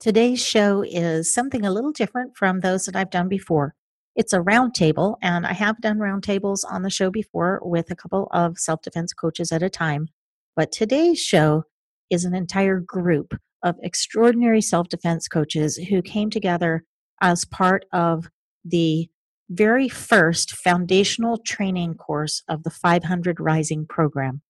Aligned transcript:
Today's 0.00 0.42
show 0.42 0.82
is 0.82 1.30
something 1.30 1.66
a 1.66 1.70
little 1.70 1.92
different 1.92 2.34
from 2.34 2.60
those 2.60 2.86
that 2.86 2.96
I've 2.96 3.10
done 3.10 3.28
before. 3.28 3.74
It's 4.16 4.32
a 4.32 4.38
roundtable, 4.38 5.16
and 5.20 5.46
I 5.46 5.52
have 5.52 5.82
done 5.82 5.98
roundtables 5.98 6.64
on 6.66 6.80
the 6.80 6.88
show 6.88 7.10
before 7.10 7.60
with 7.62 7.90
a 7.90 7.94
couple 7.94 8.28
of 8.32 8.58
self 8.58 8.80
defense 8.80 9.12
coaches 9.12 9.52
at 9.52 9.62
a 9.62 9.68
time. 9.68 10.08
But 10.56 10.72
today's 10.72 11.20
show 11.20 11.64
is 12.08 12.24
an 12.24 12.34
entire 12.34 12.80
group 12.80 13.34
of 13.62 13.76
extraordinary 13.82 14.62
self 14.62 14.88
defense 14.88 15.28
coaches 15.28 15.76
who 15.76 16.00
came 16.00 16.30
together 16.30 16.84
as 17.20 17.44
part 17.44 17.84
of 17.92 18.30
the 18.64 19.10
very 19.50 19.90
first 19.90 20.52
foundational 20.52 21.36
training 21.36 21.96
course 21.96 22.42
of 22.48 22.62
the 22.62 22.70
500 22.70 23.38
Rising 23.38 23.84
program. 23.84 24.40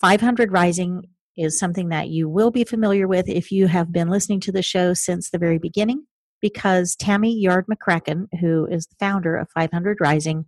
500 0.00 0.52
Rising 0.52 1.08
is 1.40 1.58
something 1.58 1.88
that 1.88 2.08
you 2.08 2.28
will 2.28 2.50
be 2.50 2.64
familiar 2.64 3.08
with 3.08 3.28
if 3.28 3.50
you 3.50 3.66
have 3.66 3.92
been 3.92 4.10
listening 4.10 4.40
to 4.40 4.52
the 4.52 4.62
show 4.62 4.92
since 4.92 5.30
the 5.30 5.38
very 5.38 5.58
beginning, 5.58 6.06
because 6.40 6.94
Tammy 6.94 7.34
Yard 7.34 7.66
McCracken, 7.66 8.26
who 8.40 8.66
is 8.66 8.86
the 8.86 8.96
founder 9.00 9.36
of 9.36 9.48
500 9.54 9.98
Rising, 10.00 10.44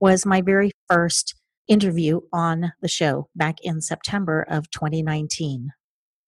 was 0.00 0.26
my 0.26 0.42
very 0.42 0.70
first 0.90 1.34
interview 1.66 2.20
on 2.32 2.72
the 2.82 2.88
show 2.88 3.28
back 3.34 3.56
in 3.62 3.80
September 3.80 4.44
of 4.48 4.70
2019. 4.70 5.70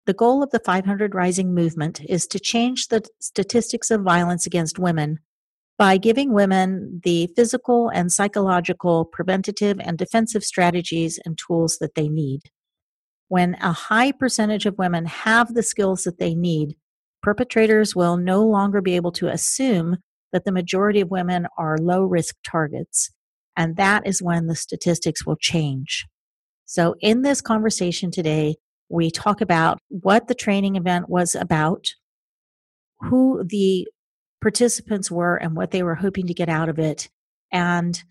The 0.07 0.15
goal 0.15 0.43
of 0.43 0.51
the 0.51 0.61
500 0.61 1.15
Rising 1.15 1.55
movement 1.55 2.01
is 2.09 2.27
to 2.29 2.39
change 2.39 2.89
the 2.89 3.05
statistics 3.21 3.91
of 3.91 4.03
violence 4.03 4.47
against 4.47 4.79
women 4.79 5.19
by 5.79 5.99
giving 5.99 6.33
women 6.33 7.01
the 7.05 7.29
physical 7.37 7.91
and 7.91 8.11
psychological 8.11 9.05
preventative 9.05 9.79
and 9.81 9.99
defensive 9.99 10.43
strategies 10.43 11.19
and 11.27 11.37
tools 11.37 11.79
that 11.81 11.95
they 11.95 12.09
need. 12.09 12.41
When 13.29 13.55
a 13.61 13.73
high 13.73 14.13
percentage 14.13 14.67
of 14.67 14.79
women 14.79 15.07
have 15.07 15.55
the 15.55 15.63
skills 15.63 16.05
that 16.05 16.19
they 16.19 16.35
need, 16.35 16.77
perpetrators 17.23 17.97
will 17.97 18.17
no 18.17 18.45
longer 18.45 18.81
be 18.81 18.95
able 18.95 19.13
to 19.13 19.29
assume 19.29 19.97
that 20.33 20.45
the 20.45 20.53
majority 20.53 21.01
of 21.01 21.11
women 21.11 21.47
are 21.59 21.79
low 21.79 22.05
risk 22.05 22.37
targets. 22.49 23.11
And 23.57 23.77
that 23.77 24.07
is 24.07 24.23
when 24.23 24.47
the 24.47 24.55
statistics 24.55 25.27
will 25.27 25.37
change. 25.37 26.07
So, 26.67 26.95
in 27.01 27.23
this 27.23 27.41
conversation 27.41 28.11
today, 28.11 28.57
we 28.89 29.11
talk 29.11 29.41
about 29.41 29.79
what 29.89 30.29
the 30.29 30.35
training 30.35 30.77
event 30.77 31.09
was 31.09 31.35
about, 31.35 31.87
who 33.01 33.45
the 33.45 33.89
participants 34.41 35.11
were, 35.11 35.37
and 35.37 35.57
what 35.57 35.71
they 35.71 35.83
were 35.83 35.95
hoping 35.95 36.27
to 36.27 36.35
get 36.35 36.49
out 36.49 36.69
of 36.69 36.79
it, 36.79 37.09
and 37.53 38.03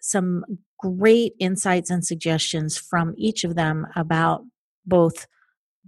some 0.00 0.44
great 0.78 1.32
insights 1.38 1.90
and 1.90 2.04
suggestions 2.04 2.76
from 2.76 3.14
each 3.16 3.44
of 3.44 3.54
them 3.54 3.86
about 3.96 4.42
both 4.86 5.26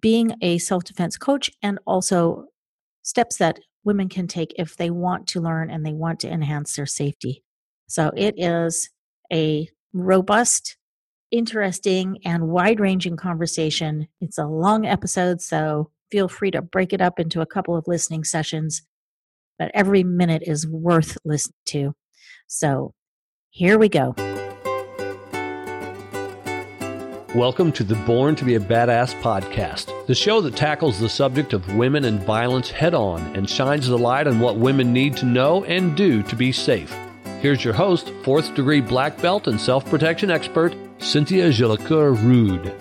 being 0.01 0.35
a 0.43 0.59
self 0.59 0.85
defense 0.85 1.17
coach 1.17 1.51
and 1.63 1.79
also 1.87 2.47
steps 3.03 3.37
that 3.39 3.61
women 3.85 4.09
can 4.09 4.27
take 4.27 4.53
if 4.57 4.77
they 4.77 4.91
want 4.91 5.27
to 5.29 5.41
learn 5.41 5.71
and 5.71 5.85
they 5.85 5.93
want 5.93 6.21
to 6.21 6.31
enhance 6.31 6.77
their 6.77 6.87
safety. 6.87 7.43
So 7.89 8.11
it 8.17 8.35
is 8.37 8.91
a 9.33 9.69
robust, 9.93 10.77
interesting, 11.31 12.19
and 12.25 12.49
wide 12.49 12.81
ranging 12.81 13.17
conversation. 13.17 14.09
It's 14.21 14.39
a 14.39 14.47
long 14.47 14.87
episode, 14.87 15.41
so 15.41 15.91
feel 16.11 16.29
free 16.29 16.51
to 16.53 16.63
break 16.63 16.93
it 16.93 17.01
up 17.01 17.19
into 17.19 17.41
a 17.41 17.47
couple 17.47 17.77
of 17.77 17.87
listening 17.87 18.25
sessions, 18.25 18.83
but 19.59 19.71
every 19.75 20.05
minute 20.05 20.43
is 20.47 20.67
worth 20.67 21.17
listening 21.25 21.55
to. 21.67 21.95
So 22.47 22.95
here 23.51 23.79
we 23.79 23.89
go. 23.89 24.15
Welcome 27.35 27.73
to 27.73 27.85
the 27.85 27.95
Born 27.95 28.37
to 28.37 28.45
be 28.45 28.57
a 28.57 28.61
Badass 28.61 29.19
podcast, 29.23 30.07
the 30.07 30.15
show 30.15 30.43
that 30.43 30.55
tackles 30.55 31.01
the 31.01 31.09
subject 31.09 31.55
of 31.55 31.77
women 31.77 32.05
and 32.05 32.21
violence 32.21 32.71
head 32.71 32.93
on 32.93 33.23
and 33.35 33.49
shines 33.49 33.89
the 33.89 33.97
light 33.97 34.27
on 34.27 34.39
what 34.39 34.57
women 34.59 34.93
need 34.93 35.17
to 35.17 35.25
know 35.25 35.65
and 35.65 35.97
do 35.97 36.23
to 36.25 36.37
be 36.37 36.53
safe. 36.53 36.95
Here's 37.41 37.65
your 37.65 37.73
host, 37.73 38.11
fourth 38.23 38.55
degree 38.55 38.83
black 38.83 39.19
belt 39.23 39.47
and 39.47 39.59
self 39.59 39.87
protection 39.87 40.31
expert, 40.31 40.77
Cynthia 40.99 41.49
Jolicoeur 41.49 42.23
Rude. 42.23 42.75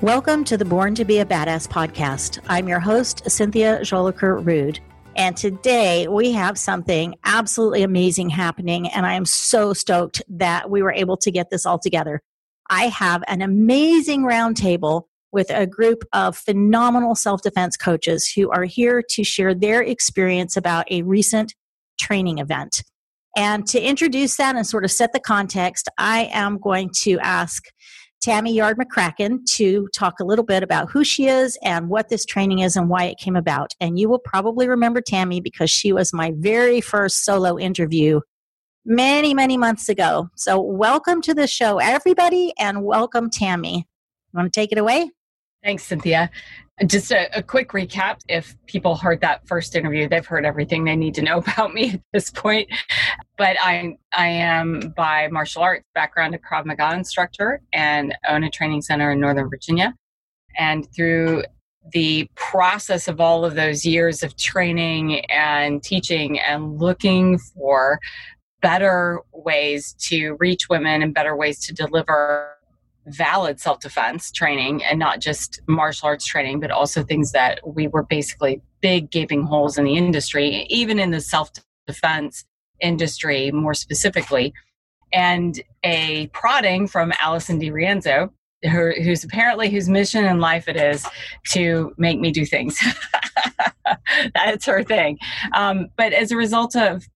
Welcome 0.00 0.44
to 0.44 0.56
the 0.56 0.64
Born 0.64 0.94
to 0.94 1.04
be 1.04 1.18
a 1.18 1.24
Badass 1.24 1.66
podcast. 1.66 2.38
I'm 2.48 2.68
your 2.68 2.78
host, 2.78 3.28
Cynthia 3.28 3.80
Jolicoeur 3.80 4.46
Rude. 4.46 4.78
And 5.20 5.36
today 5.36 6.08
we 6.08 6.32
have 6.32 6.56
something 6.56 7.14
absolutely 7.24 7.82
amazing 7.82 8.30
happening. 8.30 8.88
And 8.88 9.04
I 9.04 9.12
am 9.12 9.26
so 9.26 9.74
stoked 9.74 10.22
that 10.30 10.70
we 10.70 10.80
were 10.80 10.94
able 10.94 11.18
to 11.18 11.30
get 11.30 11.50
this 11.50 11.66
all 11.66 11.78
together. 11.78 12.22
I 12.70 12.84
have 12.84 13.22
an 13.28 13.42
amazing 13.42 14.22
roundtable 14.22 15.02
with 15.30 15.50
a 15.50 15.66
group 15.66 16.04
of 16.14 16.38
phenomenal 16.38 17.14
self 17.14 17.42
defense 17.42 17.76
coaches 17.76 18.32
who 18.34 18.48
are 18.48 18.64
here 18.64 19.02
to 19.10 19.22
share 19.22 19.54
their 19.54 19.82
experience 19.82 20.56
about 20.56 20.90
a 20.90 21.02
recent 21.02 21.54
training 22.00 22.38
event. 22.38 22.82
And 23.36 23.66
to 23.66 23.78
introduce 23.78 24.38
that 24.38 24.56
and 24.56 24.66
sort 24.66 24.84
of 24.86 24.90
set 24.90 25.12
the 25.12 25.20
context, 25.20 25.90
I 25.98 26.30
am 26.32 26.56
going 26.56 26.92
to 27.02 27.18
ask 27.18 27.64
Tammy 28.20 28.52
Yard 28.52 28.76
McCracken 28.76 29.46
to 29.54 29.88
talk 29.94 30.20
a 30.20 30.24
little 30.24 30.44
bit 30.44 30.62
about 30.62 30.90
who 30.90 31.04
she 31.04 31.26
is 31.26 31.56
and 31.62 31.88
what 31.88 32.10
this 32.10 32.26
training 32.26 32.58
is 32.58 32.76
and 32.76 32.90
why 32.90 33.04
it 33.04 33.16
came 33.16 33.34
about. 33.34 33.74
And 33.80 33.98
you 33.98 34.10
will 34.10 34.18
probably 34.18 34.68
remember 34.68 35.00
Tammy 35.00 35.40
because 35.40 35.70
she 35.70 35.90
was 35.92 36.12
my 36.12 36.32
very 36.36 36.82
first 36.82 37.24
solo 37.24 37.58
interview 37.58 38.20
many, 38.84 39.32
many 39.32 39.56
months 39.56 39.88
ago. 39.88 40.28
So, 40.36 40.60
welcome 40.60 41.22
to 41.22 41.34
the 41.34 41.46
show, 41.46 41.78
everybody, 41.78 42.52
and 42.58 42.84
welcome, 42.84 43.30
Tammy. 43.30 43.86
You 44.32 44.36
want 44.38 44.52
to 44.52 44.60
take 44.60 44.70
it 44.70 44.78
away? 44.78 45.10
Thanks, 45.62 45.84
Cynthia. 45.84 46.30
Just 46.86 47.12
a, 47.12 47.36
a, 47.36 47.42
quick 47.42 47.70
recap. 47.70 48.20
If 48.28 48.56
people 48.66 48.96
heard 48.96 49.20
that 49.20 49.46
first 49.46 49.76
interview, 49.76 50.08
they've 50.08 50.24
heard 50.24 50.46
everything 50.46 50.84
they 50.84 50.96
need 50.96 51.14
to 51.16 51.22
know 51.22 51.38
about 51.46 51.74
me 51.74 51.90
at 51.90 52.00
this 52.14 52.30
point. 52.30 52.70
But 53.36 53.56
I, 53.60 53.98
I 54.16 54.28
am 54.28 54.94
by 54.96 55.28
martial 55.28 55.62
arts 55.62 55.84
background, 55.94 56.34
a 56.34 56.38
Krav 56.38 56.64
Maga 56.64 56.94
instructor, 56.94 57.60
and 57.74 58.16
own 58.26 58.44
a 58.44 58.50
training 58.50 58.80
center 58.80 59.10
in 59.12 59.20
Northern 59.20 59.50
Virginia. 59.50 59.94
And 60.56 60.90
through 60.94 61.44
the 61.92 62.28
process 62.34 63.08
of 63.08 63.20
all 63.20 63.44
of 63.44 63.54
those 63.54 63.84
years 63.84 64.22
of 64.22 64.36
training 64.36 65.24
and 65.26 65.82
teaching 65.82 66.38
and 66.38 66.78
looking 66.78 67.38
for 67.38 67.98
better 68.62 69.20
ways 69.32 69.94
to 69.98 70.36
reach 70.38 70.68
women 70.68 71.02
and 71.02 71.14
better 71.14 71.36
ways 71.36 71.58
to 71.66 71.74
deliver 71.74 72.56
valid 73.06 73.60
self 73.60 73.80
defense 73.80 74.30
training 74.30 74.84
and 74.84 74.98
not 74.98 75.20
just 75.20 75.60
martial 75.66 76.08
arts 76.08 76.24
training, 76.26 76.60
but 76.60 76.70
also 76.70 77.02
things 77.02 77.32
that 77.32 77.60
we 77.66 77.86
were 77.86 78.02
basically 78.02 78.60
big 78.80 79.10
gaping 79.10 79.42
holes 79.42 79.78
in 79.78 79.84
the 79.84 79.96
industry, 79.96 80.66
even 80.68 80.98
in 80.98 81.10
the 81.10 81.20
self 81.20 81.50
defense 81.86 82.44
industry 82.80 83.50
more 83.50 83.74
specifically. 83.74 84.52
And 85.12 85.60
a 85.82 86.28
prodding 86.28 86.86
from 86.86 87.12
Allison 87.20 87.60
DiRienzo, 87.60 88.30
her, 88.64 88.94
who's 89.02 89.24
apparently 89.24 89.70
whose 89.70 89.88
mission 89.88 90.24
in 90.24 90.38
life 90.38 90.68
it 90.68 90.76
is 90.76 91.06
to 91.50 91.92
make 91.96 92.20
me 92.20 92.30
do 92.30 92.44
things. 92.44 92.78
That's 94.34 94.66
her 94.66 94.84
thing. 94.84 95.18
Um, 95.54 95.88
but 95.96 96.12
as 96.12 96.30
a 96.30 96.36
result 96.36 96.76
of 96.76 97.06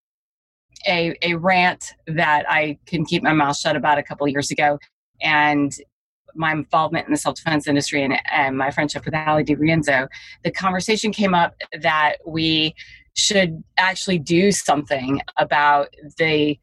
a, 0.87 1.15
a 1.21 1.35
rant 1.35 1.93
that 2.07 2.45
I 2.49 2.77
can 2.85 3.05
keep 3.05 3.23
my 3.23 3.33
mouth 3.33 3.57
shut 3.57 3.75
about 3.75 3.97
a 3.97 4.03
couple 4.03 4.27
years 4.27 4.51
ago, 4.51 4.79
and 5.21 5.75
my 6.35 6.51
involvement 6.51 7.07
in 7.07 7.11
the 7.11 7.17
self-defense 7.17 7.67
industry 7.67 8.03
and, 8.03 8.19
and 8.31 8.57
my 8.57 8.69
friendship 8.71 9.05
with 9.05 9.13
Ali 9.13 9.43
DiRienzo, 9.43 10.07
the 10.43 10.51
conversation 10.51 11.11
came 11.11 11.33
up 11.33 11.55
that 11.81 12.17
we 12.25 12.75
should 13.13 13.63
actually 13.77 14.19
do 14.19 14.51
something 14.51 15.21
about 15.37 15.93
the 16.17 16.59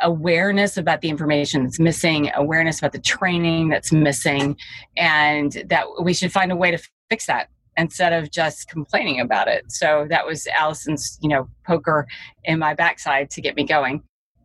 awareness 0.00 0.76
about 0.76 1.00
the 1.00 1.08
information 1.08 1.62
that's 1.62 1.78
missing, 1.78 2.30
awareness 2.34 2.78
about 2.78 2.92
the 2.92 2.98
training 2.98 3.68
that's 3.68 3.92
missing, 3.92 4.56
and 4.96 5.62
that 5.66 5.86
we 6.02 6.14
should 6.14 6.32
find 6.32 6.50
a 6.50 6.56
way 6.56 6.70
to 6.70 6.78
fix 7.08 7.26
that 7.26 7.48
instead 7.76 8.12
of 8.12 8.30
just 8.30 8.68
complaining 8.68 9.20
about 9.20 9.48
it. 9.48 9.70
So 9.70 10.06
that 10.10 10.26
was 10.26 10.46
Allison's, 10.58 11.18
you 11.22 11.28
know, 11.28 11.48
poker 11.66 12.06
in 12.44 12.58
my 12.58 12.74
backside 12.74 13.30
to 13.30 13.40
get 13.40 13.54
me 13.56 13.64
going 13.64 14.02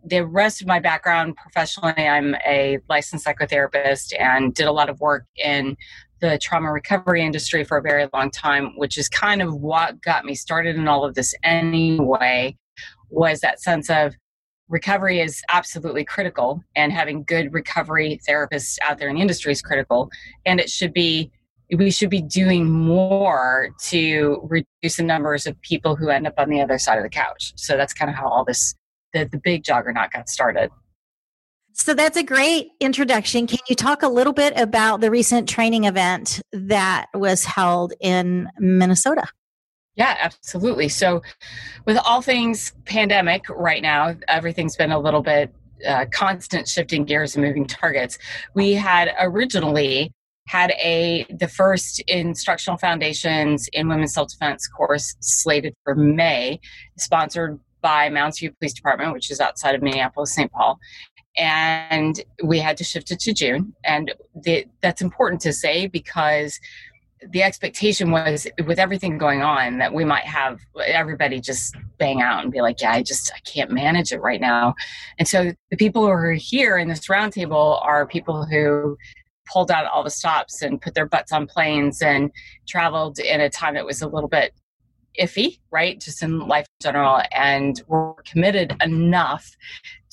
the 0.07 0.25
rest 0.25 0.61
of 0.61 0.67
my 0.67 0.79
background 0.79 1.35
professionally, 1.35 2.07
I'm 2.07 2.35
a 2.45 2.79
licensed 2.89 3.25
psychotherapist 3.25 4.13
and 4.19 4.53
did 4.53 4.67
a 4.67 4.71
lot 4.71 4.89
of 4.89 4.99
work 4.99 5.25
in 5.35 5.75
the 6.19 6.39
trauma 6.39 6.71
recovery 6.71 7.23
industry 7.23 7.63
for 7.63 7.77
a 7.77 7.81
very 7.81 8.07
long 8.13 8.31
time, 8.31 8.73
which 8.77 8.97
is 8.97 9.07
kind 9.09 9.41
of 9.41 9.53
what 9.53 10.01
got 10.01 10.25
me 10.25 10.33
started 10.33 10.75
in 10.75 10.87
all 10.87 11.05
of 11.05 11.15
this 11.15 11.35
anyway, 11.43 12.57
was 13.09 13.41
that 13.41 13.61
sense 13.61 13.89
of 13.89 14.15
recovery 14.69 15.19
is 15.19 15.41
absolutely 15.49 16.03
critical 16.03 16.61
and 16.75 16.91
having 16.91 17.23
good 17.23 17.53
recovery 17.53 18.19
therapists 18.27 18.77
out 18.83 18.97
there 18.97 19.09
in 19.09 19.15
the 19.15 19.21
industry 19.21 19.51
is 19.51 19.61
critical. 19.61 20.09
And 20.45 20.59
it 20.59 20.69
should 20.69 20.93
be 20.93 21.31
we 21.75 21.91
should 21.91 22.09
be 22.09 22.21
doing 22.21 22.69
more 22.69 23.69
to 23.77 24.39
reduce 24.43 24.95
the 24.95 25.03
numbers 25.03 25.45
of 25.45 25.61
people 25.61 25.97
who 25.97 26.07
end 26.07 26.25
up 26.25 26.35
on 26.37 26.49
the 26.49 26.61
other 26.61 26.77
side 26.77 26.97
of 26.97 27.03
the 27.03 27.09
couch. 27.09 27.51
So 27.57 27.75
that's 27.75 27.93
kind 27.93 28.09
of 28.09 28.15
how 28.15 28.29
all 28.29 28.45
this 28.45 28.73
the, 29.17 29.29
the 29.29 29.37
big 29.37 29.63
juggernaut 29.63 30.11
got 30.11 30.29
started. 30.29 30.69
So 31.73 31.93
that's 31.93 32.17
a 32.17 32.23
great 32.23 32.69
introduction. 32.79 33.45
Can 33.45 33.59
you 33.69 33.75
talk 33.75 34.01
a 34.01 34.07
little 34.07 34.33
bit 34.33 34.53
about 34.57 34.99
the 34.99 35.11
recent 35.11 35.47
training 35.47 35.83
event 35.83 36.41
that 36.51 37.05
was 37.13 37.45
held 37.45 37.93
in 37.99 38.49
Minnesota? 38.57 39.27
Yeah, 39.95 40.15
absolutely. 40.19 40.89
So, 40.89 41.21
with 41.85 41.97
all 41.97 42.21
things 42.21 42.73
pandemic 42.85 43.49
right 43.49 43.81
now, 43.81 44.15
everything's 44.27 44.75
been 44.75 44.91
a 44.91 44.99
little 44.99 45.21
bit 45.21 45.53
uh, 45.87 46.05
constant 46.11 46.67
shifting 46.67 47.03
gears 47.05 47.35
and 47.35 47.43
moving 47.43 47.65
targets. 47.65 48.17
We 48.53 48.73
had 48.73 49.13
originally 49.19 50.11
had 50.47 50.71
a 50.71 51.25
the 51.29 51.47
first 51.47 51.99
instructional 52.07 52.77
foundations 52.77 53.67
in 53.73 53.87
women's 53.87 54.13
self 54.13 54.29
defense 54.29 54.67
course 54.67 55.15
slated 55.19 55.73
for 55.83 55.95
May, 55.95 56.59
sponsored 56.97 57.59
by 57.81 58.09
Mounds 58.09 58.39
View 58.39 58.51
Police 58.59 58.73
Department, 58.73 59.13
which 59.13 59.31
is 59.31 59.39
outside 59.39 59.75
of 59.75 59.81
Minneapolis, 59.81 60.33
St. 60.33 60.51
Paul. 60.51 60.79
And 61.37 62.19
we 62.43 62.59
had 62.59 62.77
to 62.77 62.83
shift 62.83 63.11
it 63.11 63.19
to 63.21 63.33
June. 63.33 63.73
And 63.83 64.13
the, 64.35 64.65
that's 64.81 65.01
important 65.01 65.41
to 65.41 65.53
say 65.53 65.87
because 65.87 66.59
the 67.31 67.43
expectation 67.43 68.11
was 68.11 68.47
with 68.65 68.79
everything 68.79 69.17
going 69.17 69.41
on 69.41 69.79
that 69.79 69.93
we 69.93 70.05
might 70.05 70.23
have 70.23 70.59
everybody 70.85 71.39
just 71.39 71.75
bang 71.97 72.21
out 72.21 72.43
and 72.43 72.51
be 72.51 72.61
like 72.61 72.79
yeah 72.79 72.91
i 72.91 73.01
just 73.01 73.31
i 73.33 73.39
can't 73.39 73.71
manage 73.71 74.11
it 74.11 74.21
right 74.21 74.39
now 74.39 74.75
and 75.17 75.27
so 75.27 75.51
the 75.71 75.77
people 75.77 76.03
who 76.03 76.09
are 76.09 76.33
here 76.33 76.77
in 76.77 76.87
this 76.87 77.07
roundtable 77.07 77.83
are 77.83 78.05
people 78.05 78.45
who 78.45 78.95
pulled 79.51 79.71
out 79.71 79.85
all 79.85 80.03
the 80.03 80.09
stops 80.09 80.61
and 80.61 80.81
put 80.81 80.93
their 80.93 81.07
butts 81.07 81.31
on 81.31 81.47
planes 81.47 82.01
and 82.01 82.31
traveled 82.67 83.17
in 83.17 83.41
a 83.41 83.49
time 83.49 83.73
that 83.73 83.85
was 83.85 84.01
a 84.01 84.07
little 84.07 84.29
bit 84.29 84.53
iffy, 85.19 85.59
right? 85.71 85.99
Just 85.99 86.23
in 86.23 86.47
life 86.47 86.65
in 86.79 86.83
general. 86.83 87.21
And 87.31 87.81
we're 87.87 88.13
committed 88.23 88.75
enough 88.81 89.55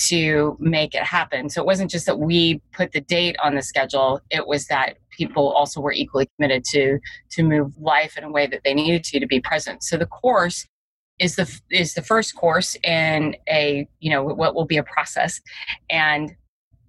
to 0.09 0.57
make 0.61 0.95
it 0.95 1.03
happen. 1.03 1.49
So 1.49 1.61
it 1.61 1.67
wasn't 1.67 1.91
just 1.91 2.07
that 2.07 2.19
we 2.19 2.61
put 2.73 2.93
the 2.93 3.01
date 3.01 3.37
on 3.43 3.55
the 3.55 3.63
schedule, 3.63 4.21
it 4.31 4.47
was 4.47 4.67
that 4.67 4.99
people 5.11 5.51
also 5.53 5.81
were 5.81 5.93
equally 5.93 6.29
committed 6.37 6.65
to 6.65 6.99
to 7.31 7.43
move 7.43 7.73
life 7.79 8.19
in 8.19 8.25
a 8.25 8.31
way 8.31 8.47
that 8.47 8.63
they 8.65 8.75
needed 8.75 9.05
to 9.05 9.21
to 9.21 9.27
be 9.27 9.41
present. 9.41 9.83
So 9.83 9.97
the 9.97 10.07
course 10.07 10.67
is 11.21 11.37
the 11.37 11.61
is 11.71 11.95
the 11.95 12.03
first 12.03 12.35
course 12.35 12.77
in 12.83 13.37
a 13.49 13.87
you 14.01 14.11
know 14.11 14.25
what 14.25 14.55
will 14.57 14.65
be 14.65 14.77
a 14.77 14.83
process 14.83 15.41
and 15.89 16.35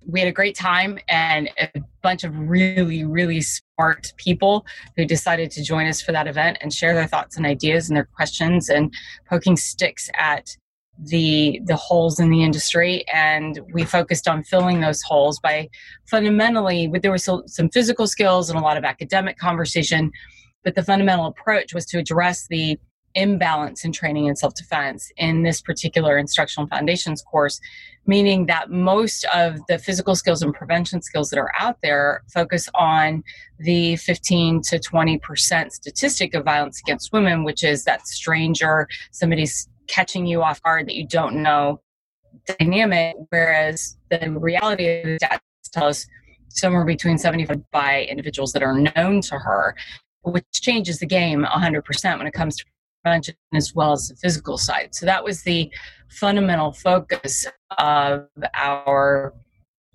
we 0.07 0.19
had 0.19 0.29
a 0.29 0.31
great 0.31 0.55
time 0.55 0.99
and 1.07 1.49
a 1.59 1.69
bunch 2.01 2.23
of 2.23 2.37
really, 2.37 3.03
really 3.03 3.41
smart 3.75 4.13
people 4.17 4.65
who 4.95 5.05
decided 5.05 5.51
to 5.51 5.63
join 5.63 5.87
us 5.87 6.01
for 6.01 6.11
that 6.11 6.27
event 6.27 6.57
and 6.61 6.73
share 6.73 6.93
their 6.93 7.07
thoughts 7.07 7.37
and 7.37 7.45
ideas 7.45 7.89
and 7.89 7.97
their 7.97 8.07
questions 8.15 8.69
and 8.69 8.93
poking 9.29 9.57
sticks 9.57 10.09
at 10.17 10.55
the 10.97 11.59
the 11.65 11.75
holes 11.75 12.19
in 12.21 12.29
the 12.29 12.41
industry. 12.43 13.03
And 13.13 13.59
we 13.73 13.83
focused 13.83 14.29
on 14.29 14.43
filling 14.43 14.79
those 14.79 15.01
holes 15.01 15.39
by 15.39 15.69
fundamentally 16.09 16.87
with 16.87 17.01
there 17.01 17.11
was 17.11 17.23
some 17.23 17.69
physical 17.69 18.07
skills 18.07 18.49
and 18.49 18.57
a 18.57 18.61
lot 18.61 18.77
of 18.77 18.85
academic 18.85 19.37
conversation 19.37 20.11
but 20.65 20.73
the 20.73 20.83
fundamental 20.83 21.27
approach 21.27 21.73
was 21.73 21.85
to 21.85 21.99
address 21.99 22.47
the 22.49 22.77
imbalance 23.15 23.83
in 23.83 23.91
training 23.91 24.27
and 24.27 24.37
self-defense 24.37 25.11
in 25.17 25.43
this 25.43 25.61
particular 25.61 26.17
instructional 26.17 26.67
foundations 26.67 27.21
course 27.21 27.59
meaning 28.07 28.45
that 28.45 28.69
most 28.69 29.25
of 29.33 29.59
the 29.67 29.77
physical 29.79 30.15
skills 30.15 30.41
and 30.41 30.53
prevention 30.53 31.01
skills 31.01 31.29
that 31.29 31.39
are 31.39 31.51
out 31.57 31.77
there 31.81 32.23
focus 32.33 32.69
on 32.75 33.23
the 33.59 33.95
15 33.97 34.61
to 34.61 34.79
20% 34.79 35.71
statistic 35.71 36.33
of 36.35 36.43
violence 36.43 36.79
against 36.79 37.11
women, 37.11 37.43
which 37.43 37.63
is 37.63 37.83
that 37.85 38.07
stranger, 38.07 38.87
somebody's 39.11 39.67
catching 39.87 40.25
you 40.25 40.43
off 40.43 40.61
guard 40.61 40.87
that 40.87 40.95
you 40.95 41.07
don't 41.07 41.41
know 41.41 41.81
dynamic, 42.59 43.15
whereas 43.29 43.97
the 44.09 44.29
reality 44.39 44.99
of 44.99 45.03
the 45.03 45.19
stats 45.21 45.39
tell 45.71 45.87
us 45.87 46.05
somewhere 46.49 46.85
between 46.85 47.17
75 47.17 47.57
by 47.71 48.03
individuals 48.03 48.53
that 48.53 48.63
are 48.63 48.77
known 48.77 49.21
to 49.21 49.39
her, 49.39 49.75
which 50.23 50.45
changes 50.51 50.99
the 50.99 51.05
game 51.05 51.43
100% 51.43 52.17
when 52.17 52.27
it 52.27 52.33
comes 52.33 52.55
to 52.57 52.65
prevention 53.05 53.35
as 53.53 53.73
well 53.75 53.91
as 53.91 54.07
the 54.07 54.15
physical 54.15 54.57
side. 54.57 54.95
So 54.95 55.05
that 55.05 55.23
was 55.23 55.43
the 55.43 55.71
fundamental 56.09 56.73
focus 56.73 57.45
of 57.77 58.27
our 58.55 59.33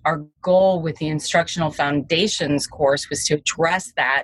our 0.03 0.25
goal 0.41 0.81
with 0.81 0.97
the 0.97 1.07
instructional 1.07 1.69
foundations 1.69 2.65
course 2.65 3.07
was 3.07 3.23
to 3.23 3.35
address 3.35 3.93
that 3.97 4.23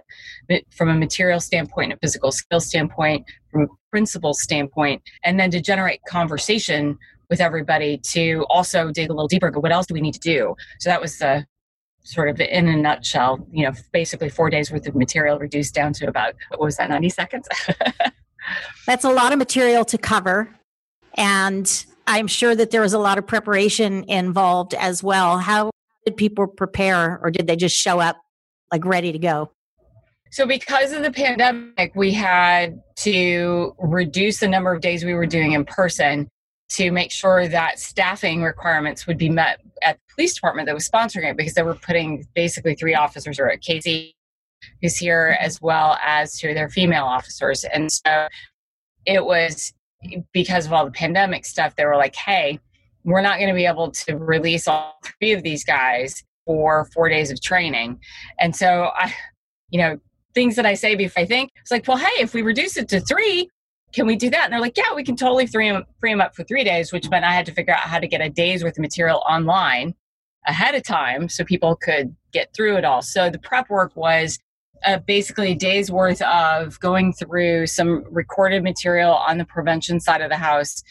from 0.71 0.89
a 0.89 0.95
material 0.95 1.39
standpoint, 1.39 1.93
a 1.93 1.97
physical 1.97 2.31
skill 2.31 2.59
standpoint, 2.59 3.23
from 3.51 3.61
a 3.61 3.67
principle 3.91 4.33
standpoint, 4.33 5.03
and 5.23 5.39
then 5.39 5.51
to 5.51 5.61
generate 5.61 5.99
conversation 6.09 6.97
with 7.29 7.39
everybody 7.39 7.99
to 7.99 8.43
also 8.49 8.89
dig 8.89 9.11
a 9.11 9.13
little 9.13 9.27
deeper. 9.27 9.51
Go, 9.51 9.59
what 9.59 9.71
else 9.71 9.85
do 9.85 9.93
we 9.93 10.01
need 10.01 10.15
to 10.15 10.19
do? 10.19 10.55
So 10.79 10.89
that 10.89 10.99
was 10.99 11.19
the 11.19 11.45
sort 12.01 12.29
of 12.29 12.41
in 12.41 12.67
a 12.67 12.75
nutshell, 12.75 13.45
you 13.51 13.63
know, 13.63 13.73
basically 13.91 14.29
four 14.29 14.49
days 14.49 14.71
worth 14.71 14.87
of 14.87 14.95
material 14.95 15.37
reduced 15.37 15.75
down 15.75 15.93
to 15.93 16.07
about 16.07 16.33
what 16.49 16.61
was 16.61 16.77
that, 16.77 16.89
90 16.89 17.09
seconds? 17.09 17.47
That's 18.85 19.03
a 19.03 19.09
lot 19.09 19.33
of 19.33 19.39
material 19.39 19.85
to 19.85 19.97
cover. 19.97 20.49
And 21.15 21.85
I'm 22.05 22.27
sure 22.27 22.55
that 22.55 22.71
there 22.71 22.81
was 22.81 22.93
a 22.93 22.99
lot 22.99 23.17
of 23.17 23.27
preparation 23.27 24.03
involved 24.05 24.73
as 24.73 25.03
well. 25.03 25.39
How 25.39 25.71
did 26.05 26.15
people 26.15 26.47
prepare, 26.47 27.19
or 27.21 27.31
did 27.31 27.47
they 27.47 27.55
just 27.55 27.75
show 27.75 27.99
up 27.99 28.17
like 28.71 28.85
ready 28.85 29.11
to 29.11 29.19
go? 29.19 29.51
So, 30.31 30.45
because 30.45 30.91
of 30.91 31.03
the 31.03 31.11
pandemic, 31.11 31.93
we 31.95 32.11
had 32.13 32.81
to 32.97 33.75
reduce 33.79 34.39
the 34.39 34.47
number 34.47 34.73
of 34.73 34.81
days 34.81 35.03
we 35.03 35.13
were 35.13 35.25
doing 35.25 35.53
in 35.53 35.65
person 35.65 36.29
to 36.69 36.91
make 36.91 37.11
sure 37.11 37.47
that 37.47 37.79
staffing 37.79 38.43
requirements 38.43 39.07
would 39.07 39.17
be 39.17 39.29
met 39.29 39.61
at 39.81 39.95
the 39.95 40.13
police 40.15 40.35
department 40.35 40.65
that 40.65 40.75
was 40.75 40.87
sponsoring 40.87 41.29
it 41.29 41.37
because 41.37 41.53
they 41.53 41.63
were 41.63 41.75
putting 41.75 42.27
basically 42.35 42.75
three 42.75 42.93
officers 42.93 43.39
or 43.39 43.47
a 43.47 43.57
Casey 43.57 44.16
who's 44.81 44.97
here 44.97 45.37
as 45.39 45.61
well 45.61 45.97
as 46.03 46.43
of 46.43 46.55
their 46.55 46.69
female 46.69 47.05
officers. 47.05 47.63
And 47.63 47.91
so 47.91 48.27
it 49.05 49.25
was 49.25 49.73
because 50.33 50.65
of 50.65 50.73
all 50.73 50.85
the 50.85 50.91
pandemic 50.91 51.45
stuff, 51.45 51.75
they 51.75 51.85
were 51.85 51.95
like, 51.95 52.15
hey, 52.15 52.59
we're 53.03 53.21
not 53.21 53.37
going 53.37 53.49
to 53.49 53.55
be 53.55 53.65
able 53.65 53.91
to 53.91 54.17
release 54.17 54.67
all 54.67 54.99
three 55.03 55.31
of 55.31 55.43
these 55.43 55.63
guys 55.63 56.23
for 56.45 56.85
four 56.93 57.09
days 57.09 57.31
of 57.31 57.41
training. 57.41 57.99
And 58.39 58.55
so 58.55 58.91
I, 58.93 59.13
you 59.69 59.79
know, 59.79 59.99
things 60.33 60.55
that 60.55 60.65
I 60.65 60.75
say 60.75 60.95
before 60.95 61.23
I 61.23 61.25
think 61.25 61.51
it's 61.61 61.71
like, 61.71 61.87
well, 61.87 61.97
hey, 61.97 62.21
if 62.21 62.33
we 62.33 62.41
reduce 62.41 62.77
it 62.77 62.87
to 62.89 62.99
three, 62.99 63.49
can 63.93 64.05
we 64.05 64.15
do 64.15 64.29
that? 64.29 64.45
And 64.45 64.53
they're 64.53 64.59
like, 64.59 64.77
yeah, 64.77 64.93
we 64.93 65.03
can 65.03 65.15
totally 65.15 65.47
free 65.47 65.69
them, 65.69 65.83
free 65.99 66.11
them 66.11 66.21
up 66.21 66.35
for 66.35 66.43
three 66.43 66.63
days, 66.63 66.91
which 66.91 67.09
meant 67.09 67.25
I 67.25 67.33
had 67.33 67.45
to 67.47 67.53
figure 67.53 67.73
out 67.73 67.81
how 67.81 67.99
to 67.99 68.07
get 68.07 68.21
a 68.21 68.29
day's 68.29 68.63
worth 68.63 68.77
of 68.77 68.81
material 68.81 69.23
online 69.27 69.95
ahead 70.45 70.75
of 70.75 70.83
time 70.83 71.29
so 71.29 71.43
people 71.43 71.75
could 71.75 72.15
get 72.31 72.53
through 72.53 72.77
it 72.77 72.85
all. 72.85 73.01
So 73.01 73.29
the 73.29 73.39
prep 73.39 73.69
work 73.69 73.95
was 73.95 74.39
uh, 74.85 74.99
basically 74.99 75.51
a 75.51 75.55
day's 75.55 75.91
worth 75.91 76.21
of 76.21 76.79
going 76.79 77.13
through 77.13 77.67
some 77.67 78.03
recorded 78.09 78.63
material 78.63 79.13
on 79.13 79.37
the 79.37 79.45
prevention 79.45 79.99
side 79.99 80.21
of 80.21 80.29
the 80.29 80.37
house. 80.37 80.83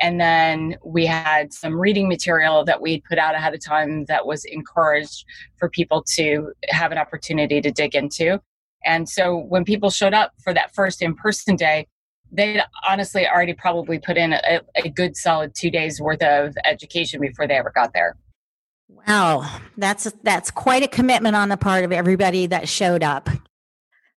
And 0.00 0.20
then 0.20 0.76
we 0.84 1.06
had 1.06 1.52
some 1.52 1.78
reading 1.78 2.08
material 2.08 2.64
that 2.64 2.80
we 2.80 3.02
put 3.08 3.18
out 3.18 3.34
ahead 3.34 3.54
of 3.54 3.64
time 3.64 4.04
that 4.06 4.26
was 4.26 4.44
encouraged 4.44 5.24
for 5.58 5.68
people 5.68 6.04
to 6.14 6.52
have 6.68 6.92
an 6.92 6.98
opportunity 6.98 7.60
to 7.60 7.70
dig 7.70 7.94
into. 7.94 8.40
And 8.84 9.08
so 9.08 9.36
when 9.36 9.64
people 9.64 9.90
showed 9.90 10.14
up 10.14 10.32
for 10.42 10.52
that 10.52 10.74
first 10.74 11.00
in 11.02 11.14
person 11.14 11.56
day, 11.56 11.86
they'd 12.32 12.62
honestly 12.88 13.26
already 13.26 13.54
probably 13.54 13.98
put 13.98 14.16
in 14.16 14.32
a, 14.32 14.60
a 14.76 14.88
good 14.88 15.16
solid 15.16 15.54
two 15.54 15.70
days 15.70 16.00
worth 16.00 16.22
of 16.22 16.54
education 16.64 17.20
before 17.20 17.46
they 17.46 17.54
ever 17.54 17.72
got 17.74 17.92
there. 17.94 18.16
Wow, 18.88 19.60
that's 19.76 20.10
that's 20.22 20.50
quite 20.50 20.82
a 20.82 20.88
commitment 20.88 21.36
on 21.36 21.48
the 21.48 21.56
part 21.56 21.84
of 21.84 21.92
everybody 21.92 22.46
that 22.46 22.68
showed 22.68 23.02
up. 23.02 23.28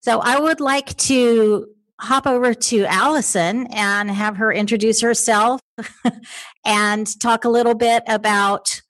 So 0.02 0.20
I 0.20 0.40
would 0.40 0.60
like 0.60 0.96
to 0.98 1.68
hop 2.00 2.28
over 2.28 2.54
to 2.54 2.86
Allison 2.86 3.68
and 3.68 4.10
have 4.12 4.38
her 4.38 4.52
introduce 4.52 5.02
herself 5.02 5.62
and 6.66 7.20
talk 7.20 7.44
a 7.44 7.50
little 7.50 7.74
bit 7.74 8.04
about 8.08 8.82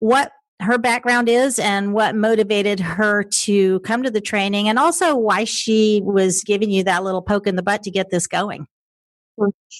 what 0.00 0.32
her 0.60 0.78
background 0.78 1.28
is 1.28 1.58
and 1.58 1.92
what 1.92 2.14
motivated 2.14 2.80
her 2.80 3.22
to 3.22 3.78
come 3.80 4.02
to 4.02 4.10
the 4.10 4.20
training 4.20 4.68
and 4.68 4.78
also 4.78 5.14
why 5.14 5.44
she 5.44 6.00
was 6.04 6.42
giving 6.42 6.70
you 6.70 6.82
that 6.84 7.04
little 7.04 7.22
poke 7.22 7.46
in 7.46 7.56
the 7.56 7.62
butt 7.62 7.82
to 7.82 7.90
get 7.90 8.10
this 8.10 8.26
going. 8.26 8.66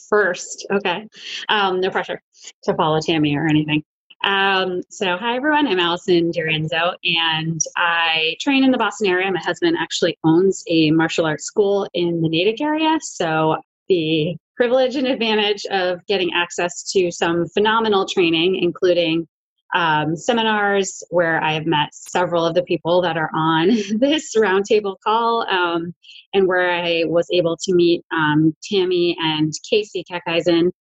First, 0.08 0.66
okay. 0.70 1.08
Um, 1.48 1.80
no 1.80 1.90
pressure 1.90 2.20
to 2.64 2.74
follow 2.74 3.00
Tammy 3.00 3.36
or 3.36 3.46
anything. 3.46 3.82
Um, 4.26 4.82
so, 4.90 5.16
hi 5.16 5.36
everyone, 5.36 5.68
I'm 5.68 5.78
Allison 5.78 6.32
D'Arienzo, 6.32 6.94
and 7.04 7.60
I 7.76 8.34
train 8.40 8.64
in 8.64 8.72
the 8.72 8.76
Boston 8.76 9.06
area. 9.06 9.30
My 9.30 9.38
husband 9.38 9.76
actually 9.78 10.18
owns 10.24 10.64
a 10.66 10.90
martial 10.90 11.26
arts 11.26 11.44
school 11.44 11.88
in 11.94 12.20
the 12.20 12.28
Natick 12.28 12.60
area, 12.60 12.98
so 13.00 13.56
the 13.88 14.36
privilege 14.56 14.96
and 14.96 15.06
advantage 15.06 15.64
of 15.70 16.04
getting 16.08 16.32
access 16.34 16.90
to 16.90 17.12
some 17.12 17.46
phenomenal 17.50 18.04
training, 18.04 18.56
including 18.60 19.28
um, 19.76 20.16
seminars 20.16 21.04
where 21.10 21.40
I 21.40 21.52
have 21.52 21.66
met 21.66 21.94
several 21.94 22.44
of 22.44 22.56
the 22.56 22.64
people 22.64 23.02
that 23.02 23.16
are 23.16 23.30
on 23.32 23.68
this 24.00 24.34
roundtable 24.36 24.96
call, 25.04 25.46
um, 25.48 25.94
and 26.34 26.48
where 26.48 26.72
I 26.72 27.04
was 27.06 27.28
able 27.32 27.56
to 27.58 27.72
meet 27.72 28.04
um, 28.12 28.56
Tammy 28.60 29.16
and 29.20 29.52
Casey 29.70 30.04
Keckeisen 30.10 30.72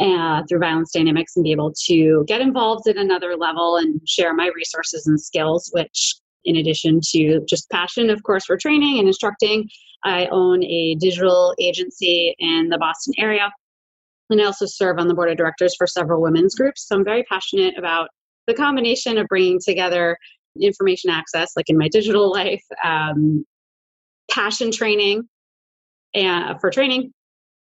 uh, 0.00 0.42
through 0.48 0.60
violence 0.60 0.92
dynamics 0.92 1.36
and 1.36 1.44
be 1.44 1.52
able 1.52 1.72
to 1.86 2.24
get 2.26 2.40
involved 2.40 2.88
at 2.88 2.96
another 2.96 3.36
level 3.36 3.76
and 3.76 4.00
share 4.06 4.34
my 4.34 4.50
resources 4.54 5.06
and 5.06 5.20
skills, 5.20 5.70
which 5.72 6.14
in 6.44 6.56
addition 6.56 7.00
to 7.02 7.40
just 7.48 7.68
passion, 7.70 8.10
of 8.10 8.22
course, 8.22 8.44
for 8.44 8.56
training 8.56 8.98
and 8.98 9.08
instructing, 9.08 9.68
I 10.04 10.26
own 10.26 10.62
a 10.64 10.94
digital 11.00 11.54
agency 11.60 12.34
in 12.38 12.68
the 12.68 12.78
Boston 12.78 13.14
area. 13.18 13.50
And 14.30 14.40
I 14.40 14.44
also 14.44 14.66
serve 14.66 14.98
on 14.98 15.08
the 15.08 15.14
board 15.14 15.30
of 15.30 15.36
directors 15.36 15.74
for 15.76 15.86
several 15.86 16.22
women's 16.22 16.54
groups. 16.54 16.86
So 16.86 16.96
I'm 16.96 17.04
very 17.04 17.24
passionate 17.24 17.76
about 17.76 18.08
the 18.46 18.54
combination 18.54 19.18
of 19.18 19.26
bringing 19.26 19.58
together 19.62 20.16
information 20.60 21.10
access, 21.10 21.52
like 21.56 21.68
in 21.68 21.78
my 21.78 21.88
digital 21.88 22.30
life, 22.30 22.62
um, 22.84 23.44
passion 24.30 24.70
training 24.70 25.28
and, 26.14 26.50
uh, 26.50 26.58
for 26.58 26.70
training, 26.70 27.12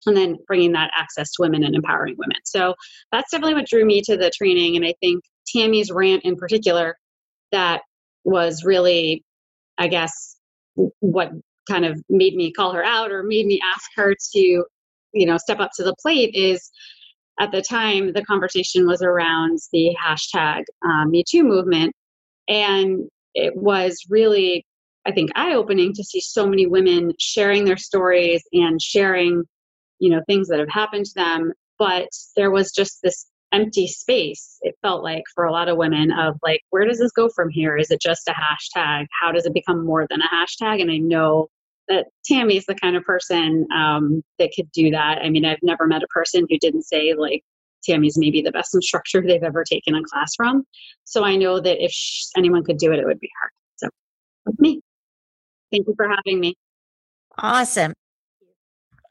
and 0.06 0.16
then 0.16 0.38
bringing 0.48 0.72
that 0.74 0.92
access 0.96 1.32
to 1.32 1.42
women 1.42 1.63
and 1.63 1.75
empowering 1.75 2.16
women. 2.18 2.38
So 2.46 2.75
that's 3.12 3.32
definitely 3.32 3.56
what 3.56 3.68
drew 3.68 3.86
me 3.86 4.01
to 4.06 4.18
the 4.18 4.32
training. 4.36 4.75
And 4.75 4.86
I 4.86 4.94
think 5.01 5.24
Tammy's 5.54 5.92
rant 5.92 6.24
in 6.24 6.36
particular, 6.36 6.96
that 7.51 7.82
was 8.24 8.63
really, 8.63 9.24
I 9.77 9.88
guess, 9.88 10.38
what 11.00 11.32
kind 11.70 11.86
of 11.86 12.01
made 12.10 12.36
me 12.36 12.51
call 12.51 12.74
her 12.74 12.84
out 12.84 13.12
or 13.12 13.24
made 13.24 13.46
me 13.46 13.60
ask 13.74 13.89
her 13.96 14.16
to, 14.34 14.39
you 15.13 15.25
know, 15.25 15.38
step 15.38 15.60
up 15.60 15.72
to 15.77 15.84
the 15.84 15.96
plate 16.01 16.34
is 16.34 16.70
at 17.39 17.51
the 17.51 17.62
time 17.62 18.13
the 18.13 18.25
conversation 18.25 18.88
was 18.88 19.01
around 19.01 19.60
the 19.72 19.96
hashtag 20.04 20.63
um, 20.86 21.12
Me 21.12 21.24
Too 21.27 21.44
movement. 21.44 21.94
And 22.48 23.08
it 23.34 23.56
was 23.56 23.98
really, 24.10 24.66
I 25.06 25.12
think, 25.12 25.32
eye 25.36 25.54
opening 25.54 25.94
to 25.94 26.04
see 26.04 26.22
so 26.22 26.48
many 26.48 26.66
women 26.66 27.13
sharing 27.20 27.66
their 27.66 27.77
stories 27.77 28.44
and 28.54 28.82
sharing 28.82 29.44
you 30.00 30.10
know 30.10 30.22
things 30.27 30.48
that 30.48 30.60
have 30.60 30.70
happened 30.70 31.06
to 31.06 31.13
them 31.16 31.51
but 31.77 32.10
there 32.36 32.51
was 32.51 32.72
just 32.72 33.00
this 33.04 33.27
empty 33.54 33.88
space 33.88 34.58
it 34.62 34.75
felt 34.82 35.04
like 35.04 35.24
for 35.34 35.46
a 35.46 35.51
lot 35.51 35.70
of 35.70 35.77
women 35.77 36.12
of 36.12 36.36
like 36.44 36.62
where 36.70 36.86
does 36.86 37.00
this 37.00 37.12
go 37.12 37.30
from 37.30 37.50
here? 37.50 37.77
Is 37.77 37.92
it 37.92 38.01
just 38.01 38.27
a 38.27 38.34
hashtag? 38.34 39.06
How 39.22 39.32
does 39.32 39.46
it 39.46 39.54
become 39.54 39.86
more 39.86 40.06
than 40.10 40.22
a 40.22 40.27
hashtag? 40.27 40.82
And 40.82 40.92
i 40.92 40.98
know 40.98 41.48
that 41.88 42.08
tammy's 42.25 42.66
the 42.66 42.75
kind 42.75 42.98
of 42.98 43.04
person 43.04 43.66
um, 43.74 44.22
that 44.39 44.51
could 44.54 44.70
do 44.74 44.92
that. 44.92 45.20
I 45.24 45.30
mean 45.30 45.46
i've 45.46 45.63
never 45.63 45.88
met 45.88 46.04
a 46.04 46.08
person 46.08 46.46
who 46.50 46.58
didn't 46.60 46.84
say 46.84 47.13
like 47.13 47.44
tammy's 47.84 48.18
maybe 48.18 48.42
the 48.42 48.51
best 48.51 48.75
instructor 48.75 49.22
they've 49.22 49.44
ever 49.44 49.63
taken 49.63 49.96
a 49.96 50.04
class 50.04 50.34
from. 50.36 50.63
So 51.06 51.24
i 51.24 51.36
know 51.36 51.60
that 51.60 51.84
if 51.84 51.94
anyone 52.36 52.63
could 52.63 52.77
do 52.77 52.92
it 52.92 53.00
it 53.00 53.06
would 53.06 53.20
be 53.20 53.30
her. 53.42 53.51
So 53.77 53.89
with 54.46 54.60
me. 54.60 54.82
Thank 55.72 55.88
you 55.88 55.94
for 55.98 56.08
having 56.08 56.39
me. 56.39 56.56
Awesome 57.38 57.94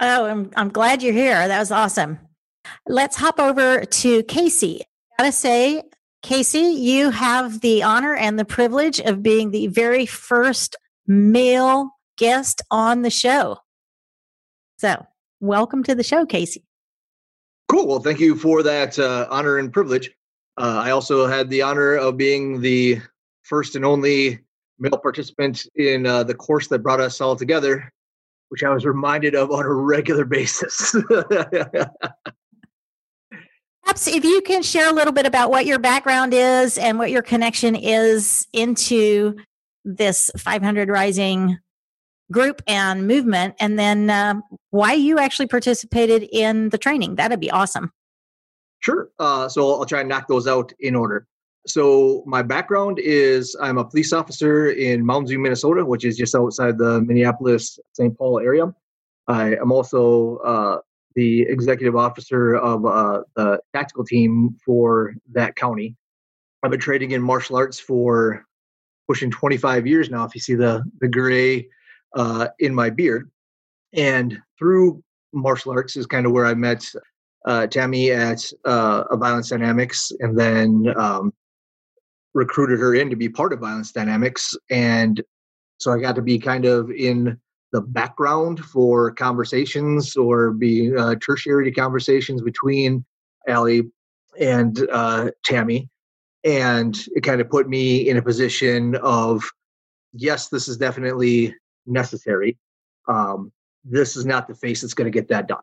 Oh, 0.00 0.26
I'm, 0.26 0.50
I'm 0.56 0.68
glad 0.68 1.02
you're 1.02 1.12
here. 1.12 1.48
That 1.48 1.58
was 1.58 1.70
awesome. 1.70 2.18
Let's 2.86 3.16
hop 3.16 3.38
over 3.40 3.84
to 3.84 4.22
Casey. 4.24 4.82
Gotta 5.18 5.32
say, 5.32 5.82
Casey, 6.22 6.58
you 6.58 7.10
have 7.10 7.60
the 7.60 7.82
honor 7.82 8.14
and 8.14 8.38
the 8.38 8.44
privilege 8.44 9.00
of 9.00 9.22
being 9.22 9.50
the 9.50 9.68
very 9.68 10.04
first 10.04 10.76
male 11.06 11.90
guest 12.18 12.60
on 12.70 13.02
the 13.02 13.10
show. 13.10 13.58
So, 14.78 15.06
welcome 15.40 15.82
to 15.84 15.94
the 15.94 16.02
show, 16.02 16.26
Casey. 16.26 16.64
Cool. 17.68 17.86
Well, 17.86 18.00
thank 18.00 18.20
you 18.20 18.36
for 18.36 18.62
that 18.62 18.98
uh, 18.98 19.26
honor 19.30 19.56
and 19.56 19.72
privilege. 19.72 20.10
Uh, 20.58 20.80
I 20.84 20.90
also 20.90 21.26
had 21.26 21.48
the 21.48 21.62
honor 21.62 21.94
of 21.94 22.16
being 22.16 22.60
the 22.60 23.00
first 23.42 23.76
and 23.76 23.84
only 23.84 24.40
male 24.78 24.98
participant 24.98 25.66
in 25.74 26.06
uh, 26.06 26.22
the 26.22 26.34
course 26.34 26.68
that 26.68 26.82
brought 26.82 27.00
us 27.00 27.20
all 27.20 27.36
together 27.36 27.92
which 28.48 28.62
I 28.62 28.70
was 28.70 28.84
reminded 28.84 29.34
of 29.34 29.50
on 29.50 29.64
a 29.64 29.72
regular 29.72 30.24
basis. 30.24 30.94
Perhaps 33.84 34.08
if 34.08 34.24
you 34.24 34.42
can 34.42 34.62
share 34.62 34.88
a 34.90 34.92
little 34.92 35.12
bit 35.12 35.26
about 35.26 35.50
what 35.50 35.64
your 35.64 35.78
background 35.78 36.34
is 36.34 36.76
and 36.76 36.98
what 36.98 37.10
your 37.10 37.22
connection 37.22 37.76
is 37.76 38.46
into 38.52 39.36
this 39.84 40.28
500 40.36 40.88
Rising 40.88 41.58
group 42.32 42.60
and 42.66 43.06
movement, 43.06 43.54
and 43.60 43.78
then 43.78 44.10
uh, 44.10 44.34
why 44.70 44.92
you 44.92 45.18
actually 45.18 45.46
participated 45.46 46.28
in 46.32 46.70
the 46.70 46.78
training. 46.78 47.14
That'd 47.14 47.38
be 47.38 47.50
awesome. 47.50 47.92
Sure. 48.80 49.10
Uh, 49.18 49.48
so 49.48 49.74
I'll 49.74 49.86
try 49.86 50.00
and 50.00 50.08
knock 50.08 50.26
those 50.28 50.46
out 50.46 50.72
in 50.80 50.94
order. 50.94 51.26
So 51.66 52.22
my 52.26 52.42
background 52.42 53.00
is 53.00 53.56
I'm 53.60 53.78
a 53.78 53.84
police 53.84 54.12
officer 54.12 54.70
in 54.70 55.04
Mounds 55.04 55.30
View, 55.30 55.40
Minnesota, 55.40 55.84
which 55.84 56.04
is 56.04 56.16
just 56.16 56.34
outside 56.34 56.78
the 56.78 57.00
Minneapolis 57.00 57.78
St. 57.92 58.16
Paul 58.16 58.38
area. 58.38 58.72
I 59.26 59.56
am 59.56 59.72
also 59.72 60.36
uh, 60.38 60.78
the 61.16 61.42
executive 61.42 61.96
officer 61.96 62.54
of 62.54 62.86
uh, 62.86 63.22
the 63.34 63.58
tactical 63.74 64.04
team 64.04 64.56
for 64.64 65.14
that 65.32 65.56
county. 65.56 65.96
I've 66.62 66.70
been 66.70 66.80
training 66.80 67.10
in 67.12 67.22
martial 67.22 67.56
arts 67.56 67.80
for 67.80 68.44
pushing 69.08 69.30
25 69.30 69.86
years 69.86 70.08
now. 70.08 70.24
If 70.24 70.34
you 70.34 70.40
see 70.40 70.54
the 70.54 70.84
the 71.00 71.08
gray 71.08 71.68
uh, 72.14 72.48
in 72.60 72.74
my 72.74 72.90
beard, 72.90 73.28
and 73.92 74.38
through 74.58 75.02
martial 75.32 75.72
arts 75.72 75.96
is 75.96 76.06
kind 76.06 76.26
of 76.26 76.32
where 76.32 76.46
I 76.46 76.54
met 76.54 76.84
uh, 77.44 77.66
Tammy 77.66 78.12
at 78.12 78.44
uh, 78.64 79.16
Violence 79.16 79.48
Dynamics, 79.48 80.12
and 80.20 80.38
then 80.38 80.86
um, 80.96 81.32
recruited 82.36 82.78
her 82.78 82.94
in 82.94 83.08
to 83.08 83.16
be 83.16 83.28
part 83.30 83.52
of 83.54 83.60
Violence 83.60 83.90
Dynamics. 83.90 84.54
And 84.70 85.22
so 85.78 85.90
I 85.90 85.98
got 85.98 86.14
to 86.16 86.22
be 86.22 86.38
kind 86.38 86.66
of 86.66 86.90
in 86.90 87.40
the 87.72 87.80
background 87.80 88.60
for 88.60 89.10
conversations 89.12 90.16
or 90.16 90.52
be 90.52 90.94
uh, 90.94 91.16
tertiary 91.16 91.72
conversations 91.72 92.42
between 92.42 93.04
Allie 93.48 93.90
and 94.38 94.86
uh, 94.92 95.30
Tammy. 95.44 95.88
And 96.44 96.96
it 97.16 97.22
kind 97.22 97.40
of 97.40 97.48
put 97.48 97.68
me 97.68 98.08
in 98.08 98.18
a 98.18 98.22
position 98.22 98.96
of, 98.96 99.42
yes, 100.12 100.48
this 100.48 100.68
is 100.68 100.76
definitely 100.76 101.54
necessary. 101.86 102.58
Um, 103.08 103.50
this 103.82 104.14
is 104.14 104.26
not 104.26 104.46
the 104.46 104.54
face 104.54 104.82
that's 104.82 104.94
going 104.94 105.10
to 105.10 105.18
get 105.18 105.28
that 105.28 105.48
done. 105.48 105.62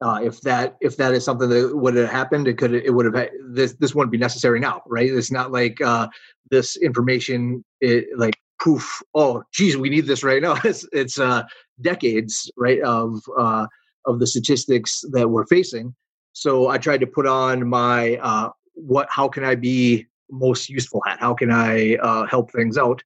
Uh, 0.00 0.20
if 0.22 0.40
that 0.42 0.76
if 0.80 0.96
that 0.96 1.12
is 1.12 1.24
something 1.24 1.48
that 1.48 1.76
would 1.76 1.96
have 1.96 2.08
happened, 2.08 2.46
it 2.46 2.56
could 2.56 2.72
it 2.72 2.94
would 2.94 3.12
have 3.12 3.28
this 3.50 3.72
this 3.74 3.94
wouldn't 3.94 4.12
be 4.12 4.18
necessary 4.18 4.60
now, 4.60 4.80
right? 4.86 5.10
It's 5.10 5.32
not 5.32 5.50
like 5.50 5.80
uh, 5.80 6.08
this 6.50 6.76
information 6.76 7.64
it, 7.80 8.06
like 8.16 8.36
poof. 8.60 9.02
Oh, 9.14 9.42
geez, 9.52 9.76
we 9.76 9.88
need 9.88 10.06
this 10.06 10.22
right 10.22 10.40
now. 10.40 10.56
It's 10.64 10.86
it's 10.92 11.18
uh, 11.18 11.42
decades, 11.80 12.50
right, 12.56 12.80
of 12.82 13.20
uh, 13.36 13.66
of 14.06 14.20
the 14.20 14.26
statistics 14.26 15.02
that 15.12 15.30
we're 15.30 15.46
facing. 15.46 15.94
So 16.32 16.68
I 16.68 16.78
tried 16.78 17.00
to 17.00 17.06
put 17.06 17.26
on 17.26 17.68
my 17.68 18.16
uh, 18.16 18.50
what 18.74 19.08
how 19.10 19.28
can 19.28 19.42
I 19.42 19.56
be 19.56 20.06
most 20.30 20.68
useful 20.68 21.02
hat? 21.06 21.18
How 21.20 21.34
can 21.34 21.50
I 21.50 21.96
uh, 21.96 22.26
help 22.26 22.52
things 22.52 22.78
out? 22.78 23.02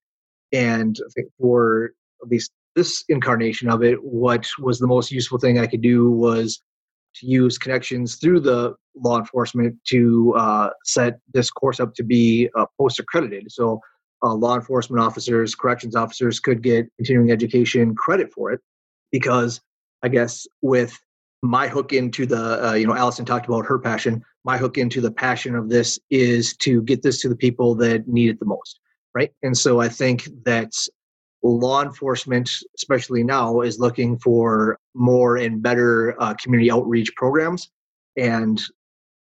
And 0.53 0.99
I 1.03 1.09
think 1.15 1.29
for 1.39 1.93
at 2.23 2.29
least 2.29 2.51
this 2.75 3.03
incarnation 3.09 3.71
of 3.71 3.83
it, 3.83 4.03
what 4.03 4.47
was 4.59 4.79
the 4.79 4.87
most 4.87 5.11
useful 5.11 5.39
thing 5.39 5.59
I 5.59 5.67
could 5.67 5.81
do 5.81 6.11
was 6.11 6.61
to 7.17 7.27
use 7.27 7.59
connections 7.59 8.17
through 8.17 8.41
the 8.41 8.75
law 8.95 9.19
enforcement 9.19 9.77
to 9.89 10.35
uh, 10.37 10.71
set 10.85 11.19
this 11.33 11.51
course 11.51 11.81
up 11.81 11.95
to 11.95 12.03
be 12.03 12.49
uh, 12.57 12.67
post 12.79 12.99
accredited. 12.99 13.51
So, 13.51 13.81
uh, 14.25 14.35
law 14.35 14.55
enforcement 14.55 15.03
officers, 15.03 15.55
corrections 15.55 15.97
officers 15.97 16.39
could 16.39 16.63
get 16.63 16.87
continuing 16.97 17.33
education 17.33 17.95
credit 17.95 18.33
for 18.33 18.53
it 18.53 18.61
because 19.11 19.61
I 20.03 20.09
guess 20.09 20.47
with 20.61 20.97
my 21.43 21.67
hook 21.67 21.93
into 21.93 22.25
the, 22.25 22.69
uh, 22.69 22.75
you 22.75 22.87
know, 22.87 22.95
Allison 22.95 23.25
talked 23.25 23.47
about 23.47 23.67
her 23.67 23.79
passion. 23.79 24.23
My 24.45 24.57
hook 24.57 24.79
into 24.79 25.01
the 25.01 25.11
passion 25.11 25.55
of 25.55 25.69
this 25.69 25.99
is 26.11 26.57
to 26.59 26.83
get 26.83 27.03
this 27.03 27.21
to 27.23 27.29
the 27.29 27.37
people 27.37 27.75
that 27.77 28.07
need 28.07 28.31
it 28.31 28.39
the 28.39 28.47
most, 28.47 28.79
right? 29.15 29.33
And 29.43 29.57
so 29.57 29.81
I 29.81 29.89
think 29.89 30.29
that 30.45 30.73
law 31.43 31.83
enforcement, 31.83 32.51
especially 32.77 33.23
now, 33.25 33.61
is 33.61 33.79
looking 33.79 34.19
for 34.19 34.79
more 34.95 35.37
and 35.37 35.63
better 35.63 36.21
uh, 36.21 36.35
community 36.35 36.71
outreach 36.71 37.15
programs. 37.17 37.71
And 38.17 38.63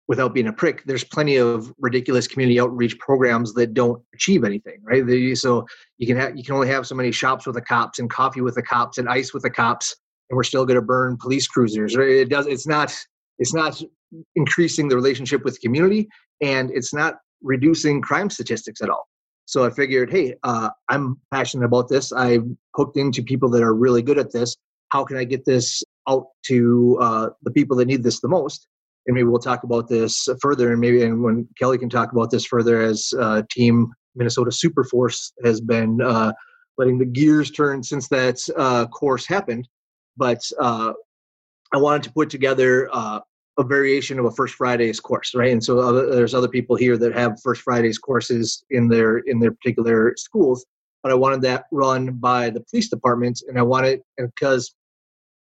without 0.07 0.33
being 0.33 0.47
a 0.47 0.53
prick, 0.53 0.83
there's 0.85 1.03
plenty 1.03 1.37
of 1.37 1.71
ridiculous 1.79 2.27
community 2.27 2.59
outreach 2.59 2.97
programs 2.99 3.53
that 3.53 3.73
don't 3.73 4.01
achieve 4.13 4.43
anything, 4.43 4.79
right? 4.81 5.05
They, 5.05 5.35
so 5.35 5.65
you 5.97 6.07
can 6.07 6.17
have 6.17 6.35
you 6.35 6.43
can 6.43 6.55
only 6.55 6.67
have 6.67 6.87
so 6.87 6.95
many 6.95 7.11
shops 7.11 7.45
with 7.45 7.55
the 7.55 7.61
cops 7.61 7.99
and 7.99 8.09
coffee 8.09 8.41
with 8.41 8.55
the 8.55 8.63
cops 8.63 8.97
and 8.97 9.07
ice 9.07 9.33
with 9.33 9.43
the 9.43 9.51
cops, 9.51 9.95
and 10.29 10.35
we're 10.35 10.43
still 10.43 10.65
going 10.65 10.79
to 10.79 10.81
burn 10.81 11.15
police 11.17 11.47
cruisers. 11.47 11.95
Right? 11.95 12.09
It 12.09 12.29
does. 12.29 12.47
It's 12.47 12.67
not. 12.67 12.93
It's 13.37 13.53
not 13.53 13.81
increasing 14.35 14.89
the 14.89 14.95
relationship 14.95 15.45
with 15.45 15.53
the 15.53 15.59
community, 15.61 16.09
and 16.41 16.71
it's 16.71 16.93
not 16.93 17.19
reducing 17.41 18.01
crime 18.01 18.29
statistics 18.29 18.81
at 18.81 18.89
all. 18.89 19.07
So 19.49 19.65
I 19.65 19.71
figured, 19.71 20.11
hey, 20.11 20.35
uh, 20.43 20.69
I'm 20.89 21.19
passionate 21.33 21.65
about 21.65 21.89
this. 21.89 22.11
I'm 22.11 22.55
hooked 22.75 22.97
into 22.97 23.23
people 23.23 23.49
that 23.49 23.63
are 23.63 23.73
really 23.73 24.03
good 24.03 24.19
at 24.19 24.31
this. 24.31 24.55
How 24.89 25.03
can 25.03 25.17
I 25.17 25.23
get 25.23 25.43
this 25.43 25.83
out 26.07 26.27
to 26.45 26.99
uh, 27.01 27.29
the 27.41 27.49
people 27.49 27.75
that 27.77 27.87
need 27.87 28.03
this 28.03 28.19
the 28.19 28.27
most? 28.27 28.67
And 29.07 29.15
maybe 29.15 29.27
we'll 29.27 29.39
talk 29.39 29.63
about 29.63 29.89
this 29.89 30.29
further. 30.39 30.71
And 30.71 30.79
maybe 30.79 31.01
and 31.01 31.23
when 31.23 31.47
Kelly 31.57 31.79
can 31.79 31.89
talk 31.89 32.11
about 32.11 32.29
this 32.29 32.45
further 32.45 32.79
as 32.79 33.11
uh, 33.19 33.41
Team 33.49 33.91
Minnesota 34.15 34.51
Superforce 34.51 35.31
has 35.43 35.61
been 35.61 35.99
uh, 35.99 36.31
letting 36.77 36.99
the 36.99 37.05
gears 37.05 37.49
turn 37.49 37.81
since 37.81 38.07
that 38.09 38.47
uh, 38.55 38.85
course 38.85 39.25
happened. 39.25 39.67
But 40.15 40.43
uh, 40.59 40.93
I 41.73 41.77
wanted 41.77 42.03
to 42.03 42.11
put 42.11 42.29
together 42.29 42.87
uh, 42.93 43.21
a 43.59 43.63
variation 43.63 44.17
of 44.17 44.25
a 44.25 44.31
First 44.31 44.55
Fridays 44.55 44.99
course, 44.99 45.35
right? 45.35 45.51
And 45.51 45.63
so 45.63 45.79
other, 45.79 46.15
there's 46.15 46.33
other 46.33 46.47
people 46.47 46.75
here 46.75 46.97
that 46.97 47.13
have 47.13 47.41
First 47.43 47.61
Fridays 47.61 47.97
courses 47.99 48.63
in 48.69 48.87
their 48.87 49.17
in 49.19 49.39
their 49.39 49.51
particular 49.51 50.13
schools. 50.17 50.65
But 51.03 51.11
I 51.11 51.15
wanted 51.15 51.41
that 51.43 51.65
run 51.71 52.13
by 52.13 52.49
the 52.49 52.61
police 52.61 52.89
departments, 52.89 53.43
and 53.47 53.59
I 53.59 53.61
wanted 53.61 54.01
because 54.17 54.73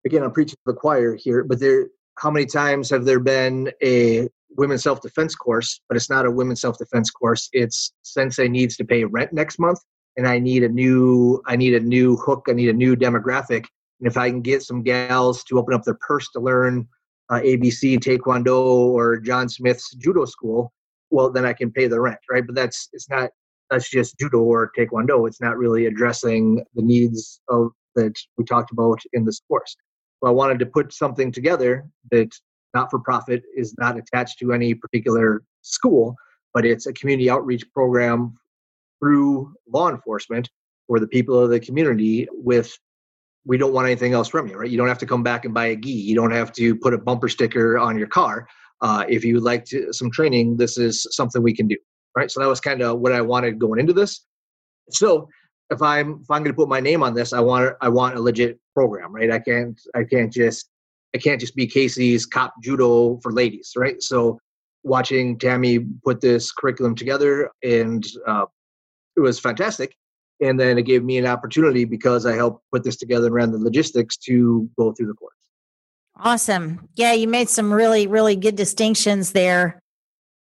again, 0.06 0.24
I'm 0.24 0.32
preaching 0.32 0.56
to 0.56 0.74
the 0.74 0.74
choir 0.74 1.16
here, 1.16 1.44
but 1.44 1.60
there, 1.60 1.88
how 2.20 2.30
many 2.30 2.46
times 2.46 2.90
have 2.90 3.06
there 3.06 3.20
been 3.20 3.72
a 3.84 4.30
women's 4.58 4.84
self 4.84 5.02
defense 5.02 5.36
course, 5.36 5.82
but 5.88 5.96
it's 5.96 6.10
not 6.10 6.26
a 6.26 6.32
women's 6.32 6.62
self 6.62 6.78
defense 6.78 7.10
course? 7.10 7.50
It's 7.52 7.94
Sensei 8.04 8.48
needs 8.48 8.78
to 8.78 8.86
pay 8.86 9.04
rent 9.04 9.34
next 9.34 9.60
month, 9.60 9.80
and 10.18 10.28
I 10.28 10.40
need 10.40 10.64
a 10.64 10.70
new, 10.70 11.42
I 11.48 11.56
need 11.56 11.74
a 11.74 11.80
new 11.80 12.16
hook, 12.18 12.46
I 12.48 12.54
need 12.54 12.70
a 12.70 12.74
new 12.74 12.96
demographic, 12.96 13.66
and 14.00 14.08
if 14.08 14.18
I 14.18 14.30
can 14.30 14.42
get 14.42 14.62
some 14.62 14.84
gals 14.84 15.44
to 15.46 15.58
open 15.58 15.74
up 15.74 15.84
their 15.84 15.98
purse 16.00 16.30
to 16.32 16.40
learn 16.40 16.88
uh, 17.34 17.40
ABC 17.42 17.98
Taekwondo 17.98 18.62
or 18.62 19.20
John 19.20 19.50
Smith's 19.50 19.96
judo 19.96 20.26
school, 20.26 20.72
well, 21.10 21.32
then 21.32 21.46
I 21.46 21.54
can 21.54 21.72
pay 21.72 21.88
the 21.88 22.00
rent, 22.00 22.20
right? 22.30 22.46
But 22.46 22.56
that's 22.56 22.90
it's 22.94 23.10
not 23.10 23.32
that's 23.70 23.90
just 23.90 24.20
judo 24.20 24.40
or 24.40 24.72
Taekwondo. 24.78 25.28
It's 25.28 25.42
not 25.42 25.58
really 25.58 25.88
addressing 25.88 26.64
the 26.76 26.84
needs 26.84 27.42
of 27.50 27.72
that 27.96 28.14
we 28.38 28.46
talked 28.46 28.72
about 28.72 29.00
in 29.14 29.26
this 29.26 29.42
course. 29.48 29.76
So 30.20 30.30
I 30.30 30.32
wanted 30.32 30.60
to 30.60 30.66
put 30.66 30.94
something 30.94 31.32
together 31.32 31.86
that 32.12 32.30
not 32.74 32.90
for 32.92 33.00
profit 33.00 33.44
is 33.56 33.76
not 33.78 33.98
attached 33.98 34.40
to 34.40 34.54
any 34.54 34.74
particular 34.76 35.44
school, 35.62 36.16
but 36.54 36.66
it's 36.66 36.86
a 36.86 36.94
community 36.94 37.30
outreach 37.30 37.64
program 37.74 38.38
through 39.00 39.54
law 39.72 39.90
enforcement 39.90 40.50
for 40.88 41.00
the 41.00 41.08
people 41.08 41.40
of 41.40 41.50
the 41.50 41.60
community 41.60 42.28
with 42.32 42.78
we 43.46 43.58
don't 43.58 43.74
want 43.74 43.86
anything 43.86 44.14
else 44.14 44.28
from 44.28 44.48
you, 44.48 44.58
right? 44.58 44.70
You 44.70 44.78
don't 44.78 44.88
have 44.88 44.98
to 45.00 45.06
come 45.06 45.24
back 45.24 45.46
and 45.46 45.54
buy 45.54 45.68
a 45.68 45.76
gi. 45.76 45.90
You 45.90 46.16
don't 46.16 46.32
have 46.32 46.52
to 46.54 46.76
put 46.76 46.94
a 46.94 46.98
bumper 46.98 47.28
sticker 47.28 47.78
on 47.78 47.98
your 47.98 48.08
car. 48.08 48.48
Uh, 48.82 49.06
if 49.08 49.24
you 49.24 49.36
would 49.36 49.44
like 49.44 49.66
to, 49.66 49.92
some 49.94 50.12
training, 50.12 50.58
this 50.58 50.78
is 50.78 51.06
something 51.12 51.42
we 51.42 51.54
can 51.54 51.68
do, 51.68 51.78
right? 52.18 52.32
So 52.32 52.40
that 52.40 52.48
was 52.48 52.60
kind 52.60 52.82
of 52.82 53.00
what 53.00 53.12
I 53.12 53.22
wanted 53.22 53.60
going 53.60 53.80
into 53.80 53.94
this. 53.94 54.26
So 54.90 55.28
if 55.70 55.82
I'm 55.82 56.20
if 56.22 56.30
I'm 56.30 56.44
going 56.44 56.54
to 56.54 56.54
put 56.54 56.70
my 56.70 56.80
name 56.80 57.04
on 57.04 57.14
this, 57.14 57.34
I 57.34 57.40
want 57.40 57.76
I 57.82 57.90
want 57.90 58.16
a 58.16 58.22
legit 58.22 58.60
program, 58.74 59.14
right? 59.14 59.32
I 59.32 59.40
can't 59.40 59.80
I 59.96 60.04
can't 60.04 60.32
just 60.32 60.70
I 61.16 61.18
can't 61.18 61.40
just 61.40 61.56
be 61.56 61.68
Casey's 61.68 62.26
cop 62.26 62.54
judo 62.62 63.20
for 63.22 63.32
ladies, 63.32 63.74
right? 63.78 64.02
So 64.02 64.40
watching 64.84 65.38
Tammy 65.38 65.80
put 66.04 66.20
this 66.20 66.52
curriculum 66.52 66.96
together 66.96 67.50
and 67.64 68.06
uh, 68.28 68.46
it 69.16 69.22
was 69.22 69.40
fantastic 69.40 69.96
and 70.42 70.60
then 70.60 70.78
it 70.78 70.84
gave 70.84 71.04
me 71.04 71.18
an 71.18 71.26
opportunity 71.26 71.86
because 71.86 72.26
I 72.26 72.36
helped 72.36 72.64
put 72.72 72.84
this 72.84 72.98
together 72.98 73.28
and 73.28 73.36
ran 73.36 73.52
the 73.52 73.60
logistics 73.60 74.18
to 74.18 74.70
go 74.78 74.92
through 74.92 75.08
the 75.08 75.14
course. 75.14 75.34
Awesome. 76.18 76.88
Yeah, 76.96 77.14
you 77.14 77.28
made 77.28 77.50
some 77.50 77.74
really, 77.74 78.08
really 78.08 78.36
good 78.36 78.56
distinctions 78.56 79.32
there 79.32 79.80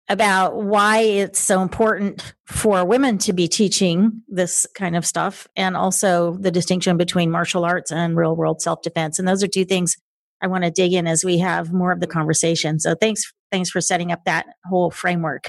about 0.08 0.62
why 0.62 0.98
it's 0.98 1.40
so 1.40 1.62
important 1.62 2.34
for 2.46 2.84
women 2.84 3.18
to 3.18 3.32
be 3.32 3.48
teaching 3.48 4.22
this 4.28 4.66
kind 4.74 4.96
of 4.96 5.04
stuff 5.04 5.48
and 5.56 5.76
also 5.76 6.36
the 6.40 6.50
distinction 6.50 6.96
between 6.96 7.30
martial 7.30 7.64
arts 7.64 7.90
and 7.90 8.16
real 8.16 8.36
world 8.36 8.62
self 8.62 8.82
defense. 8.82 9.18
And 9.18 9.26
those 9.26 9.42
are 9.42 9.48
two 9.48 9.64
things 9.64 9.96
I 10.40 10.46
want 10.46 10.64
to 10.64 10.70
dig 10.70 10.92
in 10.92 11.06
as 11.06 11.24
we 11.24 11.38
have 11.38 11.72
more 11.72 11.92
of 11.92 12.00
the 12.00 12.06
conversation. 12.06 12.78
So 12.78 12.94
thanks 12.94 13.32
thanks 13.50 13.70
for 13.70 13.80
setting 13.80 14.12
up 14.12 14.24
that 14.26 14.46
whole 14.66 14.90
framework. 14.90 15.48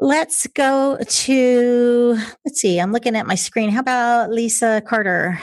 Let's 0.00 0.46
go 0.46 0.96
to, 0.96 2.18
let's 2.44 2.60
see, 2.60 2.78
I'm 2.78 2.92
looking 2.92 3.16
at 3.16 3.26
my 3.26 3.34
screen. 3.34 3.70
How 3.70 3.80
about 3.80 4.30
Lisa 4.30 4.80
Carter? 4.86 5.40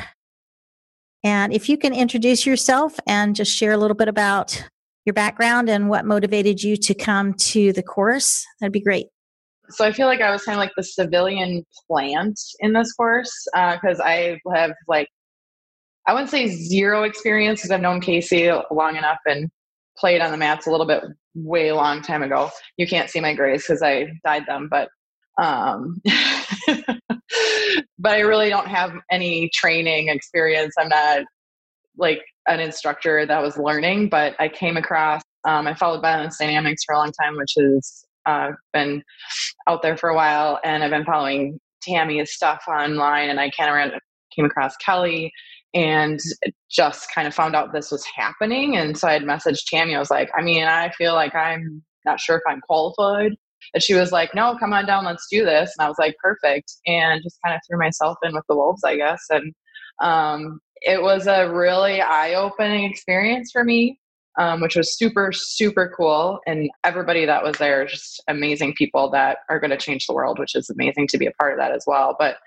And 1.25 1.51
if 1.51 1.67
you 1.67 1.77
can 1.77 1.93
introduce 1.93 2.45
yourself 2.45 2.97
and 3.05 3.35
just 3.35 3.53
share 3.53 3.73
a 3.73 3.77
little 3.77 3.97
bit 3.97 4.07
about 4.07 4.63
your 5.05 5.13
background 5.13 5.69
and 5.69 5.89
what 5.89 6.05
motivated 6.05 6.63
you 6.63 6.77
to 6.77 6.93
come 6.93 7.33
to 7.33 7.73
the 7.73 7.83
course, 7.83 8.45
that'd 8.61 8.71
be 8.71 8.79
great. 8.79 9.07
So 9.71 9.83
I 9.83 9.91
feel 9.91 10.07
like 10.07 10.21
I 10.21 10.31
was 10.31 10.43
kind 10.43 10.55
of 10.55 10.59
like 10.59 10.71
the 10.77 10.83
civilian 10.83 11.65
plant 11.89 12.39
in 12.59 12.71
this 12.71 12.93
course 12.93 13.33
because 13.53 13.99
uh, 13.99 14.03
I 14.03 14.39
have 14.53 14.71
like, 14.87 15.09
I 16.07 16.13
wouldn't 16.13 16.29
say 16.29 16.47
zero 16.47 17.03
experience 17.03 17.59
because 17.59 17.71
I've 17.71 17.81
known 17.81 17.99
Casey 17.99 18.49
long 18.71 18.95
enough 18.95 19.19
and 19.25 19.49
played 19.97 20.21
on 20.21 20.31
the 20.31 20.37
mats 20.37 20.67
a 20.67 20.71
little 20.71 20.85
bit 20.85 21.03
way 21.33 21.71
long 21.71 22.01
time 22.01 22.23
ago. 22.23 22.49
You 22.77 22.87
can't 22.87 23.09
see 23.09 23.19
my 23.19 23.33
grays 23.33 23.63
because 23.63 23.81
I 23.81 24.07
dyed 24.25 24.45
them, 24.47 24.67
but 24.69 24.89
um, 25.41 26.01
but 27.99 28.13
I 28.13 28.19
really 28.19 28.49
don't 28.49 28.67
have 28.67 28.93
any 29.11 29.49
training 29.53 30.07
experience. 30.09 30.73
I'm 30.79 30.87
not 30.87 31.23
like 31.97 32.21
an 32.47 32.59
instructor 32.59 33.25
that 33.25 33.41
was 33.41 33.57
learning, 33.57 34.09
but 34.09 34.35
I 34.39 34.47
came 34.47 34.77
across. 34.77 35.21
Um, 35.45 35.67
I 35.67 35.75
followed 35.75 36.01
Violence 36.01 36.37
Dynamics 36.37 36.83
for 36.85 36.95
a 36.95 36.97
long 36.97 37.11
time, 37.21 37.35
which 37.35 37.53
has 37.57 38.05
uh, 38.25 38.51
been 38.73 39.03
out 39.67 39.81
there 39.81 39.97
for 39.97 40.09
a 40.09 40.15
while, 40.15 40.59
and 40.63 40.83
I've 40.83 40.91
been 40.91 41.05
following 41.05 41.59
Tammy's 41.83 42.33
stuff 42.33 42.63
online, 42.67 43.29
and 43.29 43.39
I 43.39 43.51
kind 43.51 43.93
of 43.93 43.99
came 44.35 44.45
across 44.45 44.75
Kelly 44.77 45.31
and 45.75 46.19
just 46.71 47.13
kind 47.13 47.27
of 47.27 47.35
found 47.35 47.53
out 47.55 47.73
this 47.73 47.91
was 47.91 48.05
happening. 48.15 48.77
And 48.77 48.97
so 48.97 49.09
I 49.09 49.13
had 49.13 49.23
messaged 49.23 49.65
Tammy. 49.67 49.93
I 49.93 49.99
was 49.99 50.09
like, 50.09 50.31
I 50.35 50.41
mean, 50.41 50.63
I 50.63 50.89
feel 50.91 51.13
like 51.13 51.35
I'm 51.35 51.83
not 52.05 52.19
sure 52.19 52.37
if 52.37 52.43
I'm 52.47 52.61
qualified. 52.61 53.33
And 53.73 53.83
she 53.83 53.93
was 53.93 54.11
like, 54.11 54.33
no, 54.33 54.55
come 54.57 54.73
on 54.73 54.85
down, 54.85 55.05
let's 55.05 55.27
do 55.29 55.43
this. 55.43 55.73
And 55.77 55.85
I 55.85 55.89
was 55.89 55.97
like, 55.99 56.15
perfect. 56.23 56.71
And 56.85 57.21
just 57.21 57.39
kind 57.43 57.55
of 57.55 57.61
threw 57.67 57.77
myself 57.77 58.17
in 58.23 58.33
with 58.33 58.45
the 58.47 58.55
wolves, 58.55 58.83
I 58.85 58.95
guess. 58.95 59.21
And 59.29 59.53
um, 60.01 60.59
it 60.81 61.01
was 61.01 61.27
a 61.27 61.51
really 61.51 62.01
eye 62.01 62.35
opening 62.35 62.85
experience 62.85 63.49
for 63.51 63.63
me, 63.63 63.99
um, 64.39 64.61
which 64.61 64.75
was 64.75 64.97
super, 64.97 65.31
super 65.33 65.93
cool. 65.97 66.39
And 66.45 66.69
everybody 66.85 67.25
that 67.25 67.43
was 67.43 67.57
there, 67.57 67.85
just 67.85 68.23
amazing 68.29 68.75
people 68.75 69.09
that 69.11 69.39
are 69.49 69.59
going 69.59 69.71
to 69.71 69.77
change 69.77 70.07
the 70.07 70.13
world, 70.13 70.39
which 70.39 70.55
is 70.55 70.69
amazing 70.69 71.07
to 71.07 71.17
be 71.17 71.25
a 71.25 71.31
part 71.31 71.53
of 71.53 71.59
that 71.59 71.73
as 71.73 71.83
well. 71.85 72.15
But 72.17 72.37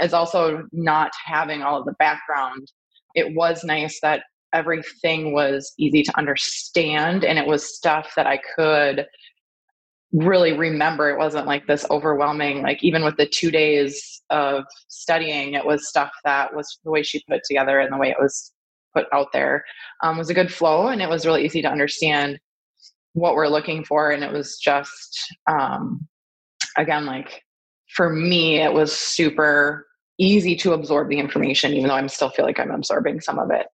is 0.00 0.12
also 0.12 0.66
not 0.72 1.12
having 1.24 1.62
all 1.62 1.78
of 1.78 1.86
the 1.86 1.94
background. 1.98 2.70
It 3.14 3.34
was 3.34 3.64
nice 3.64 4.00
that 4.00 4.24
everything 4.52 5.32
was 5.32 5.72
easy 5.78 6.02
to 6.02 6.16
understand 6.16 7.24
and 7.24 7.38
it 7.38 7.46
was 7.46 7.76
stuff 7.76 8.12
that 8.16 8.26
I 8.26 8.40
could 8.56 9.06
really 10.12 10.52
remember. 10.52 11.10
It 11.10 11.18
wasn't 11.18 11.46
like 11.46 11.66
this 11.66 11.84
overwhelming, 11.90 12.62
like 12.62 12.82
even 12.82 13.04
with 13.04 13.16
the 13.16 13.26
two 13.26 13.50
days 13.50 14.22
of 14.30 14.64
studying, 14.88 15.54
it 15.54 15.66
was 15.66 15.88
stuff 15.88 16.12
that 16.24 16.54
was 16.54 16.78
the 16.84 16.90
way 16.90 17.02
she 17.02 17.22
put 17.28 17.38
it 17.38 17.42
together 17.46 17.80
and 17.80 17.92
the 17.92 17.98
way 17.98 18.10
it 18.10 18.16
was 18.20 18.52
put 18.94 19.06
out 19.12 19.32
there 19.32 19.64
um, 20.02 20.16
was 20.16 20.30
a 20.30 20.34
good 20.34 20.52
flow 20.52 20.86
and 20.86 21.02
it 21.02 21.08
was 21.08 21.26
really 21.26 21.44
easy 21.44 21.60
to 21.62 21.70
understand 21.70 22.38
what 23.14 23.34
we're 23.34 23.48
looking 23.48 23.84
for. 23.84 24.10
And 24.10 24.22
it 24.22 24.32
was 24.32 24.58
just, 24.58 25.18
um, 25.50 26.06
again, 26.76 27.06
like 27.06 27.43
for 27.94 28.10
me, 28.10 28.60
it 28.60 28.72
was 28.72 28.92
super 28.92 29.86
easy 30.18 30.56
to 30.56 30.72
absorb 30.72 31.08
the 31.08 31.18
information, 31.18 31.72
even 31.72 31.88
though 31.88 31.94
I 31.94 32.06
still 32.08 32.30
feel 32.30 32.44
like 32.44 32.58
I'm 32.58 32.70
absorbing 32.70 33.20
some 33.20 33.38
of 33.38 33.50
it, 33.50 33.66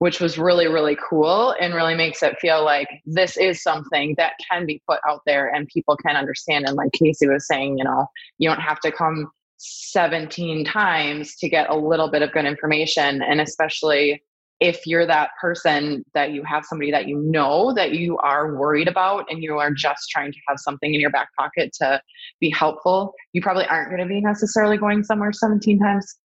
which 0.00 0.20
was 0.20 0.38
really, 0.38 0.66
really 0.66 0.96
cool 1.08 1.54
and 1.60 1.74
really 1.74 1.94
makes 1.94 2.22
it 2.22 2.38
feel 2.40 2.64
like 2.64 2.88
this 3.06 3.36
is 3.36 3.62
something 3.62 4.14
that 4.16 4.34
can 4.50 4.66
be 4.66 4.82
put 4.88 4.98
out 5.08 5.20
there 5.26 5.48
and 5.48 5.66
people 5.68 5.96
can 5.96 6.16
understand. 6.16 6.66
And 6.66 6.76
like 6.76 6.92
Casey 6.92 7.28
was 7.28 7.46
saying, 7.46 7.78
you 7.78 7.84
know, 7.84 8.06
you 8.38 8.48
don't 8.48 8.60
have 8.60 8.80
to 8.80 8.92
come 8.92 9.30
17 9.58 10.64
times 10.64 11.36
to 11.36 11.48
get 11.48 11.70
a 11.70 11.76
little 11.76 12.10
bit 12.10 12.22
of 12.22 12.32
good 12.32 12.46
information. 12.46 13.22
And 13.22 13.40
especially 13.40 14.22
if 14.60 14.86
you're 14.86 15.06
that 15.06 15.30
person 15.40 16.04
that 16.14 16.32
you 16.32 16.42
have 16.42 16.64
somebody 16.64 16.90
that 16.90 17.06
you 17.06 17.18
know 17.18 17.72
that 17.74 17.92
you 17.92 18.18
are 18.18 18.56
worried 18.56 18.88
about 18.88 19.30
and 19.30 19.42
you 19.42 19.56
are 19.58 19.70
just 19.70 20.08
trying 20.10 20.32
to 20.32 20.38
have 20.48 20.58
something 20.58 20.94
in 20.94 21.00
your 21.00 21.10
back 21.10 21.28
pocket 21.38 21.72
to 21.80 22.00
be 22.40 22.50
helpful, 22.50 23.14
you 23.32 23.40
probably 23.40 23.66
aren't 23.66 23.90
going 23.90 24.00
to 24.00 24.06
be 24.06 24.20
necessarily 24.20 24.76
going 24.76 25.04
somewhere 25.04 25.32
17 25.32 25.78
times 25.78 26.16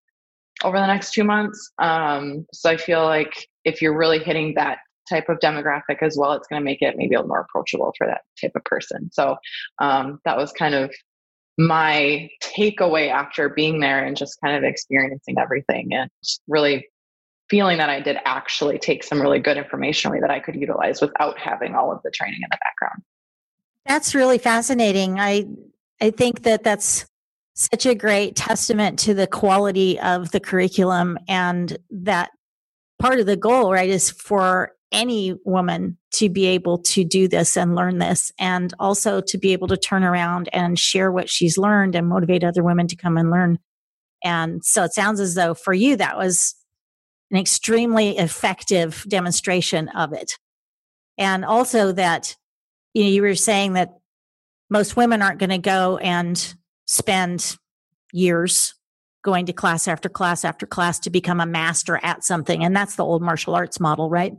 over 0.64 0.78
the 0.78 0.86
next 0.86 1.12
two 1.12 1.24
months. 1.24 1.72
Um, 1.78 2.46
so 2.52 2.70
I 2.70 2.76
feel 2.76 3.04
like 3.04 3.48
if 3.64 3.82
you're 3.82 3.96
really 3.96 4.18
hitting 4.18 4.54
that 4.54 4.78
type 5.10 5.28
of 5.28 5.38
demographic 5.40 6.02
as 6.02 6.16
well, 6.18 6.32
it's 6.32 6.46
going 6.48 6.60
to 6.60 6.64
make 6.64 6.80
it 6.80 6.96
maybe 6.96 7.14
a 7.14 7.18
little 7.18 7.28
more 7.28 7.40
approachable 7.40 7.92
for 7.98 8.06
that 8.06 8.22
type 8.40 8.52
of 8.54 8.64
person. 8.64 9.10
So 9.12 9.36
um, 9.78 10.20
that 10.24 10.36
was 10.36 10.52
kind 10.52 10.74
of 10.74 10.90
my 11.58 12.30
takeaway 12.42 13.10
after 13.10 13.50
being 13.50 13.80
there 13.80 14.04
and 14.04 14.16
just 14.16 14.38
kind 14.42 14.56
of 14.56 14.64
experiencing 14.64 15.36
everything 15.38 15.92
and 15.92 16.10
really 16.48 16.86
feeling 17.52 17.76
that 17.76 17.90
I 17.90 18.00
did 18.00 18.16
actually 18.24 18.78
take 18.78 19.04
some 19.04 19.20
really 19.20 19.38
good 19.38 19.58
information 19.58 20.10
away 20.10 20.20
that 20.20 20.30
I 20.30 20.40
could 20.40 20.54
utilize 20.54 21.02
without 21.02 21.38
having 21.38 21.74
all 21.74 21.92
of 21.92 22.00
the 22.02 22.10
training 22.10 22.40
in 22.42 22.48
the 22.50 22.56
background. 22.56 23.02
That's 23.84 24.14
really 24.14 24.38
fascinating. 24.38 25.20
I 25.20 25.44
I 26.00 26.12
think 26.12 26.44
that 26.44 26.64
that's 26.64 27.04
such 27.54 27.84
a 27.84 27.94
great 27.94 28.36
testament 28.36 28.98
to 29.00 29.12
the 29.12 29.26
quality 29.26 30.00
of 30.00 30.30
the 30.30 30.40
curriculum 30.40 31.18
and 31.28 31.76
that 31.90 32.30
part 32.98 33.20
of 33.20 33.26
the 33.26 33.36
goal, 33.36 33.70
right, 33.70 33.90
is 33.90 34.10
for 34.10 34.72
any 34.90 35.34
woman 35.44 35.98
to 36.12 36.30
be 36.30 36.46
able 36.46 36.78
to 36.78 37.04
do 37.04 37.28
this 37.28 37.54
and 37.58 37.74
learn 37.74 37.98
this 37.98 38.32
and 38.38 38.72
also 38.78 39.20
to 39.20 39.36
be 39.36 39.52
able 39.52 39.68
to 39.68 39.76
turn 39.76 40.04
around 40.04 40.48
and 40.54 40.78
share 40.78 41.12
what 41.12 41.28
she's 41.28 41.58
learned 41.58 41.94
and 41.94 42.08
motivate 42.08 42.44
other 42.44 42.64
women 42.64 42.86
to 42.86 42.96
come 42.96 43.18
and 43.18 43.30
learn. 43.30 43.58
And 44.24 44.64
so 44.64 44.84
it 44.84 44.94
sounds 44.94 45.20
as 45.20 45.34
though 45.34 45.52
for 45.52 45.74
you 45.74 45.96
that 45.96 46.16
was 46.16 46.54
an 47.32 47.38
extremely 47.38 48.16
effective 48.18 49.04
demonstration 49.08 49.88
of 49.88 50.12
it. 50.12 50.38
And 51.18 51.44
also 51.44 51.92
that 51.92 52.36
you 52.94 53.04
know 53.04 53.10
you 53.10 53.22
were 53.22 53.34
saying 53.34 53.72
that 53.72 53.94
most 54.70 54.96
women 54.96 55.22
aren't 55.22 55.40
going 55.40 55.50
to 55.50 55.58
go 55.58 55.96
and 55.98 56.54
spend 56.86 57.56
years 58.12 58.74
going 59.22 59.46
to 59.46 59.52
class 59.52 59.88
after 59.88 60.08
class 60.08 60.44
after 60.44 60.66
class 60.66 60.98
to 61.00 61.10
become 61.10 61.40
a 61.40 61.46
master 61.46 62.00
at 62.02 62.24
something. 62.24 62.64
And 62.64 62.74
that's 62.74 62.96
the 62.96 63.04
old 63.04 63.22
martial 63.22 63.54
arts 63.54 63.80
model, 63.80 64.10
right? 64.10 64.34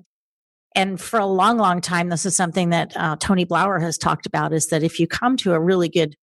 And 0.75 0.99
for 0.99 1.19
a 1.19 1.25
long, 1.25 1.57
long 1.57 1.81
time, 1.81 2.09
this 2.09 2.25
is 2.25 2.35
something 2.35 2.69
that 2.71 2.95
uh, 2.97 3.15
Tony 3.19 3.45
Blauer 3.45 3.81
has 3.81 3.97
talked 3.97 4.25
about 4.25 4.53
is 4.53 4.67
that 4.67 4.83
if 4.83 4.99
you 4.99 5.07
come 5.07 5.37
to 5.37 5.53
a 5.53 5.59
really 5.59 5.87
good 5.87 6.15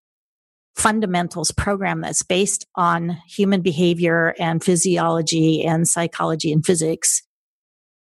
fundamentals 0.77 1.51
program 1.53 2.01
that's 2.01 2.23
based 2.23 2.67
on 2.75 3.19
human 3.29 3.61
behavior 3.61 4.35
and 4.39 4.63
physiology 4.63 5.65
and 5.65 5.87
psychology 5.87 6.53
and 6.53 6.65
physics, 6.65 7.23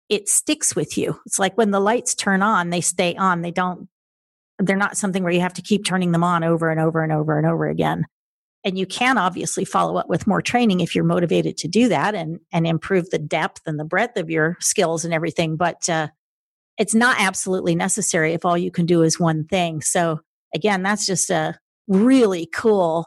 it 0.09 0.29
sticks 0.29 0.77
with 0.77 0.97
you. 0.97 1.19
It's 1.27 1.39
like 1.39 1.57
when 1.57 1.71
the 1.71 1.81
lights 1.81 2.15
turn 2.15 2.43
on, 2.43 2.71
they 2.71 2.81
stay 2.81 3.17
on. 3.17 3.43
They 3.43 3.51
don't, 3.51 3.89
they're 4.59 4.77
not 4.77 4.97
something 4.97 5.23
where 5.23 5.33
you 5.33 5.41
have 5.41 5.55
to 5.55 5.63
keep 5.63 5.85
turning 5.85 6.13
them 6.13 6.25
on 6.25 6.45
over 6.45 6.71
and 6.71 6.81
over 6.81 7.03
and 7.03 7.13
over 7.13 7.37
and 7.39 7.47
over 7.47 7.67
again. 7.67 8.07
And 8.65 8.79
you 8.79 8.87
can 8.87 9.19
obviously 9.19 9.65
follow 9.65 9.97
up 9.97 10.09
with 10.09 10.27
more 10.27 10.41
training 10.41 10.81
if 10.81 10.95
you're 10.95 11.05
motivated 11.05 11.59
to 11.59 11.69
do 11.69 11.89
that 11.89 12.15
and, 12.15 12.39
and 12.51 12.67
improve 12.67 13.11
the 13.11 13.19
depth 13.19 13.61
and 13.67 13.79
the 13.79 13.85
breadth 13.85 14.17
of 14.17 14.31
your 14.31 14.57
skills 14.61 15.05
and 15.05 15.13
everything. 15.13 15.57
But 15.57 15.87
uh, 15.89 16.09
it's 16.79 16.95
not 16.95 17.17
absolutely 17.19 17.75
necessary 17.75 18.33
if 18.33 18.45
all 18.45 18.57
you 18.57 18.71
can 18.71 18.87
do 18.87 19.03
is 19.03 19.21
one 19.21 19.45
thing. 19.45 19.83
So 19.83 20.21
again, 20.55 20.83
that's 20.83 21.05
just 21.05 21.29
a 21.29 21.59
really 21.89 22.47
cool 22.47 23.07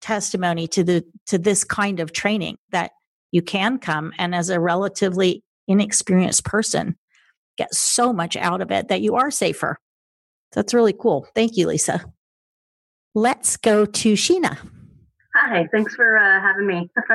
testimony 0.00 0.66
to 0.66 0.82
the 0.82 1.04
to 1.26 1.38
this 1.38 1.64
kind 1.64 2.00
of 2.00 2.12
training 2.12 2.58
that 2.70 2.92
you 3.30 3.40
can 3.40 3.78
come 3.78 4.12
and 4.18 4.34
as 4.34 4.50
a 4.50 4.60
relatively 4.60 5.42
inexperienced 5.68 6.44
person 6.44 6.96
get 7.56 7.72
so 7.74 8.12
much 8.12 8.36
out 8.36 8.60
of 8.60 8.70
it 8.70 8.88
that 8.88 9.00
you 9.00 9.14
are 9.14 9.30
safer. 9.30 9.78
That's 10.52 10.74
really 10.74 10.92
cool. 10.92 11.26
Thank 11.34 11.56
you, 11.56 11.66
Lisa. 11.66 12.04
Let's 13.14 13.56
go 13.56 13.84
to 13.84 14.12
Sheena. 14.14 14.58
Hi, 15.34 15.68
thanks 15.72 15.94
for 15.94 16.18
uh, 16.18 16.40
having 16.40 16.66
me. 16.66 16.90
uh, 17.10 17.14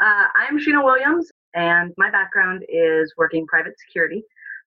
I'm 0.00 0.58
Sheena 0.58 0.84
Williams, 0.84 1.30
and 1.54 1.92
my 1.96 2.10
background 2.10 2.64
is 2.68 3.12
working 3.16 3.46
private 3.46 3.78
security. 3.78 4.22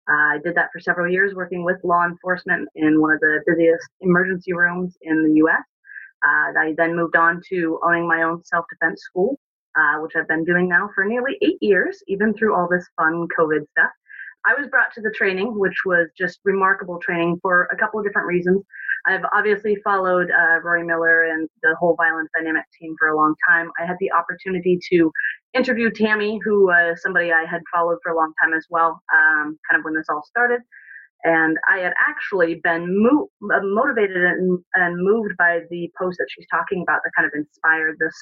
I 0.08 0.40
did 0.44 0.56
that 0.56 0.70
for 0.74 0.80
several 0.80 1.12
years, 1.12 1.36
working 1.36 1.64
with 1.64 1.78
law 1.84 2.06
enforcement 2.06 2.68
in 2.76 3.00
one 3.00 3.14
of 3.14 3.20
the 3.20 3.42
busiest 3.46 3.88
emergency 4.02 4.54
rooms 4.54 4.98
in 5.02 5.24
the 5.24 5.34
U.S. 5.36 5.64
Uh, 6.24 6.60
I 6.60 6.74
then 6.78 6.96
moved 6.96 7.16
on 7.16 7.42
to 7.50 7.80
owning 7.84 8.08
my 8.08 8.24
own 8.24 8.44
self 8.44 8.66
defense 8.70 9.02
school, 9.02 9.40
uh, 9.76 10.00
which 10.00 10.16
I've 10.16 10.28
been 10.28 10.44
doing 10.44 10.68
now 10.68 10.90
for 10.94 11.06
nearly 11.06 11.38
eight 11.42 11.58
years, 11.62 12.04
even 12.08 12.34
through 12.34 12.56
all 12.56 12.68
this 12.70 12.88
fun 12.98 13.28
COVID 13.38 13.68
stuff. 13.72 13.92
I 14.46 14.60
was 14.60 14.68
brought 14.70 14.94
to 14.96 15.02
the 15.02 15.12
training, 15.12 15.58
which 15.58 15.76
was 15.86 16.10
just 16.18 16.40
remarkable 16.44 17.00
training 17.00 17.40
for 17.42 17.66
a 17.72 17.78
couple 17.78 18.00
of 18.00 18.06
different 18.06 18.28
reasons. 18.28 18.64
I've 19.06 19.24
obviously 19.34 19.76
followed 19.84 20.30
uh, 20.32 20.60
Rory 20.64 20.84
Miller 20.84 21.24
and 21.24 21.50
the 21.64 21.76
whole 21.80 21.96
Violence 21.96 22.30
Dynamic 22.36 22.66
team 22.80 22.96
for 23.00 23.10
a 23.10 23.16
long 23.16 23.36
time. 23.50 23.72
I 23.80 23.86
had 23.86 23.98
the 24.00 24.12
opportunity 24.12 24.80
to 24.92 25.12
interview 25.54 25.90
Tammy, 25.92 26.40
who 26.44 26.66
was 26.66 27.02
somebody 27.02 27.32
I 27.32 27.46
had 27.46 27.62
followed 27.74 27.98
for 28.04 28.12
a 28.12 28.16
long 28.16 28.34
time 28.42 28.54
as 28.54 28.66
well, 28.70 29.02
um, 29.14 29.58
kind 29.70 29.80
of 29.80 29.84
when 29.84 29.96
this 29.96 30.08
all 30.10 30.24
started. 30.28 30.62
And 31.24 31.58
I 31.70 31.80
had 31.80 31.94
actually 32.08 32.62
been 32.64 32.86
mo- 33.04 33.30
uh, 33.54 33.60
motivated 33.64 34.18
and, 34.18 34.60
and 34.76 34.98
moved 34.98 35.36
by 35.38 35.60
the 35.70 35.90
post 36.00 36.18
that 36.18 36.28
she's 36.30 36.48
talking 36.50 36.82
about 36.82 37.02
that 37.04 37.12
kind 37.16 37.28
of 37.28 37.34
inspired 37.36 37.98
this 38.00 38.16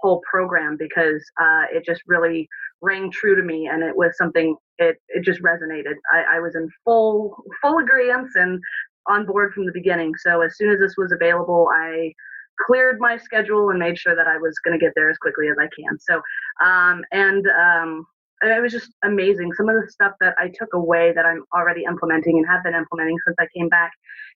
whole 0.00 0.22
program 0.30 0.76
because 0.78 1.22
uh, 1.40 1.64
it 1.72 1.84
just 1.84 2.02
really 2.06 2.48
rang 2.80 3.10
true 3.10 3.34
to 3.34 3.42
me 3.42 3.68
and 3.70 3.82
it 3.82 3.96
was 3.96 4.16
something 4.16 4.56
it, 4.78 4.96
it 5.08 5.24
just 5.24 5.42
resonated 5.42 5.94
I, 6.12 6.36
I 6.36 6.40
was 6.40 6.54
in 6.54 6.68
full 6.84 7.36
full 7.60 7.78
agreement 7.78 8.28
and 8.36 8.60
on 9.08 9.26
board 9.26 9.52
from 9.52 9.66
the 9.66 9.72
beginning. 9.72 10.12
So 10.18 10.40
as 10.42 10.56
soon 10.56 10.70
as 10.70 10.78
this 10.78 10.96
was 10.96 11.12
available, 11.12 11.68
I 11.72 12.12
cleared 12.66 12.98
my 13.00 13.16
schedule 13.16 13.70
and 13.70 13.78
made 13.78 13.98
sure 13.98 14.16
that 14.16 14.26
I 14.26 14.38
was 14.38 14.58
going 14.64 14.78
to 14.78 14.84
get 14.84 14.92
there 14.96 15.10
as 15.10 15.18
quickly 15.18 15.48
as 15.48 15.56
I 15.58 15.68
can. 15.68 15.98
So, 15.98 16.20
um, 16.64 17.04
and 17.12 17.46
um, 17.48 18.06
it 18.42 18.62
was 18.62 18.72
just 18.72 18.92
amazing. 19.04 19.52
Some 19.54 19.68
of 19.68 19.74
the 19.74 19.90
stuff 19.90 20.12
that 20.20 20.34
I 20.38 20.48
took 20.48 20.74
away 20.74 21.12
that 21.14 21.26
I'm 21.26 21.42
already 21.54 21.84
implementing 21.84 22.38
and 22.38 22.46
have 22.46 22.62
been 22.62 22.74
implementing 22.74 23.16
since 23.26 23.36
I 23.40 23.46
came 23.56 23.68
back 23.68 23.90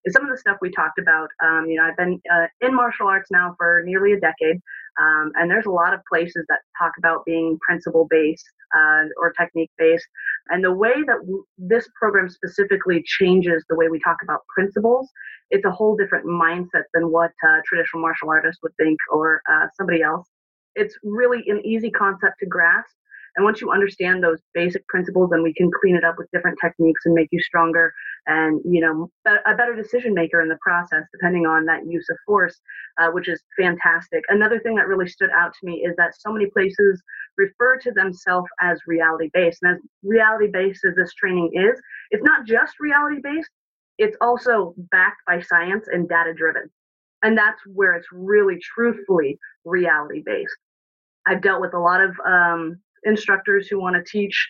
is 0.04 0.12
some 0.12 0.24
of 0.24 0.30
the 0.30 0.38
stuff 0.38 0.56
we 0.60 0.70
talked 0.70 0.98
about. 0.98 1.28
Um, 1.42 1.66
you 1.68 1.76
know, 1.76 1.84
I've 1.84 1.96
been 1.96 2.20
uh, 2.32 2.46
in 2.60 2.74
martial 2.74 3.06
arts 3.06 3.30
now 3.30 3.54
for 3.56 3.82
nearly 3.84 4.12
a 4.12 4.20
decade, 4.20 4.60
um, 5.00 5.32
and 5.36 5.50
there's 5.50 5.66
a 5.66 5.70
lot 5.70 5.94
of 5.94 6.00
places 6.08 6.44
that 6.48 6.60
talk 6.78 6.92
about 6.98 7.24
being 7.24 7.58
principle 7.66 8.06
based 8.10 8.44
uh, 8.76 9.04
or 9.20 9.32
technique 9.38 9.70
based. 9.78 10.06
And 10.48 10.64
the 10.64 10.72
way 10.72 10.94
that 11.06 11.20
w- 11.20 11.44
this 11.56 11.88
program 11.98 12.28
specifically 12.28 13.04
changes 13.06 13.64
the 13.68 13.76
way 13.76 13.88
we 13.88 14.00
talk 14.00 14.16
about 14.22 14.40
principles, 14.54 15.08
it's 15.50 15.64
a 15.64 15.70
whole 15.70 15.96
different 15.96 16.26
mindset 16.26 16.84
than 16.92 17.10
what 17.10 17.30
uh, 17.46 17.58
traditional 17.66 18.02
martial 18.02 18.30
artists 18.30 18.60
would 18.62 18.76
think 18.78 18.98
or 19.10 19.40
uh, 19.50 19.66
somebody 19.76 20.02
else. 20.02 20.28
It's 20.74 20.98
really 21.04 21.44
an 21.46 21.64
easy 21.64 21.90
concept 21.90 22.36
to 22.40 22.46
grasp 22.46 22.90
and 23.36 23.44
once 23.44 23.60
you 23.60 23.70
understand 23.70 24.22
those 24.22 24.38
basic 24.52 24.86
principles, 24.88 25.30
then 25.30 25.42
we 25.42 25.54
can 25.54 25.70
clean 25.80 25.96
it 25.96 26.04
up 26.04 26.16
with 26.18 26.30
different 26.32 26.58
techniques 26.62 27.02
and 27.04 27.14
make 27.14 27.28
you 27.32 27.40
stronger 27.40 27.92
and, 28.26 28.60
you 28.64 28.80
know, 28.80 29.10
a 29.26 29.54
better 29.56 29.74
decision 29.74 30.12
maker 30.12 30.42
in 30.42 30.48
the 30.48 30.58
process, 30.60 31.04
depending 31.12 31.46
on 31.46 31.64
that 31.64 31.86
use 31.86 32.06
of 32.10 32.16
force, 32.26 32.60
uh, 32.98 33.08
which 33.08 33.28
is 33.28 33.42
fantastic. 33.58 34.22
Another 34.28 34.60
thing 34.60 34.74
that 34.76 34.86
really 34.86 35.08
stood 35.08 35.30
out 35.30 35.52
to 35.52 35.66
me 35.66 35.84
is 35.84 35.96
that 35.96 36.12
so 36.18 36.32
many 36.32 36.46
places 36.46 37.02
refer 37.38 37.78
to 37.78 37.90
themselves 37.92 38.48
as 38.60 38.78
reality 38.86 39.30
based. 39.32 39.60
And 39.62 39.76
as 39.76 39.82
reality 40.02 40.48
based 40.52 40.84
as 40.84 40.94
this 40.94 41.14
training 41.14 41.50
is, 41.54 41.80
it's 42.10 42.24
not 42.24 42.46
just 42.46 42.74
reality 42.80 43.20
based, 43.22 43.50
it's 43.98 44.16
also 44.20 44.74
backed 44.90 45.22
by 45.26 45.40
science 45.40 45.86
and 45.90 46.08
data 46.08 46.34
driven. 46.34 46.70
And 47.22 47.38
that's 47.38 47.60
where 47.66 47.94
it's 47.94 48.08
really 48.12 48.58
truthfully 48.74 49.38
reality 49.64 50.22
based. 50.24 50.56
I've 51.26 51.40
dealt 51.40 51.60
with 51.60 51.72
a 51.72 51.78
lot 51.78 52.00
of 52.00 52.14
um, 52.26 52.80
instructors 53.04 53.68
who 53.68 53.80
want 53.80 53.96
to 53.96 54.02
teach 54.10 54.46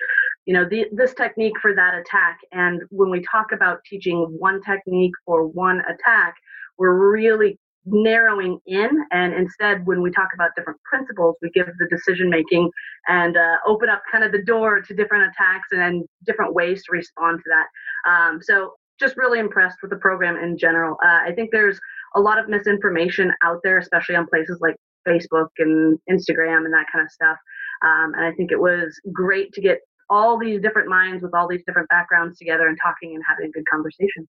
you 0.46 0.54
know 0.54 0.68
the, 0.68 0.86
this 0.92 1.14
technique 1.14 1.54
for 1.60 1.74
that 1.74 1.94
attack. 1.94 2.38
And 2.52 2.82
when 2.90 3.10
we 3.10 3.24
talk 3.30 3.52
about 3.52 3.78
teaching 3.88 4.18
one 4.38 4.60
technique 4.62 5.12
for 5.24 5.46
one 5.46 5.80
attack 5.88 6.34
we're 6.78 7.12
really 7.12 7.58
narrowing 7.84 8.58
in. 8.66 8.90
And 9.10 9.34
instead 9.34 9.86
when 9.86 10.02
we 10.02 10.10
talk 10.10 10.28
about 10.34 10.50
different 10.56 10.80
principles 10.82 11.36
we 11.42 11.50
give 11.50 11.66
the 11.78 11.88
decision 11.88 12.30
making 12.30 12.70
and 13.08 13.36
uh, 13.36 13.56
open 13.66 13.88
up 13.88 14.02
kind 14.10 14.24
of 14.24 14.32
the 14.32 14.42
door 14.42 14.80
to 14.80 14.94
different 14.94 15.30
attacks 15.30 15.68
and 15.72 16.04
different 16.26 16.54
ways 16.54 16.82
to 16.84 16.92
respond 16.92 17.40
to 17.44 17.50
that. 17.50 18.10
Um, 18.10 18.40
so 18.40 18.74
just 19.00 19.16
really 19.16 19.40
impressed 19.40 19.78
with 19.82 19.90
the 19.90 19.96
program 19.96 20.36
in 20.36 20.56
general. 20.56 20.96
Uh, 21.04 21.20
i 21.26 21.32
think 21.34 21.50
there's 21.50 21.78
a 22.14 22.20
lot 22.20 22.38
of 22.38 22.48
misinformation 22.48 23.32
out 23.42 23.58
there 23.64 23.78
especially 23.78 24.14
on 24.14 24.26
places 24.26 24.58
like 24.60 24.76
facebook 25.08 25.48
and 25.58 25.98
instagram 26.10 26.64
and 26.64 26.72
that 26.72 26.86
kind 26.92 27.04
of 27.04 27.10
stuff 27.10 27.36
um, 27.82 28.14
and 28.14 28.24
I 28.24 28.32
think 28.32 28.52
it 28.52 28.60
was 28.60 28.98
great 29.12 29.52
to 29.54 29.60
get 29.60 29.78
all 30.10 30.38
these 30.38 30.60
different 30.60 30.88
minds 30.88 31.22
with 31.22 31.34
all 31.34 31.48
these 31.48 31.62
different 31.66 31.88
backgrounds 31.88 32.38
together 32.38 32.66
and 32.66 32.78
talking 32.82 33.14
and 33.14 33.22
having 33.26 33.46
a 33.46 33.50
good 33.50 33.64
conversation. 33.70 34.28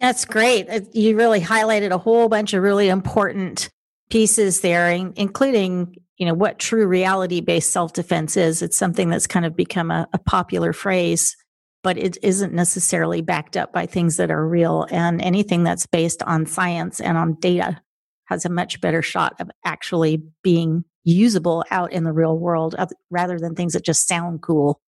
That's 0.00 0.24
great. 0.24 0.68
You 0.94 1.16
really 1.16 1.40
highlighted 1.40 1.90
a 1.90 1.98
whole 1.98 2.28
bunch 2.28 2.54
of 2.54 2.62
really 2.62 2.88
important 2.88 3.68
pieces 4.10 4.60
there, 4.60 4.90
including 4.90 5.96
you 6.18 6.26
know 6.26 6.34
what 6.34 6.58
true 6.58 6.86
reality-based 6.86 7.70
self-defense 7.70 8.36
is. 8.36 8.62
It's 8.62 8.76
something 8.76 9.10
that's 9.10 9.26
kind 9.26 9.44
of 9.44 9.56
become 9.56 9.90
a, 9.90 10.08
a 10.12 10.18
popular 10.18 10.72
phrase, 10.72 11.36
but 11.82 11.98
it 11.98 12.16
isn't 12.22 12.52
necessarily 12.52 13.22
backed 13.22 13.56
up 13.56 13.72
by 13.72 13.86
things 13.86 14.16
that 14.16 14.30
are 14.30 14.46
real. 14.46 14.86
And 14.90 15.20
anything 15.20 15.64
that's 15.64 15.86
based 15.86 16.22
on 16.22 16.46
science 16.46 17.00
and 17.00 17.18
on 17.18 17.34
data 17.34 17.80
has 18.26 18.44
a 18.44 18.50
much 18.50 18.80
better 18.80 19.02
shot 19.02 19.34
of 19.40 19.50
actually 19.64 20.22
being 20.42 20.84
usable 21.08 21.64
out 21.70 21.92
in 21.92 22.04
the 22.04 22.12
real 22.12 22.38
world 22.38 22.76
rather 23.10 23.38
than 23.38 23.54
things 23.54 23.72
that 23.72 23.84
just 23.84 24.06
sound 24.06 24.42
cool 24.42 24.80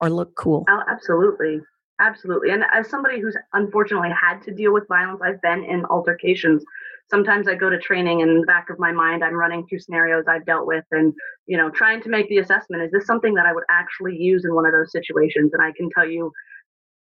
or 0.00 0.08
look 0.08 0.34
cool. 0.36 0.64
Oh, 0.68 0.82
absolutely. 0.88 1.60
Absolutely. 2.00 2.50
And 2.50 2.62
as 2.72 2.88
somebody 2.88 3.20
who's 3.20 3.36
unfortunately 3.54 4.10
had 4.10 4.42
to 4.42 4.54
deal 4.54 4.72
with 4.72 4.86
violence, 4.86 5.20
I've 5.24 5.40
been 5.40 5.64
in 5.64 5.84
altercations. 5.86 6.62
Sometimes 7.10 7.48
I 7.48 7.54
go 7.54 7.70
to 7.70 7.78
training 7.78 8.22
and 8.22 8.30
in 8.30 8.40
the 8.40 8.46
back 8.46 8.68
of 8.68 8.78
my 8.78 8.92
mind, 8.92 9.24
I'm 9.24 9.34
running 9.34 9.66
through 9.66 9.78
scenarios 9.78 10.24
I've 10.28 10.44
dealt 10.44 10.66
with 10.66 10.84
and, 10.90 11.14
you 11.46 11.56
know, 11.56 11.70
trying 11.70 12.02
to 12.02 12.10
make 12.10 12.28
the 12.28 12.38
assessment 12.38 12.82
is 12.82 12.92
this 12.92 13.06
something 13.06 13.34
that 13.34 13.46
I 13.46 13.54
would 13.54 13.64
actually 13.70 14.16
use 14.16 14.44
in 14.44 14.54
one 14.54 14.66
of 14.66 14.72
those 14.72 14.92
situations? 14.92 15.52
And 15.54 15.62
I 15.62 15.72
can 15.72 15.88
tell 15.90 16.06
you 16.06 16.30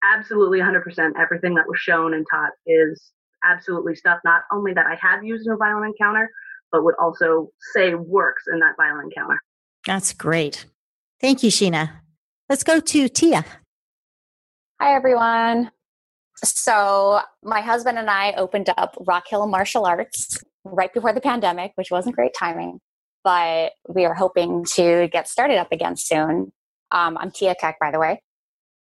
absolutely 0.04 0.60
100% 0.60 0.84
everything 1.20 1.56
that 1.56 1.68
was 1.68 1.80
shown 1.80 2.14
and 2.14 2.26
taught 2.30 2.52
is 2.68 3.12
absolutely 3.44 3.96
stuff 3.96 4.20
not 4.24 4.44
only 4.52 4.74
that 4.74 4.86
I 4.86 4.96
have 5.02 5.24
used 5.24 5.48
in 5.48 5.54
a 5.54 5.58
violent 5.58 5.88
encounter, 5.88 6.30
but 6.76 6.84
would 6.84 6.96
also 7.00 7.50
say 7.74 7.96
works 7.96 8.44
in 8.52 8.60
that 8.60 8.74
violent 8.76 9.06
encounter. 9.06 9.40
That's 9.86 10.12
great. 10.12 10.66
Thank 11.22 11.42
you, 11.42 11.50
Sheena. 11.50 12.02
Let's 12.50 12.64
go 12.64 12.80
to 12.82 13.08
Tia. 13.08 13.46
Hi, 14.82 14.94
everyone. 14.94 15.72
So, 16.44 17.22
my 17.44 17.62
husband 17.62 17.98
and 17.98 18.10
I 18.10 18.34
opened 18.34 18.70
up 18.78 18.98
Rock 19.08 19.24
Hill 19.30 19.48
Martial 19.48 19.86
Arts 19.86 20.38
right 20.66 20.94
before 20.94 21.14
the 21.14 21.22
pandemic, 21.22 21.72
which 21.76 21.92
wasn't 21.92 22.18
great 22.18 22.34
timing, 22.38 22.80
but 23.24 23.72
we 23.88 24.04
are 24.04 24.14
hoping 24.14 24.66
to 24.74 25.08
get 25.08 25.30
started 25.30 25.58
up 25.58 25.72
again 25.72 25.96
soon. 25.96 26.52
Um, 26.92 27.18
I'm 27.18 27.32
Tia 27.32 27.56
Keck, 27.56 27.78
by 27.80 27.92
the 27.92 28.00
way. 28.00 28.22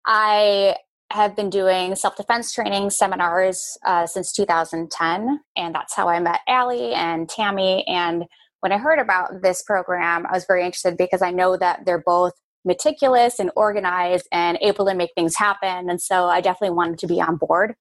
I 0.06 0.76
have 1.12 1.36
been 1.36 1.50
doing 1.50 1.96
self 1.96 2.16
defense 2.16 2.52
training 2.52 2.90
seminars 2.90 3.64
uh, 3.86 4.06
since 4.06 4.32
2010, 4.34 5.40
and 5.56 5.76
that's 5.76 5.96
how 5.96 6.10
I 6.10 6.20
met 6.20 6.42
Allie 6.48 6.94
and 6.94 7.30
Tammy. 7.30 7.86
And 7.88 8.26
when 8.62 8.72
I 8.72 8.78
heard 8.78 9.00
about 9.00 9.42
this 9.42 9.64
program, 9.64 10.26
I 10.26 10.34
was 10.34 10.46
very 10.48 10.64
interested 10.64 10.98
because 10.98 11.22
I 11.22 11.32
know 11.32 11.58
that 11.58 11.86
they're 11.86 12.04
both 12.06 12.34
meticulous 12.66 13.40
and 13.40 13.52
organized 13.56 14.28
and 14.32 14.58
able 14.62 14.86
to 14.86 14.94
make 14.94 15.12
things 15.16 15.36
happen. 15.36 15.90
And 15.90 16.02
so 16.02 16.26
I 16.26 16.42
definitely 16.42 16.76
wanted 16.76 17.00
to 17.00 17.08
be 17.08 17.22
on 17.22 17.38
board. 17.38 17.76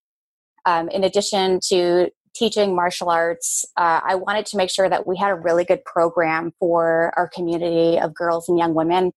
Um, 0.65 0.89
in 0.89 1.03
addition 1.05 1.61
to 1.69 2.11
teaching 2.35 2.75
martial 2.75 3.09
arts, 3.09 3.65
uh, 3.77 4.01
I 4.05 4.15
wanted 4.15 4.47
to 4.47 4.57
make 4.57 4.71
sure 4.71 4.89
that 4.89 5.07
we 5.07 5.17
had 5.17 5.31
a 5.31 5.35
really 5.35 5.65
good 5.65 5.85
program 5.85 6.53
for 6.61 7.13
our 7.17 7.29
community 7.29 7.99
of 7.99 8.15
girls 8.15 8.49
and 8.49 8.59
young 8.59 8.75
women. 8.75 9.13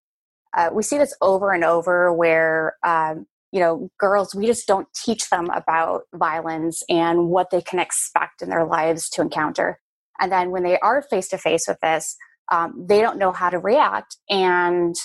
Uh, 0.58 0.69
we 0.74 0.82
see 0.82 0.98
this 0.98 1.13
over 1.22 1.52
and 1.52 1.63
over 1.63 2.12
where 2.13 2.76
um, 2.84 3.28
you 3.51 3.59
know 3.59 3.89
girls 3.99 4.35
we 4.35 4.45
just 4.45 4.67
don't 4.67 4.88
teach 4.93 5.29
them 5.29 5.49
about 5.49 6.03
violence 6.13 6.83
and 6.89 7.29
what 7.29 7.49
they 7.49 7.62
can 7.62 7.79
expect 7.79 8.41
in 8.41 8.49
their 8.49 8.65
lives 8.65 9.09
to 9.09 9.21
encounter. 9.21 9.79
And 10.21 10.31
then 10.31 10.51
when 10.51 10.63
they 10.63 10.77
are 10.79 11.01
face 11.01 11.29
to 11.29 11.38
face 11.38 11.65
with 11.67 11.79
this 11.81 12.15
um, 12.51 12.85
they 12.88 13.01
don't 13.01 13.19
know 13.19 13.31
how 13.31 13.49
to 13.49 13.59
react 13.59 14.17
and 14.29 14.95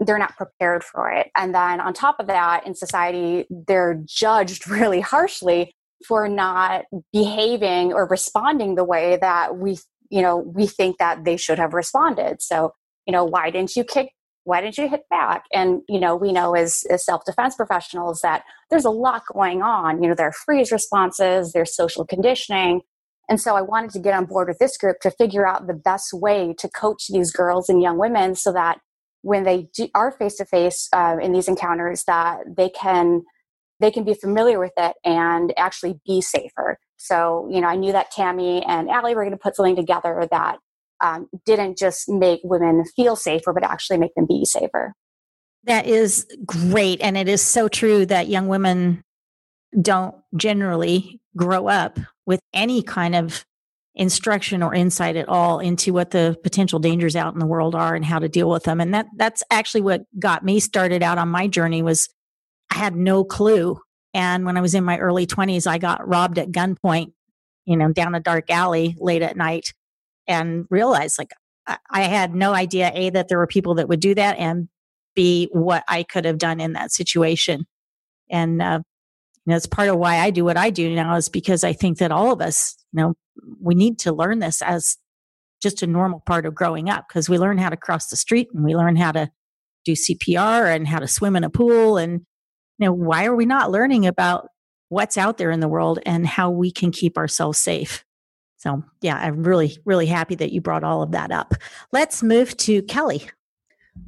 they're 0.00 0.18
not 0.18 0.36
prepared 0.36 0.84
for 0.84 1.10
it. 1.10 1.28
And 1.36 1.54
then 1.54 1.80
on 1.80 1.92
top 1.92 2.20
of 2.20 2.26
that 2.28 2.66
in 2.66 2.74
society 2.74 3.46
they're 3.50 4.02
judged 4.04 4.68
really 4.70 5.00
harshly 5.00 5.74
for 6.06 6.28
not 6.28 6.84
behaving 7.12 7.92
or 7.92 8.06
responding 8.06 8.76
the 8.76 8.84
way 8.84 9.18
that 9.20 9.56
we 9.56 9.78
you 10.10 10.22
know 10.22 10.36
we 10.38 10.66
think 10.66 10.98
that 10.98 11.24
they 11.24 11.36
should 11.36 11.58
have 11.58 11.74
responded. 11.74 12.40
So 12.40 12.72
you 13.06 13.12
know 13.12 13.24
why 13.24 13.50
didn't 13.50 13.74
you 13.76 13.84
kick 13.84 14.10
why 14.48 14.62
didn't 14.62 14.78
you 14.78 14.88
hit 14.88 15.02
back? 15.10 15.44
And 15.52 15.82
you 15.88 16.00
know 16.00 16.16
we 16.16 16.32
know 16.32 16.54
as, 16.54 16.82
as 16.90 17.04
self-defense 17.04 17.54
professionals 17.56 18.22
that 18.22 18.44
there's 18.70 18.86
a 18.86 18.90
lot 18.90 19.22
going 19.32 19.62
on. 19.62 20.02
You 20.02 20.08
know 20.08 20.14
there 20.14 20.28
are 20.28 20.32
freeze 20.32 20.72
responses 20.72 21.52
there's 21.52 21.76
social 21.76 22.06
conditioning. 22.06 22.80
And 23.28 23.38
so 23.38 23.54
i 23.54 23.60
wanted 23.60 23.90
to 23.90 23.98
get 23.98 24.14
on 24.14 24.24
board 24.24 24.48
with 24.48 24.58
this 24.58 24.78
group 24.78 25.00
to 25.00 25.10
figure 25.10 25.46
out 25.46 25.66
the 25.66 25.74
best 25.74 26.14
way 26.14 26.54
to 26.58 26.68
coach 26.70 27.08
these 27.10 27.30
girls 27.30 27.68
and 27.68 27.82
young 27.82 27.98
women 27.98 28.34
so 28.34 28.50
that 28.52 28.78
when 29.20 29.42
they 29.44 29.68
do, 29.74 29.88
are 29.94 30.12
face 30.12 30.36
to 30.36 30.46
face 30.46 30.88
in 31.22 31.32
these 31.32 31.48
encounters 31.48 32.04
that 32.06 32.38
they 32.56 32.70
can 32.70 33.22
they 33.80 33.90
can 33.90 34.02
be 34.02 34.14
familiar 34.14 34.58
with 34.58 34.72
it 34.76 34.96
and 35.04 35.52
actually 35.56 36.00
be 36.06 36.22
safer. 36.22 36.78
So 36.96 37.46
you 37.50 37.60
know 37.60 37.68
i 37.68 37.76
knew 37.76 37.92
that 37.92 38.10
tammy 38.10 38.64
and 38.64 38.88
allie 38.88 39.14
were 39.14 39.24
going 39.24 39.38
to 39.38 39.46
put 39.46 39.56
something 39.56 39.76
together 39.76 40.26
that 40.30 40.56
um, 41.02 41.28
didn't 41.44 41.78
just 41.78 42.08
make 42.08 42.40
women 42.42 42.84
feel 42.96 43.16
safer, 43.16 43.52
but 43.52 43.64
actually 43.64 43.98
make 43.98 44.14
them 44.14 44.26
be 44.26 44.44
safer. 44.44 44.94
That 45.64 45.86
is 45.86 46.26
great. 46.46 47.00
And 47.00 47.16
it 47.16 47.28
is 47.28 47.42
so 47.42 47.68
true 47.68 48.06
that 48.06 48.28
young 48.28 48.48
women 48.48 49.02
don't 49.80 50.14
generally 50.36 51.20
grow 51.36 51.68
up 51.68 51.98
with 52.26 52.40
any 52.52 52.82
kind 52.82 53.14
of 53.14 53.44
instruction 53.94 54.62
or 54.62 54.74
insight 54.74 55.16
at 55.16 55.28
all 55.28 55.58
into 55.58 55.92
what 55.92 56.12
the 56.12 56.36
potential 56.42 56.78
dangers 56.78 57.16
out 57.16 57.34
in 57.34 57.40
the 57.40 57.46
world 57.46 57.74
are 57.74 57.94
and 57.94 58.04
how 58.04 58.18
to 58.18 58.28
deal 58.28 58.48
with 58.48 58.62
them 58.62 58.80
and 58.80 58.94
that 58.94 59.06
that's 59.16 59.42
actually 59.50 59.80
what 59.80 60.02
got 60.20 60.44
me 60.44 60.60
started 60.60 61.02
out 61.02 61.18
on 61.18 61.28
my 61.28 61.48
journey 61.48 61.82
was 61.82 62.08
i 62.70 62.76
had 62.76 62.94
no 62.94 63.24
clue 63.24 63.76
and 64.14 64.46
when 64.46 64.56
i 64.56 64.60
was 64.60 64.72
in 64.72 64.84
my 64.84 64.98
early 64.98 65.26
20s 65.26 65.66
i 65.66 65.78
got 65.78 66.06
robbed 66.06 66.38
at 66.38 66.52
gunpoint 66.52 67.12
you 67.64 67.76
know 67.76 67.92
down 67.92 68.14
a 68.14 68.20
dark 68.20 68.48
alley 68.50 68.94
late 69.00 69.22
at 69.22 69.36
night 69.36 69.72
and 70.28 70.66
realized 70.70 71.18
like 71.18 71.32
I 71.90 72.02
had 72.02 72.34
no 72.34 72.52
idea 72.52 72.92
a 72.94 73.10
that 73.10 73.28
there 73.28 73.38
were 73.38 73.46
people 73.46 73.74
that 73.74 73.88
would 73.88 74.00
do 74.00 74.14
that 74.14 74.38
and 74.38 74.68
b 75.14 75.48
what 75.52 75.84
I 75.88 76.02
could 76.02 76.24
have 76.24 76.38
done 76.38 76.60
in 76.60 76.74
that 76.74 76.92
situation. 76.92 77.66
And 78.30 78.62
uh, 78.62 78.80
you 79.44 79.50
know, 79.50 79.56
it's 79.56 79.66
part 79.66 79.88
of 79.88 79.96
why 79.96 80.18
I 80.18 80.30
do 80.30 80.44
what 80.44 80.56
I 80.56 80.70
do 80.70 80.94
now 80.94 81.16
is 81.16 81.28
because 81.28 81.64
I 81.64 81.72
think 81.72 81.98
that 81.98 82.12
all 82.12 82.32
of 82.32 82.40
us, 82.40 82.76
you 82.92 83.02
know, 83.02 83.14
we 83.60 83.74
need 83.74 83.98
to 84.00 84.12
learn 84.12 84.38
this 84.38 84.62
as 84.62 84.96
just 85.62 85.82
a 85.82 85.86
normal 85.86 86.22
part 86.26 86.46
of 86.46 86.54
growing 86.54 86.88
up 86.88 87.06
because 87.08 87.28
we 87.28 87.38
learn 87.38 87.58
how 87.58 87.68
to 87.68 87.76
cross 87.76 88.08
the 88.08 88.16
street 88.16 88.48
and 88.54 88.64
we 88.64 88.76
learn 88.76 88.96
how 88.96 89.12
to 89.12 89.30
do 89.84 89.92
CPR 89.92 90.74
and 90.74 90.86
how 90.86 90.98
to 90.98 91.08
swim 91.08 91.36
in 91.36 91.44
a 91.44 91.50
pool 91.50 91.96
and 91.96 92.20
you 92.78 92.86
know 92.86 92.92
why 92.92 93.24
are 93.24 93.34
we 93.34 93.46
not 93.46 93.70
learning 93.70 94.06
about 94.06 94.48
what's 94.88 95.18
out 95.18 95.38
there 95.38 95.50
in 95.50 95.60
the 95.60 95.68
world 95.68 95.98
and 96.06 96.26
how 96.26 96.50
we 96.50 96.70
can 96.70 96.90
keep 96.90 97.18
ourselves 97.18 97.58
safe 97.58 98.04
so, 98.58 98.82
yeah, 99.00 99.16
I'm 99.16 99.44
really, 99.44 99.78
really 99.84 100.06
happy 100.06 100.34
that 100.34 100.52
you 100.52 100.60
brought 100.60 100.82
all 100.82 101.00
of 101.00 101.12
that 101.12 101.30
up. 101.30 101.54
Let's 101.92 102.24
move 102.24 102.56
to 102.58 102.82
Kelly. 102.82 103.22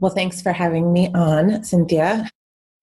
Well, 0.01 0.13
thanks 0.13 0.43
for 0.43 0.53
having 0.53 0.93
me 0.93 1.09
on, 1.15 1.63
Cynthia. 1.63 2.29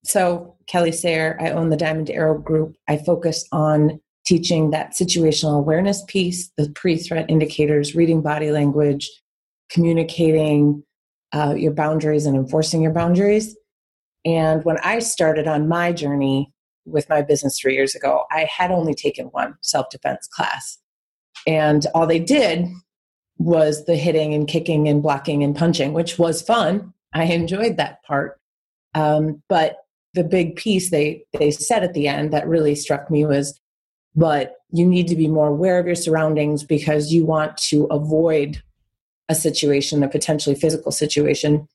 So, 0.05 0.55
Kelly 0.67 0.93
Sayre, 0.93 1.37
I 1.41 1.51
own 1.51 1.69
the 1.69 1.77
Diamond 1.77 2.09
Arrow 2.09 2.37
Group. 2.37 2.75
I 2.87 2.97
focus 2.97 3.45
on 3.51 3.99
teaching 4.25 4.71
that 4.71 4.91
situational 4.91 5.57
awareness 5.57 6.03
piece, 6.07 6.49
the 6.57 6.69
pre 6.69 6.97
threat 6.97 7.29
indicators, 7.29 7.95
reading 7.95 8.21
body 8.21 8.51
language, 8.51 9.09
communicating 9.69 10.83
uh, 11.33 11.53
your 11.57 11.73
boundaries, 11.73 12.25
and 12.25 12.37
enforcing 12.37 12.81
your 12.81 12.93
boundaries. 12.93 13.57
And 14.23 14.63
when 14.63 14.77
I 14.79 14.99
started 14.99 15.47
on 15.47 15.67
my 15.67 15.91
journey 15.91 16.51
with 16.85 17.09
my 17.09 17.21
business 17.21 17.59
three 17.59 17.75
years 17.75 17.93
ago, 17.93 18.23
I 18.31 18.45
had 18.45 18.71
only 18.71 18.95
taken 18.95 19.27
one 19.27 19.55
self 19.61 19.89
defense 19.89 20.27
class. 20.27 20.77
And 21.47 21.87
all 21.95 22.05
they 22.05 22.19
did 22.19 22.67
was 23.37 23.85
the 23.85 23.95
hitting 23.95 24.33
and 24.33 24.47
kicking 24.47 24.87
and 24.87 25.01
blocking 25.01 25.43
and 25.43 25.55
punching, 25.55 25.93
which 25.93 26.19
was 26.19 26.41
fun. 26.41 26.93
I 27.13 27.23
enjoyed 27.23 27.77
that 27.77 28.03
part. 28.03 28.39
Um, 28.93 29.41
but 29.47 29.77
the 30.13 30.23
big 30.23 30.55
piece 30.55 30.89
they 30.89 31.23
they 31.37 31.51
said 31.51 31.83
at 31.83 31.93
the 31.93 32.07
end 32.07 32.33
that 32.33 32.47
really 32.47 32.75
struck 32.75 33.09
me 33.09 33.25
was, 33.25 33.59
but 34.15 34.55
you 34.71 34.85
need 34.85 35.07
to 35.07 35.15
be 35.15 35.27
more 35.27 35.47
aware 35.47 35.79
of 35.79 35.85
your 35.85 35.95
surroundings 35.95 36.63
because 36.63 37.13
you 37.13 37.25
want 37.25 37.55
to 37.57 37.85
avoid 37.85 38.61
a 39.29 39.35
situation, 39.35 40.03
a 40.03 40.09
potentially 40.09 40.55
physical 40.55 40.91
situation, 40.91 41.67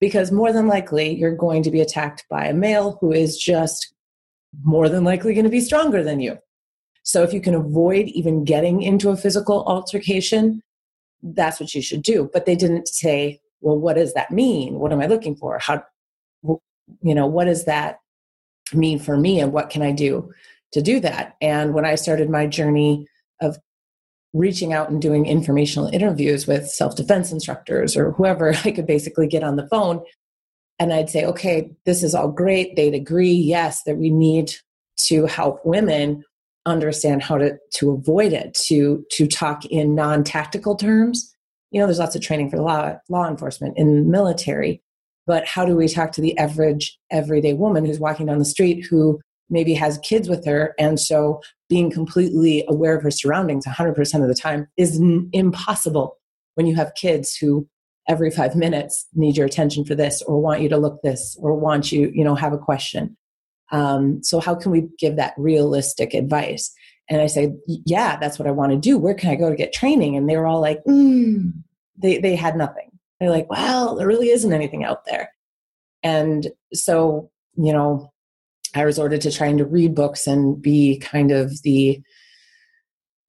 because 0.00 0.32
more 0.32 0.52
than 0.52 0.66
likely 0.66 1.14
you're 1.14 1.34
going 1.34 1.62
to 1.62 1.70
be 1.70 1.80
attacked 1.80 2.24
by 2.28 2.46
a 2.46 2.54
male 2.54 2.98
who 3.00 3.12
is 3.12 3.38
just 3.38 3.94
more 4.62 4.88
than 4.88 5.04
likely 5.04 5.34
going 5.34 5.44
to 5.44 5.50
be 5.50 5.60
stronger 5.60 6.02
than 6.02 6.20
you. 6.20 6.38
So 7.06 7.22
if 7.22 7.32
you 7.32 7.40
can 7.40 7.54
avoid 7.54 8.08
even 8.08 8.42
getting 8.42 8.82
into 8.82 9.10
a 9.10 9.16
physical 9.16 9.64
altercation, 9.68 10.60
that's 11.22 11.60
what 11.60 11.72
you 11.72 11.80
should 11.80 12.02
do. 12.02 12.28
But 12.32 12.46
they 12.46 12.56
didn't 12.56 12.88
say, 12.88 13.40
well, 13.60 13.78
what 13.78 13.94
does 13.94 14.12
that 14.14 14.32
mean? 14.32 14.80
What 14.80 14.92
am 14.92 15.00
I 15.00 15.06
looking 15.06 15.36
for? 15.36 15.60
How, 15.60 15.84
you 16.42 17.14
know, 17.14 17.26
what 17.26 17.44
does 17.44 17.64
that 17.66 18.00
mean 18.72 18.98
for 18.98 19.16
me 19.16 19.38
and 19.38 19.52
what 19.52 19.70
can 19.70 19.82
I 19.82 19.92
do 19.92 20.32
to 20.72 20.82
do 20.82 20.98
that? 20.98 21.36
And 21.40 21.74
when 21.74 21.84
I 21.84 21.94
started 21.94 22.28
my 22.28 22.48
journey 22.48 23.06
of 23.40 23.56
reaching 24.32 24.72
out 24.72 24.90
and 24.90 25.00
doing 25.00 25.26
informational 25.26 25.86
interviews 25.86 26.48
with 26.48 26.68
self 26.68 26.96
defense 26.96 27.30
instructors 27.30 27.96
or 27.96 28.10
whoever 28.12 28.50
I 28.64 28.72
could 28.72 28.86
basically 28.86 29.28
get 29.28 29.44
on 29.44 29.54
the 29.54 29.68
phone, 29.68 30.02
and 30.80 30.92
I'd 30.92 31.08
say, 31.08 31.24
okay, 31.24 31.70
this 31.84 32.02
is 32.02 32.16
all 32.16 32.32
great. 32.32 32.74
They'd 32.74 32.94
agree, 32.94 33.30
yes, 33.30 33.84
that 33.84 33.96
we 33.96 34.10
need 34.10 34.52
to 35.04 35.26
help 35.26 35.64
women 35.64 36.24
understand 36.66 37.22
how 37.22 37.38
to 37.38 37.56
to 37.74 37.90
avoid 37.92 38.32
it 38.32 38.54
to 38.66 39.04
to 39.12 39.26
talk 39.26 39.64
in 39.66 39.94
non-tactical 39.94 40.76
terms. 40.76 41.32
You 41.70 41.80
know 41.80 41.86
there's 41.86 41.98
lots 41.98 42.16
of 42.16 42.22
training 42.22 42.50
for 42.50 42.58
law 42.58 42.96
law 43.08 43.28
enforcement 43.28 43.78
in 43.78 43.94
the 43.94 44.02
military 44.02 44.82
but 45.26 45.46
how 45.46 45.64
do 45.64 45.74
we 45.74 45.88
talk 45.88 46.12
to 46.12 46.20
the 46.20 46.36
average 46.38 46.98
everyday 47.10 47.52
woman 47.52 47.84
who's 47.84 48.00
walking 48.00 48.26
down 48.26 48.38
the 48.38 48.44
street 48.44 48.86
who 48.88 49.20
maybe 49.50 49.74
has 49.74 49.98
kids 49.98 50.28
with 50.28 50.44
her 50.44 50.74
and 50.78 50.98
so 50.98 51.40
being 51.68 51.90
completely 51.90 52.64
aware 52.68 52.96
of 52.96 53.02
her 53.02 53.10
surroundings 53.10 53.66
100% 53.66 54.22
of 54.22 54.28
the 54.28 54.34
time 54.34 54.66
is 54.76 55.00
n- 55.00 55.28
impossible 55.32 56.16
when 56.54 56.66
you 56.66 56.74
have 56.74 56.94
kids 56.94 57.36
who 57.36 57.68
every 58.08 58.30
5 58.30 58.54
minutes 58.56 59.06
need 59.14 59.36
your 59.36 59.46
attention 59.46 59.84
for 59.84 59.94
this 59.94 60.22
or 60.22 60.40
want 60.40 60.60
you 60.60 60.68
to 60.68 60.78
look 60.78 61.00
this 61.02 61.36
or 61.40 61.54
want 61.54 61.92
you 61.92 62.10
you 62.14 62.24
know 62.24 62.34
have 62.34 62.52
a 62.52 62.58
question 62.58 63.16
um, 63.72 64.22
so, 64.22 64.40
how 64.40 64.54
can 64.54 64.70
we 64.70 64.88
give 64.98 65.16
that 65.16 65.34
realistic 65.36 66.14
advice? 66.14 66.72
And 67.08 67.20
I 67.20 67.26
say, 67.26 67.54
Yeah, 67.66 68.16
that's 68.16 68.38
what 68.38 68.48
I 68.48 68.52
want 68.52 68.72
to 68.72 68.78
do. 68.78 68.98
Where 68.98 69.14
can 69.14 69.30
I 69.30 69.36
go 69.36 69.50
to 69.50 69.56
get 69.56 69.72
training? 69.72 70.16
And 70.16 70.28
they 70.28 70.36
were 70.36 70.46
all 70.46 70.60
like, 70.60 70.82
mm. 70.84 71.52
they, 71.96 72.18
they 72.18 72.36
had 72.36 72.56
nothing. 72.56 72.90
They're 73.20 73.30
like, 73.30 73.48
Well, 73.50 73.96
there 73.96 74.06
really 74.06 74.30
isn't 74.30 74.52
anything 74.52 74.84
out 74.84 75.04
there. 75.04 75.30
And 76.02 76.48
so, 76.72 77.30
you 77.56 77.72
know, 77.72 78.12
I 78.74 78.82
resorted 78.82 79.20
to 79.22 79.32
trying 79.32 79.58
to 79.58 79.64
read 79.64 79.94
books 79.94 80.26
and 80.26 80.60
be 80.60 80.98
kind 80.98 81.30
of 81.32 81.62
the 81.62 82.00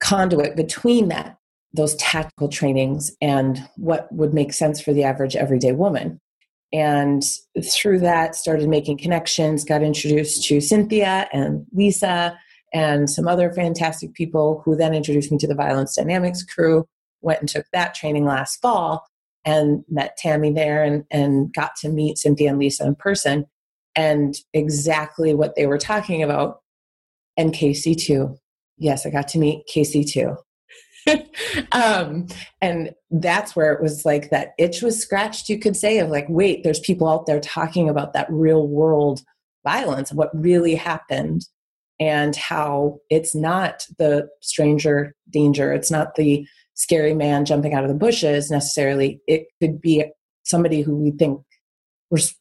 conduit 0.00 0.54
between 0.54 1.08
that 1.08 1.38
those 1.74 1.94
tactical 1.96 2.48
trainings 2.48 3.12
and 3.20 3.68
what 3.76 4.10
would 4.10 4.32
make 4.32 4.52
sense 4.52 4.80
for 4.80 4.92
the 4.92 5.04
average 5.04 5.36
everyday 5.36 5.72
woman 5.72 6.18
and 6.72 7.22
through 7.62 7.98
that 7.98 8.34
started 8.34 8.68
making 8.68 8.98
connections 8.98 9.64
got 9.64 9.82
introduced 9.82 10.44
to 10.44 10.60
cynthia 10.60 11.28
and 11.32 11.66
lisa 11.72 12.38
and 12.74 13.08
some 13.08 13.26
other 13.26 13.50
fantastic 13.52 14.12
people 14.12 14.60
who 14.64 14.76
then 14.76 14.92
introduced 14.92 15.32
me 15.32 15.38
to 15.38 15.46
the 15.46 15.54
violence 15.54 15.96
dynamics 15.96 16.42
crew 16.42 16.86
went 17.22 17.40
and 17.40 17.48
took 17.48 17.66
that 17.72 17.94
training 17.94 18.26
last 18.26 18.60
fall 18.60 19.06
and 19.44 19.82
met 19.88 20.16
tammy 20.18 20.52
there 20.52 20.84
and, 20.84 21.04
and 21.10 21.52
got 21.54 21.74
to 21.76 21.88
meet 21.88 22.18
cynthia 22.18 22.50
and 22.50 22.58
lisa 22.58 22.86
in 22.86 22.94
person 22.94 23.46
and 23.98 24.36
exactly 24.54 25.34
what 25.34 25.56
they 25.56 25.66
were 25.66 25.76
talking 25.76 26.22
about. 26.22 26.60
And 27.36 27.52
Casey 27.52 27.96
too. 27.96 28.36
Yes, 28.76 29.04
I 29.04 29.10
got 29.10 29.26
to 29.28 29.38
meet 29.38 29.66
Casey 29.66 30.04
too. 30.04 30.36
um, 31.72 32.26
and 32.60 32.94
that's 33.10 33.54
where 33.54 33.72
it 33.72 33.82
was 33.82 34.04
like 34.04 34.30
that 34.30 34.52
itch 34.58 34.82
was 34.82 35.00
scratched, 35.00 35.48
you 35.48 35.58
could 35.58 35.76
say, 35.76 35.98
of 35.98 36.10
like, 36.10 36.26
wait, 36.28 36.64
there's 36.64 36.80
people 36.80 37.08
out 37.08 37.26
there 37.26 37.40
talking 37.40 37.88
about 37.88 38.12
that 38.12 38.30
real 38.30 38.66
world 38.66 39.22
violence, 39.64 40.12
what 40.12 40.30
really 40.34 40.74
happened, 40.74 41.46
and 42.00 42.36
how 42.36 42.98
it's 43.10 43.34
not 43.34 43.86
the 43.98 44.28
stranger 44.40 45.14
danger, 45.30 45.72
it's 45.72 45.90
not 45.90 46.14
the 46.14 46.46
scary 46.74 47.14
man 47.14 47.44
jumping 47.44 47.74
out 47.74 47.82
of 47.82 47.88
the 47.88 47.94
bushes 47.94 48.50
necessarily. 48.50 49.20
It 49.26 49.46
could 49.60 49.80
be 49.80 50.04
somebody 50.44 50.82
who 50.82 50.96
we 50.96 51.10
think 51.10 51.40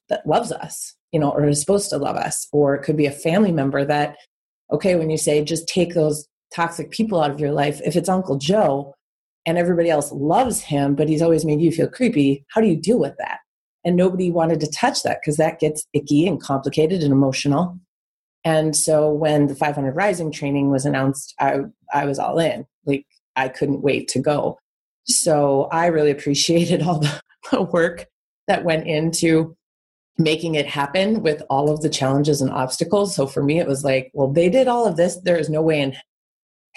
that 0.10 0.26
loves 0.26 0.52
us, 0.52 0.96
you 1.12 1.20
know, 1.20 1.32
or 1.32 1.48
is 1.48 1.60
supposed 1.60 1.90
to 1.90 1.98
love 1.98 2.16
us, 2.16 2.48
or 2.52 2.76
it 2.76 2.84
could 2.84 2.96
be 2.96 3.08
a 3.08 3.12
family 3.12 3.52
member 3.52 3.84
that, 3.84 4.16
okay, 4.72 4.96
when 4.96 5.10
you 5.10 5.18
say 5.18 5.44
just 5.44 5.68
take 5.68 5.94
those 5.94 6.28
toxic 6.58 6.90
people 6.90 7.22
out 7.22 7.30
of 7.30 7.40
your 7.40 7.52
life, 7.52 7.80
if 7.86 7.96
it's 7.96 8.10
Uncle 8.10 8.38
Joe 8.38 8.96
and 9.46 9.60
everybody 9.60 9.92
else 9.92 10.12
loves 10.12 10.60
him, 10.60 10.96
but 10.96 11.08
he's 11.08 11.22
always 11.22 11.46
made 11.46 11.62
you 11.62 11.72
feel 11.72 11.88
creepy, 11.88 12.44
how 12.50 12.62
do 12.62 12.68
you 12.68 12.76
deal 12.76 13.00
with 13.00 13.16
that? 13.20 13.40
And 13.86 13.96
nobody 13.96 14.32
wanted 14.32 14.60
to 14.62 14.72
touch 14.72 15.04
that 15.04 15.20
because 15.22 15.38
that 15.38 15.60
gets 15.60 15.86
icky 15.94 16.28
and 16.28 16.42
complicated 16.42 17.04
and 17.04 17.14
emotional. 17.14 17.80
And 18.44 18.76
so 18.76 19.12
when 19.12 19.48
the 19.48 19.56
500 19.56 19.96
Rising 19.96 20.32
training 20.32 20.72
was 20.72 20.86
announced, 20.86 21.36
I, 21.40 21.60
I 21.94 22.06
was 22.06 22.18
all 22.18 22.40
in. 22.40 22.66
Like, 22.86 23.06
I 23.36 23.50
couldn't 23.50 23.84
wait 23.84 24.08
to 24.10 24.20
go. 24.20 24.58
So 25.06 25.70
I 25.72 25.86
really 25.88 26.12
appreciated 26.12 26.82
all 26.88 27.00
the, 27.00 27.22
the 27.52 27.62
work 27.62 28.08
that 28.48 28.66
went 28.66 28.88
into 28.88 29.56
making 30.18 30.56
it 30.56 30.66
happen 30.66 31.22
with 31.22 31.44
all 31.52 31.70
of 31.70 31.82
the 31.82 31.90
challenges 31.90 32.42
and 32.42 32.50
obstacles. 32.50 33.16
So 33.16 33.28
for 33.28 33.44
me, 33.44 33.60
it 33.60 33.68
was 33.68 33.84
like, 33.84 34.10
well, 34.16 34.34
they 34.34 34.50
did 34.50 34.68
all 34.68 34.88
of 34.88 34.98
this. 34.98 35.18
There 35.18 35.38
is 35.38 35.50
no 35.50 35.62
way 35.62 35.80
in 35.80 35.96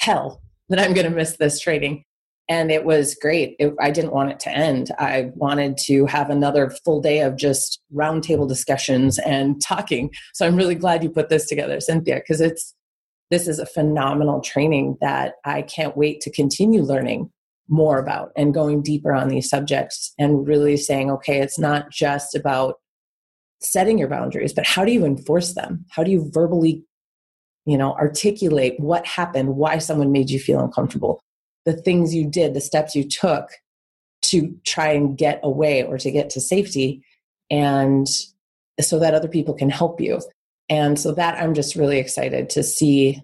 hell 0.00 0.42
that 0.68 0.80
I'm 0.80 0.94
going 0.94 1.08
to 1.08 1.14
miss 1.14 1.36
this 1.36 1.60
training. 1.60 2.04
And 2.48 2.72
it 2.72 2.84
was 2.84 3.14
great. 3.14 3.54
It, 3.60 3.74
I 3.80 3.92
didn't 3.92 4.12
want 4.12 4.30
it 4.30 4.40
to 4.40 4.50
end. 4.50 4.90
I 4.98 5.30
wanted 5.36 5.78
to 5.84 6.06
have 6.06 6.30
another 6.30 6.70
full 6.84 7.00
day 7.00 7.20
of 7.20 7.36
just 7.36 7.80
roundtable 7.94 8.48
discussions 8.48 9.20
and 9.20 9.62
talking. 9.62 10.10
So 10.34 10.46
I'm 10.46 10.56
really 10.56 10.74
glad 10.74 11.04
you 11.04 11.10
put 11.10 11.28
this 11.28 11.46
together, 11.46 11.78
Cynthia, 11.80 12.16
because 12.16 12.40
it's 12.40 12.74
this 13.30 13.46
is 13.46 13.60
a 13.60 13.66
phenomenal 13.66 14.40
training 14.40 14.96
that 15.00 15.34
I 15.44 15.62
can't 15.62 15.96
wait 15.96 16.20
to 16.22 16.32
continue 16.32 16.82
learning 16.82 17.30
more 17.68 17.98
about 17.98 18.32
and 18.36 18.52
going 18.52 18.82
deeper 18.82 19.12
on 19.12 19.28
these 19.28 19.48
subjects 19.48 20.12
and 20.18 20.46
really 20.46 20.76
saying, 20.76 21.10
okay, 21.12 21.38
it's 21.38 21.58
not 21.58 21.92
just 21.92 22.34
about 22.34 22.74
setting 23.60 23.98
your 23.98 24.08
boundaries, 24.08 24.52
but 24.52 24.66
how 24.66 24.84
do 24.84 24.90
you 24.90 25.04
enforce 25.04 25.54
them? 25.54 25.84
How 25.90 26.02
do 26.02 26.10
you 26.10 26.28
verbally 26.32 26.82
you 27.66 27.76
know 27.76 27.92
articulate 27.94 28.74
what 28.78 29.06
happened 29.06 29.56
why 29.56 29.78
someone 29.78 30.12
made 30.12 30.30
you 30.30 30.38
feel 30.38 30.60
uncomfortable 30.60 31.20
the 31.66 31.74
things 31.74 32.14
you 32.14 32.28
did 32.28 32.54
the 32.54 32.60
steps 32.60 32.94
you 32.94 33.06
took 33.06 33.50
to 34.22 34.54
try 34.64 34.88
and 34.88 35.16
get 35.16 35.40
away 35.42 35.82
or 35.82 35.98
to 35.98 36.10
get 36.10 36.30
to 36.30 36.40
safety 36.40 37.02
and 37.50 38.06
so 38.80 38.98
that 38.98 39.14
other 39.14 39.28
people 39.28 39.54
can 39.54 39.70
help 39.70 40.00
you. 40.00 40.20
And 40.68 40.98
so 40.98 41.12
that 41.12 41.40
i'm 41.42 41.54
just 41.54 41.74
really 41.74 41.98
excited 41.98 42.48
to 42.50 42.62
see 42.62 43.20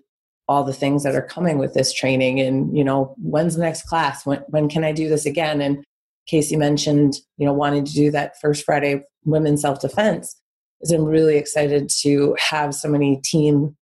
all 0.49 0.65
the 0.65 0.73
things 0.73 1.03
that 1.03 1.15
are 1.15 1.27
coming 1.27 1.59
with 1.59 1.75
this 1.75 1.93
training 1.93 2.41
and 2.41 2.77
you 2.77 2.85
know 2.85 3.15
when's 3.19 3.57
the 3.57 3.63
next 3.63 3.83
class? 3.83 4.27
When, 4.27 4.41
when 4.49 4.69
can 4.69 4.85
i 4.85 4.93
do 4.93 5.09
this 5.09 5.27
again? 5.27 5.61
And 5.61 5.85
casey 6.27 6.57
mentioned 6.57 7.15
you 7.39 7.47
know 7.47 7.53
wanting 7.53 7.85
to 7.85 7.93
do 7.93 8.11
that 8.11 8.41
first 8.41 8.65
friday 8.65 9.05
women's 9.25 9.63
self-defense. 9.63 10.37
Is 10.81 10.91
i'm 10.91 11.05
really 11.05 11.37
excited 11.37 11.89
to 12.01 12.37
have 12.41 12.75
so 12.75 12.89
many 12.89 13.21
team 13.23 13.76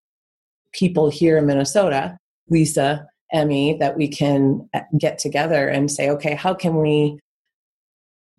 people 0.74 1.08
here 1.08 1.38
in 1.38 1.46
Minnesota, 1.46 2.18
Lisa, 2.50 3.06
Emmy, 3.32 3.76
that 3.78 3.96
we 3.96 4.08
can 4.08 4.68
uh, 4.74 4.80
get 4.98 5.18
together 5.18 5.68
and 5.68 5.90
say, 5.90 6.10
okay, 6.10 6.34
how 6.34 6.54
can 6.54 6.76
we 6.76 7.18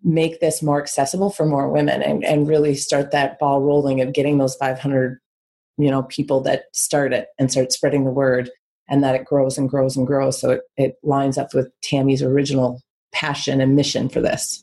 make 0.02 0.40
this 0.40 0.62
more 0.62 0.80
accessible 0.80 1.30
for 1.30 1.44
more 1.44 1.68
women 1.68 2.02
and, 2.02 2.24
and 2.24 2.48
really 2.48 2.74
start 2.74 3.10
that 3.10 3.38
ball 3.38 3.60
rolling 3.60 4.00
of 4.00 4.12
getting 4.12 4.38
those 4.38 4.54
500 4.56 5.18
you 5.78 5.90
know 5.90 6.04
people 6.04 6.40
that 6.42 6.64
start 6.72 7.12
it 7.12 7.28
and 7.38 7.50
start 7.50 7.72
spreading 7.72 8.04
the 8.04 8.10
word 8.10 8.50
and 8.88 9.02
that 9.02 9.14
it 9.14 9.24
grows 9.24 9.58
and 9.58 9.68
grows 9.68 9.96
and 9.96 10.06
grows. 10.06 10.40
So 10.40 10.50
it, 10.50 10.60
it 10.76 10.94
lines 11.02 11.38
up 11.38 11.52
with 11.54 11.68
tammy's 11.82 12.22
original 12.22 12.80
passion 13.12 13.60
and 13.60 13.74
mission 13.74 14.08
for 14.08 14.20
this. 14.20 14.62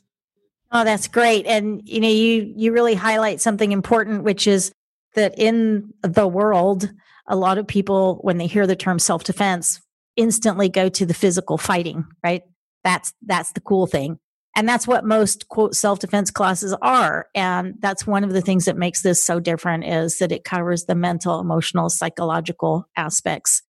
Oh 0.72 0.84
that's 0.84 1.08
great. 1.08 1.46
And 1.46 1.82
you 1.84 2.00
know 2.00 2.08
you 2.08 2.52
you 2.56 2.72
really 2.72 2.94
highlight 2.94 3.40
something 3.40 3.72
important 3.72 4.24
which 4.24 4.46
is 4.46 4.72
that 5.14 5.38
in 5.38 5.92
the 6.02 6.26
world 6.26 6.90
a 7.26 7.36
lot 7.36 7.58
of 7.58 7.66
people, 7.66 8.18
when 8.22 8.38
they 8.38 8.46
hear 8.46 8.66
the 8.66 8.76
term 8.76 8.98
self 8.98 9.24
defense, 9.24 9.80
instantly 10.16 10.68
go 10.68 10.88
to 10.88 11.06
the 11.06 11.14
physical 11.14 11.58
fighting, 11.58 12.04
right? 12.22 12.42
That's, 12.82 13.12
that's 13.22 13.52
the 13.52 13.60
cool 13.60 13.86
thing. 13.86 14.18
And 14.56 14.68
that's 14.68 14.86
what 14.86 15.04
most 15.04 15.48
quote 15.48 15.74
self 15.74 15.98
defense 15.98 16.30
classes 16.30 16.74
are. 16.80 17.26
And 17.34 17.74
that's 17.80 18.06
one 18.06 18.24
of 18.24 18.32
the 18.32 18.40
things 18.40 18.66
that 18.66 18.76
makes 18.76 19.02
this 19.02 19.22
so 19.22 19.40
different 19.40 19.84
is 19.84 20.18
that 20.18 20.32
it 20.32 20.44
covers 20.44 20.84
the 20.84 20.94
mental, 20.94 21.40
emotional, 21.40 21.90
psychological 21.90 22.86
aspects 22.96 23.62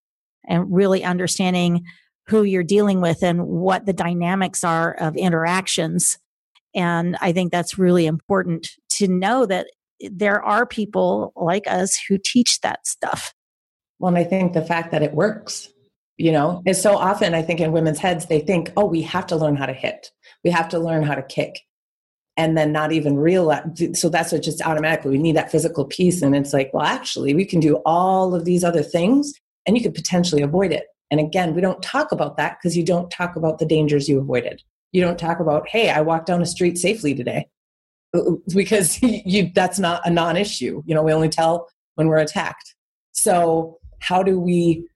and 0.47 0.67
really 0.71 1.03
understanding 1.03 1.85
who 2.27 2.43
you're 2.43 2.63
dealing 2.63 3.01
with 3.01 3.23
and 3.23 3.47
what 3.47 3.87
the 3.87 3.93
dynamics 3.93 4.63
are 4.65 4.95
of 4.95 5.17
interactions. 5.17 6.19
And 6.75 7.17
I 7.21 7.33
think 7.33 7.51
that's 7.51 7.79
really 7.79 8.07
important 8.07 8.69
to 8.91 9.09
know 9.09 9.47
that 9.47 9.69
there 10.01 10.43
are 10.43 10.67
people 10.67 11.33
like 11.37 11.67
us 11.67 11.99
who 12.09 12.19
teach 12.23 12.61
that 12.61 12.87
stuff. 12.87 13.33
Well, 14.05 14.15
and 14.15 14.19
I 14.19 14.29
think 14.29 14.53
the 14.53 14.61
fact 14.61 14.91
that 14.91 15.03
it 15.03 15.15
works, 15.15 15.71
you 16.19 16.31
know, 16.31 16.63
is 16.67 16.83
so 16.83 16.95
often 16.95 17.33
I 17.33 17.41
think 17.41 17.59
in 17.59 17.73
women's 17.73 17.99
heads, 17.99 18.27
they 18.27 18.41
think, 18.41 18.71
oh, 18.77 18.85
we 18.85 19.01
have 19.01 19.27
to 19.29 19.37
learn 19.37 19.57
how 19.57 19.65
to 19.65 19.73
hit, 19.73 20.11
we 20.45 20.51
have 20.51 20.69
to 20.69 20.79
learn 20.79 21.05
how 21.05 21.15
to 21.15 21.23
kick. 21.23 21.61
And 22.37 22.55
then 22.55 22.71
not 22.71 22.93
even 22.93 23.17
realize. 23.17 23.65
So 23.95 24.11
that's 24.11 24.31
what 24.31 24.43
just 24.43 24.61
automatically 24.61 25.13
we 25.13 25.23
need 25.23 25.37
that 25.37 25.51
physical 25.51 25.87
piece. 25.87 26.21
And 26.21 26.37
it's 26.37 26.53
like, 26.53 26.71
well, 26.75 26.85
actually, 26.85 27.33
we 27.33 27.47
can 27.47 27.61
do 27.61 27.77
all 27.87 28.35
of 28.35 28.45
these 28.45 28.63
other 28.63 28.83
things 28.83 29.33
and 29.65 29.75
you 29.75 29.83
could 29.83 29.95
potentially 29.95 30.43
avoid 30.43 30.71
it. 30.71 30.85
And 31.11 31.19
again, 31.19 31.55
we 31.55 31.63
don't 31.63 31.83
talk 31.83 32.13
about 32.13 32.37
that 32.37 32.59
because 32.59 32.77
you 32.77 32.85
don't 32.85 33.11
talk 33.11 33.37
about 33.37 33.59
the 33.59 33.65
dangers 33.65 34.07
you 34.07 34.19
avoided. 34.19 34.63
You 34.93 35.01
don't 35.01 35.19
talk 35.19 35.41
about, 35.41 35.67
hey, 35.67 35.89
I 35.89 36.03
walked 36.03 36.27
down 36.27 36.43
a 36.43 36.47
street 36.47 36.77
safely 36.77 37.15
today 37.15 37.49
uh, 38.15 38.33
because 38.53 39.01
you, 39.03 39.51
that's 39.55 39.79
not 39.79 40.07
a 40.07 40.11
non-issue. 40.11 40.83
You 40.85 40.95
know, 40.95 41.03
we 41.03 41.13
only 41.15 41.31
tell 41.31 41.69
when 41.95 42.09
we're 42.09 42.19
attacked. 42.19 42.75
So 43.13 43.79
how 44.05 44.23
do 44.23 44.39
we 44.39 44.87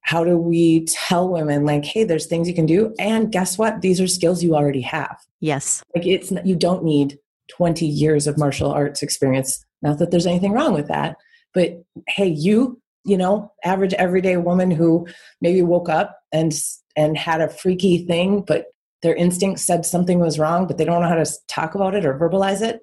how 0.00 0.24
do 0.24 0.38
we 0.38 0.84
tell 0.86 1.28
women 1.28 1.64
like 1.66 1.84
hey 1.84 2.04
there's 2.04 2.26
things 2.26 2.48
you 2.48 2.54
can 2.54 2.66
do 2.66 2.94
and 2.98 3.30
guess 3.30 3.58
what? 3.58 3.80
These 3.82 4.00
are 4.00 4.08
skills 4.08 4.42
you 4.42 4.54
already 4.54 4.80
have. 4.82 5.16
Yes. 5.40 5.82
Like 5.94 6.06
it's 6.06 6.32
you 6.44 6.56
don't 6.56 6.84
need 6.84 7.18
20 7.50 7.86
years 7.86 8.26
of 8.26 8.36
martial 8.36 8.70
arts 8.70 9.02
experience. 9.02 9.64
Not 9.80 9.98
that 9.98 10.10
there's 10.10 10.26
anything 10.26 10.52
wrong 10.52 10.74
with 10.74 10.88
that 10.88 11.16
but 11.54 11.82
hey 12.08 12.28
you 12.28 12.80
you 13.04 13.16
know 13.16 13.52
average 13.64 13.94
everyday 13.94 14.36
woman 14.36 14.70
who 14.70 15.06
maybe 15.40 15.62
woke 15.62 15.88
up 15.88 16.20
and 16.32 16.52
and 16.96 17.16
had 17.16 17.40
a 17.40 17.48
freaky 17.48 18.06
thing 18.06 18.42
but 18.42 18.66
their 19.02 19.14
instinct 19.14 19.60
said 19.60 19.86
something 19.86 20.18
was 20.18 20.38
wrong 20.38 20.66
but 20.66 20.78
they 20.78 20.84
don't 20.84 21.02
know 21.02 21.08
how 21.08 21.14
to 21.14 21.30
talk 21.48 21.74
about 21.74 21.94
it 21.94 22.04
or 22.04 22.18
verbalize 22.18 22.62
it 22.62 22.80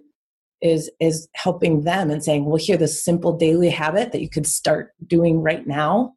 is 0.66 0.90
is 1.00 1.28
helping 1.36 1.84
them 1.84 2.10
and 2.10 2.24
saying 2.24 2.46
well 2.46 2.58
here 2.58 2.78
this 2.78 3.04
simple 3.04 3.38
daily 3.38 3.70
habit 3.70 4.12
that 4.12 4.22
you 4.22 4.30
could 4.30 4.48
start 4.48 4.92
doing 5.06 5.42
right 5.42 5.68
now 5.68 6.14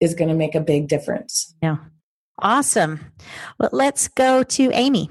is 0.00 0.14
going 0.14 0.28
to 0.28 0.34
make 0.34 0.54
a 0.54 0.60
big 0.60 0.86
difference. 0.86 1.54
Yeah. 1.60 1.78
Awesome. 2.40 3.00
Well 3.58 3.70
let's 3.72 4.06
go 4.08 4.42
to 4.44 4.70
amy. 4.72 5.10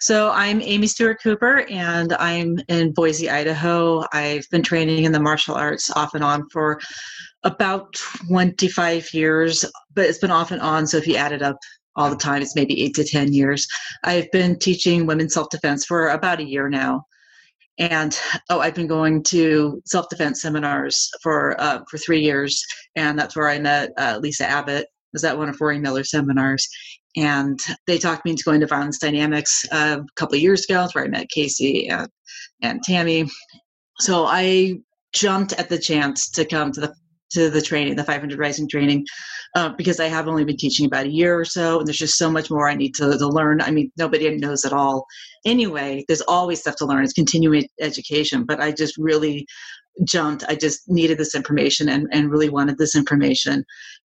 So 0.00 0.32
i'm 0.32 0.60
amy 0.62 0.86
stewart 0.86 1.22
cooper 1.22 1.66
and 1.70 2.14
i'm 2.14 2.58
in 2.68 2.92
boise 2.92 3.28
idaho. 3.28 4.04
I've 4.12 4.48
been 4.50 4.62
training 4.62 5.04
in 5.04 5.12
the 5.12 5.20
martial 5.20 5.54
arts 5.54 5.90
off 5.90 6.14
and 6.14 6.24
on 6.24 6.48
for 6.50 6.80
about 7.44 7.94
25 8.28 9.12
years 9.12 9.64
but 9.94 10.06
it's 10.06 10.18
been 10.18 10.30
off 10.30 10.52
and 10.52 10.62
on 10.62 10.86
so 10.86 10.96
if 10.96 11.06
you 11.06 11.16
add 11.16 11.32
it 11.32 11.42
up 11.42 11.58
all 11.96 12.08
the 12.08 12.16
time 12.16 12.40
it's 12.40 12.56
maybe 12.56 12.82
eight 12.82 12.94
to 12.94 13.04
ten 13.04 13.32
years. 13.34 13.66
I've 14.02 14.30
been 14.30 14.58
teaching 14.58 15.06
women's 15.06 15.34
self-defense 15.34 15.84
for 15.84 16.08
about 16.08 16.40
a 16.40 16.48
year 16.48 16.70
now 16.70 17.04
and 17.82 18.18
oh 18.48 18.60
i've 18.60 18.74
been 18.74 18.86
going 18.86 19.22
to 19.22 19.82
self-defense 19.84 20.40
seminars 20.40 21.10
for 21.22 21.60
uh, 21.60 21.80
for 21.90 21.98
three 21.98 22.20
years 22.20 22.64
and 22.96 23.18
that's 23.18 23.36
where 23.36 23.48
i 23.48 23.58
met 23.58 23.90
uh, 23.98 24.18
lisa 24.22 24.46
abbott. 24.46 24.86
Was 25.12 25.24
at 25.24 25.36
one 25.36 25.50
of 25.50 25.60
rory 25.60 25.78
miller 25.78 26.04
seminars. 26.04 26.66
And 27.16 27.60
they 27.86 27.98
talked 27.98 28.24
me 28.24 28.30
into 28.30 28.44
going 28.44 28.60
to 28.60 28.66
violence 28.66 28.98
dynamics 28.98 29.66
uh, 29.70 29.98
a 30.00 30.14
couple 30.16 30.36
of 30.36 30.40
years 30.40 30.64
ago. 30.64 30.76
That's 30.76 30.94
where 30.94 31.04
i 31.04 31.08
met 31.08 31.28
casey 31.28 31.88
and, 31.90 32.08
and 32.62 32.82
tammy. 32.82 33.26
So 33.98 34.24
i 34.26 34.74
jumped 35.12 35.52
at 35.54 35.68
the 35.68 35.78
chance 35.78 36.30
to 36.30 36.46
come 36.46 36.72
to 36.72 36.80
the 36.80 36.94
to 37.32 37.50
the 37.50 37.60
training 37.60 37.96
the 37.96 38.04
500 38.04 38.38
rising 38.38 38.68
training 38.68 39.04
uh, 39.54 39.70
because 39.70 40.00
I 40.00 40.06
have 40.06 40.28
only 40.28 40.44
been 40.44 40.56
teaching 40.56 40.86
about 40.86 41.06
a 41.06 41.12
year 41.12 41.38
or 41.38 41.44
so, 41.44 41.78
and 41.78 41.86
there's 41.86 41.98
just 41.98 42.16
so 42.16 42.30
much 42.30 42.50
more 42.50 42.68
I 42.68 42.74
need 42.74 42.94
to, 42.96 43.16
to 43.16 43.28
learn. 43.28 43.60
I 43.60 43.70
mean, 43.70 43.92
nobody 43.98 44.36
knows 44.36 44.64
it 44.64 44.72
all 44.72 45.06
anyway. 45.44 46.04
There's 46.08 46.22
always 46.22 46.60
stuff 46.60 46.76
to 46.76 46.86
learn. 46.86 47.04
It's 47.04 47.12
continuing 47.12 47.68
education, 47.80 48.44
but 48.44 48.60
I 48.60 48.72
just 48.72 48.96
really 48.96 49.46
jumped. 50.04 50.42
I 50.48 50.54
just 50.54 50.88
needed 50.88 51.18
this 51.18 51.34
information 51.34 51.88
and, 51.88 52.06
and 52.12 52.30
really 52.30 52.48
wanted 52.48 52.78
this 52.78 52.96
information. 52.96 53.64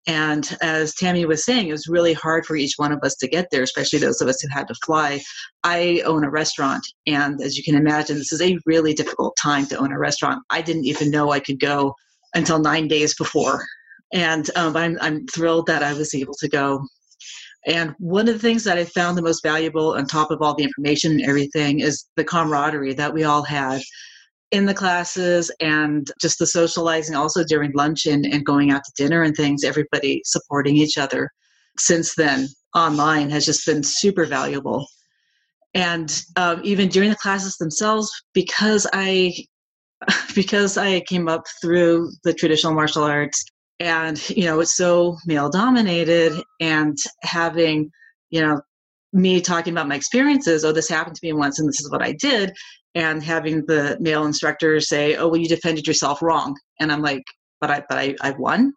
And 0.09 0.57
as 0.61 0.95
Tammy 0.95 1.25
was 1.27 1.45
saying, 1.45 1.69
it 1.69 1.73
was 1.73 1.87
really 1.87 2.13
hard 2.13 2.45
for 2.45 2.57
each 2.57 2.75
one 2.77 2.91
of 2.93 3.01
us 3.03 3.15
to 3.17 3.29
get 3.29 3.47
there, 3.51 3.63
especially 3.63 4.01
those 4.01 4.21
of 4.21 4.29
us 4.29 4.41
who 4.41 4.49
had 4.49 4.67
to 4.69 4.75
fly. 4.85 5.21
I 5.63 6.03
own 6.05 6.25
a 6.25 6.31
restaurant, 6.31 6.87
and 7.07 7.41
as 7.41 7.57
you 7.57 7.63
can 7.63 7.77
imagine, 7.77 8.17
this 8.17 8.33
is 8.33 8.43
a 8.43 8.59
really 8.67 8.95
difficult 8.95 9.37
time 9.41 9.67
to 9.67 9.79
own 9.79 9.93
a 9.93 9.99
restaurant. 9.99 10.43
I 10.51 10.63
didn't 10.63 10.87
even 10.87 11.11
know 11.11 11.31
I 11.31 11.41
could 11.41 11.61
go 11.61 11.95
until 12.35 12.59
nine 12.59 12.89
days 12.89 13.15
before. 13.15 13.65
And 14.13 14.49
um, 14.57 14.77
I'm, 14.77 14.99
I'm 15.01 15.27
thrilled 15.27 15.67
that 15.67 15.83
I 15.83 15.93
was 15.93 16.15
able 16.15 16.35
to 16.35 16.49
go. 16.49 16.87
And 17.67 17.95
one 17.99 18.29
of 18.29 18.35
the 18.35 18.41
things 18.41 18.63
that 18.65 18.79
I 18.79 18.85
found 18.85 19.19
the 19.19 19.23
most 19.23 19.43
valuable 19.43 19.95
on 19.95 20.07
top 20.07 20.31
of 20.31 20.41
all 20.41 20.55
the 20.55 20.63
information 20.63 21.13
and 21.13 21.23
everything 21.23 21.81
is 21.81 22.07
the 22.17 22.25
camaraderie 22.25 22.95
that 22.95 23.13
we 23.13 23.25
all 23.25 23.43
had 23.43 23.83
in 24.53 24.67
the 24.67 24.75
classes 24.75 25.51
and 25.61 26.11
just 26.21 26.39
the 26.39 26.47
socializing 26.47 27.17
also 27.17 27.43
during 27.43 27.73
lunch 27.73 28.07
and, 28.07 28.25
and 28.25 28.47
going 28.47 28.71
out 28.71 28.83
to 28.85 28.93
dinner 28.97 29.23
and 29.23 29.35
things, 29.35 29.65
everybody 29.65 30.23
supporting 30.25 30.77
each 30.77 30.97
other. 30.97 31.31
Since 31.79 32.15
then, 32.15 32.47
online 32.75 33.31
has 33.31 33.45
just 33.45 33.67
been 33.67 33.83
super 33.83 34.25
valuable. 34.27 34.87
And 35.75 36.23
um, 36.37 36.61
even 36.63 36.89
during 36.89 37.11
the 37.11 37.17
classes 37.17 37.57
themselves, 37.57 38.11
because 38.33 38.87
I 38.93 39.35
because 40.35 40.77
I 40.77 41.01
came 41.01 41.27
up 41.27 41.45
through 41.61 42.13
the 42.23 42.35
traditional 42.35 42.75
martial 42.75 43.03
arts 43.03 43.45
and 43.81 44.31
you 44.31 44.45
know 44.45 44.61
it's 44.61 44.77
so 44.77 45.17
male 45.27 45.51
dominated 45.51 46.33
and 46.61 46.97
having 47.23 47.91
you 48.31 48.41
know 48.41 48.61
me 49.13 49.41
talking 49.41 49.73
about 49.73 49.89
my 49.89 49.95
experiences 49.95 50.65
oh 50.65 50.73
this 50.73 50.89
happened 50.89 51.17
to 51.17 51.27
me 51.27 51.33
once 51.33 51.59
and 51.59 51.69
this 51.69 51.81
is 51.81 51.91
what 51.91 52.03
i 52.03 52.13
did 52.13 52.53
and 52.95 53.23
having 53.23 53.65
the 53.67 53.97
male 54.01 54.25
instructor 54.25 54.81
say 54.81 55.17
oh 55.17 55.29
well 55.29 55.41
you 55.41 55.49
defended 55.49 55.87
yourself 55.87 56.23
wrong 56.23 56.57
and 56.81 56.91
i'm 56.91 57.03
like 57.03 57.23
but 57.61 57.71
i 57.71 57.83
but 57.89 57.99
i, 57.99 58.15
I 58.21 58.31
won. 58.33 58.73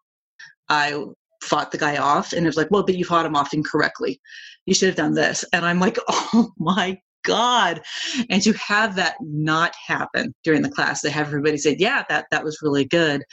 I 0.72 1.04
fought 1.41 1.72
the 1.72 1.78
guy 1.78 1.97
off 1.97 2.34
and 2.34 2.45
it 2.45 2.50
was 2.50 2.58
like 2.58 2.70
well 2.70 2.84
but 2.84 2.95
you 2.95 3.06
fought 3.06 3.26
him 3.26 3.36
off 3.36 3.54
incorrectly. 3.54 4.20
You 4.66 4.76
should 4.76 4.88
have 4.88 4.95
done 4.95 5.14
this 5.14 5.43
and 5.54 5.66
i'm 5.66 5.80
like 5.80 5.97
oh 6.08 6.52
my 6.60 6.97
god. 7.24 7.82
And 8.30 8.41
to 8.43 8.54
have 8.54 8.95
that 8.95 9.16
not 9.22 9.74
happen 9.88 10.34
during 10.43 10.62
the 10.62 10.70
class 10.70 11.02
to 11.02 11.10
have 11.10 11.28
everybody 11.28 11.58
say 11.58 11.76
yeah 11.80 12.04
that 12.10 12.26
that 12.32 12.43
was 12.43 12.60
really 12.62 12.86
good 12.86 13.24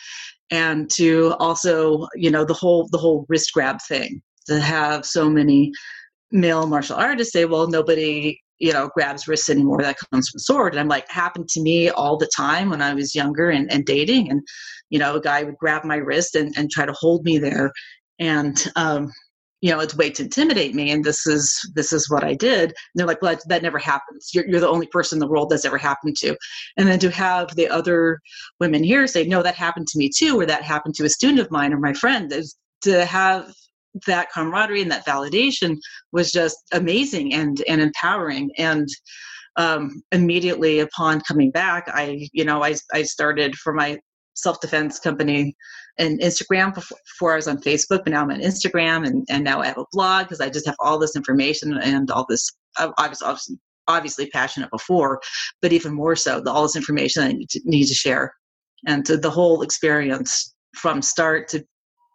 and 0.51 0.91
to 0.91 1.35
also 1.39 2.07
you 2.15 2.31
know 2.31 2.45
the 2.45 2.55
whole 2.55 2.89
the 2.93 2.99
whole 2.99 3.27
wrist 3.29 3.53
grab 3.53 3.79
thing 3.89 4.23
to 4.47 4.61
have 4.61 5.05
so 5.05 5.29
many 5.29 5.73
male 6.31 6.67
martial 6.67 6.97
artists 6.97 7.33
say 7.33 7.45
well 7.45 7.69
nobody 7.69 8.39
you 8.59 8.73
know 8.73 8.89
grabs 8.95 9.27
wrists 9.29 9.51
anymore 9.51 9.83
that 9.83 9.97
comes 10.11 10.29
from 10.29 10.39
sword. 10.39 10.73
And 10.73 10.81
i'm 10.81 10.89
like 10.89 11.09
happened 11.11 11.49
to 11.51 11.61
me 11.61 11.91
all 11.91 12.17
the 12.17 12.31
time 12.37 12.71
when 12.71 12.83
i 12.83 12.95
was 12.95 13.15
younger 13.15 13.51
and, 13.51 13.71
and 13.73 13.85
dating 13.85 14.31
and 14.31 14.43
you 14.91 14.99
know 14.99 15.17
a 15.17 15.21
guy 15.21 15.43
would 15.43 15.59
grab 15.59 15.85
my 15.85 15.97
wrist 15.97 16.35
and, 16.37 16.55
and 16.57 16.71
try 16.71 16.87
to 16.87 16.95
hold 16.99 17.25
me 17.25 17.39
there. 17.39 17.73
And 18.19 18.67
um, 18.77 19.13
you 19.67 19.73
know, 19.73 19.81
it's 19.81 19.97
way 19.97 20.11
to 20.11 20.23
intimidate 20.23 20.77
me, 20.77 20.93
and 20.93 21.03
this 21.03 21.27
is 21.27 21.59
this 21.75 21.93
is 21.93 22.09
what 22.09 22.23
I 22.23 22.35
did. 22.35 22.67
And 22.67 22.75
they're 22.95 23.07
like, 23.07 23.21
well, 23.21 23.37
that 23.49 23.63
never 23.65 23.79
happens. 23.79 24.31
You're, 24.33 24.47
you're 24.47 24.61
the 24.61 24.69
only 24.69 24.87
person 24.87 25.17
in 25.17 25.21
the 25.21 25.27
world 25.27 25.51
that's 25.51 25.65
ever 25.65 25.77
happened 25.77 26.17
to. 26.19 26.37
And 26.77 26.87
then 26.87 27.01
to 27.01 27.11
have 27.11 27.53
the 27.57 27.69
other 27.69 28.21
women 28.61 28.85
here 28.85 29.09
say, 29.09 29.25
no, 29.25 29.43
that 29.43 29.57
happened 29.57 29.89
to 29.89 29.99
me 29.99 30.09
too, 30.09 30.39
or 30.39 30.47
that 30.47 30.63
happened 30.63 30.95
to 30.95 31.05
a 31.05 31.09
student 31.09 31.41
of 31.41 31.51
mine 31.51 31.73
or 31.73 31.81
my 31.81 31.95
friend, 31.95 32.33
is 32.33 32.55
to 32.83 33.05
have 33.07 33.53
that 34.07 34.31
camaraderie 34.31 34.83
and 34.83 34.91
that 34.93 35.05
validation 35.05 35.79
was 36.13 36.31
just 36.31 36.59
amazing 36.73 37.35
and 37.35 37.65
and 37.67 37.81
empowering 37.81 38.53
and 38.59 38.89
um, 39.57 40.01
immediately 40.13 40.79
upon 40.81 41.23
coming 41.23 41.51
back 41.51 41.85
i 41.89 42.29
you 42.35 42.45
know 42.45 42.63
i, 42.63 42.75
I 42.93 43.05
started 43.05 43.55
for 43.55 43.73
my 43.73 43.99
self-defense 44.35 44.99
company 44.99 45.57
and 45.99 46.21
Instagram 46.21 46.75
before, 46.75 46.99
before, 47.05 47.33
I 47.33 47.37
was 47.37 47.49
on 47.49 47.59
Facebook, 47.59 48.05
but 48.05 48.09
now 48.09 48.23
I'm 48.23 48.31
on 48.31 48.41
Instagram 48.41 49.07
and, 49.07 49.27
and 49.31 49.45
now 49.45 49.61
I 49.61 49.67
have 49.67 49.79
a 49.79 49.87
blog 49.93 50.27
because 50.27 50.41
I 50.41 50.51
just 50.51 50.67
have 50.67 50.77
all 50.79 50.99
this 50.99 51.17
information 51.17 51.77
and 51.79 52.11
all 52.11 52.27
this. 52.29 52.51
Was 52.79 53.23
obviously, 53.23 53.59
obviously 53.89 54.27
passionate 54.31 54.71
before, 54.71 55.21
but 55.63 55.73
even 55.73 55.95
more 55.95 56.17
so, 56.17 56.41
the, 56.41 56.51
all 56.51 56.63
this 56.63 56.77
information 56.77 57.23
I 57.23 57.33
need 57.33 57.49
to, 57.51 57.61
need 57.65 57.87
to 57.87 57.95
share. 57.95 58.35
And 58.87 59.05
to 59.07 59.17
the 59.17 59.31
whole 59.31 59.63
experience 59.63 60.55
from 60.75 61.01
start 61.01 61.49
to, 61.49 61.65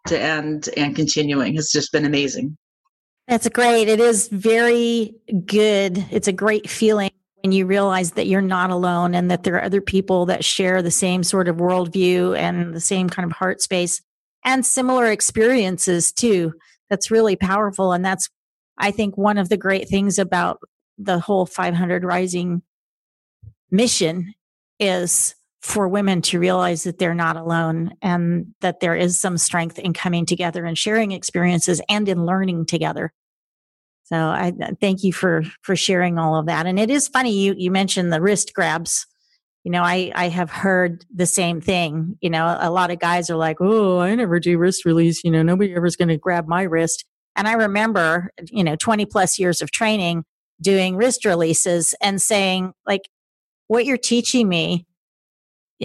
to 0.06 0.18
end 0.18 0.68
and 0.76 0.94
continuing 0.94 1.56
has 1.56 1.70
just 1.70 1.92
been 1.92 2.04
amazing. 2.04 2.56
That's 3.28 3.48
great. 3.48 3.88
It 3.88 4.00
is 4.00 4.28
very 4.28 5.14
good. 5.46 6.04
It's 6.10 6.28
a 6.28 6.32
great 6.32 6.68
feeling 6.68 7.10
when 7.42 7.52
you 7.52 7.66
realize 7.66 8.12
that 8.12 8.26
you're 8.26 8.40
not 8.40 8.70
alone 8.70 9.14
and 9.14 9.30
that 9.30 9.42
there 9.42 9.56
are 9.56 9.64
other 9.64 9.80
people 9.80 10.26
that 10.26 10.44
share 10.44 10.80
the 10.80 10.90
same 10.90 11.22
sort 11.22 11.48
of 11.48 11.56
worldview 11.56 12.36
and 12.38 12.74
the 12.74 12.80
same 12.80 13.08
kind 13.08 13.26
of 13.26 13.36
heart 13.36 13.60
space 13.60 14.00
and 14.44 14.64
similar 14.64 15.06
experiences 15.06 16.12
too. 16.12 16.52
That's 16.88 17.10
really 17.10 17.36
powerful. 17.36 17.92
And 17.92 18.04
that's, 18.04 18.28
I 18.78 18.90
think, 18.90 19.16
one 19.16 19.38
of 19.38 19.48
the 19.48 19.56
great 19.56 19.88
things 19.88 20.18
about 20.18 20.58
the 20.98 21.18
whole 21.18 21.46
500 21.46 22.04
Rising 22.04 22.62
mission 23.70 24.34
is 24.78 25.34
for 25.62 25.88
women 25.88 26.22
to 26.22 26.38
realize 26.38 26.84
that 26.84 26.98
they're 26.98 27.14
not 27.14 27.36
alone 27.36 27.92
and 28.02 28.54
that 28.60 28.80
there 28.80 28.96
is 28.96 29.20
some 29.20 29.38
strength 29.38 29.78
in 29.78 29.92
coming 29.92 30.26
together 30.26 30.64
and 30.64 30.76
sharing 30.76 31.12
experiences 31.12 31.80
and 31.88 32.08
in 32.08 32.26
learning 32.26 32.66
together. 32.66 33.12
So 34.12 34.18
I 34.18 34.52
uh, 34.62 34.72
thank 34.78 35.02
you 35.02 35.12
for 35.12 35.42
for 35.62 35.74
sharing 35.74 36.18
all 36.18 36.36
of 36.36 36.46
that. 36.46 36.66
And 36.66 36.78
it 36.78 36.90
is 36.90 37.08
funny 37.08 37.32
you 37.32 37.54
you 37.56 37.70
mentioned 37.70 38.12
the 38.12 38.20
wrist 38.20 38.52
grabs. 38.54 39.06
You 39.64 39.70
know, 39.70 39.82
I 39.82 40.12
I 40.14 40.28
have 40.28 40.50
heard 40.50 41.06
the 41.14 41.24
same 41.24 41.60
thing. 41.62 42.18
You 42.20 42.28
know, 42.28 42.58
a 42.60 42.70
lot 42.70 42.90
of 42.90 42.98
guys 42.98 43.30
are 43.30 43.36
like, 43.36 43.56
"Oh, 43.60 44.00
I 44.00 44.14
never 44.14 44.38
do 44.38 44.58
wrist 44.58 44.84
release. 44.84 45.24
You 45.24 45.30
know, 45.30 45.42
nobody 45.42 45.74
ever's 45.74 45.96
going 45.96 46.08
to 46.08 46.18
grab 46.18 46.46
my 46.46 46.62
wrist." 46.62 47.06
And 47.36 47.48
I 47.48 47.54
remember, 47.54 48.30
you 48.50 48.62
know, 48.62 48.76
20 48.76 49.06
plus 49.06 49.38
years 49.38 49.62
of 49.62 49.70
training 49.70 50.24
doing 50.60 50.96
wrist 50.96 51.24
releases 51.24 51.94
and 52.02 52.20
saying 52.20 52.72
like 52.86 53.08
what 53.68 53.86
you're 53.86 53.96
teaching 53.96 54.48
me 54.48 54.86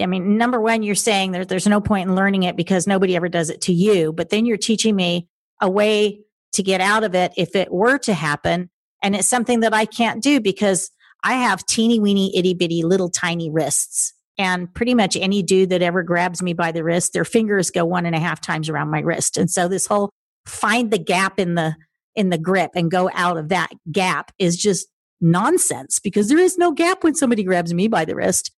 I 0.00 0.06
mean, 0.06 0.36
number 0.38 0.60
one, 0.60 0.84
you're 0.84 0.94
saying 0.94 1.32
there, 1.32 1.44
there's 1.44 1.66
no 1.66 1.80
point 1.80 2.08
in 2.08 2.14
learning 2.14 2.44
it 2.44 2.56
because 2.56 2.86
nobody 2.86 3.16
ever 3.16 3.28
does 3.28 3.50
it 3.50 3.62
to 3.62 3.72
you. 3.72 4.12
But 4.12 4.30
then 4.30 4.46
you're 4.46 4.56
teaching 4.56 4.94
me 4.94 5.26
a 5.60 5.68
way 5.68 6.20
to 6.52 6.62
get 6.62 6.80
out 6.80 7.04
of 7.04 7.14
it 7.14 7.32
if 7.36 7.54
it 7.54 7.72
were 7.72 7.98
to 7.98 8.14
happen. 8.14 8.70
And 9.02 9.14
it's 9.14 9.28
something 9.28 9.60
that 9.60 9.74
I 9.74 9.84
can't 9.84 10.22
do 10.22 10.40
because 10.40 10.90
I 11.22 11.34
have 11.34 11.66
teeny 11.66 12.00
weeny 12.00 12.36
itty 12.36 12.54
bitty 12.54 12.82
little 12.82 13.10
tiny 13.10 13.50
wrists. 13.50 14.12
And 14.38 14.72
pretty 14.72 14.94
much 14.94 15.16
any 15.16 15.42
dude 15.42 15.70
that 15.70 15.82
ever 15.82 16.02
grabs 16.02 16.42
me 16.42 16.52
by 16.52 16.70
the 16.70 16.84
wrist, 16.84 17.12
their 17.12 17.24
fingers 17.24 17.70
go 17.70 17.84
one 17.84 18.06
and 18.06 18.14
a 18.14 18.20
half 18.20 18.40
times 18.40 18.68
around 18.68 18.90
my 18.90 19.00
wrist. 19.00 19.36
And 19.36 19.50
so 19.50 19.66
this 19.66 19.86
whole 19.86 20.10
find 20.46 20.90
the 20.90 20.98
gap 20.98 21.38
in 21.38 21.54
the 21.54 21.74
in 22.14 22.30
the 22.30 22.38
grip 22.38 22.70
and 22.74 22.90
go 22.90 23.10
out 23.14 23.36
of 23.36 23.48
that 23.48 23.70
gap 23.92 24.32
is 24.38 24.56
just 24.56 24.88
nonsense 25.20 25.98
because 25.98 26.28
there 26.28 26.38
is 26.38 26.58
no 26.58 26.72
gap 26.72 27.04
when 27.04 27.14
somebody 27.14 27.42
grabs 27.42 27.74
me 27.74 27.88
by 27.88 28.04
the 28.04 28.14
wrist. 28.14 28.52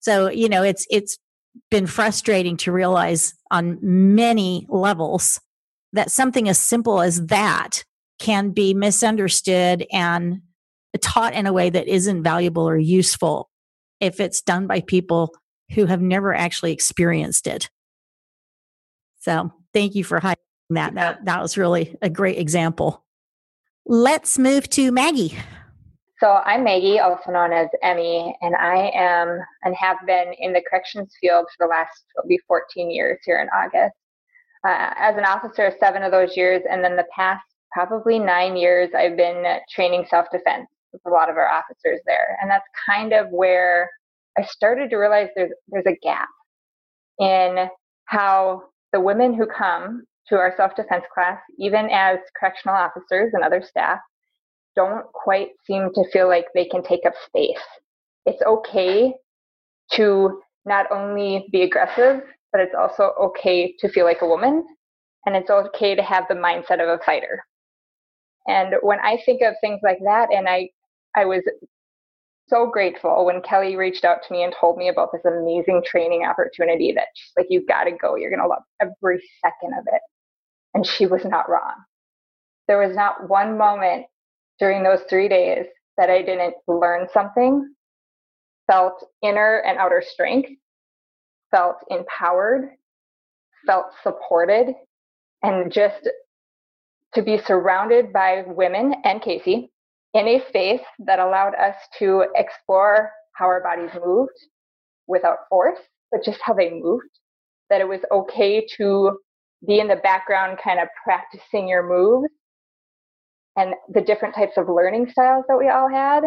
So, 0.00 0.28
you 0.28 0.48
know, 0.48 0.62
it's 0.62 0.86
it's 0.90 1.18
been 1.70 1.86
frustrating 1.86 2.56
to 2.58 2.72
realize 2.72 3.34
on 3.50 3.78
many 3.82 4.66
levels 4.68 5.40
that 5.92 6.10
something 6.10 6.48
as 6.48 6.58
simple 6.58 7.00
as 7.00 7.26
that 7.26 7.84
can 8.18 8.50
be 8.50 8.74
misunderstood 8.74 9.86
and 9.92 10.42
taught 11.00 11.34
in 11.34 11.46
a 11.46 11.52
way 11.52 11.70
that 11.70 11.88
isn't 11.88 12.22
valuable 12.22 12.68
or 12.68 12.76
useful 12.76 13.50
if 14.00 14.20
it's 14.20 14.42
done 14.42 14.66
by 14.66 14.80
people 14.80 15.34
who 15.74 15.86
have 15.86 16.00
never 16.00 16.34
actually 16.34 16.72
experienced 16.72 17.46
it. 17.46 17.70
So 19.20 19.52
thank 19.72 19.94
you 19.94 20.04
for 20.04 20.20
highlighting 20.20 20.36
that. 20.70 20.94
That 20.94 21.24
that 21.24 21.42
was 21.42 21.56
really 21.56 21.96
a 22.02 22.10
great 22.10 22.38
example. 22.38 23.04
Let's 23.86 24.38
move 24.38 24.68
to 24.70 24.92
Maggie. 24.92 25.36
So 26.20 26.40
I'm 26.44 26.62
Maggie, 26.62 27.00
also 27.00 27.32
known 27.32 27.52
as 27.52 27.68
Emmy, 27.82 28.36
and 28.42 28.54
I 28.54 28.92
am 28.94 29.40
and 29.64 29.74
have 29.74 29.96
been 30.06 30.32
in 30.38 30.52
the 30.52 30.62
corrections 30.68 31.12
field 31.20 31.46
for 31.56 31.66
the 31.66 31.70
last 31.70 32.04
will 32.16 32.28
be 32.28 32.38
14 32.46 32.92
years 32.92 33.18
here 33.24 33.40
in 33.40 33.48
August 33.48 33.96
uh, 34.66 34.90
as 34.96 35.16
an 35.16 35.24
officer 35.24 35.72
seven 35.80 36.02
of 36.02 36.12
those 36.12 36.36
years, 36.36 36.62
and 36.70 36.84
then 36.84 36.96
the 36.96 37.06
past 37.14 37.44
probably 37.72 38.18
nine 38.18 38.56
years, 38.56 38.90
I've 38.96 39.16
been 39.16 39.44
training 39.70 40.06
self 40.08 40.26
defense 40.30 40.68
with 40.92 41.02
a 41.06 41.10
lot 41.10 41.30
of 41.30 41.36
our 41.36 41.48
officers 41.48 42.00
there, 42.06 42.38
and 42.40 42.50
that's 42.50 42.66
kind 42.88 43.12
of 43.12 43.28
where 43.30 43.90
I 44.38 44.42
started 44.44 44.90
to 44.90 44.96
realize 44.96 45.28
there's 45.34 45.52
there's 45.68 45.86
a 45.86 45.98
gap 46.02 46.28
in 47.18 47.68
how 48.06 48.62
the 48.92 49.00
women 49.00 49.34
who 49.34 49.46
come 49.46 50.04
to 50.28 50.36
our 50.36 50.54
self 50.56 50.74
defense 50.76 51.04
class, 51.12 51.40
even 51.58 51.88
as 51.90 52.18
correctional 52.38 52.76
officers 52.76 53.32
and 53.34 53.42
other 53.42 53.62
staff, 53.62 53.98
don't 54.76 55.04
quite 55.12 55.48
seem 55.66 55.88
to 55.94 56.04
feel 56.12 56.28
like 56.28 56.46
they 56.54 56.64
can 56.66 56.82
take 56.82 57.04
up 57.06 57.14
space. 57.26 57.62
It's 58.26 58.42
okay 58.42 59.14
to 59.94 60.40
not 60.64 60.86
only 60.92 61.48
be 61.50 61.62
aggressive 61.62 62.22
but 62.52 62.60
it's 62.60 62.74
also 62.78 63.14
okay 63.20 63.74
to 63.80 63.88
feel 63.88 64.04
like 64.04 64.22
a 64.22 64.26
woman 64.28 64.64
and 65.26 65.34
it's 65.36 65.50
okay 65.50 65.94
to 65.94 66.02
have 66.02 66.24
the 66.28 66.34
mindset 66.34 66.82
of 66.82 66.88
a 66.88 67.02
fighter. 67.04 67.44
And 68.46 68.74
when 68.82 68.98
I 69.00 69.18
think 69.24 69.42
of 69.42 69.54
things 69.60 69.80
like 69.82 69.98
that, 70.04 70.28
and 70.32 70.48
I, 70.48 70.70
I 71.16 71.24
was 71.24 71.42
so 72.48 72.66
grateful 72.66 73.24
when 73.24 73.40
Kelly 73.40 73.76
reached 73.76 74.04
out 74.04 74.18
to 74.26 74.32
me 74.32 74.42
and 74.42 74.52
told 74.58 74.76
me 74.76 74.88
about 74.88 75.10
this 75.12 75.24
amazing 75.24 75.82
training 75.86 76.24
opportunity 76.26 76.92
that 76.92 77.06
she's 77.14 77.32
like, 77.36 77.46
you 77.50 77.64
got 77.66 77.84
to 77.84 77.92
go. 77.92 78.16
You're 78.16 78.30
to 78.36 78.46
love 78.46 78.62
every 78.80 79.22
second 79.44 79.78
of 79.78 79.84
it. 79.86 80.02
And 80.74 80.86
she 80.86 81.06
was 81.06 81.24
not 81.24 81.48
wrong. 81.48 81.74
There 82.68 82.78
was 82.78 82.96
not 82.96 83.28
one 83.28 83.56
moment 83.56 84.06
during 84.58 84.82
those 84.82 85.00
three 85.08 85.28
days 85.28 85.66
that 85.96 86.10
I 86.10 86.22
didn't 86.22 86.54
learn 86.66 87.08
something, 87.12 87.74
felt 88.70 89.04
inner 89.22 89.62
and 89.66 89.78
outer 89.78 90.02
strength, 90.06 90.50
felt 91.52 91.76
empowered, 91.90 92.70
felt 93.66 93.86
supported, 94.02 94.74
and 95.44 95.72
just 95.72 96.08
to 97.14 97.22
be 97.22 97.38
surrounded 97.38 98.12
by 98.12 98.42
women 98.46 98.94
and 99.04 99.22
Casey 99.22 99.70
in 100.14 100.26
a 100.26 100.42
space 100.48 100.80
that 100.98 101.20
allowed 101.20 101.54
us 101.54 101.76
to 101.98 102.24
explore 102.34 103.10
how 103.34 103.46
our 103.46 103.62
bodies 103.62 103.90
moved 104.04 104.32
without 105.06 105.38
force, 105.48 105.78
but 106.10 106.24
just 106.24 106.40
how 106.42 106.54
they 106.54 106.70
moved. 106.70 107.08
That 107.70 107.80
it 107.80 107.88
was 107.88 108.00
okay 108.10 108.66
to 108.76 109.18
be 109.66 109.78
in 109.78 109.88
the 109.88 109.96
background, 109.96 110.58
kind 110.62 110.80
of 110.80 110.88
practicing 111.04 111.68
your 111.68 111.86
moves 111.86 112.28
and 113.56 113.74
the 113.92 114.00
different 114.00 114.34
types 114.34 114.56
of 114.56 114.68
learning 114.68 115.08
styles 115.10 115.44
that 115.48 115.58
we 115.58 115.68
all 115.68 115.88
had. 115.88 116.24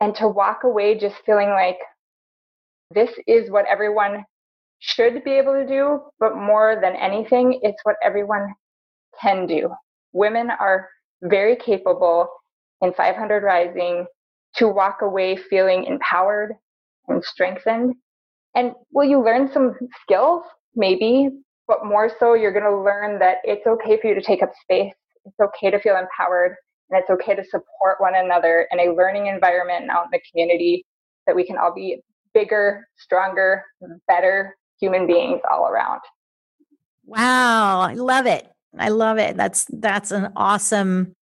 And 0.00 0.14
to 0.16 0.28
walk 0.28 0.62
away 0.64 0.98
just 0.98 1.16
feeling 1.26 1.50
like 1.50 1.78
this 2.90 3.10
is 3.26 3.50
what 3.50 3.66
everyone 3.66 4.24
should 4.80 5.22
be 5.24 5.32
able 5.32 5.54
to 5.54 5.66
do, 5.66 6.00
but 6.20 6.36
more 6.36 6.78
than 6.80 6.94
anything, 6.96 7.60
it's 7.62 7.80
what 7.84 7.96
everyone 8.02 8.54
can 9.20 9.46
do. 9.46 9.70
Women 10.12 10.50
are 10.50 10.88
very 11.22 11.56
capable 11.56 12.28
in 12.80 12.92
500 12.92 13.42
Rising 13.42 14.06
to 14.56 14.68
walk 14.68 14.98
away 15.02 15.36
feeling 15.36 15.84
empowered 15.84 16.54
and 17.08 17.22
strengthened. 17.24 17.94
And 18.54 18.72
will 18.92 19.08
you 19.08 19.22
learn 19.22 19.50
some 19.52 19.74
skills? 20.02 20.44
Maybe, 20.74 21.28
but 21.66 21.84
more 21.84 22.10
so, 22.18 22.34
you're 22.34 22.52
going 22.52 22.64
to 22.64 22.82
learn 22.82 23.18
that 23.18 23.38
it's 23.44 23.66
okay 23.66 24.00
for 24.00 24.08
you 24.08 24.14
to 24.14 24.22
take 24.22 24.42
up 24.42 24.52
space. 24.62 24.94
It's 25.24 25.36
okay 25.40 25.70
to 25.70 25.80
feel 25.80 25.96
empowered 25.96 26.54
and 26.90 27.00
it's 27.00 27.10
okay 27.10 27.34
to 27.34 27.44
support 27.44 27.96
one 27.98 28.14
another 28.14 28.66
in 28.72 28.80
a 28.80 28.94
learning 28.94 29.26
environment 29.26 29.82
and 29.82 29.90
out 29.90 30.04
in 30.04 30.10
the 30.12 30.20
community 30.30 30.86
that 31.26 31.36
we 31.36 31.44
can 31.44 31.58
all 31.58 31.74
be 31.74 32.00
bigger, 32.34 32.88
stronger, 32.96 33.64
better 34.06 34.56
human 34.80 35.06
beings 35.06 35.40
all 35.50 35.68
around. 35.68 36.00
Wow, 37.04 37.80
I 37.80 37.94
love 37.94 38.26
it. 38.26 38.48
I 38.78 38.90
love 38.90 39.18
it. 39.18 39.36
That's 39.36 39.66
that's 39.70 40.10
an 40.10 40.32
awesome 40.36 41.14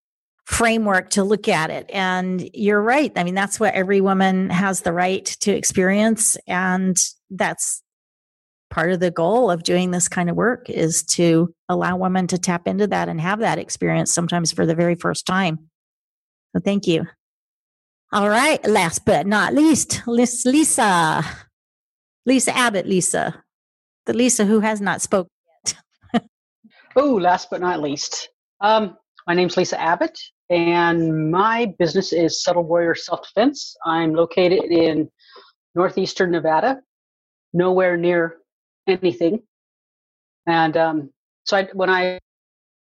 framework 0.47 1.11
to 1.11 1.25
look 1.25 1.49
at 1.49 1.71
it. 1.71 1.91
And 1.93 2.49
you're 2.55 2.81
right. 2.81 3.13
I 3.17 3.25
mean, 3.25 3.35
that's 3.35 3.59
what 3.59 3.75
every 3.75 4.01
woman 4.01 4.51
has 4.51 4.83
the 4.83 4.93
right 4.93 5.25
to 5.41 5.53
experience. 5.53 6.37
And 6.47 6.97
that's 7.31 7.83
part 8.71 8.93
of 8.93 9.01
the 9.01 9.11
goal 9.11 9.51
of 9.51 9.63
doing 9.63 9.91
this 9.91 10.09
kind 10.09 10.31
of 10.31 10.37
work 10.37 10.69
is 10.71 11.03
to 11.05 11.53
allow 11.69 11.97
women 11.97 12.27
to 12.29 12.39
tap 12.39 12.67
into 12.67 12.87
that 12.87 13.09
and 13.09 13.21
have 13.21 13.41
that 13.41 13.59
experience 13.59 14.13
sometimes 14.13 14.53
for 14.53 14.67
the 14.67 14.75
very 14.75 14.95
first 14.95 15.27
time. 15.27 15.59
So 16.55 16.61
thank 16.61 16.87
you. 16.87 17.07
All 18.13 18.29
right. 18.29 18.65
Last 18.67 19.05
but 19.05 19.27
not 19.27 19.55
least, 19.55 20.03
Lisa. 20.07 21.25
Lisa 22.25 22.57
Abbott, 22.57 22.87
Lisa. 22.87 23.43
The 24.07 24.13
Lisa 24.13 24.45
who 24.45 24.61
has 24.61 24.81
not 24.81 25.03
spoken 25.03 25.31
yet. 25.65 26.23
oh, 26.97 27.15
last 27.15 27.49
but 27.51 27.61
not 27.61 27.81
least. 27.81 28.29
Um, 28.61 28.97
my 29.27 29.35
name's 29.35 29.57
Lisa 29.57 29.81
Abbott 29.81 30.19
and 30.51 31.31
my 31.31 31.73
business 31.79 32.13
is 32.13 32.43
Subtle 32.43 32.63
Warrior 32.63 32.95
Self 32.95 33.23
Defense. 33.23 33.77
I'm 33.85 34.15
located 34.15 34.71
in 34.71 35.11
northeastern 35.75 36.31
Nevada, 36.31 36.81
nowhere 37.53 37.97
near 37.97 38.37
anything. 38.87 39.43
And 40.47 40.77
um, 40.77 41.11
so 41.45 41.57
I, 41.57 41.69
when 41.73 41.91
I 41.91 42.21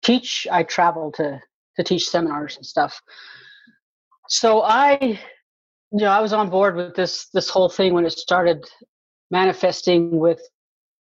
teach, 0.02 0.46
I 0.50 0.62
travel 0.62 1.12
to 1.12 1.40
to 1.76 1.82
teach 1.82 2.08
seminars 2.08 2.56
and 2.56 2.64
stuff. 2.64 3.00
So 4.28 4.62
I, 4.62 4.98
you 5.00 5.18
know, 6.00 6.10
I 6.10 6.20
was 6.20 6.32
on 6.32 6.50
board 6.50 6.76
with 6.76 6.94
this 6.94 7.28
this 7.34 7.48
whole 7.48 7.68
thing 7.68 7.92
when 7.94 8.06
it 8.06 8.12
started 8.12 8.64
manifesting 9.30 10.18
with 10.18 10.40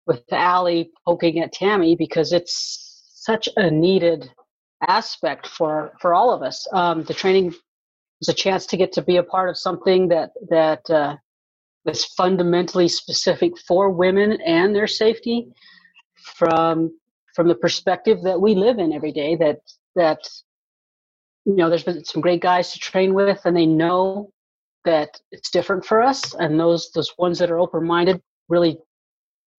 with 0.07 0.23
Allie 0.33 0.91
poking 1.05 1.41
at 1.41 1.53
Tammy 1.53 1.97
because 1.97 2.33
it's 2.33 3.03
such 3.15 3.49
a 3.57 3.71
needed 3.71 4.31
aspect 4.87 5.47
for 5.47 5.93
for 6.01 6.15
all 6.15 6.33
of 6.33 6.43
us. 6.43 6.67
Um, 6.73 7.05
the 7.05 7.15
training 7.15 7.55
was 8.21 8.29
a 8.29 8.35
chance 8.35 8.67
to 8.67 8.77
get 8.77 8.93
to 8.93 9.03
be 9.03 9.17
a 9.17 9.23
part 9.23 9.49
of 9.49 9.59
something 9.59 10.09
that 10.09 10.31
that 10.49 10.89
uh, 10.91 11.17
is 11.87 12.05
fundamentally 12.05 12.89
specific 12.89 13.53
for 13.67 13.91
women 13.91 14.41
and 14.45 14.75
their 14.75 14.87
safety 14.87 15.49
from 16.37 16.91
from 17.35 17.49
the 17.49 17.55
perspective 17.55 18.23
that 18.23 18.41
we 18.41 18.55
live 18.55 18.79
in 18.79 18.93
every 18.93 19.13
day. 19.13 19.37
That 19.37 19.61
that 19.95 20.21
you 21.47 21.57
know, 21.57 21.71
there's 21.71 21.85
been 21.85 22.05
some 22.05 22.21
great 22.21 22.43
guys 22.43 22.73
to 22.73 22.79
train 22.79 23.15
with, 23.15 23.41
and 23.45 23.57
they 23.57 23.67
know 23.67 24.31
that 24.85 25.21
it's 25.33 25.51
different 25.51 25.85
for 25.85 26.03
us. 26.03 26.35
And 26.35 26.61
those 26.61 26.91
those 26.95 27.13
ones 27.19 27.39
that 27.39 27.51
are 27.51 27.59
open 27.59 27.87
minded 27.87 28.21
really 28.49 28.79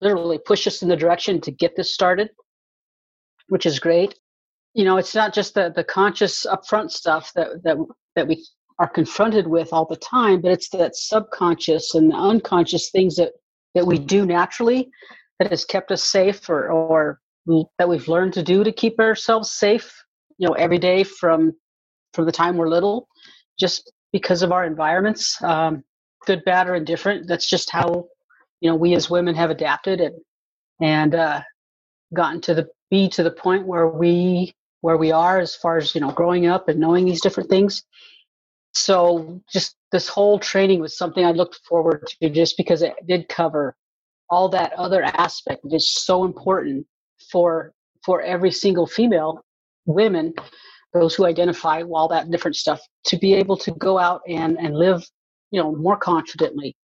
literally 0.01 0.37
push 0.37 0.67
us 0.67 0.83
in 0.83 0.89
the 0.89 0.95
direction 0.95 1.41
to 1.41 1.51
get 1.51 1.75
this 1.75 1.93
started, 1.93 2.29
which 3.49 3.65
is 3.65 3.79
great 3.79 4.15
you 4.77 4.85
know 4.85 4.97
it's 4.97 5.15
not 5.15 5.33
just 5.33 5.55
the 5.55 5.73
the 5.75 5.83
conscious 5.83 6.45
upfront 6.45 6.91
stuff 6.91 7.33
that 7.33 7.63
that 7.63 7.77
that 8.15 8.27
we 8.27 8.45
are 8.79 8.87
confronted 8.87 9.47
with 9.47 9.73
all 9.73 9.85
the 9.85 9.97
time 9.97 10.39
but 10.39 10.51
it's 10.51 10.69
that 10.69 10.95
subconscious 10.95 11.95
and 11.95 12.13
unconscious 12.13 12.91
things 12.91 13.15
that 13.15 13.31
that 13.73 13.85
we 13.85 13.97
do 13.97 14.25
naturally 14.25 14.89
that 15.39 15.49
has 15.49 15.65
kept 15.65 15.91
us 15.91 16.03
safe 16.03 16.47
or 16.49 16.69
or 16.69 17.19
that 17.79 17.89
we've 17.89 18.07
learned 18.07 18.33
to 18.33 18.43
do 18.43 18.63
to 18.63 18.71
keep 18.71 18.99
ourselves 18.99 19.51
safe 19.51 19.91
you 20.37 20.47
know 20.47 20.53
every 20.53 20.77
day 20.77 21.03
from 21.03 21.51
from 22.17 22.25
the 22.25 22.31
time 22.31 22.57
we're 22.57 22.67
little 22.67 23.07
just 23.59 23.93
because 24.11 24.41
of 24.41 24.51
our 24.51 24.65
environments 24.65 25.41
um, 25.43 25.83
good 26.25 26.43
bad 26.45 26.67
or 26.67 26.75
indifferent. 26.75 27.27
That's 27.27 27.49
just 27.49 27.69
how 27.69 28.07
you 28.59 28.69
know 28.69 28.75
we 28.75 28.95
as 28.95 29.09
women 29.09 29.35
have 29.35 29.51
adapted 29.51 30.01
and 30.01 30.15
and 30.81 31.15
uh, 31.15 31.41
gotten 32.13 32.41
to 32.41 32.55
the 32.55 32.67
be 32.89 33.07
to 33.09 33.23
the 33.23 33.31
point 33.31 33.67
where 33.67 33.87
we 33.87 34.53
where 34.81 34.97
we 34.97 35.11
are 35.11 35.39
as 35.39 35.55
far 35.55 35.77
as 35.77 35.93
you 35.95 36.01
know 36.01 36.11
growing 36.11 36.47
up 36.47 36.67
and 36.67 36.79
knowing 36.79 37.05
these 37.05 37.21
different 37.21 37.49
things. 37.49 37.83
So 38.73 39.41
just 39.53 39.75
this 39.91 40.07
whole 40.07 40.39
training 40.39 40.81
was 40.81 40.97
something 40.97 41.25
i 41.25 41.31
looked 41.31 41.59
forward 41.67 42.05
to 42.21 42.29
just 42.29 42.57
because 42.57 42.81
it 42.81 42.93
did 43.07 43.29
cover 43.29 43.75
all 44.29 44.49
that 44.49 44.73
other 44.73 45.03
aspect 45.03 45.61
that 45.63 45.75
is 45.75 45.93
so 45.93 46.25
important 46.25 46.85
for 47.31 47.73
for 48.03 48.21
every 48.21 48.51
single 48.51 48.85
female 48.85 49.43
women 49.85 50.33
those 50.93 51.15
who 51.15 51.25
identify 51.25 51.81
all 51.83 52.07
that 52.07 52.29
different 52.31 52.55
stuff 52.55 52.81
to 53.05 53.17
be 53.17 53.33
able 53.33 53.57
to 53.57 53.71
go 53.71 53.97
out 53.97 54.21
and 54.27 54.57
and 54.57 54.75
live 54.75 55.03
you 55.51 55.61
know 55.61 55.75
more 55.75 55.97
confidently 55.97 56.75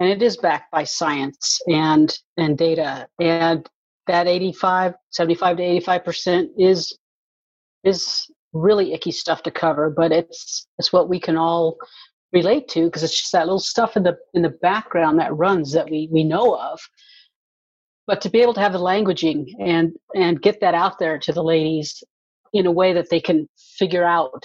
and 0.00 0.08
it 0.08 0.22
is 0.22 0.36
backed 0.36 0.70
by 0.72 0.84
science 0.84 1.60
and 1.68 2.18
and 2.36 2.58
data 2.58 3.06
and 3.20 3.68
that 4.06 4.26
85 4.26 4.94
75 5.10 5.56
to 5.58 5.62
85 5.62 6.04
percent 6.04 6.50
is 6.58 6.96
is 7.84 8.26
really 8.52 8.92
icky 8.92 9.12
stuff 9.12 9.42
to 9.44 9.50
cover, 9.50 9.90
but 9.90 10.12
it's 10.12 10.66
it's 10.78 10.92
what 10.92 11.08
we 11.08 11.18
can 11.18 11.36
all 11.36 11.76
relate 12.32 12.68
to 12.68 12.86
because 12.86 13.02
it's 13.02 13.18
just 13.18 13.32
that 13.32 13.46
little 13.46 13.58
stuff 13.58 13.96
in 13.96 14.02
the 14.02 14.16
in 14.34 14.42
the 14.42 14.50
background 14.62 15.18
that 15.18 15.36
runs 15.36 15.72
that 15.72 15.90
we 15.90 16.08
we 16.10 16.24
know 16.24 16.56
of. 16.56 16.80
But 18.06 18.20
to 18.22 18.30
be 18.30 18.40
able 18.40 18.54
to 18.54 18.60
have 18.60 18.72
the 18.72 18.78
languaging 18.78 19.46
and 19.60 19.92
and 20.14 20.42
get 20.42 20.60
that 20.60 20.74
out 20.74 20.98
there 20.98 21.18
to 21.18 21.32
the 21.32 21.42
ladies 21.42 22.02
in 22.52 22.66
a 22.66 22.72
way 22.72 22.92
that 22.92 23.10
they 23.10 23.20
can 23.20 23.48
figure 23.78 24.04
out, 24.04 24.44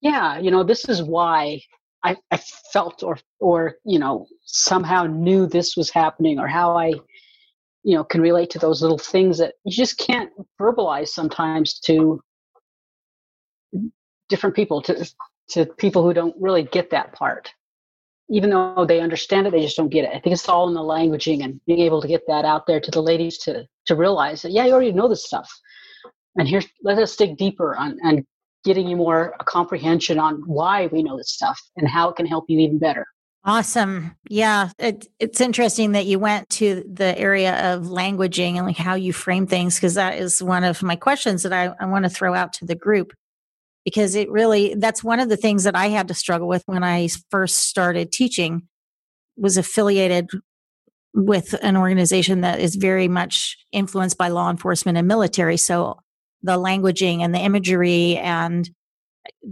yeah, 0.00 0.38
you 0.38 0.50
know, 0.50 0.62
this 0.62 0.88
is 0.88 1.02
why 1.02 1.60
I, 2.06 2.16
I 2.30 2.36
felt 2.72 3.02
or 3.02 3.18
or 3.40 3.76
you 3.84 3.98
know 3.98 4.26
somehow 4.44 5.04
knew 5.04 5.46
this 5.46 5.76
was 5.76 5.90
happening 5.90 6.38
or 6.38 6.46
how 6.46 6.76
I 6.76 6.92
you 7.82 7.96
know 7.96 8.04
can 8.04 8.20
relate 8.20 8.50
to 8.50 8.60
those 8.60 8.80
little 8.80 8.98
things 8.98 9.38
that 9.38 9.54
you 9.64 9.72
just 9.72 9.98
can't 9.98 10.30
verbalize 10.60 11.08
sometimes 11.08 11.80
to 11.80 12.20
different 14.28 14.54
people 14.54 14.80
to 14.82 15.10
to 15.50 15.66
people 15.66 16.04
who 16.04 16.14
don't 16.14 16.36
really 16.40 16.62
get 16.62 16.90
that 16.90 17.12
part. 17.12 17.52
Even 18.28 18.50
though 18.50 18.84
they 18.86 19.00
understand 19.00 19.46
it 19.46 19.50
they 19.50 19.62
just 19.62 19.76
don't 19.76 19.88
get 19.88 20.04
it. 20.04 20.10
I 20.14 20.20
think 20.20 20.34
it's 20.34 20.48
all 20.48 20.68
in 20.68 20.74
the 20.74 20.80
languaging 20.80 21.44
and 21.44 21.60
being 21.66 21.80
able 21.80 22.00
to 22.02 22.08
get 22.08 22.22
that 22.28 22.44
out 22.44 22.68
there 22.68 22.80
to 22.80 22.90
the 22.92 23.02
ladies 23.02 23.38
to 23.38 23.66
to 23.86 23.96
realize 23.96 24.42
that 24.42 24.52
yeah 24.52 24.64
you 24.64 24.72
already 24.72 24.92
know 24.92 25.08
this 25.08 25.26
stuff 25.26 25.50
and 26.36 26.48
here 26.48 26.62
let 26.82 26.98
us 26.98 27.16
dig 27.16 27.36
deeper 27.36 27.76
on 27.76 27.98
and 28.02 28.24
getting 28.64 28.88
you 28.88 28.96
more 28.96 29.34
a 29.38 29.44
comprehension 29.44 30.18
on 30.18 30.42
why 30.46 30.86
we 30.88 31.02
know 31.02 31.16
this 31.16 31.32
stuff 31.32 31.60
and 31.76 31.88
how 31.88 32.08
it 32.08 32.16
can 32.16 32.26
help 32.26 32.44
you 32.48 32.58
even 32.58 32.78
better 32.78 33.06
Awesome. 33.46 34.16
Yeah. 34.28 34.70
It, 34.76 35.06
it's 35.20 35.40
interesting 35.40 35.92
that 35.92 36.04
you 36.04 36.18
went 36.18 36.50
to 36.50 36.82
the 36.92 37.16
area 37.16 37.74
of 37.74 37.84
languaging 37.84 38.56
and 38.56 38.66
like 38.66 38.76
how 38.76 38.96
you 38.96 39.12
frame 39.12 39.46
things, 39.46 39.76
because 39.76 39.94
that 39.94 40.18
is 40.18 40.42
one 40.42 40.64
of 40.64 40.82
my 40.82 40.96
questions 40.96 41.44
that 41.44 41.52
I, 41.52 41.72
I 41.78 41.86
want 41.86 42.04
to 42.04 42.08
throw 42.08 42.34
out 42.34 42.52
to 42.54 42.66
the 42.66 42.74
group 42.74 43.12
because 43.84 44.16
it 44.16 44.28
really 44.30 44.74
that's 44.74 45.04
one 45.04 45.20
of 45.20 45.28
the 45.28 45.36
things 45.36 45.62
that 45.62 45.76
I 45.76 45.86
had 45.86 46.08
to 46.08 46.14
struggle 46.14 46.48
with 46.48 46.64
when 46.66 46.82
I 46.82 47.08
first 47.30 47.60
started 47.60 48.10
teaching 48.10 48.62
was 49.36 49.56
affiliated 49.56 50.28
with 51.14 51.54
an 51.62 51.76
organization 51.76 52.40
that 52.40 52.58
is 52.58 52.74
very 52.74 53.06
much 53.06 53.56
influenced 53.70 54.18
by 54.18 54.26
law 54.28 54.50
enforcement 54.50 54.98
and 54.98 55.06
military 55.06 55.56
so 55.56 56.00
the 56.42 56.58
languaging 56.58 57.20
and 57.20 57.34
the 57.34 57.40
imagery 57.40 58.16
and 58.18 58.70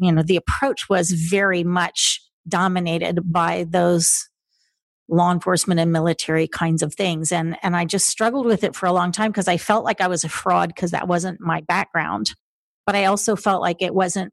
you 0.01 0.13
know 0.13 0.23
the 0.23 0.37
approach 0.37 0.89
was 0.89 1.11
very 1.11 1.65
much 1.65 2.21
dominated 2.49 3.21
by 3.33 3.67
those 3.69 4.29
law 5.09 5.31
enforcement 5.31 5.81
and 5.81 5.93
military 5.93 6.49
kinds 6.49 6.83
of 6.83 6.95
things. 6.95 7.31
And 7.33 7.57
and 7.63 7.77
I 7.77 7.85
just 7.85 8.07
struggled 8.07 8.47
with 8.47 8.65
it 8.65 8.75
for 8.75 8.87
a 8.87 8.93
long 8.93 9.13
time 9.13 9.31
because 9.31 9.49
I 9.49 9.57
felt 9.57 9.85
like 9.85 10.01
I 10.01 10.09
was 10.09 10.25
a 10.25 10.29
fraud 10.29 10.69
because 10.69 10.93
that 10.93 11.09
wasn't 11.09 11.41
my 11.41 11.61
background. 11.63 12.35
But 12.87 12.97
I 12.97 13.07
also 13.07 13.37
felt 13.37 13.63
like 13.63 13.83
it 13.83 13.95
wasn't 13.95 14.33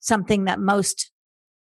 something 0.00 0.44
that 0.44 0.60
most 0.60 1.10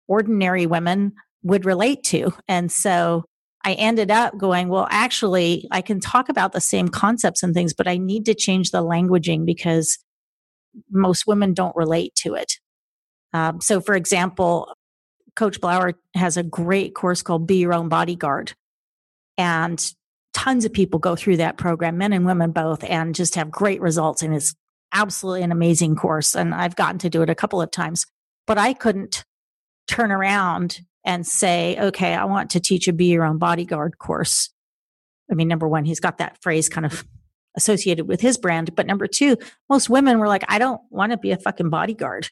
ordinary 0.08 0.66
women 0.66 1.14
would 1.44 1.66
relate 1.66 2.04
to. 2.04 2.34
And 2.48 2.72
so 2.72 3.26
I 3.66 3.74
ended 3.74 4.10
up 4.10 4.38
going 4.38 4.70
well 4.70 4.88
actually 4.90 5.68
I 5.72 5.82
can 5.82 6.00
talk 6.00 6.30
about 6.30 6.54
the 6.54 6.62
same 6.62 6.88
concepts 6.88 7.44
and 7.44 7.54
things 7.54 7.74
but 7.74 7.88
I 7.88 7.98
need 7.98 8.26
to 8.26 8.34
change 8.34 8.72
the 8.72 8.82
languaging 8.84 9.46
because 9.46 9.98
most 10.90 11.28
women 11.28 11.54
don't 11.54 11.76
relate 11.76 12.14
to 12.16 12.36
it 12.36 12.54
um, 13.34 13.62
so 13.62 13.82
for 13.82 13.96
example 13.96 14.74
Coach 15.40 15.62
Blauer 15.62 15.94
has 16.16 16.36
a 16.36 16.44
great 16.44 16.94
course 16.94 17.22
called 17.22 17.48
Be 17.48 17.60
Your 17.60 17.74
Own 17.74 17.88
Bodyguard. 17.88 18.54
And 19.38 19.82
tons 20.34 20.66
of 20.66 20.74
people 20.74 21.00
go 21.00 21.16
through 21.16 21.38
that 21.38 21.58
program, 21.58 21.98
men 21.98 22.12
and 22.12 22.26
women 22.26 22.52
both, 22.52 22.84
and 22.84 23.16
just 23.16 23.36
have 23.36 23.50
great 23.50 23.80
results. 23.80 24.22
And 24.22 24.36
it's 24.36 24.54
absolutely 24.94 25.44
an 25.44 25.54
amazing 25.54 25.96
course. 25.96 26.36
And 26.36 26.54
I've 26.54 26.76
gotten 26.76 27.00
to 27.00 27.10
do 27.10 27.22
it 27.22 27.30
a 27.30 27.36
couple 27.36 27.62
of 27.62 27.72
times, 27.72 28.06
but 28.48 28.58
I 28.58 28.74
couldn't 28.74 29.24
turn 29.88 30.12
around 30.12 30.82
and 31.06 31.26
say, 31.26 31.78
okay, 31.80 32.14
I 32.14 32.26
want 32.26 32.50
to 32.52 32.60
teach 32.60 32.90
a 32.90 32.94
Be 32.94 33.06
Your 33.06 33.24
Own 33.24 33.38
Bodyguard 33.38 33.98
course. 33.98 34.50
I 35.32 35.36
mean, 35.36 35.48
number 35.48 35.70
one, 35.70 35.86
he's 35.86 36.02
got 36.02 36.18
that 36.18 36.38
phrase 36.42 36.68
kind 36.68 36.86
of 36.86 37.06
associated 37.60 38.08
with 38.08 38.22
his 38.22 38.38
brand. 38.38 38.74
But 38.74 38.88
number 38.88 39.06
two, 39.06 39.38
most 39.70 39.90
women 39.90 40.18
were 40.18 40.28
like, 40.28 40.46
I 40.48 40.58
don't 40.58 40.82
want 40.90 41.12
to 41.12 41.18
be 41.18 41.32
a 41.32 41.38
fucking 41.38 41.70
bodyguard. 41.70 42.30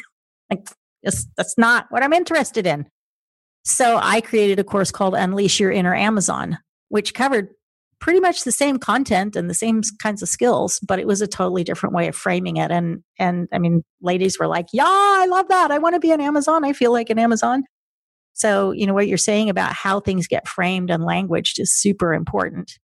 like, 0.50 0.68
that's 1.02 1.58
not 1.58 1.86
what 1.90 2.02
I'm 2.02 2.12
interested 2.12 2.66
in. 2.66 2.86
So 3.64 3.98
I 4.00 4.20
created 4.20 4.58
a 4.58 4.64
course 4.64 4.92
called 4.92 5.14
Unleash 5.14 5.60
Your 5.60 5.72
Inner 5.72 5.94
Amazon, 5.94 6.58
which 6.88 7.12
covered 7.12 7.48
pretty 8.00 8.20
much 8.20 8.44
the 8.44 8.52
same 8.52 8.78
content 8.78 9.34
and 9.34 9.50
the 9.50 9.54
same 9.54 9.82
kinds 10.00 10.22
of 10.22 10.28
skills, 10.28 10.78
but 10.86 10.98
it 10.98 11.06
was 11.06 11.20
a 11.20 11.26
totally 11.26 11.64
different 11.64 11.94
way 11.94 12.06
of 12.06 12.14
framing 12.14 12.56
it. 12.56 12.70
And 12.70 13.02
and 13.18 13.48
I 13.52 13.58
mean, 13.58 13.82
ladies 14.00 14.38
were 14.38 14.46
like, 14.46 14.66
"Yeah, 14.72 14.84
I 14.86 15.26
love 15.28 15.48
that. 15.48 15.70
I 15.70 15.78
want 15.78 15.94
to 15.94 16.00
be 16.00 16.12
an 16.12 16.20
Amazon. 16.20 16.64
I 16.64 16.72
feel 16.72 16.92
like 16.92 17.10
an 17.10 17.18
Amazon." 17.18 17.64
So 18.34 18.70
you 18.70 18.86
know 18.86 18.94
what 18.94 19.08
you're 19.08 19.18
saying 19.18 19.50
about 19.50 19.72
how 19.72 20.00
things 20.00 20.28
get 20.28 20.46
framed 20.46 20.90
and 20.90 21.04
languaged 21.04 21.58
is 21.58 21.72
super 21.72 22.14
important. 22.14 22.78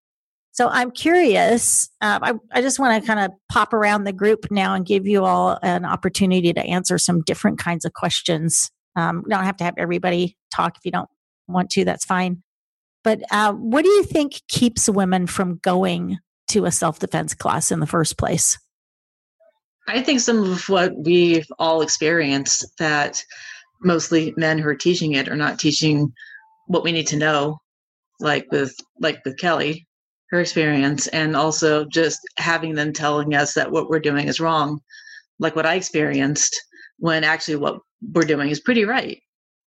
So 0.55 0.69
I'm 0.69 0.93
curious. 0.93 1.91
Uh, 2.01 2.21
I, 2.23 2.33
I 2.53 2.63
just 2.63 2.79
want 2.79 3.03
to 3.03 3.07
kind 3.07 3.19
of 3.19 3.33
pop 3.51 3.73
around 3.73 4.05
the 4.05 4.13
group 4.13 4.47
now 4.53 4.75
and 4.75 4.87
give 4.87 5.05
you 5.05 5.25
all 5.25 5.59
an 5.63 5.85
opportunity 5.85 6.53
to 6.53 6.61
answer 6.61 6.97
some 6.97 7.23
different 7.23 7.59
kinds 7.59 7.85
of 7.85 7.93
questions. 7.93 8.71
Um, 8.95 9.25
don't 9.29 9.43
have 9.43 9.57
to 9.57 9.65
have 9.65 9.75
everybody 9.79 10.37
talk 10.55 10.77
if 10.77 10.85
you 10.85 10.93
don't 10.93 11.09
want 11.49 11.71
to. 11.71 11.85
That's 11.85 12.05
fine. 12.05 12.45
But 13.03 13.23
uh, 13.33 13.53
what 13.53 13.83
do 13.83 13.91
you 13.91 14.05
think 14.05 14.43
keeps 14.47 14.89
women 14.89 15.27
from 15.27 15.57
going 15.57 16.19
to 16.51 16.67
a 16.67 16.71
self 16.71 17.01
defense 17.01 17.35
class 17.35 17.73
in 17.73 17.81
the 17.81 17.87
first 17.87 18.17
place? 18.17 18.57
I 19.89 20.03
think 20.03 20.21
some 20.21 20.53
of 20.53 20.69
what 20.69 20.93
we've 20.97 21.51
all 21.59 21.83
experienced 21.83 22.65
that 22.79 23.25
mostly 23.83 24.33
men 24.37 24.59
who 24.59 24.69
are 24.69 24.77
teaching 24.77 25.15
it 25.15 25.29
are 25.29 25.37
not 25.37 25.59
teaching 25.59 26.13
what 26.69 26.85
we 26.85 26.93
need 26.93 27.09
to 27.09 27.17
know, 27.17 27.59
like 28.21 28.47
with 28.53 28.77
like 29.01 29.21
with 29.25 29.37
Kelly, 29.37 29.89
her 30.35 30.41
experience 30.41 31.07
and 31.09 31.37
also 31.37 31.85
just 31.85 32.21
having 32.39 32.75
them 32.75 32.93
telling 32.93 33.35
us 33.35 33.55
that 33.55 33.71
what 33.71 33.89
we're 33.89 34.01
doing 34.01 34.27
is 34.27 34.41
wrong. 34.41 34.81
Like 35.39 35.55
what 35.55 35.65
i 35.67 35.75
experienced 35.75 36.61
when 36.99 37.23
actually 37.23 37.57
what 37.57 37.79
we're 38.13 38.23
doing 38.23 38.51
is 38.51 38.61
pretty 38.61 38.85
right. 38.85 39.21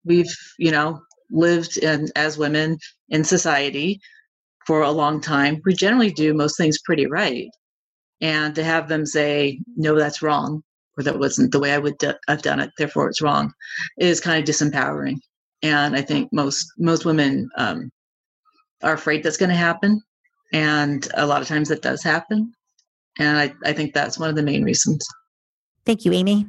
We've 0.05 0.35
you 0.59 0.73
know 0.73 1.01
lived 1.31 1.77
in 1.79 2.09
as 2.17 2.37
women 2.37 2.79
in 3.11 3.23
society 3.23 4.01
for 4.67 4.83
a 4.83 4.91
long 4.91 5.21
time. 5.21 5.61
We 5.65 5.75
generally 5.75 6.11
do 6.11 6.35
most 6.35 6.57
things 6.57 6.79
pretty 6.85 7.07
right. 7.07 7.49
And 8.21 8.55
to 8.57 8.65
have 8.65 8.89
them 8.89 9.07
say 9.07 9.61
no 9.77 9.97
that's 9.97 10.23
wrong 10.23 10.63
or 10.99 11.05
that 11.05 11.19
wasn't 11.19 11.53
the 11.53 11.61
way 11.61 11.73
i 11.75 11.79
would 11.79 11.99
do- 11.99 12.23
have 12.29 12.43
done 12.43 12.59
it 12.59 12.71
therefore 12.79 13.09
it's 13.09 13.23
wrong 13.23 13.53
is 13.99 14.21
kind 14.21 14.39
of 14.43 14.49
disempowering. 14.53 15.19
And 15.63 15.95
i 15.95 16.03
think 16.03 16.33
most 16.33 16.67
most 16.77 17.05
women 17.05 17.49
um, 17.57 17.91
are 18.83 18.95
afraid 18.95 19.23
that's 19.23 19.37
going 19.37 19.51
to 19.51 19.67
happen 19.69 20.03
and 20.53 21.09
a 21.15 21.27
lot 21.27 21.43
of 21.43 21.49
times 21.49 21.71
it 21.71 21.83
does 21.83 22.03
happen. 22.03 22.53
And 23.19 23.39
I, 23.39 23.55
I 23.65 23.73
think 23.73 23.95
that's 23.95 24.19
one 24.19 24.29
of 24.29 24.37
the 24.37 24.43
main 24.43 24.63
reasons. 24.63 25.07
Thank 25.85 26.05
you, 26.05 26.13
Amy. 26.13 26.47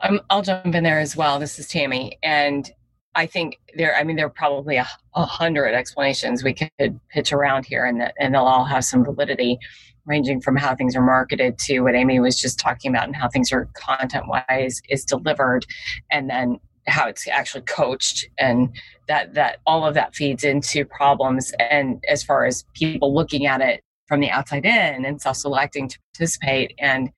Um, 0.00 0.20
I'll 0.28 0.42
jump 0.42 0.74
in 0.74 0.84
there 0.84 1.00
as 1.00 1.16
well. 1.16 1.38
This 1.38 1.58
is 1.58 1.68
Tammy. 1.68 2.18
And 2.22 2.70
I 3.14 3.26
think 3.26 3.58
there, 3.76 3.96
I 3.96 4.04
mean, 4.04 4.16
there 4.16 4.26
are 4.26 4.30
probably 4.30 4.76
a, 4.76 4.86
a 5.14 5.24
hundred 5.24 5.72
explanations 5.72 6.42
we 6.42 6.52
could 6.52 7.00
pitch 7.10 7.32
around 7.32 7.64
here, 7.64 7.84
and, 7.84 8.00
that, 8.00 8.14
and 8.18 8.34
they'll 8.34 8.42
all 8.42 8.64
have 8.64 8.84
some 8.84 9.04
validity, 9.04 9.58
ranging 10.04 10.40
from 10.40 10.56
how 10.56 10.74
things 10.74 10.96
are 10.96 11.02
marketed 11.02 11.56
to 11.58 11.80
what 11.80 11.94
Amy 11.94 12.20
was 12.20 12.38
just 12.38 12.58
talking 12.58 12.90
about 12.90 13.04
and 13.04 13.16
how 13.16 13.28
things 13.28 13.52
are 13.52 13.68
content 13.74 14.26
wise 14.26 14.82
is 14.88 15.04
delivered, 15.04 15.64
and 16.10 16.28
then 16.28 16.58
how 16.86 17.08
it's 17.08 17.26
actually 17.28 17.62
coached 17.62 18.28
and 18.38 18.74
that 19.08 19.34
that 19.34 19.58
all 19.66 19.86
of 19.86 19.94
that 19.94 20.14
feeds 20.14 20.44
into 20.44 20.84
problems 20.84 21.52
and 21.58 22.02
as 22.08 22.22
far 22.22 22.44
as 22.44 22.64
people 22.74 23.14
looking 23.14 23.46
at 23.46 23.60
it 23.60 23.82
from 24.06 24.20
the 24.20 24.30
outside 24.30 24.66
in 24.66 25.04
and 25.04 25.20
self-selecting 25.20 25.88
to 25.88 25.98
participate. 26.12 26.74
And 26.78 27.10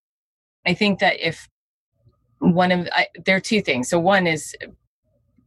i 0.67 0.75
think 0.75 1.01
that 1.01 1.17
if 1.21 1.49
one 2.39 2.71
of 2.71 2.89
I, 2.93 3.07
there 3.25 3.37
are 3.37 3.41
two 3.41 3.63
things. 3.63 3.89
So 3.89 3.99
one 3.99 4.27
is 4.27 4.55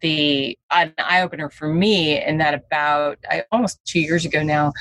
the 0.02 0.58
an 0.72 0.94
eye 0.98 1.22
opener 1.22 1.50
for 1.50 1.68
me 1.68 2.24
in 2.24 2.38
that 2.38 2.54
about 2.54 3.20
I, 3.30 3.44
almost 3.52 3.80
two 3.86 4.00
years 4.00 4.26
ago 4.26 4.42
now 4.44 4.72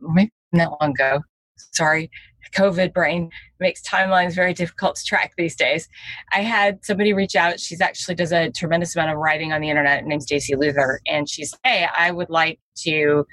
maybe 0.00 0.32
not 0.52 0.80
long 0.80 0.90
ago 0.90 1.20
sorry 1.56 2.10
COVID 2.52 2.92
brain 2.92 3.30
makes 3.60 3.82
timelines 3.82 4.34
very 4.34 4.54
difficult 4.54 4.96
to 4.96 5.04
track 5.04 5.32
these 5.36 5.56
days. 5.56 5.88
I 6.32 6.40
had 6.40 6.84
somebody 6.84 7.12
reach 7.12 7.36
out. 7.36 7.60
She's 7.60 7.80
actually 7.80 8.14
does 8.14 8.32
a 8.32 8.50
tremendous 8.50 8.94
amount 8.94 9.12
of 9.12 9.18
writing 9.18 9.52
on 9.52 9.60
the 9.60 9.70
internet. 9.70 10.02
Her 10.02 10.06
name's 10.06 10.24
Stacy 10.24 10.54
Luther, 10.54 11.00
and 11.06 11.28
she's 11.28 11.54
hey, 11.64 11.86
I 11.96 12.10
would 12.10 12.30
like 12.30 12.60
to. 12.78 13.26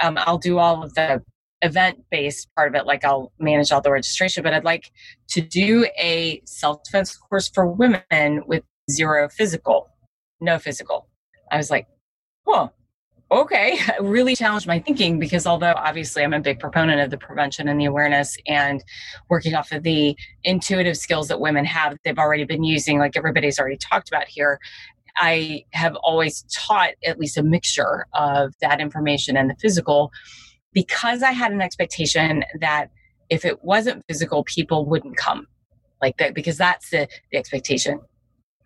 Um, 0.00 0.16
I'll 0.20 0.38
do 0.38 0.58
all 0.58 0.84
of 0.84 0.94
the 0.94 1.22
event 1.62 2.04
based 2.10 2.48
part 2.54 2.68
of 2.68 2.74
it, 2.74 2.86
like 2.86 3.04
I'll 3.04 3.32
manage 3.38 3.72
all 3.72 3.80
the 3.80 3.90
registration, 3.90 4.42
but 4.42 4.54
I'd 4.54 4.64
like 4.64 4.90
to 5.30 5.40
do 5.40 5.86
a 5.98 6.40
self 6.44 6.84
defense 6.84 7.16
course 7.16 7.48
for 7.48 7.66
women 7.66 8.42
with 8.46 8.62
zero 8.90 9.28
physical, 9.28 9.88
no 10.40 10.58
physical. 10.58 11.08
I 11.50 11.56
was 11.56 11.70
like, 11.70 11.86
"Well." 12.46 12.74
Okay, 13.30 13.78
really 14.00 14.34
challenged 14.34 14.66
my 14.66 14.78
thinking 14.78 15.18
because 15.18 15.46
although 15.46 15.74
obviously 15.76 16.22
I'm 16.22 16.32
a 16.32 16.40
big 16.40 16.58
proponent 16.58 17.00
of 17.00 17.10
the 17.10 17.18
prevention 17.18 17.68
and 17.68 17.80
the 17.80 17.84
awareness 17.84 18.36
and 18.46 18.82
working 19.28 19.54
off 19.54 19.72
of 19.72 19.82
the 19.82 20.16
intuitive 20.44 20.96
skills 20.96 21.28
that 21.28 21.40
women 21.40 21.64
have 21.64 21.96
they've 22.04 22.18
already 22.18 22.44
been 22.44 22.64
using, 22.64 22.98
like 22.98 23.16
everybody's 23.16 23.58
already 23.58 23.76
talked 23.76 24.08
about 24.08 24.28
here, 24.28 24.58
I 25.16 25.64
have 25.72 25.96
always 25.96 26.44
taught 26.52 26.90
at 27.04 27.18
least 27.18 27.36
a 27.36 27.42
mixture 27.42 28.06
of 28.14 28.54
that 28.60 28.80
information 28.80 29.36
and 29.36 29.50
the 29.50 29.56
physical. 29.60 30.10
Because 30.72 31.22
I 31.22 31.32
had 31.32 31.50
an 31.50 31.60
expectation 31.60 32.44
that 32.60 32.90
if 33.30 33.44
it 33.44 33.64
wasn't 33.64 34.04
physical, 34.06 34.44
people 34.44 34.84
wouldn't 34.84 35.16
come 35.16 35.46
like 36.00 36.18
that 36.18 36.34
because 36.34 36.56
that's 36.56 36.90
the, 36.90 37.08
the 37.32 37.38
expectation 37.38 38.00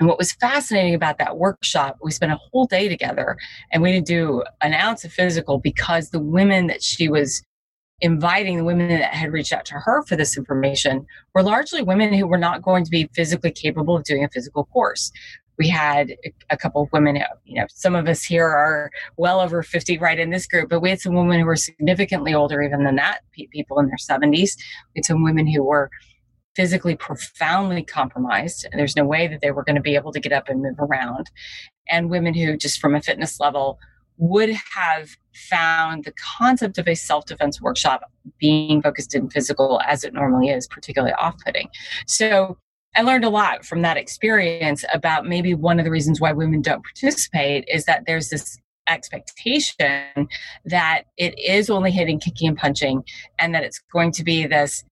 and 0.03 0.09
what 0.09 0.19
was 0.19 0.33
fascinating 0.33 0.97
about 0.97 1.19
that 1.19 1.39
workshop, 1.39 1.97
we 2.03 2.11
spent 2.11 2.33
a 2.33 2.37
whole 2.51 2.67
day 2.67 2.89
together 2.89 3.37
and 3.71 3.85
we 3.85 3.93
didn't 3.93 4.09
do 4.09 4.43
an 4.61 4.75
ounce 4.75 5.05
of 5.05 5.13
physical 5.13 5.61
because 5.61 6.11
the 6.11 6.19
women 6.19 6.67
that 6.67 6.83
she 6.83 7.09
was 7.09 7.41
inviting, 8.01 8.57
the 8.57 8.65
women 8.65 8.89
that 8.89 9.15
had 9.15 9.33
reached 9.33 9.53
out 9.53 9.65
to 9.67 9.75
her 9.75 10.03
for 10.03 10.17
this 10.17 10.37
information, 10.37 11.07
were 11.37 11.43
largely 11.45 11.85
women 11.85 12.13
who 12.13 12.27
were 12.27 12.37
not 12.37 12.63
going 12.63 12.85
to 12.85 12.91
be 12.91 13.09
physically 13.15 13.53
capable 13.53 13.95
of 13.95 14.03
doing 14.03 14.25
a 14.25 14.29
physical 14.29 14.65
course. 14.65 15.13
We 15.57 15.69
had 15.69 16.17
a 16.51 16.57
couple 16.57 16.83
of 16.83 16.93
women, 16.93 17.23
you 17.45 17.61
know, 17.61 17.67
some 17.71 17.95
of 17.95 18.09
us 18.09 18.25
here 18.25 18.49
are 18.49 18.91
well 19.19 19.39
over 19.39 19.63
50 19.63 19.99
right 19.99 20.19
in 20.19 20.31
this 20.31 20.49
group, 20.49 20.69
but 20.69 20.81
we 20.81 20.91
had 20.91 21.01
some 21.01 21.15
women 21.15 21.39
who 21.39 21.47
were 21.47 21.55
significantly 21.55 22.35
older 22.35 22.61
even 22.61 22.83
than 22.83 22.97
that, 22.97 23.21
people 23.53 23.79
in 23.79 23.87
their 23.87 23.95
70s. 24.19 24.57
We 24.97 24.97
had 24.97 25.05
some 25.05 25.23
women 25.23 25.47
who 25.47 25.63
were 25.63 25.93
physically 26.55 26.95
profoundly 26.95 27.83
compromised. 27.83 28.67
And 28.71 28.79
there's 28.79 28.97
no 28.97 29.05
way 29.05 29.27
that 29.29 29.41
they 29.41 29.51
were 29.51 29.65
going 29.65 29.77
to 29.77 29.83
be 29.83 29.95
able 29.95 30.13
to 30.13 30.21
get 30.21 30.33
up 30.33 30.49
and 30.49 30.63
move 30.63 30.79
around. 30.79 31.31
And 31.89 32.11
women 32.11 32.35
who, 32.35 32.57
just 32.57 32.81
from 32.81 32.95
a 32.95 33.03
fitness 33.03 33.41
level, 33.41 33.79
would 34.19 34.51
have 34.51 35.11
found 35.35 36.05
the 36.05 36.13
concept 36.39 36.79
of 36.79 36.87
a 36.87 36.95
self 36.95 37.27
defense 37.27 37.61
workshop 37.61 38.03
being 38.39 38.83
focused 38.83 39.15
in 39.15 39.31
physical 39.31 39.81
as 39.87 40.05
it 40.05 40.13
normally 40.13 40.49
is, 40.49 40.67
particularly 40.69 41.15
off 41.15 41.37
putting. 41.45 41.69
So 42.07 42.59
I 42.95 43.03
learned 43.03 43.25
a 43.25 43.31
lot 43.31 43.65
from 43.65 43.83
that 43.83 43.97
experience 43.97 44.85
about 44.93 45.27
maybe 45.27 45.55
one 45.55 45.79
of 45.79 45.85
the 45.85 45.91
reasons 45.91 46.21
why 46.21 46.33
women 46.33 46.61
don't 46.61 46.85
participate 46.85 47.65
is 47.67 47.87
that 47.87 48.05
there's 48.07 48.29
this 48.29 48.59
expectation 48.89 50.29
that 50.67 51.05
it 51.17 51.39
is 51.39 51.71
only 51.71 51.91
hitting, 51.91 52.21
kicking, 52.21 52.49
and 52.49 52.59
punching, 52.59 53.05
and 53.39 53.55
that 53.55 53.65
it's 53.65 53.81
going 53.93 54.13
to 54.13 54.25
be 54.25 54.47
this. 54.47 54.85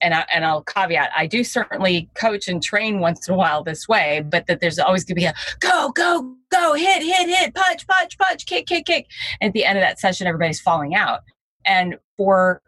And, 0.00 0.14
I, 0.14 0.24
and 0.32 0.44
I'll 0.44 0.62
caveat, 0.62 1.10
I 1.16 1.26
do 1.26 1.42
certainly 1.42 2.08
coach 2.14 2.46
and 2.46 2.62
train 2.62 3.00
once 3.00 3.26
in 3.26 3.34
a 3.34 3.36
while 3.36 3.64
this 3.64 3.88
way, 3.88 4.24
but 4.24 4.46
that 4.46 4.60
there's 4.60 4.78
always 4.78 5.04
going 5.04 5.16
to 5.16 5.20
be 5.20 5.24
a 5.24 5.34
go, 5.58 5.90
go, 5.90 6.36
go, 6.50 6.74
hit, 6.74 7.02
hit, 7.02 7.28
hit, 7.28 7.54
punch, 7.54 7.86
punch, 7.86 8.16
punch, 8.16 8.46
kick, 8.46 8.66
kick, 8.66 8.86
kick. 8.86 9.06
And 9.40 9.48
at 9.48 9.54
the 9.54 9.64
end 9.64 9.76
of 9.76 9.82
that 9.82 9.98
session, 9.98 10.28
everybody's 10.28 10.60
falling 10.60 10.94
out. 10.94 11.20
And 11.66 11.96
for 12.16 12.62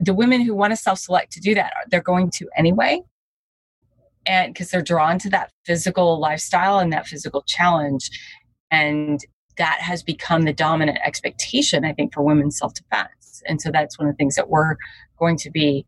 the 0.00 0.14
women 0.14 0.42
who 0.42 0.54
want 0.54 0.72
to 0.72 0.76
self 0.76 0.98
select 0.98 1.32
to 1.32 1.40
do 1.40 1.54
that, 1.54 1.72
they're 1.90 2.02
going 2.02 2.30
to 2.32 2.48
anyway. 2.56 3.00
And 4.26 4.52
because 4.52 4.70
they're 4.70 4.82
drawn 4.82 5.18
to 5.20 5.30
that 5.30 5.52
physical 5.64 6.20
lifestyle 6.20 6.78
and 6.78 6.92
that 6.92 7.06
physical 7.06 7.42
challenge. 7.46 8.10
And 8.70 9.20
that 9.56 9.80
has 9.80 10.02
become 10.02 10.42
the 10.42 10.52
dominant 10.52 10.98
expectation, 11.04 11.84
I 11.84 11.92
think, 11.92 12.14
for 12.14 12.22
women's 12.22 12.58
self 12.58 12.74
defense. 12.74 13.42
And 13.46 13.60
so 13.60 13.70
that's 13.70 13.98
one 13.98 14.08
of 14.08 14.14
the 14.14 14.16
things 14.16 14.36
that 14.36 14.48
we're 14.48 14.76
going 15.18 15.36
to 15.38 15.50
be 15.50 15.86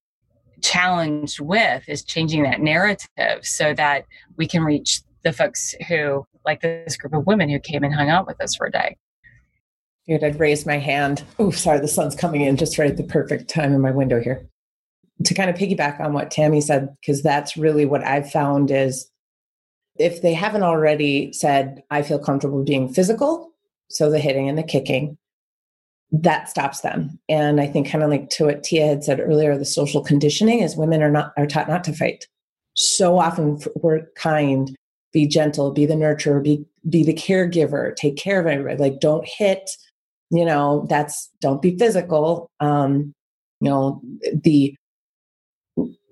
challenged 0.63 1.41
with 1.41 1.89
is 1.89 2.05
changing 2.05 2.43
that 2.45 2.61
narrative 2.61 3.41
so 3.43 3.75
that 3.75 4.05
we 4.37 4.47
can 4.47 4.63
reach 4.63 5.03
the 5.23 5.33
folks 5.33 5.75
who, 5.89 6.27
like 6.45 6.61
this 6.61 6.97
group 6.97 7.15
of 7.15 7.27
women 7.27 7.49
who 7.49 7.59
came 7.59 7.85
and 7.85 7.95
hung 7.95 8.09
out 8.09 8.27
with 8.27 8.41
us 8.41 8.55
for 8.55 8.67
a 8.67 8.71
day. 8.71 8.97
Good. 10.07 10.25
I'd 10.25 10.41
raise 10.41 10.67
my 10.67 10.79
hand. 10.79 11.23
Oh, 11.39 11.51
sorry, 11.51 11.79
the 11.79 11.87
sun's 11.87 12.17
coming 12.17 12.41
in 12.41 12.57
just 12.57 12.77
right 12.77 12.91
at 12.91 12.97
the 12.97 13.05
perfect 13.05 13.49
time 13.49 13.73
in 13.73 13.81
my 13.81 13.93
window 13.93 14.21
here. 14.21 14.49
To 15.25 15.35
kind 15.35 15.49
of 15.49 15.57
piggyback 15.57 16.01
on 16.01 16.13
what 16.13 16.33
Tammy 16.33 16.61
said, 16.61 16.89
because 17.01 17.23
that's 17.23 17.57
really 17.57 17.87
what 17.87 18.03
I've 18.03 18.31
found 18.31 18.73
is 18.73 19.09
if 19.97 20.23
they 20.23 20.35
haven't 20.35 20.65
already 20.65 21.33
said, 21.33 21.83
I 21.91 22.03
feel 22.03 22.19
comfortable 22.19 22.65
being 22.65 22.93
physical, 22.93 23.53
so 23.89 24.11
the 24.11 24.19
hitting 24.19 24.49
and 24.49 24.59
the 24.59 24.63
kicking, 24.65 25.19
that 26.13 26.49
stops 26.49 26.81
them. 26.81 27.19
And 27.29 27.61
I 27.61 27.67
think 27.67 27.89
kind 27.89 28.05
of 28.05 28.11
like 28.11 28.29
to 28.31 28.45
what 28.45 28.63
Tia 28.63 28.87
had 28.87 29.03
said 29.03 29.19
earlier, 29.19 29.57
the 29.57 29.65
social 29.65 30.03
conditioning 30.03 30.61
is 30.61 30.77
women 30.77 31.03
are 31.03 31.11
not 31.11 31.33
are 31.37 31.47
taught 31.47 31.69
not 31.69 31.85
to 31.85 31.93
fight. 31.93 32.27
So 32.75 33.19
often 33.19 33.59
we're 33.77 34.07
kind, 34.17 34.75
be 35.13 35.27
gentle, 35.27 35.73
be 35.73 35.87
the 35.87 35.95
nurturer, 35.95 36.43
be 36.43 36.65
be 36.89 37.03
the 37.03 37.15
caregiver, 37.15 37.97
take 37.97 38.17
care 38.17 38.41
of 38.41 38.47
everybody. 38.47 38.79
Like 38.79 39.01
don't 39.01 39.27
hit, 39.27 39.71
you 40.31 40.45
know, 40.45 40.87
that's 40.89 41.31
don't 41.41 41.63
be 41.63 41.77
physical. 41.79 42.51
Um, 42.61 43.15
you 43.61 43.71
know, 43.71 44.03
the 44.35 44.75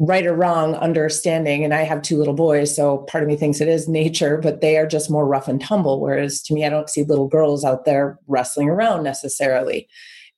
right 0.01 0.27
or 0.27 0.35
wrong 0.35 0.75
understanding 0.77 1.63
and 1.63 1.75
i 1.75 1.83
have 1.83 2.01
two 2.01 2.17
little 2.17 2.35
boys 2.35 2.75
so 2.75 2.99
part 3.11 3.23
of 3.23 3.29
me 3.29 3.37
thinks 3.37 3.61
it 3.61 3.69
is 3.69 3.87
nature 3.87 4.39
but 4.39 4.63
they 4.63 4.79
are 4.79 4.87
just 4.87 5.11
more 5.11 5.27
rough 5.27 5.47
and 5.47 5.61
tumble 5.61 6.01
whereas 6.01 6.41
to 6.41 6.55
me 6.55 6.65
i 6.65 6.71
don't 6.71 6.89
see 6.89 7.05
little 7.05 7.29
girls 7.29 7.65
out 7.65 7.85
there 7.85 8.19
wrestling 8.27 8.69
around 8.69 9.05
necessarily. 9.05 9.87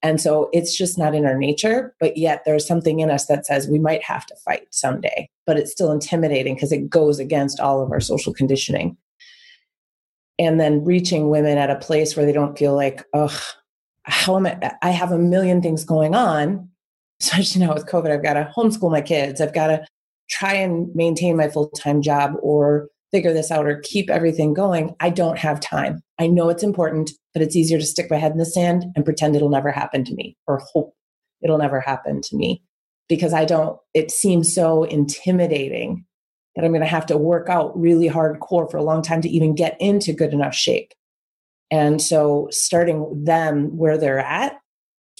And 0.04 0.20
so 0.20 0.50
it's 0.52 0.76
just 0.76 0.98
not 0.98 1.14
in 1.14 1.24
our 1.24 1.38
nature 1.38 1.94
but 2.00 2.16
yet 2.16 2.42
there's 2.44 2.66
something 2.66 2.98
in 2.98 3.08
us 3.08 3.26
that 3.26 3.46
says 3.46 3.68
we 3.68 3.78
might 3.78 4.02
have 4.02 4.26
to 4.26 4.34
fight 4.44 4.66
someday 4.70 5.30
but 5.46 5.56
it's 5.56 5.70
still 5.70 5.92
intimidating 5.92 6.54
because 6.54 6.72
it 6.72 6.90
goes 6.90 7.20
against 7.20 7.60
all 7.60 7.80
of 7.80 7.92
our 7.92 8.00
social 8.00 8.34
conditioning. 8.34 8.96
And 10.40 10.58
then 10.58 10.84
reaching 10.84 11.30
women 11.30 11.56
at 11.56 11.70
a 11.70 11.76
place 11.76 12.16
where 12.16 12.26
they 12.26 12.32
don't 12.32 12.58
feel 12.58 12.74
like 12.74 13.04
oh 13.14 13.40
how 14.02 14.36
am 14.36 14.46
i 14.46 14.72
i 14.82 14.90
have 14.90 15.12
a 15.12 15.18
million 15.18 15.62
things 15.62 15.84
going 15.84 16.16
on 16.16 16.68
especially 17.22 17.64
now 17.64 17.74
with 17.74 17.86
COVID, 17.86 18.10
I've 18.10 18.22
got 18.22 18.34
to 18.34 18.52
homeschool 18.56 18.90
my 18.90 19.00
kids. 19.00 19.40
I've 19.40 19.54
got 19.54 19.68
to 19.68 19.86
try 20.28 20.54
and 20.54 20.92
maintain 20.94 21.36
my 21.36 21.48
full 21.48 21.68
time 21.70 22.02
job 22.02 22.34
or 22.42 22.88
figure 23.12 23.32
this 23.32 23.50
out 23.50 23.66
or 23.66 23.80
keep 23.80 24.10
everything 24.10 24.54
going. 24.54 24.94
I 25.00 25.10
don't 25.10 25.38
have 25.38 25.60
time. 25.60 26.02
I 26.18 26.26
know 26.26 26.48
it's 26.48 26.62
important, 26.62 27.10
but 27.34 27.42
it's 27.42 27.54
easier 27.54 27.78
to 27.78 27.84
stick 27.84 28.10
my 28.10 28.16
head 28.16 28.32
in 28.32 28.38
the 28.38 28.46
sand 28.46 28.86
and 28.96 29.04
pretend 29.04 29.36
it'll 29.36 29.50
never 29.50 29.70
happen 29.70 30.04
to 30.04 30.14
me 30.14 30.36
or 30.46 30.62
hope 30.72 30.94
it'll 31.42 31.58
never 31.58 31.80
happen 31.80 32.22
to 32.22 32.36
me 32.36 32.62
because 33.08 33.34
I 33.34 33.44
don't, 33.44 33.78
it 33.94 34.10
seems 34.10 34.54
so 34.54 34.84
intimidating 34.84 36.06
that 36.56 36.64
I'm 36.64 36.70
going 36.70 36.82
to 36.82 36.86
have 36.86 37.06
to 37.06 37.18
work 37.18 37.48
out 37.48 37.78
really 37.78 38.08
hardcore 38.08 38.70
for 38.70 38.76
a 38.76 38.82
long 38.82 39.02
time 39.02 39.20
to 39.22 39.28
even 39.28 39.54
get 39.54 39.76
into 39.80 40.12
good 40.12 40.32
enough 40.32 40.54
shape. 40.54 40.92
And 41.70 42.00
so 42.00 42.48
starting 42.50 43.24
them 43.24 43.76
where 43.76 43.98
they're 43.98 44.20
at 44.20 44.61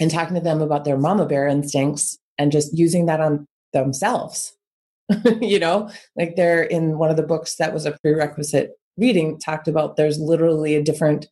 and 0.01 0.11
talking 0.11 0.34
to 0.34 0.40
them 0.40 0.61
about 0.61 0.84
their 0.84 0.99
mama 0.99 1.26
bear 1.26 1.47
instincts 1.47 2.18
and 2.38 2.53
just 2.53 2.76
using 2.76 3.07
that 3.07 3.20
on 3.20 3.47
themselves. 3.72 4.57
you 5.40 5.59
know, 5.59 5.90
like 6.16 6.36
they're 6.36 6.62
in 6.62 6.99
one 6.99 7.11
of 7.11 7.16
the 7.16 7.22
books 7.22 7.57
that 7.57 7.74
was 7.74 7.86
a 7.86 7.97
prerequisite 8.03 8.72
reading 8.97 9.38
talked 9.38 9.68
about 9.68 9.97
there's 9.97 10.18
literally 10.18 10.74
a 10.74 10.82
different 10.82 11.26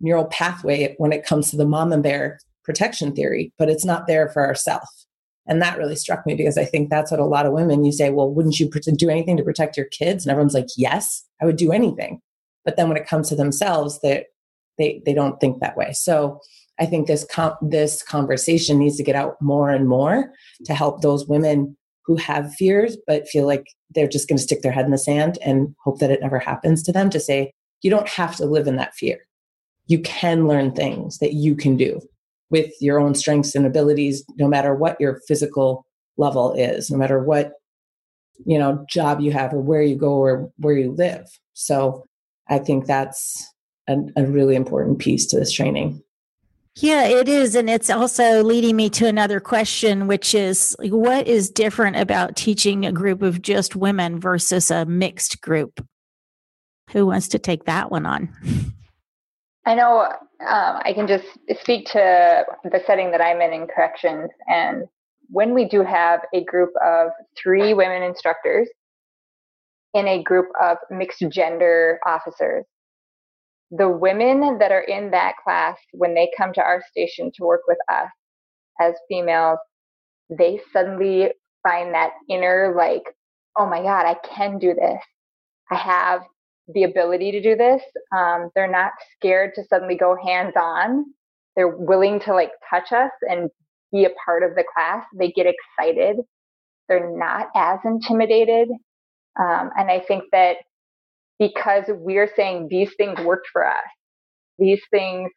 neural 0.00 0.26
pathway 0.26 0.94
when 0.98 1.12
it 1.12 1.24
comes 1.24 1.50
to 1.50 1.56
the 1.56 1.66
mama 1.66 1.98
bear 1.98 2.38
protection 2.64 3.14
theory, 3.14 3.52
but 3.58 3.68
it's 3.68 3.84
not 3.84 4.06
there 4.06 4.28
for 4.28 4.46
ourselves. 4.46 5.06
And 5.46 5.62
that 5.62 5.78
really 5.78 5.96
struck 5.96 6.26
me 6.26 6.34
because 6.34 6.58
I 6.58 6.64
think 6.66 6.90
that's 6.90 7.10
what 7.10 7.20
a 7.20 7.24
lot 7.24 7.46
of 7.46 7.52
women 7.52 7.84
you 7.84 7.92
say, 7.92 8.10
well, 8.10 8.30
wouldn't 8.30 8.60
you 8.60 8.68
do 8.68 9.08
anything 9.08 9.38
to 9.38 9.42
protect 9.42 9.78
your 9.78 9.86
kids? 9.86 10.24
And 10.24 10.30
everyone's 10.30 10.54
like, 10.54 10.66
yes, 10.76 11.24
I 11.40 11.46
would 11.46 11.56
do 11.56 11.72
anything. 11.72 12.20
But 12.64 12.76
then 12.76 12.88
when 12.88 12.98
it 12.98 13.06
comes 13.06 13.30
to 13.30 13.34
themselves, 13.34 13.98
they 14.00 14.26
they 14.76 15.02
they 15.06 15.14
don't 15.14 15.40
think 15.40 15.60
that 15.60 15.76
way. 15.76 15.92
So 15.92 16.40
I 16.80 16.86
think 16.86 17.06
this 17.06 17.24
com- 17.24 17.56
this 17.62 18.02
conversation 18.02 18.78
needs 18.78 18.96
to 18.96 19.02
get 19.02 19.16
out 19.16 19.40
more 19.40 19.70
and 19.70 19.88
more 19.88 20.32
to 20.64 20.74
help 20.74 21.02
those 21.02 21.26
women 21.26 21.76
who 22.04 22.16
have 22.16 22.54
fears 22.54 22.96
but 23.06 23.28
feel 23.28 23.46
like 23.46 23.66
they're 23.94 24.08
just 24.08 24.28
going 24.28 24.36
to 24.36 24.42
stick 24.42 24.62
their 24.62 24.72
head 24.72 24.84
in 24.84 24.90
the 24.90 24.98
sand 24.98 25.38
and 25.44 25.74
hope 25.84 25.98
that 25.98 26.10
it 26.10 26.20
never 26.20 26.38
happens 26.38 26.82
to 26.82 26.92
them 26.92 27.10
to 27.10 27.20
say 27.20 27.52
you 27.82 27.90
don't 27.90 28.08
have 28.08 28.36
to 28.36 28.46
live 28.46 28.66
in 28.66 28.76
that 28.76 28.94
fear. 28.94 29.18
You 29.86 30.00
can 30.00 30.46
learn 30.46 30.72
things 30.72 31.18
that 31.18 31.34
you 31.34 31.54
can 31.54 31.76
do 31.76 32.00
with 32.50 32.72
your 32.80 32.98
own 32.98 33.14
strengths 33.14 33.54
and 33.54 33.66
abilities 33.66 34.24
no 34.36 34.48
matter 34.48 34.74
what 34.74 35.00
your 35.00 35.20
physical 35.28 35.86
level 36.16 36.54
is, 36.54 36.90
no 36.90 36.98
matter 36.98 37.22
what 37.22 37.52
you 38.46 38.58
know 38.58 38.84
job 38.88 39.20
you 39.20 39.32
have 39.32 39.52
or 39.52 39.60
where 39.60 39.82
you 39.82 39.96
go 39.96 40.12
or 40.12 40.50
where 40.58 40.76
you 40.76 40.92
live. 40.92 41.26
So 41.54 42.04
I 42.48 42.58
think 42.58 42.86
that's 42.86 43.52
a, 43.88 43.96
a 44.16 44.24
really 44.24 44.54
important 44.54 44.98
piece 44.98 45.26
to 45.26 45.38
this 45.38 45.52
training. 45.52 46.02
Yeah, 46.80 47.04
it 47.04 47.28
is. 47.28 47.56
And 47.56 47.68
it's 47.68 47.90
also 47.90 48.42
leading 48.44 48.76
me 48.76 48.88
to 48.90 49.06
another 49.06 49.40
question, 49.40 50.06
which 50.06 50.32
is 50.32 50.76
what 50.80 51.26
is 51.26 51.50
different 51.50 51.96
about 51.96 52.36
teaching 52.36 52.86
a 52.86 52.92
group 52.92 53.20
of 53.20 53.42
just 53.42 53.74
women 53.74 54.20
versus 54.20 54.70
a 54.70 54.86
mixed 54.86 55.40
group? 55.40 55.84
Who 56.90 57.06
wants 57.06 57.28
to 57.28 57.38
take 57.38 57.64
that 57.64 57.90
one 57.90 58.06
on? 58.06 58.28
I 59.66 59.74
know 59.74 60.02
um, 60.02 60.18
I 60.40 60.92
can 60.94 61.08
just 61.08 61.26
speak 61.60 61.86
to 61.88 62.44
the 62.64 62.80
setting 62.86 63.10
that 63.10 63.20
I'm 63.20 63.40
in 63.40 63.52
in 63.52 63.66
corrections. 63.66 64.30
And 64.46 64.84
when 65.30 65.54
we 65.54 65.64
do 65.64 65.82
have 65.82 66.20
a 66.32 66.44
group 66.44 66.70
of 66.82 67.10
three 67.36 67.74
women 67.74 68.04
instructors 68.04 68.68
in 69.94 70.06
a 70.06 70.22
group 70.22 70.46
of 70.62 70.76
mixed 70.90 71.24
gender 71.28 71.98
officers, 72.06 72.64
the 73.70 73.88
women 73.88 74.58
that 74.58 74.72
are 74.72 74.82
in 74.82 75.10
that 75.10 75.34
class, 75.42 75.76
when 75.92 76.14
they 76.14 76.30
come 76.36 76.52
to 76.54 76.62
our 76.62 76.82
station 76.90 77.30
to 77.36 77.44
work 77.44 77.62
with 77.68 77.78
us 77.92 78.10
as 78.80 78.94
females, 79.08 79.58
they 80.30 80.60
suddenly 80.72 81.30
find 81.62 81.94
that 81.94 82.12
inner, 82.28 82.74
like, 82.76 83.02
oh 83.56 83.66
my 83.66 83.82
God, 83.82 84.06
I 84.06 84.16
can 84.26 84.58
do 84.58 84.74
this. 84.74 85.02
I 85.70 85.76
have 85.76 86.22
the 86.74 86.84
ability 86.84 87.32
to 87.32 87.42
do 87.42 87.56
this. 87.56 87.82
Um, 88.16 88.50
they're 88.54 88.70
not 88.70 88.92
scared 89.16 89.54
to 89.54 89.64
suddenly 89.64 89.96
go 89.96 90.16
hands 90.24 90.54
on. 90.56 91.06
They're 91.56 91.68
willing 91.76 92.20
to 92.20 92.34
like 92.34 92.52
touch 92.70 92.92
us 92.92 93.10
and 93.22 93.50
be 93.92 94.04
a 94.04 94.10
part 94.24 94.42
of 94.42 94.54
the 94.54 94.64
class. 94.74 95.04
They 95.18 95.30
get 95.32 95.46
excited. 95.46 96.18
They're 96.88 97.10
not 97.16 97.48
as 97.54 97.80
intimidated. 97.84 98.68
Um, 99.38 99.70
and 99.76 99.90
I 99.90 100.00
think 100.06 100.24
that 100.32 100.56
because 101.38 101.84
we're 101.88 102.30
saying 102.36 102.68
these 102.70 102.92
things 102.96 103.18
worked 103.20 103.48
for 103.52 103.66
us. 103.66 103.84
These 104.58 104.82
things 104.90 105.30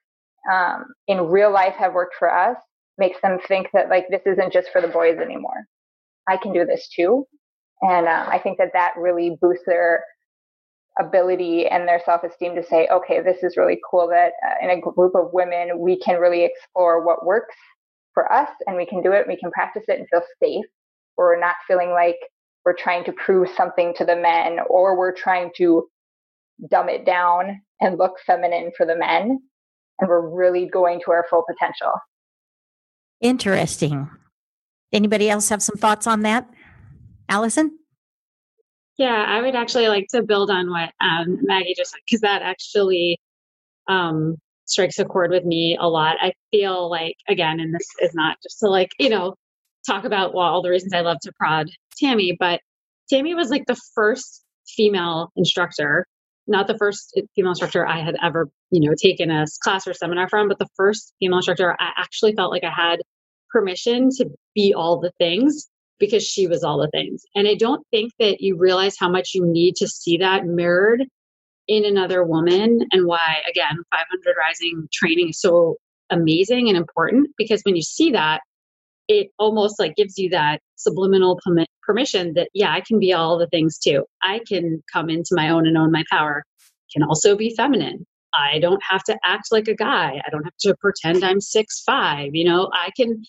um, 0.51 0.85
in 1.07 1.21
real 1.27 1.51
life 1.51 1.75
have 1.75 1.93
worked 1.93 2.15
for 2.17 2.33
us, 2.33 2.57
makes 2.97 3.21
them 3.21 3.39
think 3.47 3.67
that 3.73 3.89
like 3.89 4.07
this 4.09 4.21
isn't 4.25 4.53
just 4.53 4.69
for 4.71 4.81
the 4.81 4.87
boys 4.87 5.17
anymore. 5.19 5.65
I 6.29 6.37
can 6.37 6.53
do 6.53 6.65
this 6.65 6.89
too. 6.95 7.25
And 7.81 8.07
um, 8.07 8.27
I 8.29 8.39
think 8.39 8.57
that 8.59 8.71
that 8.73 8.93
really 8.97 9.37
boosts 9.41 9.65
their 9.67 10.03
ability 10.99 11.67
and 11.67 11.87
their 11.87 12.01
self 12.05 12.23
esteem 12.23 12.55
to 12.55 12.63
say, 12.63 12.87
okay, 12.91 13.21
this 13.21 13.43
is 13.43 13.57
really 13.57 13.79
cool 13.89 14.07
that 14.09 14.33
uh, 14.47 14.55
in 14.65 14.71
a 14.71 14.81
group 14.81 15.15
of 15.15 15.33
women, 15.33 15.79
we 15.79 15.99
can 15.99 16.19
really 16.19 16.45
explore 16.45 17.05
what 17.05 17.25
works 17.25 17.55
for 18.13 18.31
us 18.31 18.49
and 18.67 18.77
we 18.77 18.85
can 18.85 19.01
do 19.01 19.13
it, 19.13 19.27
we 19.27 19.37
can 19.37 19.51
practice 19.51 19.83
it 19.87 19.99
and 19.99 20.07
feel 20.09 20.23
safe. 20.43 20.65
We're 21.17 21.39
not 21.39 21.55
feeling 21.67 21.91
like 21.91 22.17
we're 22.65 22.75
trying 22.75 23.03
to 23.05 23.13
prove 23.13 23.49
something 23.55 23.93
to 23.95 24.05
the 24.05 24.15
men 24.15 24.59
or 24.69 24.97
we're 24.97 25.13
trying 25.13 25.51
to 25.57 25.87
dumb 26.69 26.89
it 26.89 27.05
down 27.05 27.61
and 27.79 27.97
look 27.97 28.17
feminine 28.25 28.71
for 28.77 28.85
the 28.85 28.95
men 28.95 29.39
and 29.99 30.09
we're 30.09 30.27
really 30.27 30.67
going 30.67 30.99
to 31.05 31.11
our 31.11 31.25
full 31.29 31.43
potential. 31.49 31.91
Interesting. 33.19 34.09
Anybody 34.91 35.29
else 35.29 35.49
have 35.49 35.61
some 35.61 35.77
thoughts 35.77 36.07
on 36.07 36.21
that? 36.21 36.49
Allison? 37.29 37.77
Yeah, 38.97 39.25
I 39.27 39.41
would 39.41 39.55
actually 39.55 39.87
like 39.87 40.07
to 40.11 40.21
build 40.21 40.51
on 40.51 40.69
what 40.69 40.91
um, 40.99 41.39
Maggie 41.43 41.73
just 41.75 41.91
said 41.91 41.99
because 42.05 42.21
that 42.21 42.41
actually 42.41 43.19
um, 43.87 44.35
strikes 44.65 44.99
a 44.99 45.05
chord 45.05 45.31
with 45.31 45.45
me 45.45 45.77
a 45.79 45.87
lot. 45.87 46.17
I 46.19 46.33
feel 46.51 46.89
like, 46.89 47.15
again, 47.27 47.59
and 47.59 47.73
this 47.73 47.87
is 48.01 48.13
not 48.13 48.37
just 48.43 48.59
to 48.59 48.67
like, 48.67 48.91
you 48.99 49.09
know, 49.09 49.35
talk 49.87 50.03
about 50.03 50.33
well, 50.33 50.45
all 50.45 50.61
the 50.61 50.69
reasons 50.69 50.93
I 50.93 51.01
love 51.01 51.17
to 51.21 51.31
prod 51.33 51.69
Tammy, 52.01 52.35
but 52.37 52.61
Tammy 53.09 53.35
was 53.35 53.49
like 53.49 53.65
the 53.67 53.79
first 53.95 54.43
female 54.67 55.31
instructor, 55.35 56.05
not 56.47 56.67
the 56.67 56.77
first 56.77 57.19
female 57.35 57.51
instructor 57.51 57.85
I 57.85 57.99
had 58.01 58.15
ever, 58.23 58.49
you 58.71 58.87
know, 58.87 58.95
taken 59.01 59.29
a 59.29 59.45
class 59.63 59.87
or 59.87 59.93
seminar 59.93 60.29
from, 60.29 60.47
but 60.47 60.59
the 60.59 60.69
first 60.75 61.13
female 61.19 61.37
instructor 61.37 61.75
I 61.79 61.91
actually 61.97 62.33
felt 62.33 62.51
like 62.51 62.63
I 62.63 62.71
had 62.71 63.01
permission 63.51 64.09
to 64.17 64.29
be 64.55 64.73
all 64.73 64.99
the 64.99 65.11
things 65.17 65.69
because 65.99 66.23
she 66.23 66.47
was 66.47 66.63
all 66.63 66.79
the 66.79 66.89
things. 66.89 67.23
And 67.35 67.47
I 67.47 67.55
don't 67.55 67.85
think 67.91 68.11
that 68.19 68.41
you 68.41 68.57
realize 68.57 68.95
how 68.99 69.09
much 69.09 69.31
you 69.33 69.45
need 69.45 69.75
to 69.75 69.87
see 69.87 70.17
that 70.17 70.45
mirrored 70.45 71.03
in 71.67 71.85
another 71.85 72.23
woman 72.23 72.79
and 72.91 73.05
why, 73.05 73.41
again, 73.49 73.77
500 73.91 74.35
Rising 74.37 74.87
training 74.91 75.29
is 75.29 75.39
so 75.39 75.77
amazing 76.09 76.67
and 76.67 76.77
important 76.77 77.29
because 77.37 77.61
when 77.63 77.75
you 77.75 77.83
see 77.83 78.11
that, 78.11 78.41
it 79.11 79.27
almost 79.37 79.77
like 79.77 79.95
gives 79.95 80.17
you 80.17 80.29
that 80.29 80.61
subliminal 80.75 81.39
permission 81.83 82.33
that, 82.35 82.49
yeah, 82.53 82.71
I 82.71 82.81
can 82.81 82.97
be 82.97 83.11
all 83.13 83.37
the 83.37 83.47
things 83.47 83.77
too. 83.77 84.05
I 84.23 84.39
can 84.47 84.81
come 84.91 85.09
into 85.09 85.31
my 85.33 85.49
own 85.49 85.67
and 85.67 85.77
own 85.77 85.91
my 85.91 86.03
power, 86.09 86.43
can 86.93 87.03
also 87.03 87.35
be 87.35 87.53
feminine. 87.55 88.05
I 88.33 88.59
don't 88.59 88.81
have 88.89 89.03
to 89.05 89.17
act 89.25 89.51
like 89.51 89.67
a 89.67 89.75
guy. 89.75 90.21
I 90.25 90.29
don't 90.31 90.45
have 90.45 90.55
to 90.61 90.75
pretend 90.79 91.23
I'm 91.23 91.41
six 91.41 91.83
five. 91.85 92.29
You 92.33 92.45
know, 92.45 92.69
I 92.73 92.91
can 92.95 93.21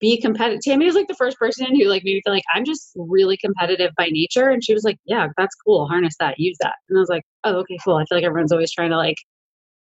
be 0.00 0.18
competitive. 0.18 0.62
Tammy 0.62 0.86
was 0.86 0.94
like 0.94 1.08
the 1.08 1.14
first 1.14 1.36
person 1.36 1.66
who 1.78 1.84
like 1.88 2.02
made 2.04 2.14
me 2.14 2.22
feel 2.24 2.32
like 2.32 2.44
I'm 2.54 2.64
just 2.64 2.92
really 2.96 3.36
competitive 3.36 3.90
by 3.98 4.06
nature. 4.10 4.48
And 4.48 4.64
she 4.64 4.72
was 4.72 4.84
like, 4.84 4.96
Yeah, 5.04 5.28
that's 5.36 5.54
cool. 5.66 5.86
Harness 5.86 6.14
that, 6.20 6.38
use 6.38 6.56
that. 6.60 6.76
And 6.88 6.96
I 6.96 7.00
was 7.00 7.10
like, 7.10 7.24
Oh, 7.44 7.56
okay, 7.56 7.76
cool. 7.84 7.96
I 7.96 8.04
feel 8.06 8.16
like 8.16 8.24
everyone's 8.24 8.52
always 8.52 8.72
trying 8.72 8.90
to 8.90 8.96
like 8.96 9.16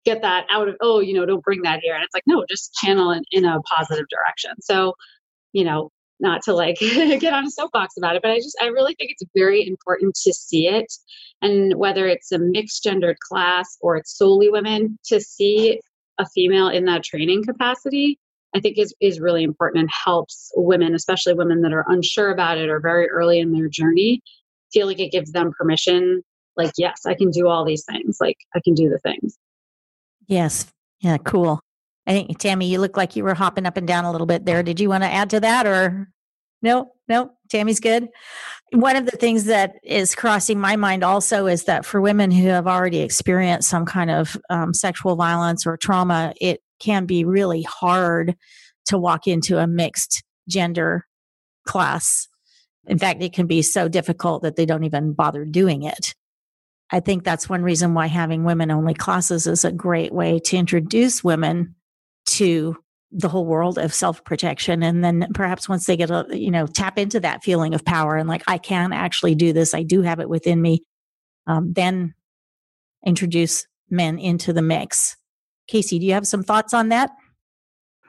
get 0.07 0.22
that 0.22 0.47
out 0.51 0.68
of, 0.68 0.76
oh, 0.80 1.01
you 1.01 1.12
know, 1.12 1.26
don't 1.26 1.42
bring 1.42 1.61
that 1.62 1.80
here. 1.82 1.94
And 1.94 2.03
it's 2.03 2.14
like, 2.14 2.22
no, 2.26 2.44
just 2.49 2.72
channel 2.74 3.11
it 3.11 3.24
in 3.32 3.44
a 3.44 3.61
positive 3.62 4.07
direction. 4.09 4.53
So, 4.61 4.94
you 5.57 5.65
know, 5.65 5.91
not 6.21 6.43
to 6.43 6.55
like 6.55 6.77
get 6.81 7.33
on 7.33 7.47
a 7.47 7.51
soapbox 7.51 7.95
about 7.97 8.15
it, 8.15 8.23
but 8.23 8.31
I 8.31 8.37
just, 8.37 8.57
I 8.61 8.67
really 8.67 8.95
think 8.99 9.11
it's 9.11 9.31
very 9.35 9.67
important 9.67 10.15
to 10.25 10.33
see 10.33 10.69
it. 10.69 10.93
And 11.41 11.75
whether 11.77 12.07
it's 12.07 12.31
a 12.31 12.39
mixed 12.39 12.83
gendered 12.83 13.17
class 13.27 13.79
or 13.81 13.97
it's 13.97 14.17
solely 14.17 14.51
women, 14.51 14.99
to 15.07 15.19
see 15.19 15.81
a 16.19 16.27
female 16.35 16.69
in 16.69 16.85
that 16.85 17.05
training 17.05 17.45
capacity 17.45 18.19
I 18.55 18.61
think 18.61 18.79
is, 18.79 18.95
is 19.01 19.21
really 19.21 19.43
important 19.43 19.81
and 19.81 19.91
helps 19.91 20.51
women, 20.57 20.95
especially 20.95 21.35
women 21.35 21.63
that 21.63 21.73
are 21.73 21.85
unsure 21.89 22.31
about 22.31 22.57
it 22.57 22.71
or 22.71 22.81
very 22.81 23.09
early 23.09 23.39
in 23.39 23.53
their 23.53 23.69
journey, 23.69 24.23
feel 24.73 24.87
like 24.87 25.01
it 25.01 25.13
gives 25.13 25.33
them 25.33 25.53
permission. 25.59 26.23
Like, 26.57 26.73
yes, 26.79 27.03
I 27.05 27.15
can 27.15 27.31
do 27.31 27.49
all 27.49 27.67
these 27.67 27.85
things. 27.85 28.17
Like, 28.21 28.37
I 28.55 28.61
can 28.65 28.75
do 28.75 28.89
the 28.89 28.99
things. 28.99 29.37
Yes. 30.27 30.67
Yeah, 31.01 31.19
cool. 31.19 31.61
I 32.07 32.13
think, 32.13 32.39
Tammy, 32.39 32.69
you 32.69 32.79
look 32.79 32.97
like 32.97 33.17
you 33.17 33.25
were 33.25 33.35
hopping 33.35 33.67
up 33.67 33.77
and 33.77 33.87
down 33.87 34.05
a 34.05 34.13
little 34.13 34.27
bit 34.27 34.45
there. 34.45 34.63
Did 34.63 34.79
you 34.79 34.89
want 34.89 35.03
to 35.03 35.13
add 35.13 35.31
to 35.31 35.41
that 35.41 35.67
or 35.67 36.09
no? 36.63 36.93
No, 37.09 37.33
Tammy's 37.49 37.81
good. 37.81 38.09
One 38.73 38.97
of 38.97 39.07
the 39.07 39.17
things 39.17 39.45
that 39.45 39.75
is 39.85 40.15
crossing 40.15 40.59
my 40.59 40.77
mind 40.77 41.05
also 41.05 41.47
is 41.47 41.65
that 41.65 41.85
for 41.85 42.01
women 42.01 42.31
who 42.31 42.49
have 42.49 42.67
already 42.67 42.99
experienced 42.99 43.69
some 43.69 43.87
kind 43.87 44.11
of 44.11 44.37
um, 44.51 44.75
sexual 44.75 45.15
violence 45.15 45.67
or 45.67 45.77
trauma, 45.77 46.33
it 46.41 46.61
can 46.81 47.07
be 47.07 47.25
really 47.25 47.63
hard 47.63 48.37
to 48.87 48.99
walk 48.99 49.27
into 49.27 49.59
a 49.59 49.67
mixed 49.67 50.25
gender 50.49 51.07
class. 51.67 52.29
In 52.87 52.99
fact, 52.99 53.23
it 53.23 53.33
can 53.33 53.47
be 53.47 53.63
so 53.63 53.89
difficult 53.89 54.43
that 54.43 54.57
they 54.57 54.67
don't 54.67 54.85
even 54.85 55.13
bother 55.13 55.45
doing 55.45 55.83
it. 55.83 56.15
I 56.91 57.01
think 57.01 57.25
that's 57.25 57.49
one 57.49 57.63
reason 57.63 57.95
why 57.95 58.07
having 58.07 58.45
women 58.45 58.71
only 58.71 58.95
classes 58.95 59.47
is 59.47 59.65
a 59.65 59.73
great 59.73 60.13
way 60.13 60.39
to 60.41 60.57
introduce 60.57 61.25
women 61.25 61.75
to 62.27 62.77
the 63.12 63.29
whole 63.29 63.47
world 63.47 63.79
of 63.79 63.95
self 63.95 64.24
protection. 64.24 64.83
And 64.83 65.05
then 65.05 65.29
perhaps 65.35 65.68
once 65.68 65.87
they 65.87 65.97
get 65.97 66.11
a, 66.11 66.27
you 66.31 66.51
know, 66.51 66.66
tap 66.66 66.99
into 66.99 67.20
that 67.20 67.45
feeling 67.45 67.74
of 67.74 67.85
power 67.85 68.16
and 68.16 68.29
like, 68.29 68.43
I 68.47 68.59
can 68.59 68.93
actually 68.93 69.35
do 69.35 69.53
this, 69.53 69.74
I 69.74 69.83
do 69.83 70.03
have 70.03 70.20
it 70.20 70.29
within 70.29 70.61
me, 70.61 70.83
um, 71.47 71.72
then 71.72 72.14
introduce 73.05 73.66
men 73.89 74.18
into 74.18 74.53
the 74.53 74.62
mix 74.62 75.16
Casey, 75.66 75.99
do 75.99 76.07
you 76.07 76.12
have 76.12 76.27
some 76.27 76.43
thoughts 76.43 76.72
on 76.72 76.89
that? 76.91 77.11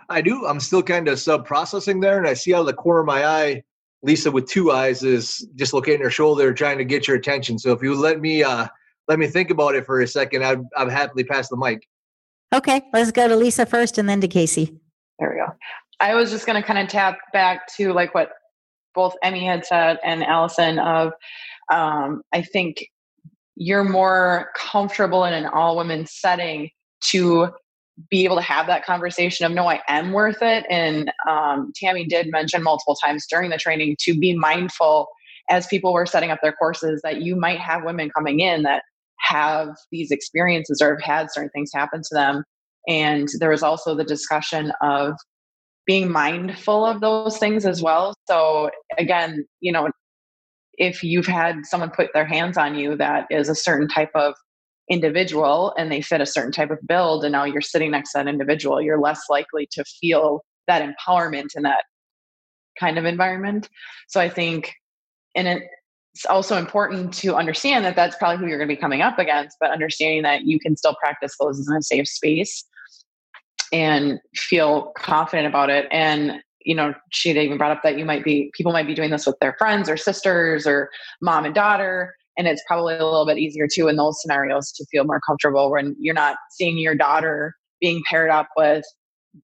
I 0.09 0.21
do. 0.21 0.45
I'm 0.45 0.59
still 0.59 0.83
kind 0.83 1.07
of 1.07 1.19
sub 1.19 1.45
processing 1.45 1.99
there, 1.99 2.17
and 2.17 2.27
I 2.27 2.33
see 2.33 2.53
out 2.53 2.61
of 2.61 2.65
the 2.67 2.73
corner 2.73 3.01
of 3.01 3.05
my 3.05 3.25
eye, 3.25 3.63
Lisa 4.03 4.31
with 4.31 4.47
two 4.47 4.71
eyes 4.71 5.03
is 5.03 5.47
dislocating 5.55 6.01
her 6.01 6.11
shoulder, 6.11 6.53
trying 6.53 6.77
to 6.77 6.85
get 6.85 7.07
your 7.07 7.17
attention. 7.17 7.57
So 7.59 7.71
if 7.71 7.81
you 7.81 7.95
let 7.95 8.21
me 8.21 8.43
uh, 8.43 8.67
let 9.07 9.19
me 9.19 9.27
think 9.27 9.49
about 9.49 9.75
it 9.75 9.85
for 9.85 10.01
a 10.01 10.07
second, 10.07 10.45
I'd, 10.45 10.61
I'd 10.77 10.91
happily 10.91 11.23
pass 11.23 11.49
the 11.49 11.57
mic. 11.57 11.87
Okay, 12.53 12.81
let's 12.93 13.11
go 13.11 13.27
to 13.27 13.35
Lisa 13.35 13.65
first, 13.65 13.97
and 13.97 14.07
then 14.07 14.21
to 14.21 14.27
Casey. 14.27 14.79
There 15.19 15.29
we 15.29 15.35
go. 15.35 15.53
I 15.99 16.15
was 16.15 16.31
just 16.31 16.45
going 16.45 16.61
to 16.61 16.65
kind 16.65 16.79
of 16.79 16.87
tap 16.87 17.17
back 17.33 17.67
to 17.75 17.91
like 17.91 18.13
what 18.13 18.29
both 18.93 19.15
Emmy 19.23 19.45
had 19.45 19.65
said 19.65 19.99
and 20.03 20.23
Allison 20.23 20.79
of 20.79 21.13
um, 21.71 22.21
I 22.33 22.41
think 22.41 22.87
you're 23.55 23.83
more 23.83 24.51
comfortable 24.55 25.25
in 25.25 25.33
an 25.33 25.45
all 25.47 25.75
women 25.75 26.05
setting 26.05 26.69
to 27.09 27.49
be 28.09 28.23
able 28.23 28.35
to 28.35 28.41
have 28.41 28.67
that 28.67 28.85
conversation 28.85 29.43
of 29.45 29.51
no 29.51 29.67
i 29.67 29.81
am 29.87 30.11
worth 30.11 30.37
it 30.41 30.63
and 30.69 31.11
um, 31.27 31.71
tammy 31.75 32.05
did 32.05 32.29
mention 32.29 32.61
multiple 32.61 32.95
times 33.03 33.25
during 33.27 33.49
the 33.49 33.57
training 33.57 33.95
to 33.99 34.17
be 34.17 34.35
mindful 34.35 35.07
as 35.49 35.65
people 35.65 35.91
were 35.91 36.05
setting 36.05 36.29
up 36.29 36.39
their 36.43 36.51
courses 36.53 37.01
that 37.03 37.21
you 37.23 37.35
might 37.35 37.59
have 37.59 37.83
women 37.83 38.09
coming 38.11 38.39
in 38.39 38.61
that 38.61 38.83
have 39.27 39.69
these 39.91 40.11
experiences 40.11 40.81
or 40.81 40.91
have 40.95 41.03
had 41.03 41.31
certain 41.31 41.49
things 41.49 41.71
happen 41.73 42.01
to 42.01 42.15
them. 42.15 42.43
And 42.87 43.27
there 43.39 43.49
was 43.49 43.63
also 43.63 43.95
the 43.95 44.03
discussion 44.03 44.71
of 44.81 45.13
being 45.85 46.11
mindful 46.11 46.85
of 46.85 47.01
those 47.01 47.37
things 47.37 47.65
as 47.65 47.81
well. 47.81 48.13
So 48.27 48.69
again 48.97 49.45
you 49.61 49.71
know 49.71 49.89
if 50.77 51.03
you've 51.03 51.25
had 51.25 51.65
someone 51.65 51.89
put 51.89 52.09
their 52.13 52.25
hands 52.25 52.57
on 52.57 52.75
you 52.75 52.95
that 52.97 53.25
is 53.31 53.49
a 53.49 53.55
certain 53.55 53.87
type 53.87 54.11
of 54.15 54.33
individual 54.89 55.73
and 55.77 55.91
they 55.91 56.01
fit 56.01 56.21
a 56.21 56.25
certain 56.25 56.51
type 56.51 56.71
of 56.71 56.77
build 56.87 57.23
and 57.25 57.31
now 57.31 57.43
you're 57.43 57.61
sitting 57.61 57.91
next 57.91 58.11
to 58.11 58.19
that 58.19 58.27
individual 58.27 58.81
you're 58.81 59.01
less 59.01 59.21
likely 59.29 59.67
to 59.71 59.83
feel 59.99 60.41
that 60.67 60.81
empowerment 60.81 61.47
in 61.55 61.63
that 61.63 61.83
kind 62.79 62.97
of 62.97 63.05
environment. 63.05 63.69
So 64.07 64.19
i 64.21 64.29
think 64.29 64.73
in, 65.35 65.47
and 65.47 65.61
it's 66.17 66.25
also 66.25 66.57
important 66.57 67.13
to 67.13 67.35
understand 67.35 67.85
that 67.85 67.95
that's 67.95 68.15
probably 68.15 68.37
who 68.37 68.47
you're 68.47 68.57
going 68.57 68.67
to 68.67 68.75
be 68.75 68.81
coming 68.81 69.01
up 69.01 69.19
against 69.19 69.55
but 69.59 69.69
understanding 69.69 70.23
that 70.23 70.45
you 70.45 70.59
can 70.59 70.75
still 70.75 70.95
practice 70.95 71.35
those 71.39 71.67
in 71.69 71.75
a 71.75 71.81
safe 71.83 72.07
space 72.07 72.65
and 73.71 74.19
feel 74.35 74.93
confident 74.97 75.47
about 75.47 75.69
it. 75.69 75.85
And 75.91 76.41
you 76.61 76.73
know 76.73 76.95
she 77.11 77.29
even 77.29 77.59
brought 77.59 77.71
up 77.71 77.83
that 77.83 77.99
you 77.99 78.03
might 78.03 78.23
be 78.23 78.51
people 78.55 78.71
might 78.71 78.87
be 78.87 78.95
doing 78.95 79.11
this 79.11 79.27
with 79.27 79.37
their 79.39 79.55
friends 79.59 79.87
or 79.89 79.95
sisters 79.95 80.65
or 80.65 80.89
mom 81.21 81.45
and 81.45 81.53
daughter 81.53 82.15
and 82.35 82.47
it's 82.47 82.63
probably 82.67 82.95
a 82.95 83.05
little 83.05 83.27
bit 83.27 83.37
easier 83.37 83.67
too 83.71 83.87
in 83.87 83.95
those 83.95 84.19
scenarios 84.21 84.71
to 84.73 84.85
feel 84.91 85.05
more 85.05 85.21
comfortable 85.25 85.71
when 85.71 85.95
you're 85.99 86.15
not 86.15 86.35
seeing 86.51 86.77
your 86.77 86.95
daughter 86.95 87.55
being 87.79 88.01
paired 88.09 88.31
up 88.31 88.49
with 88.57 88.83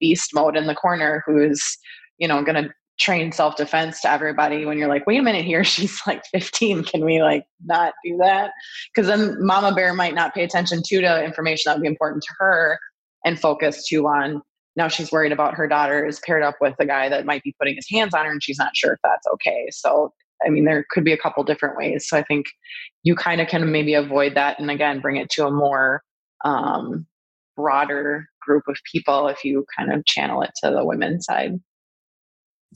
beast 0.01 0.31
mode 0.33 0.57
in 0.57 0.65
the 0.65 0.75
corner 0.75 1.23
who's 1.25 1.77
you 2.17 2.27
know 2.27 2.43
going 2.43 2.61
to 2.61 2.69
train 3.03 3.31
self-defense 3.31 4.01
to 4.01 4.09
everybody 4.09 4.65
when 4.65 4.77
you're 4.77 4.87
like 4.87 5.05
wait 5.05 5.19
a 5.19 5.23
minute 5.23 5.43
here 5.43 5.63
she's 5.63 5.99
like 6.07 6.23
15 6.31 6.83
can 6.83 7.03
we 7.03 7.21
like 7.21 7.45
not 7.65 7.93
do 8.03 8.17
that 8.17 8.51
because 8.93 9.07
then 9.07 9.35
mama 9.45 9.73
bear 9.73 9.93
might 9.93 10.15
not 10.15 10.33
pay 10.33 10.43
attention 10.43 10.81
to 10.83 11.01
the 11.01 11.23
information 11.23 11.63
that 11.69 11.75
would 11.75 11.83
be 11.83 11.87
important 11.87 12.23
to 12.23 12.33
her 12.39 12.79
and 13.25 13.39
focus 13.39 13.87
too 13.87 14.07
on 14.07 14.41
now 14.75 14.87
she's 14.87 15.11
worried 15.11 15.31
about 15.31 15.53
her 15.53 15.67
daughter 15.67 16.05
is 16.05 16.19
paired 16.25 16.43
up 16.43 16.55
with 16.61 16.73
a 16.79 16.85
guy 16.85 17.09
that 17.09 17.25
might 17.25 17.43
be 17.43 17.53
putting 17.59 17.75
his 17.75 17.87
hands 17.89 18.13
on 18.13 18.25
her 18.25 18.31
and 18.31 18.41
she's 18.41 18.57
not 18.57 18.75
sure 18.75 18.93
if 18.93 18.99
that's 19.03 19.27
okay 19.33 19.67
so 19.69 20.11
I 20.45 20.49
mean, 20.49 20.65
there 20.65 20.85
could 20.91 21.05
be 21.05 21.13
a 21.13 21.17
couple 21.17 21.43
different 21.43 21.77
ways. 21.77 22.07
So 22.07 22.17
I 22.17 22.23
think 22.23 22.47
you 23.03 23.15
kind 23.15 23.39
of 23.39 23.47
can 23.47 23.71
maybe 23.71 23.93
avoid 23.93 24.35
that 24.35 24.59
and 24.59 24.69
again 24.69 24.99
bring 24.99 25.15
it 25.15 25.29
to 25.31 25.47
a 25.47 25.51
more 25.51 26.03
um, 26.43 27.05
broader 27.55 28.27
group 28.41 28.63
of 28.67 28.77
people 28.91 29.27
if 29.27 29.43
you 29.43 29.65
kind 29.77 29.93
of 29.93 30.05
channel 30.05 30.41
it 30.41 30.51
to 30.63 30.71
the 30.71 30.85
women's 30.85 31.25
side. 31.25 31.59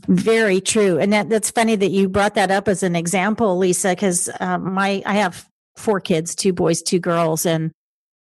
Very 0.07 0.61
true, 0.61 0.99
and 0.99 1.11
that 1.13 1.29
that's 1.29 1.51
funny 1.51 1.75
that 1.75 1.91
you 1.91 2.07
brought 2.07 2.35
that 2.35 2.51
up 2.51 2.67
as 2.67 2.83
an 2.83 2.95
example, 2.95 3.57
Lisa, 3.57 3.89
because 3.89 4.29
um, 4.39 4.73
my 4.73 5.01
I 5.05 5.15
have 5.15 5.47
four 5.75 5.99
kids, 5.99 6.35
two 6.35 6.53
boys, 6.53 6.81
two 6.81 6.99
girls, 6.99 7.45
and 7.45 7.71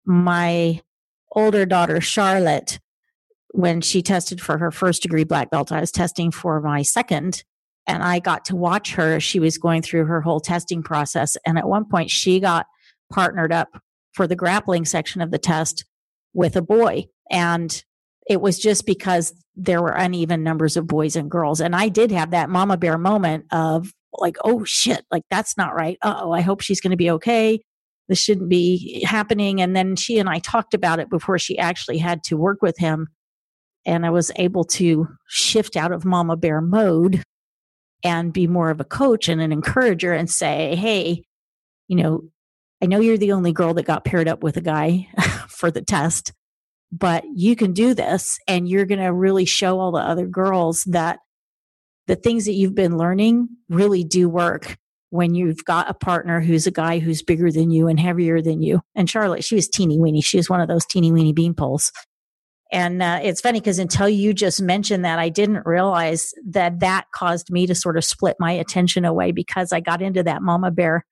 my 0.05 0.81
older 1.33 1.67
daughter 1.67 2.01
Charlotte, 2.01 2.79
when 3.51 3.81
she 3.81 4.03
tested 4.03 4.41
for 4.41 4.59
her 4.59 4.71
first 4.71 5.03
degree 5.03 5.25
black 5.25 5.51
belt, 5.51 5.73
I 5.73 5.81
was 5.81 5.93
testing 5.93 6.31
for 6.31 6.61
my 6.61 6.83
second, 6.83 7.45
and 7.87 8.03
I 8.03 8.19
got 8.19 8.45
to 8.47 8.57
watch 8.57 8.95
her. 8.95 9.21
She 9.21 9.39
was 9.39 9.59
going 9.59 9.83
through 9.83 10.07
her 10.07 10.21
whole 10.21 10.41
testing 10.41 10.83
process. 10.83 11.37
And 11.47 11.59
at 11.59 11.69
one 11.69 11.85
point, 11.85 12.11
she 12.11 12.41
got 12.41 12.67
partnered 13.13 13.53
up 13.53 13.69
for 14.13 14.27
the 14.27 14.37
grappling 14.37 14.85
section 14.85 15.21
of 15.21 15.31
the 15.31 15.39
test 15.39 15.85
with 16.35 16.57
a 16.57 16.63
boy. 16.63 17.07
And 17.31 17.85
it 18.29 18.41
was 18.41 18.59
just 18.59 18.87
because 18.87 19.33
there 19.57 19.83
were 19.83 19.93
uneven 19.93 20.43
numbers 20.43 20.77
of 20.77 20.87
boys 20.87 21.17
and 21.17 21.31
girls. 21.31 21.61
And 21.61 21.75
I 21.75 21.89
did 21.89 22.11
have 22.11 22.31
that 22.31 22.51
mama 22.51 22.77
bear 22.77 22.99
moment 22.99 23.47
of, 23.51 23.93
like, 24.19 24.37
oh 24.45 24.65
shit, 24.65 25.05
like 25.11 25.25
that's 25.31 25.57
not 25.57 25.75
right. 25.75 25.99
oh, 26.03 26.33
I 26.33 26.41
hope 26.41 26.61
she's 26.61 26.81
going 26.81 26.91
to 26.91 26.97
be 26.97 27.11
okay. 27.11 27.61
This 28.09 28.19
shouldn't 28.19 28.49
be 28.49 29.05
happening. 29.05 29.61
And 29.61 29.75
then 29.75 29.97
she 29.97 30.19
and 30.19 30.29
I 30.29 30.39
talked 30.39 30.75
about 30.75 31.01
it 31.01 31.11
before 31.11 31.39
she 31.39 31.59
actually 31.59 31.99
had 31.99 32.23
to 32.25 32.37
work 32.37 32.63
with 32.63 32.79
him. 32.79 33.09
And 33.85 34.07
I 34.07 34.11
was 34.11 34.31
able 34.37 34.65
to 34.65 35.09
shift 35.29 35.77
out 35.77 35.93
of 35.93 36.05
mama 36.05 36.37
bear 36.37 36.61
mode 36.61 37.23
and 38.05 38.33
be 38.33 38.47
more 38.47 38.71
of 38.71 38.81
a 38.81 38.85
coach 38.85 39.29
and 39.29 39.41
an 39.41 39.53
encourager 39.53 40.13
and 40.13 40.31
say, 40.31 40.77
hey, 40.77 41.25
you 41.89 41.97
know, 41.97 42.23
I 42.83 42.87
know 42.87 43.01
you're 43.01 43.19
the 43.19 43.33
only 43.33 43.53
girl 43.53 43.75
that 43.75 43.85
got 43.85 44.05
paired 44.05 44.29
up 44.29 44.43
with 44.43 44.57
a 44.57 44.61
guy 44.61 45.09
for 45.49 45.71
the 45.71 45.83
test, 45.83 46.33
but 46.93 47.25
you 47.35 47.57
can 47.57 47.73
do 47.73 47.95
this 47.95 48.39
and 48.47 48.69
you're 48.69 48.87
going 48.87 49.01
to 49.01 49.13
really 49.13 49.45
show 49.45 49.79
all 49.79 49.93
the 49.93 49.99
other 49.99 50.27
girls 50.27 50.85
that 50.85 51.19
the 52.07 52.17
things 52.17 52.45
that 52.47 52.53
you've 52.53 52.75
been 52.75 52.97
learning 52.97 53.49
really 53.69 54.05
do 54.05 54.29
work 54.29 54.77
when 55.11 55.35
you've 55.35 55.65
got 55.65 55.91
a 55.91 55.95
partner 55.95 56.41
who's 56.41 56.67
a 56.67 56.73
guy 56.73 56.99
who's 56.99 57.23
bigger 57.23 57.51
than 57.51 57.71
you 57.71 57.89
and 57.89 57.99
heavier 57.99 58.41
than 58.41 58.63
you. 58.63 58.81
And 58.95 59.09
Charlotte, 59.09 59.45
she 59.45 59.55
was 59.55 59.69
teeny 59.69 59.99
weeny. 59.99 60.21
She 60.21 60.37
was 60.37 60.51
one 60.51 60.61
of 60.61 60.69
those 60.69 60.85
teeny 60.85 61.13
weeny 61.13 61.33
bean 61.33 61.55
poles. 61.55 61.93
And 62.73 63.01
uh, 63.03 63.21
it's 63.23 63.41
funny 63.41 63.61
because 63.61 63.79
until 63.79 64.09
you 64.09 64.35
just 64.35 64.61
mentioned 64.61 65.05
that, 65.05 65.21
I 65.21 65.29
didn't 65.29 65.65
realize 65.65 66.33
that 66.49 66.81
that 66.81 67.07
caused 67.15 67.51
me 67.51 67.67
to 67.67 67.75
sort 67.75 67.97
of 67.97 68.05
split 68.05 68.37
my 68.41 68.51
attention 68.53 69.05
away 69.05 69.31
because 69.31 69.73
I 69.73 69.81
got 69.81 70.03
into 70.03 70.25
that 70.25 70.43
mama 70.43 70.73
bear, 70.73 71.07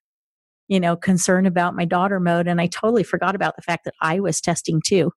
you 0.67 0.81
know, 0.81 0.97
concern 0.97 1.45
about 1.45 1.75
my 1.75 1.85
daughter 1.85 2.19
mode. 2.19 2.47
And 2.47 2.59
I 2.59 2.67
totally 2.67 3.03
forgot 3.03 3.35
about 3.35 3.55
the 3.55 3.61
fact 3.61 3.85
that 3.85 3.93
I 4.01 4.19
was 4.19 4.41
testing 4.41 4.81
too. 4.85 5.11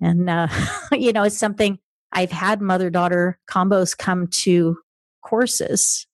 And, 0.00 0.28
uh, 0.28 0.48
you 0.92 1.12
know, 1.12 1.24
it's 1.24 1.36
something 1.36 1.78
I've 2.12 2.32
had 2.32 2.60
mother 2.60 2.90
daughter 2.90 3.38
combos 3.48 3.96
come 3.96 4.28
to 4.28 4.78
courses 5.22 6.06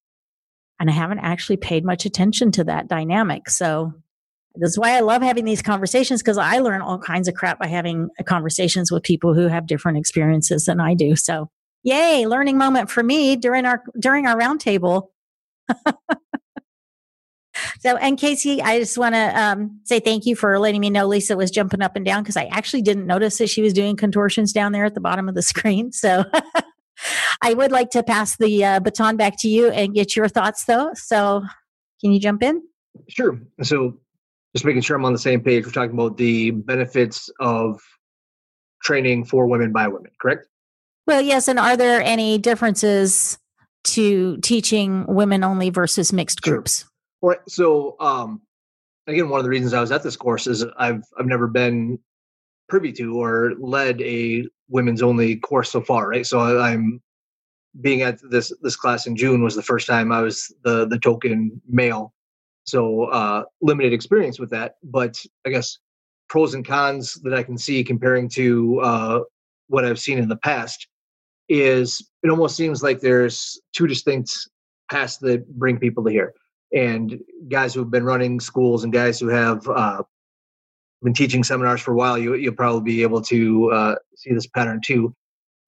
and 0.81 0.91
I 0.91 0.93
haven't 0.93 1.21
actually 1.21 1.57
paid 1.57 1.85
much 1.85 2.05
attention 2.05 2.51
to 2.53 2.65
that 2.65 2.89
dynamic. 2.89 3.49
So 3.49 3.93
that's 4.57 4.79
why 4.79 4.97
I 4.97 5.01
love 5.01 5.23
having 5.23 5.45
these 5.45 5.63
conversations 5.63 6.23
because 6.23 6.39
I 6.39 6.59
learn 6.59 6.81
all 6.81 6.99
kinds 6.99 7.29
of 7.29 7.35
crap 7.35 7.59
by 7.59 7.67
having 7.67 8.09
conversations 8.25 8.91
with 8.91 9.03
people 9.03 9.35
who 9.35 9.49
have 9.49 9.67
different 9.67 9.99
experiences 9.99 10.65
than 10.65 10.81
I 10.81 10.95
do. 10.95 11.17
So, 11.17 11.51
yay, 11.83 12.27
learning 12.27 12.59
moment 12.59 12.91
for 12.91 13.03
me 13.03 13.37
during 13.37 13.65
our 13.67 13.83
during 13.99 14.27
our 14.27 14.39
roundtable. 14.39 15.09
so, 17.85 17.97
and 17.97 18.19
Casey, 18.19 18.63
I 18.63 18.79
just 18.79 18.97
want 18.97 19.15
to 19.15 19.39
um, 19.39 19.79
say 19.85 20.01
thank 20.01 20.25
you 20.25 20.35
for 20.35 20.59
letting 20.59 20.81
me 20.81 20.89
know 20.89 21.07
Lisa 21.07 21.37
was 21.37 21.51
jumping 21.51 21.83
up 21.83 21.97
and 21.97 22.05
down 22.05 22.23
because 22.23 22.37
I 22.37 22.45
actually 22.47 22.81
didn't 22.81 23.07
notice 23.07 23.37
that 23.37 23.51
she 23.51 23.61
was 23.61 23.75
doing 23.75 23.95
contortions 23.95 24.55
down 24.55 24.73
there 24.73 24.87
at 24.87 24.95
the 24.95 25.03
bottom 25.03 25.29
of 25.29 25.35
the 25.35 25.43
screen. 25.53 25.93
So. 25.93 26.25
I 27.43 27.53
would 27.53 27.73
like 27.73 27.91
to 27.91 28.03
pass 28.03 28.37
the 28.37 28.65
uh, 28.65 28.81
baton 28.81 29.17
back 29.17 29.35
to 29.41 29.49
you 29.49 29.69
and 29.69 29.93
get 29.93 30.15
your 30.17 30.29
thoughts, 30.29 30.65
though. 30.65 30.93
So, 30.95 31.43
can 32.01 32.13
you 32.13 32.21
jump 32.21 32.43
in? 32.43 32.63
Sure. 33.09 33.39
So, 33.63 33.99
just 34.55 34.65
making 34.65 34.83
sure 34.83 34.97
I'm 34.97 35.05
on 35.05 35.13
the 35.13 35.19
same 35.19 35.43
page. 35.43 35.67
We're 35.67 35.73
talking 35.73 35.93
about 35.93 36.17
the 36.17 36.53
benefits 36.53 37.29
of 37.41 37.83
training 38.83 39.25
for 39.25 39.47
women 39.47 39.73
by 39.73 39.89
women, 39.89 40.13
correct? 40.21 40.47
Well, 41.07 41.21
yes. 41.21 41.49
And 41.49 41.59
are 41.59 41.77
there 41.77 42.01
any 42.01 42.39
differences 42.39 43.39
to 43.85 44.39
teaching 44.39 45.05
women 45.07 45.45
only 45.45 45.69
versus 45.71 46.13
mixed 46.13 46.41
groups? 46.41 46.81
Sure. 46.81 46.89
Right. 47.25 47.39
So, 47.49 47.97
um, 48.01 48.43
again, 49.07 49.31
one 49.31 49.41
of 49.41 49.45
the 49.45 49.51
reasons 49.51 49.73
I 49.73 49.81
was 49.81 49.93
at 49.93 50.03
this 50.03 50.17
course 50.17 50.47
is 50.47 50.65
I've 50.77 51.03
I've 51.19 51.27
never 51.27 51.47
been 51.47 51.99
privy 52.69 52.93
to 52.93 53.19
or 53.19 53.55
led 53.59 54.01
a 54.03 54.47
women's 54.69 55.03
only 55.03 55.37
course 55.37 55.71
so 55.71 55.81
far, 55.81 56.09
right? 56.09 56.27
So 56.27 56.61
I'm 56.61 57.01
being 57.81 58.03
at 58.03 58.19
this 58.31 58.53
this 58.61 58.77
class 58.77 59.07
in 59.07 59.17
June 59.17 59.43
was 59.43 59.57
the 59.57 59.63
first 59.63 59.87
time 59.87 60.13
I 60.13 60.21
was 60.21 60.55
the 60.65 60.87
the 60.87 60.99
token 60.99 61.63
male 61.67 62.13
so 62.65 63.05
uh, 63.05 63.45
limited 63.61 63.93
experience 63.93 64.39
with 64.39 64.51
that, 64.51 64.77
but 64.83 65.19
I 65.47 65.51
guess 65.51 65.79
pros 66.29 66.55
and 66.55 66.67
cons 66.67 67.15
that 67.23 67.35
I 67.35 67.43
can 67.43 67.59
see 67.59 67.85
comparing 67.85 68.29
to 68.31 68.81
uh, 68.81 69.21
what 69.69 69.85
I've 69.85 69.99
seen 69.99 70.19
in 70.19 70.29
the 70.29 70.37
past 70.37 70.89
is 71.49 72.07
it 72.23 72.31
almost 72.31 72.57
seems 72.57 72.83
like 72.83 73.01
there's 73.01 73.61
two 73.75 73.87
distinct 73.87 74.31
paths 74.91 75.19
that 75.19 75.47
bring 75.59 75.79
people 75.79 76.05
to 76.05 76.11
here. 76.11 76.35
And 76.73 77.21
guys 77.49 77.75
who've 77.75 77.91
been 77.91 78.05
running 78.05 78.41
schools 78.41 78.85
and 78.85 78.93
guys 78.93 79.21
who 79.21 79.29
have 79.29 79.67
uh, 79.69 80.03
been 81.03 81.15
teaching 81.15 81.45
seminars 81.45 81.81
for 81.81 81.93
a 81.93 81.97
while, 81.97 82.19
you, 82.19 82.35
you'll 82.35 82.55
probably 82.55 82.83
be 82.83 83.03
able 83.03 83.23
to 83.23 83.71
uh, 83.71 83.95
see 84.17 84.33
this 84.33 84.47
pattern 84.47 84.81
too. 84.85 85.15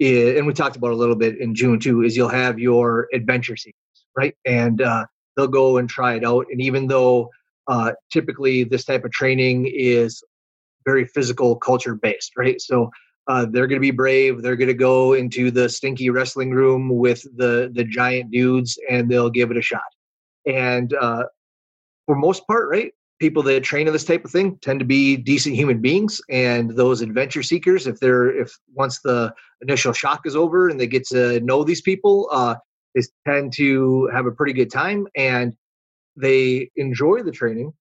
and 0.01 0.47
we 0.47 0.53
talked 0.53 0.76
about 0.76 0.92
a 0.92 0.97
little 0.97 1.16
bit 1.16 1.38
in 1.38 1.55
June 1.55 1.78
too, 1.78 2.03
is 2.03 2.16
you'll 2.16 2.28
have 2.28 2.59
your 2.59 3.09
adventure 3.12 3.57
seekers, 3.57 3.76
right? 4.16 4.34
And 4.44 4.82
uh, 4.82 5.07
they'll 5.36 5.47
go 5.47 5.78
and 5.78 5.88
try 5.88 6.14
it 6.14 6.24
out. 6.24 6.47
And 6.51 6.61
even 6.61 6.86
though 6.86 7.30
uh, 7.68 7.92
typically 8.11 8.64
this 8.64 8.84
type 8.84 9.05
of 9.05 9.12
training 9.12 9.70
is 9.72 10.22
very 10.84 11.05
physical 11.05 11.57
culture 11.57 11.94
based, 11.94 12.32
right? 12.36 12.61
So 12.61 12.90
uh, 13.28 13.47
they're 13.51 13.66
going 13.66 13.80
to 13.80 13.86
be 13.86 13.90
brave. 13.90 14.40
They're 14.40 14.57
going 14.57 14.68
to 14.68 14.74
go 14.74 15.14
into 15.14 15.51
the 15.51 15.68
stinky 15.68 16.11
wrestling 16.11 16.53
room 16.53 16.88
with 16.88 17.22
the 17.36 17.70
the 17.74 17.84
giant 17.84 18.30
dudes, 18.30 18.78
and 18.88 19.11
they'll 19.11 19.30
give 19.30 19.51
it 19.51 19.57
a 19.57 19.62
shot. 19.62 19.82
And 20.47 20.94
uh, 20.94 21.24
for 22.07 22.14
most 22.14 22.47
part, 22.47 22.68
right, 22.68 22.92
people 23.18 23.42
that 23.44 23.64
train 23.64 23.86
in 23.86 23.92
this 23.92 24.05
type 24.05 24.24
of 24.24 24.30
thing 24.30 24.59
tend 24.59 24.78
to 24.78 24.84
be 24.84 25.16
decent 25.16 25.57
human 25.57 25.80
beings. 25.80 26.20
And 26.30 26.70
those 26.70 27.01
adventure 27.01 27.42
seekers, 27.42 27.86
if 27.86 27.99
they're 27.99 28.36
if 28.40 28.57
once 28.74 29.01
the 29.01 29.34
initial 29.61 29.92
shock 29.92 30.26
is 30.26 30.36
over 30.36 30.68
and 30.68 30.78
they 30.78 30.86
get 30.86 31.07
to 31.09 31.40
know 31.40 31.64
these 31.64 31.80
people, 31.80 32.28
uh, 32.30 32.57
they 32.94 33.03
tend 33.26 33.53
to 33.55 34.09
have 34.12 34.26
a 34.26 34.32
pretty 34.32 34.53
good 34.53 34.70
time 34.70 35.07
and 35.16 35.55
they 36.16 36.70
enjoy 36.76 37.22
the 37.22 37.30
training 37.30 37.72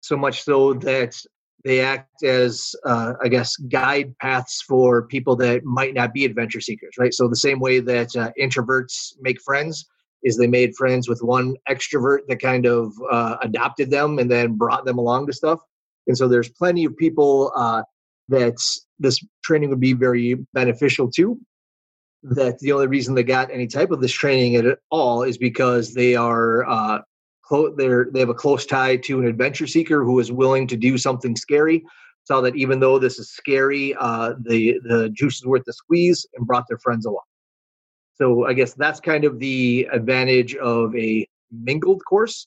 so 0.00 0.16
much 0.16 0.42
so 0.42 0.74
that 0.74 1.14
they 1.64 1.80
act 1.80 2.22
as 2.22 2.74
uh, 2.86 3.14
i 3.22 3.28
guess 3.28 3.56
guide 3.56 4.16
paths 4.18 4.62
for 4.62 5.02
people 5.08 5.36
that 5.36 5.64
might 5.64 5.92
not 5.92 6.14
be 6.14 6.24
adventure 6.24 6.60
seekers 6.60 6.94
right 6.98 7.12
so 7.12 7.28
the 7.28 7.36
same 7.36 7.58
way 7.60 7.80
that 7.80 8.14
uh, 8.16 8.30
introverts 8.40 9.14
make 9.20 9.40
friends 9.42 9.86
is 10.22 10.36
they 10.36 10.46
made 10.46 10.74
friends 10.76 11.08
with 11.08 11.22
one 11.22 11.56
extrovert 11.68 12.20
that 12.28 12.40
kind 12.40 12.66
of 12.66 12.92
uh, 13.10 13.36
adopted 13.42 13.90
them 13.90 14.18
and 14.18 14.30
then 14.30 14.56
brought 14.56 14.84
them 14.84 14.98
along 14.98 15.26
to 15.26 15.32
stuff 15.32 15.60
and 16.06 16.16
so 16.16 16.28
there's 16.28 16.48
plenty 16.48 16.84
of 16.84 16.96
people 16.96 17.52
uh, 17.56 17.82
that 18.28 18.56
this 18.98 19.18
training 19.44 19.70
would 19.70 19.80
be 19.80 19.92
very 19.92 20.34
beneficial 20.54 21.10
to 21.10 21.38
that 22.22 22.58
the 22.58 22.72
only 22.72 22.86
reason 22.86 23.14
they 23.14 23.22
got 23.22 23.50
any 23.50 23.66
type 23.66 23.90
of 23.90 24.00
this 24.00 24.12
training 24.12 24.56
at 24.56 24.78
all 24.90 25.22
is 25.22 25.38
because 25.38 25.94
they 25.94 26.14
are 26.14 26.68
uh, 26.68 27.00
they're 27.76 28.08
they 28.12 28.20
have 28.20 28.28
a 28.28 28.34
close 28.34 28.66
tie 28.66 28.96
to 28.96 29.20
an 29.20 29.26
adventure 29.26 29.66
seeker 29.66 30.04
who 30.04 30.18
is 30.20 30.30
willing 30.30 30.66
to 30.66 30.76
do 30.76 30.98
something 30.98 31.34
scary. 31.34 31.82
Saw 32.24 32.40
that 32.42 32.54
even 32.54 32.78
though 32.78 32.98
this 32.98 33.18
is 33.18 33.30
scary, 33.30 33.94
uh, 33.98 34.34
the 34.42 34.78
the 34.84 35.08
juice 35.10 35.36
is 35.36 35.46
worth 35.46 35.64
the 35.64 35.72
squeeze, 35.72 36.26
and 36.34 36.46
brought 36.46 36.64
their 36.68 36.78
friends 36.78 37.06
along. 37.06 37.22
So 38.20 38.46
I 38.46 38.52
guess 38.52 38.74
that's 38.74 39.00
kind 39.00 39.24
of 39.24 39.38
the 39.38 39.88
advantage 39.92 40.54
of 40.56 40.94
a 40.96 41.26
mingled 41.50 42.02
course. 42.04 42.46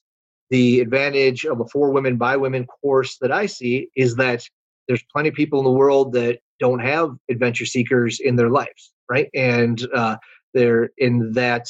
The 0.49 0.82
advantage 0.82 1.45
of 1.45 1.59
a 1.61 1.65
for 1.65 1.91
women 1.91 2.17
by 2.17 2.38
women 2.38 2.65
course 2.65 3.17
that 3.21 3.32
I 3.32 3.47
see 3.47 3.89
is 3.95 4.15
that 4.17 4.43
there's 4.88 5.03
plenty 5.11 5.30
of 5.30 5.36
people 5.36 5.59
in 5.59 5.65
the 5.65 5.71
world 5.71 6.13
that 6.13 6.39
don't 6.59 6.80
have 6.80 7.15
adventure 7.30 7.65
seekers 7.65 8.19
in 8.19 8.36
their 8.36 8.49
lives 8.49 8.93
right? 9.09 9.30
And 9.34 9.86
uh, 9.93 10.17
they're 10.53 10.89
in 10.97 11.34
that 11.34 11.67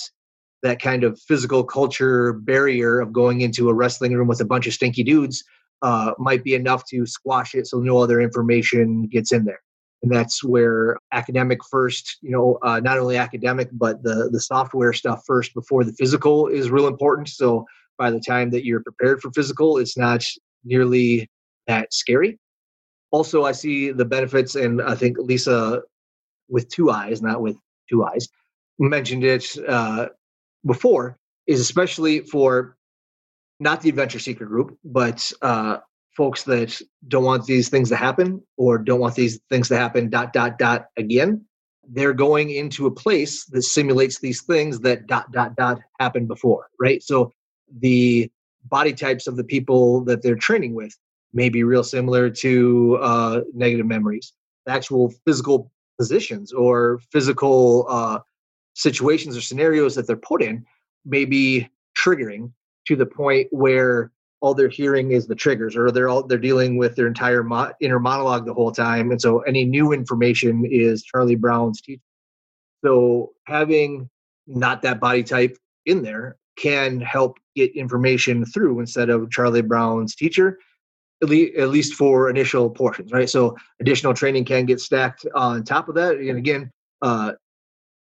that 0.62 0.82
kind 0.82 1.04
of 1.04 1.20
physical 1.20 1.62
culture 1.62 2.32
barrier 2.32 3.02
of 3.02 3.12
going 3.12 3.42
into 3.42 3.68
a 3.70 3.74
wrestling 3.74 4.14
room 4.14 4.30
with 4.30 4.40
a 4.40 4.46
bunch 4.46 4.66
of 4.66 4.74
stinky 4.74 5.04
dudes 5.04 5.44
uh, 5.82 6.14
might 6.18 6.42
be 6.42 6.56
enough 6.56 6.86
to 6.86 7.06
squash 7.06 7.54
it 7.54 7.68
so 7.68 7.80
no 7.80 7.98
other 7.98 8.22
information 8.22 9.06
gets 9.08 9.34
in 9.34 9.44
there 9.44 9.62
and 10.04 10.12
that's 10.12 10.44
where 10.44 10.98
academic 11.12 11.60
first 11.70 12.18
you 12.22 12.32
know 12.32 12.60
uh, 12.62 12.80
not 12.80 12.98
only 12.98 13.18
academic 13.18 13.70
but 13.72 14.04
the 14.04 14.30
the 14.32 14.40
software 14.40 14.94
stuff 14.94 15.24
first 15.26 15.54
before 15.54 15.84
the 15.84 15.94
physical 15.94 16.48
is 16.48 16.70
real 16.70 16.88
important. 16.88 17.30
So 17.30 17.66
by 17.98 18.12
the 18.12 18.20
time 18.20 18.50
that 18.52 18.66
you're 18.66 18.84
prepared 18.84 19.22
for 19.22 19.32
physical 19.32 19.78
it's 19.78 19.98
not 19.98 20.24
nearly 20.64 21.30
that 21.68 21.94
scary. 21.94 22.38
Also 23.12 23.44
i 23.44 23.52
see 23.52 23.92
the 23.92 24.06
benefits 24.06 24.56
and 24.56 24.82
i 24.82 24.96
think 24.96 25.18
lisa 25.18 25.82
with 26.50 26.70
two 26.70 26.92
eyes, 26.92 27.22
not 27.22 27.42
with 27.42 27.58
two 27.90 28.06
eyes, 28.06 28.28
mentioned 28.80 29.24
it 29.24 29.58
uh, 29.68 30.08
before, 30.66 31.18
is 31.48 31.60
especially 31.60 32.20
for 32.22 32.78
not 33.60 33.82
the 33.82 33.90
adventure 33.90 34.20
seeker 34.20 34.46
group, 34.46 34.78
but 34.84 35.32
uh, 35.42 35.78
folks 36.16 36.44
that 36.44 36.80
don't 37.08 37.24
want 37.24 37.46
these 37.46 37.70
things 37.70 37.90
to 37.90 37.96
happen 37.96 38.42
or 38.58 38.78
don't 38.78 39.00
want 39.00 39.16
these 39.16 39.40
things 39.50 39.68
to 39.70 39.78
happen 39.78 40.10
dot 40.10 40.34
dot 40.34 40.58
dot 40.58 40.86
again. 40.98 41.44
They're 41.90 42.14
going 42.14 42.52
into 42.52 42.86
a 42.88 42.92
place 42.92 43.46
that 43.46 43.64
simulates 43.64 44.20
these 44.20 44.42
things 44.44 44.80
that 44.82 45.08
dot 45.08 45.32
dot 45.32 45.56
dot 45.56 45.80
happened 46.00 46.28
before, 46.28 46.70
right? 46.80 47.02
So 47.04 47.32
the 47.80 48.32
body 48.66 48.94
types 48.94 49.28
of 49.28 49.36
the 49.36 49.44
people 49.44 50.04
that 50.06 50.22
they're 50.22 50.36
training 50.36 50.76
with 50.76 50.96
may 51.34 51.50
be 51.50 51.64
real 51.64 51.84
similar 51.84 52.30
to 52.30 52.98
uh, 53.02 53.42
negative 53.54 53.86
memories. 53.86 54.34
The 54.66 54.72
actual 54.72 55.14
physical 55.26 55.72
positions 56.00 56.54
or 56.54 57.00
physical 57.12 57.86
uh, 57.90 58.20
situations 58.76 59.36
or 59.36 59.42
scenarios 59.42 59.96
that 59.96 60.08
they're 60.08 60.16
put 60.16 60.42
in 60.42 60.66
may 61.06 61.26
be 61.26 61.68
triggering 61.98 62.52
to 62.88 62.96
the 62.96 63.06
point 63.06 63.48
where 63.52 64.12
all 64.44 64.54
they're 64.54 64.68
hearing 64.68 65.14
is 65.14 65.26
the 65.26 65.34
triggers 65.34 65.74
or 65.74 65.90
they're 65.90 66.10
all 66.10 66.22
they're 66.22 66.38
dealing 66.38 66.76
with 66.76 66.98
their 66.98 67.08
entire 67.08 67.44
mo- 67.44 67.72
inner 67.80 67.98
monologue 67.98 68.46
the 68.46 68.54
whole 68.54 68.74
time 68.74 69.10
and 69.10 69.22
so 69.22 69.40
any 69.42 69.64
new 69.64 69.94
information 69.94 70.66
is 70.70 71.02
charlie 71.02 71.36
brown's 71.36 71.82
teaching 71.82 72.02
so 72.84 73.32
having 73.48 74.10
not 74.46 74.82
that 74.82 75.00
body 75.00 75.24
type 75.24 75.58
in 75.86 76.04
there 76.04 76.36
can 76.58 77.00
help 77.00 77.40
get 77.56 77.74
information 77.74 78.46
through 78.46 78.82
instead 78.82 79.10
of 79.10 79.32
charlie 79.32 79.62
brown's 79.62 80.14
teacher 80.14 80.60
at, 81.22 81.30
le- 81.30 81.58
at 81.58 81.70
least 81.70 81.94
for 81.94 82.30
initial 82.30 82.70
portions 82.70 83.14
right? 83.14 83.30
So 83.30 83.56
additional 83.80 84.14
training 84.14 84.44
can 84.44 84.66
get 84.66 84.82
stacked 84.82 85.26
on 85.34 85.64
top 85.64 85.88
of 85.88 85.96
that 85.96 86.18
and 86.18 86.38
again 86.38 86.70
uh, 87.02 87.32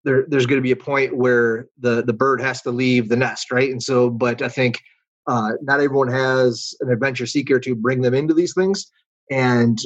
there, 0.05 0.25
there's 0.29 0.47
going 0.47 0.59
to 0.59 0.63
be 0.63 0.73
a 0.73 0.77
point 0.77 1.17
where 1.17 1.69
the 1.79 2.03
the 2.05 2.13
bird 2.13 2.43
has 2.43 2.61
to 2.63 2.71
leave 2.71 3.09
the 3.09 3.17
nest 3.17 3.51
right? 3.51 3.71
And 3.71 3.83
so 3.83 4.11
but 4.11 4.43
i 4.43 4.49
think 4.49 4.79
uh, 5.29 5.53
not 5.63 5.81
everyone 5.81 6.09
has 6.09 6.75
an 6.81 6.91
adventure 6.91 7.27
seeker 7.27 7.61
to 7.61 7.75
bring 7.75 8.01
them 8.01 8.15
into 8.15 8.35
these 8.35 8.55
things 8.55 8.91
and 9.31 9.79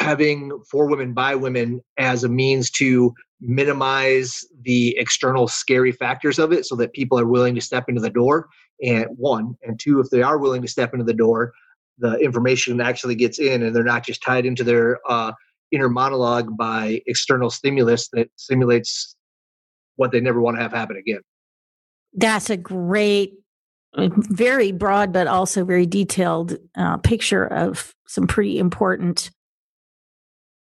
having 0.00 0.50
for 0.70 0.86
women 0.86 1.14
by 1.14 1.34
women 1.34 1.80
as 1.98 2.24
a 2.24 2.28
means 2.28 2.70
to 2.70 3.14
minimize 3.40 4.44
the 4.62 4.96
external 4.98 5.46
scary 5.46 5.92
factors 5.92 6.38
of 6.38 6.52
it 6.52 6.66
so 6.66 6.74
that 6.74 6.92
people 6.92 7.18
are 7.18 7.26
willing 7.26 7.54
to 7.54 7.60
step 7.60 7.84
into 7.88 8.00
the 8.00 8.10
door 8.10 8.48
and 8.82 9.06
one 9.16 9.56
and 9.62 9.78
two 9.78 10.00
if 10.00 10.10
they 10.10 10.22
are 10.22 10.38
willing 10.38 10.60
to 10.62 10.68
step 10.68 10.92
into 10.92 11.04
the 11.04 11.14
door 11.14 11.52
the 11.98 12.16
information 12.18 12.80
actually 12.80 13.14
gets 13.14 13.38
in 13.38 13.62
and 13.62 13.74
they're 13.74 13.84
not 13.84 14.04
just 14.04 14.22
tied 14.22 14.46
into 14.46 14.64
their 14.64 14.98
uh, 15.08 15.32
inner 15.70 15.88
monologue 15.88 16.56
by 16.56 17.00
external 17.06 17.50
stimulus 17.50 18.08
that 18.12 18.28
simulates 18.36 19.16
what 19.96 20.10
they 20.10 20.20
never 20.20 20.40
want 20.40 20.56
to 20.56 20.62
have 20.62 20.72
happen 20.72 20.96
again 20.96 21.20
that's 22.14 22.50
a 22.50 22.56
great, 22.56 23.34
uh, 23.94 24.08
very 24.14 24.72
broad, 24.72 25.12
but 25.12 25.26
also 25.26 25.64
very 25.64 25.86
detailed 25.86 26.56
uh, 26.76 26.96
picture 26.98 27.46
of 27.46 27.94
some 28.06 28.26
pretty 28.26 28.58
important 28.58 29.30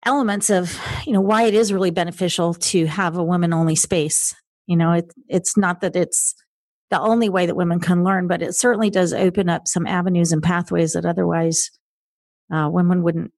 elements 0.04 0.50
of 0.50 0.78
you 1.04 1.12
know 1.12 1.20
why 1.20 1.42
it 1.42 1.54
is 1.54 1.72
really 1.72 1.90
beneficial 1.90 2.54
to 2.54 2.86
have 2.86 3.16
a 3.16 3.24
women 3.24 3.52
only 3.52 3.74
space. 3.74 4.34
You 4.66 4.76
know 4.76 4.92
it, 4.92 5.12
it's 5.28 5.56
not 5.56 5.80
that 5.80 5.96
it's 5.96 6.34
the 6.90 7.00
only 7.00 7.28
way 7.28 7.46
that 7.46 7.56
women 7.56 7.80
can 7.80 8.04
learn 8.04 8.28
but 8.28 8.42
it 8.42 8.54
certainly 8.54 8.90
does 8.90 9.12
open 9.12 9.48
up 9.48 9.66
some 9.66 9.86
avenues 9.86 10.30
and 10.30 10.42
pathways 10.42 10.92
that 10.92 11.04
otherwise 11.04 11.70
uh, 12.52 12.68
women 12.70 13.02
wouldn't 13.02 13.32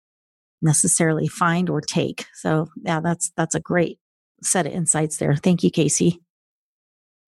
necessarily 0.61 1.26
find 1.26 1.70
or 1.70 1.80
take. 1.80 2.26
So 2.34 2.68
yeah 2.82 3.01
that's 3.01 3.32
that's 3.36 3.55
a 3.55 3.61
great 3.61 3.99
set 4.42 4.66
of 4.66 4.72
insights 4.72 5.16
there. 5.16 5.34
Thank 5.34 5.62
you 5.62 5.70
casey 5.70 6.20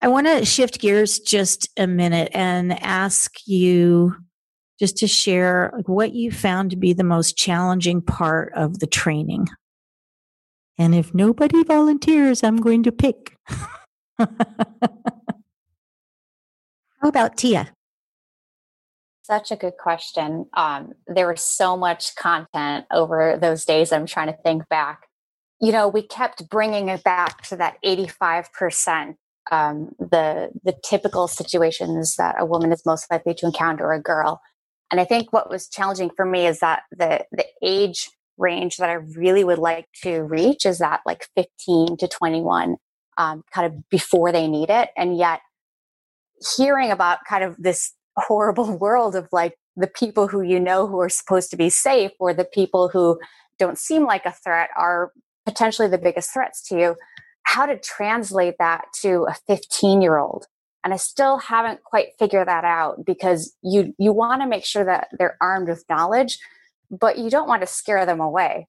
I 0.02 0.08
want 0.08 0.26
to 0.26 0.46
shift 0.46 0.80
gears 0.80 1.18
just 1.18 1.68
a 1.76 1.86
minute 1.86 2.30
and 2.32 2.72
ask 2.82 3.46
you 3.46 4.16
just 4.78 4.96
to 4.98 5.06
share 5.06 5.78
what 5.84 6.14
you 6.14 6.32
found 6.32 6.70
to 6.70 6.76
be 6.76 6.94
the 6.94 7.04
most 7.04 7.36
challenging 7.36 8.00
part 8.00 8.52
of 8.54 8.78
the 8.78 8.86
training. 8.86 9.46
And 10.78 10.94
if 10.94 11.12
nobody 11.12 11.62
volunteers, 11.64 12.42
I'm 12.42 12.56
going 12.56 12.82
to 12.84 12.92
pick. 12.92 13.36
How 14.18 14.28
about 17.02 17.36
Tia? 17.36 17.70
Such 19.22 19.50
a 19.50 19.56
good 19.56 19.74
question. 19.78 20.46
Um, 20.54 20.94
there 21.06 21.28
was 21.28 21.42
so 21.42 21.76
much 21.76 22.16
content 22.16 22.86
over 22.90 23.38
those 23.38 23.66
days. 23.66 23.92
I'm 23.92 24.06
trying 24.06 24.28
to 24.28 24.38
think 24.42 24.66
back. 24.70 25.06
You 25.60 25.72
know, 25.72 25.88
we 25.88 26.00
kept 26.00 26.48
bringing 26.48 26.88
it 26.88 27.04
back 27.04 27.42
to 27.48 27.56
that 27.56 27.76
85% 27.84 29.16
um, 29.50 29.90
the 29.98 30.50
the 30.64 30.74
typical 30.84 31.28
situations 31.28 32.16
that 32.16 32.36
a 32.38 32.44
woman 32.44 32.72
is 32.72 32.86
most 32.86 33.10
likely 33.10 33.34
to 33.34 33.46
encounter 33.46 33.92
a 33.92 34.00
girl. 34.00 34.40
And 34.90 35.00
I 35.00 35.04
think 35.04 35.32
what 35.32 35.50
was 35.50 35.68
challenging 35.68 36.10
for 36.14 36.24
me 36.24 36.46
is 36.46 36.60
that 36.60 36.82
the 36.90 37.24
the 37.32 37.46
age 37.62 38.10
range 38.38 38.76
that 38.78 38.90
I 38.90 38.94
really 38.94 39.44
would 39.44 39.58
like 39.58 39.86
to 40.02 40.22
reach 40.22 40.64
is 40.64 40.78
that 40.78 41.00
like 41.04 41.26
15 41.36 41.98
to 41.98 42.08
21, 42.08 42.76
um, 43.18 43.42
kind 43.52 43.66
of 43.66 43.88
before 43.90 44.32
they 44.32 44.48
need 44.48 44.70
it. 44.70 44.90
And 44.96 45.16
yet, 45.16 45.40
hearing 46.56 46.90
about 46.90 47.18
kind 47.28 47.44
of 47.44 47.56
this 47.58 47.92
horrible 48.16 48.76
world 48.76 49.14
of 49.14 49.28
like 49.32 49.54
the 49.76 49.86
people 49.86 50.28
who 50.28 50.42
you 50.42 50.58
know 50.58 50.86
who 50.86 51.00
are 51.00 51.08
supposed 51.08 51.50
to 51.50 51.56
be 51.56 51.70
safe 51.70 52.10
or 52.18 52.34
the 52.34 52.44
people 52.44 52.88
who 52.88 53.18
don't 53.58 53.78
seem 53.78 54.04
like 54.04 54.26
a 54.26 54.32
threat 54.32 54.70
are 54.76 55.12
potentially 55.46 55.88
the 55.88 55.98
biggest 55.98 56.32
threats 56.32 56.66
to 56.68 56.78
you 56.78 56.96
how 57.44 57.66
to 57.66 57.78
translate 57.78 58.54
that 58.58 58.84
to 59.02 59.26
a 59.28 59.34
15 59.46 60.00
year 60.02 60.18
old 60.18 60.46
and 60.84 60.92
i 60.92 60.96
still 60.96 61.38
haven't 61.38 61.82
quite 61.82 62.08
figured 62.18 62.48
that 62.48 62.64
out 62.64 63.04
because 63.04 63.54
you 63.62 63.94
you 63.98 64.12
want 64.12 64.42
to 64.42 64.48
make 64.48 64.64
sure 64.64 64.84
that 64.84 65.08
they're 65.18 65.36
armed 65.40 65.68
with 65.68 65.84
knowledge 65.88 66.38
but 66.90 67.18
you 67.18 67.30
don't 67.30 67.46
want 67.46 67.60
to 67.60 67.66
scare 67.66 68.04
them 68.04 68.20
away. 68.20 68.66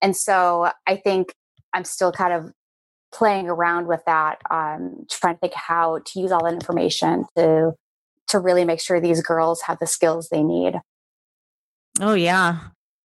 And 0.00 0.16
so 0.16 0.70
i 0.86 0.96
think 0.96 1.34
i'm 1.72 1.84
still 1.84 2.12
kind 2.12 2.32
of 2.32 2.52
playing 3.12 3.48
around 3.48 3.86
with 3.86 4.02
that 4.06 4.38
um, 4.50 5.06
trying 5.10 5.34
to 5.34 5.40
think 5.40 5.54
how 5.54 5.98
to 6.04 6.20
use 6.20 6.30
all 6.30 6.44
that 6.44 6.52
information 6.52 7.24
to 7.36 7.72
to 8.28 8.38
really 8.38 8.64
make 8.64 8.80
sure 8.80 9.00
these 9.00 9.22
girls 9.22 9.62
have 9.62 9.78
the 9.78 9.86
skills 9.86 10.28
they 10.28 10.42
need. 10.42 10.74
Oh 12.00 12.14
yeah 12.14 12.58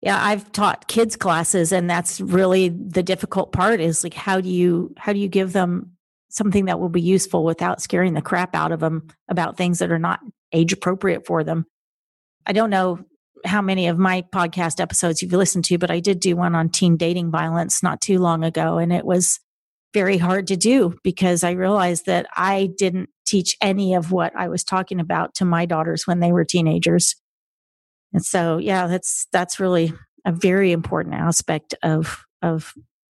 yeah 0.01 0.23
i've 0.23 0.51
taught 0.51 0.87
kids 0.87 1.15
classes 1.15 1.71
and 1.71 1.89
that's 1.89 2.19
really 2.21 2.69
the 2.69 3.03
difficult 3.03 3.51
part 3.51 3.79
is 3.79 4.03
like 4.03 4.13
how 4.13 4.41
do 4.41 4.49
you 4.49 4.93
how 4.97 5.13
do 5.13 5.19
you 5.19 5.27
give 5.27 5.53
them 5.53 5.91
something 6.31 6.65
that 6.65 6.79
will 6.79 6.89
be 6.89 7.01
useful 7.01 7.43
without 7.43 7.81
scaring 7.81 8.13
the 8.13 8.21
crap 8.21 8.55
out 8.55 8.71
of 8.71 8.79
them 8.79 9.07
about 9.29 9.57
things 9.57 9.79
that 9.79 9.91
are 9.91 9.99
not 9.99 10.21
age 10.53 10.73
appropriate 10.73 11.25
for 11.25 11.43
them? 11.43 11.65
I 12.45 12.53
don't 12.53 12.69
know 12.69 12.99
how 13.45 13.61
many 13.61 13.87
of 13.87 13.97
my 13.97 14.23
podcast 14.33 14.79
episodes 14.79 15.21
you've 15.21 15.33
listened 15.33 15.65
to 15.65 15.77
but 15.79 15.89
i 15.89 15.99
did 15.99 16.19
do 16.19 16.35
one 16.35 16.53
on 16.53 16.69
teen 16.69 16.95
dating 16.95 17.31
violence 17.31 17.81
not 17.81 17.99
too 17.99 18.19
long 18.19 18.43
ago 18.43 18.77
and 18.77 18.93
it 18.93 19.03
was 19.03 19.39
very 19.95 20.19
hard 20.19 20.45
to 20.45 20.55
do 20.55 20.95
because 21.03 21.43
i 21.43 21.49
realized 21.49 22.05
that 22.05 22.27
i 22.35 22.69
didn't 22.77 23.09
teach 23.25 23.57
any 23.59 23.95
of 23.95 24.11
what 24.11 24.31
i 24.35 24.47
was 24.47 24.63
talking 24.63 24.99
about 24.99 25.33
to 25.33 25.43
my 25.43 25.65
daughters 25.65 26.05
when 26.05 26.19
they 26.19 26.31
were 26.31 26.45
teenagers 26.45 27.15
and 28.13 28.23
so, 28.23 28.57
yeah, 28.57 28.87
that's 28.87 29.27
that's 29.31 29.59
really 29.59 29.93
a 30.25 30.31
very 30.31 30.71
important 30.71 31.15
aspect 31.15 31.73
of 31.83 32.25
of 32.41 32.73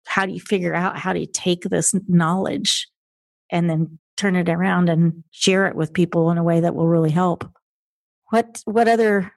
how 0.06 0.26
do 0.26 0.32
you 0.32 0.40
figure 0.40 0.74
out 0.74 0.98
how 0.98 1.12
to 1.12 1.26
take 1.26 1.62
this 1.64 1.94
knowledge 2.08 2.88
and 3.50 3.68
then 3.68 3.98
turn 4.16 4.36
it 4.36 4.48
around 4.48 4.88
and 4.88 5.24
share 5.30 5.66
it 5.66 5.74
with 5.74 5.92
people 5.92 6.30
in 6.30 6.38
a 6.38 6.42
way 6.42 6.60
that 6.60 6.74
will 6.74 6.86
really 6.86 7.10
help. 7.10 7.48
What 8.30 8.62
what 8.64 8.88
other 8.88 9.32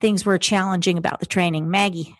things 0.00 0.24
were 0.24 0.38
challenging 0.38 0.98
about 0.98 1.20
the 1.20 1.26
training, 1.26 1.70
Maggie? 1.70 2.16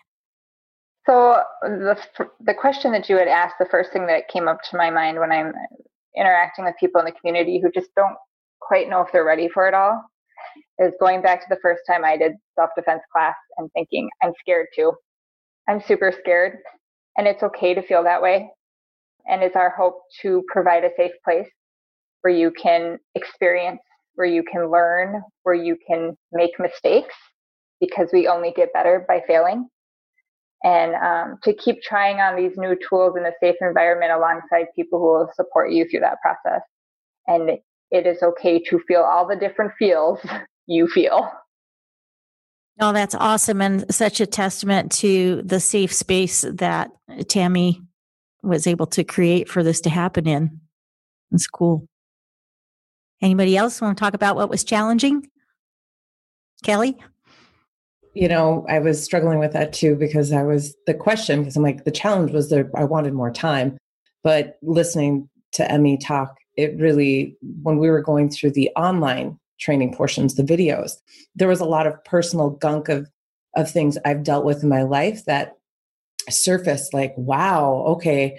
So 1.07 1.43
the 1.63 1.99
the 2.41 2.55
question 2.55 2.93
that 2.93 3.09
you 3.09 3.17
had 3.17 3.29
asked, 3.29 3.57
the 3.59 3.67
first 3.67 3.93
thing 3.93 4.07
that 4.07 4.29
came 4.29 4.49
up 4.49 4.63
to 4.71 4.77
my 4.77 4.91
mind 4.91 5.19
when 5.19 5.33
I'm 5.33 5.53
interacting 6.17 6.67
with 6.67 6.75
people 6.79 7.01
in 7.01 7.07
the 7.07 7.13
community 7.13 7.59
who 7.61 7.71
just 7.73 7.89
don't 7.97 8.17
quite 8.61 8.89
know 8.91 9.01
if 9.01 9.11
they're 9.13 9.25
ready 9.25 9.49
for 9.49 9.67
it 9.67 9.75
all 9.75 10.05
is 10.79 10.93
going 11.01 11.23
back 11.23 11.41
to 11.41 11.47
the 11.49 11.61
first 11.63 11.83
time 11.89 12.05
I 12.05 12.17
did 12.17 12.33
self 12.55 12.71
defense 12.77 13.03
class 13.13 13.35
and 13.59 13.71
thinking, 13.73 14.09
I'm 14.23 14.33
scared 14.41 14.69
too. 14.75 14.93
I'm 15.69 15.81
super 15.81 16.13
scared. 16.19 16.59
And 17.17 17.27
it's 17.27 17.43
okay 17.43 17.75
to 17.75 17.83
feel 17.83 18.03
that 18.05 18.23
way. 18.23 18.51
And 19.29 19.43
it's 19.43 19.57
our 19.57 19.71
hope 19.71 20.01
to 20.23 20.43
provide 20.49 20.85
a 20.85 20.91
safe 20.97 21.13
place 21.25 21.49
where 22.23 22.35
you 22.35 22.51
can 22.51 22.99
experience, 23.15 23.81
where 24.15 24.27
you 24.27 24.43
can 24.43 24.71
learn, 24.71 25.23
where 25.43 25.55
you 25.55 25.77
can 25.87 26.17
make 26.33 26.53
mistakes 26.59 27.15
because 27.81 28.09
we 28.13 28.27
only 28.29 28.53
get 28.53 28.73
better 28.73 29.05
by 29.09 29.21
failing. 29.27 29.69
And 30.65 30.95
um, 30.95 31.39
to 31.43 31.53
keep 31.55 31.83
trying 31.83 32.21
on 32.21 32.37
these 32.37 32.57
new 32.57 32.77
tools 32.89 33.17
in 33.17 33.27
a 33.27 33.33
safe 33.41 33.57
environment 33.61 34.13
alongside 34.13 34.67
people 34.77 35.01
who 35.01 35.07
will 35.07 35.31
support 35.35 35.73
you 35.73 35.87
through 35.89 36.01
that 36.01 36.19
process. 36.23 36.63
And 37.27 37.59
it 37.91 38.07
is 38.07 38.23
okay 38.23 38.61
to 38.65 38.81
feel 38.87 39.03
all 39.03 39.27
the 39.27 39.37
different 39.37 39.73
feels 39.79 40.21
you 40.73 40.89
feel. 40.89 41.31
Oh, 42.81 42.93
that's 42.93 43.15
awesome. 43.15 43.61
And 43.61 43.95
such 43.95 44.21
a 44.21 44.27
testament 44.27 44.91
to 44.93 45.43
the 45.45 45.61
safe 45.61 45.93
space 45.93 46.45
that 46.49 46.91
Tammy 47.29 47.83
was 48.43 48.67
able 48.67 48.87
to 48.87 49.05
create 49.05 49.49
for 49.49 49.63
this 49.63 49.81
to 49.83 49.91
happen 49.91 50.27
in. 50.27 50.61
It's 51.31 51.47
cool. 51.47 51.87
Anybody 53.21 53.57
else 53.57 53.81
want 53.81 53.97
to 53.97 54.01
talk 54.01 54.15
about 54.15 54.35
what 54.35 54.51
was 54.51 54.65
challenging? 54.65 55.29
Kelly? 56.65 56.97
You 58.15 58.29
know, 58.29 58.67
I 58.69 58.79
was 58.79 59.03
struggling 59.03 59.39
with 59.39 59.53
that 59.53 59.73
too 59.73 59.95
because 59.95 60.33
I 60.33 60.43
was 60.43 60.75
the 60.87 60.95
question, 60.95 61.41
because 61.41 61.57
I'm 61.57 61.63
like, 61.63 61.85
the 61.85 61.91
challenge 61.91 62.33
was 62.33 62.51
that 62.51 62.69
I 62.75 62.85
wanted 62.85 63.15
more 63.15 63.31
time. 63.31 63.79
But 64.25 64.59
listening 64.63 65.29
to 65.53 65.71
Emmy 65.71 65.99
talk, 65.99 66.37
it 66.57 66.77
really, 66.79 67.37
when 67.63 67.79
we 67.79 67.91
were 67.91 68.03
going 68.03 68.29
through 68.29 68.51
the 68.51 68.71
online 68.77 69.39
training 69.63 69.95
portions, 69.95 70.35
the 70.35 70.43
videos. 70.43 70.93
There 71.35 71.49
was 71.49 71.61
a 71.61 71.65
lot 71.65 71.87
of 71.87 72.03
personal 72.05 72.51
gunk 72.51 72.89
of 72.89 73.09
of 73.55 73.71
things 73.71 73.99
I've 74.05 74.23
dealt 74.25 74.45
with 74.47 74.63
in 74.63 74.69
my 74.69 74.83
life 74.83 75.27
that 75.27 75.53
surfaced 76.31 76.95
like, 76.95 77.13
wow, 77.17 77.85
okay, 77.89 78.39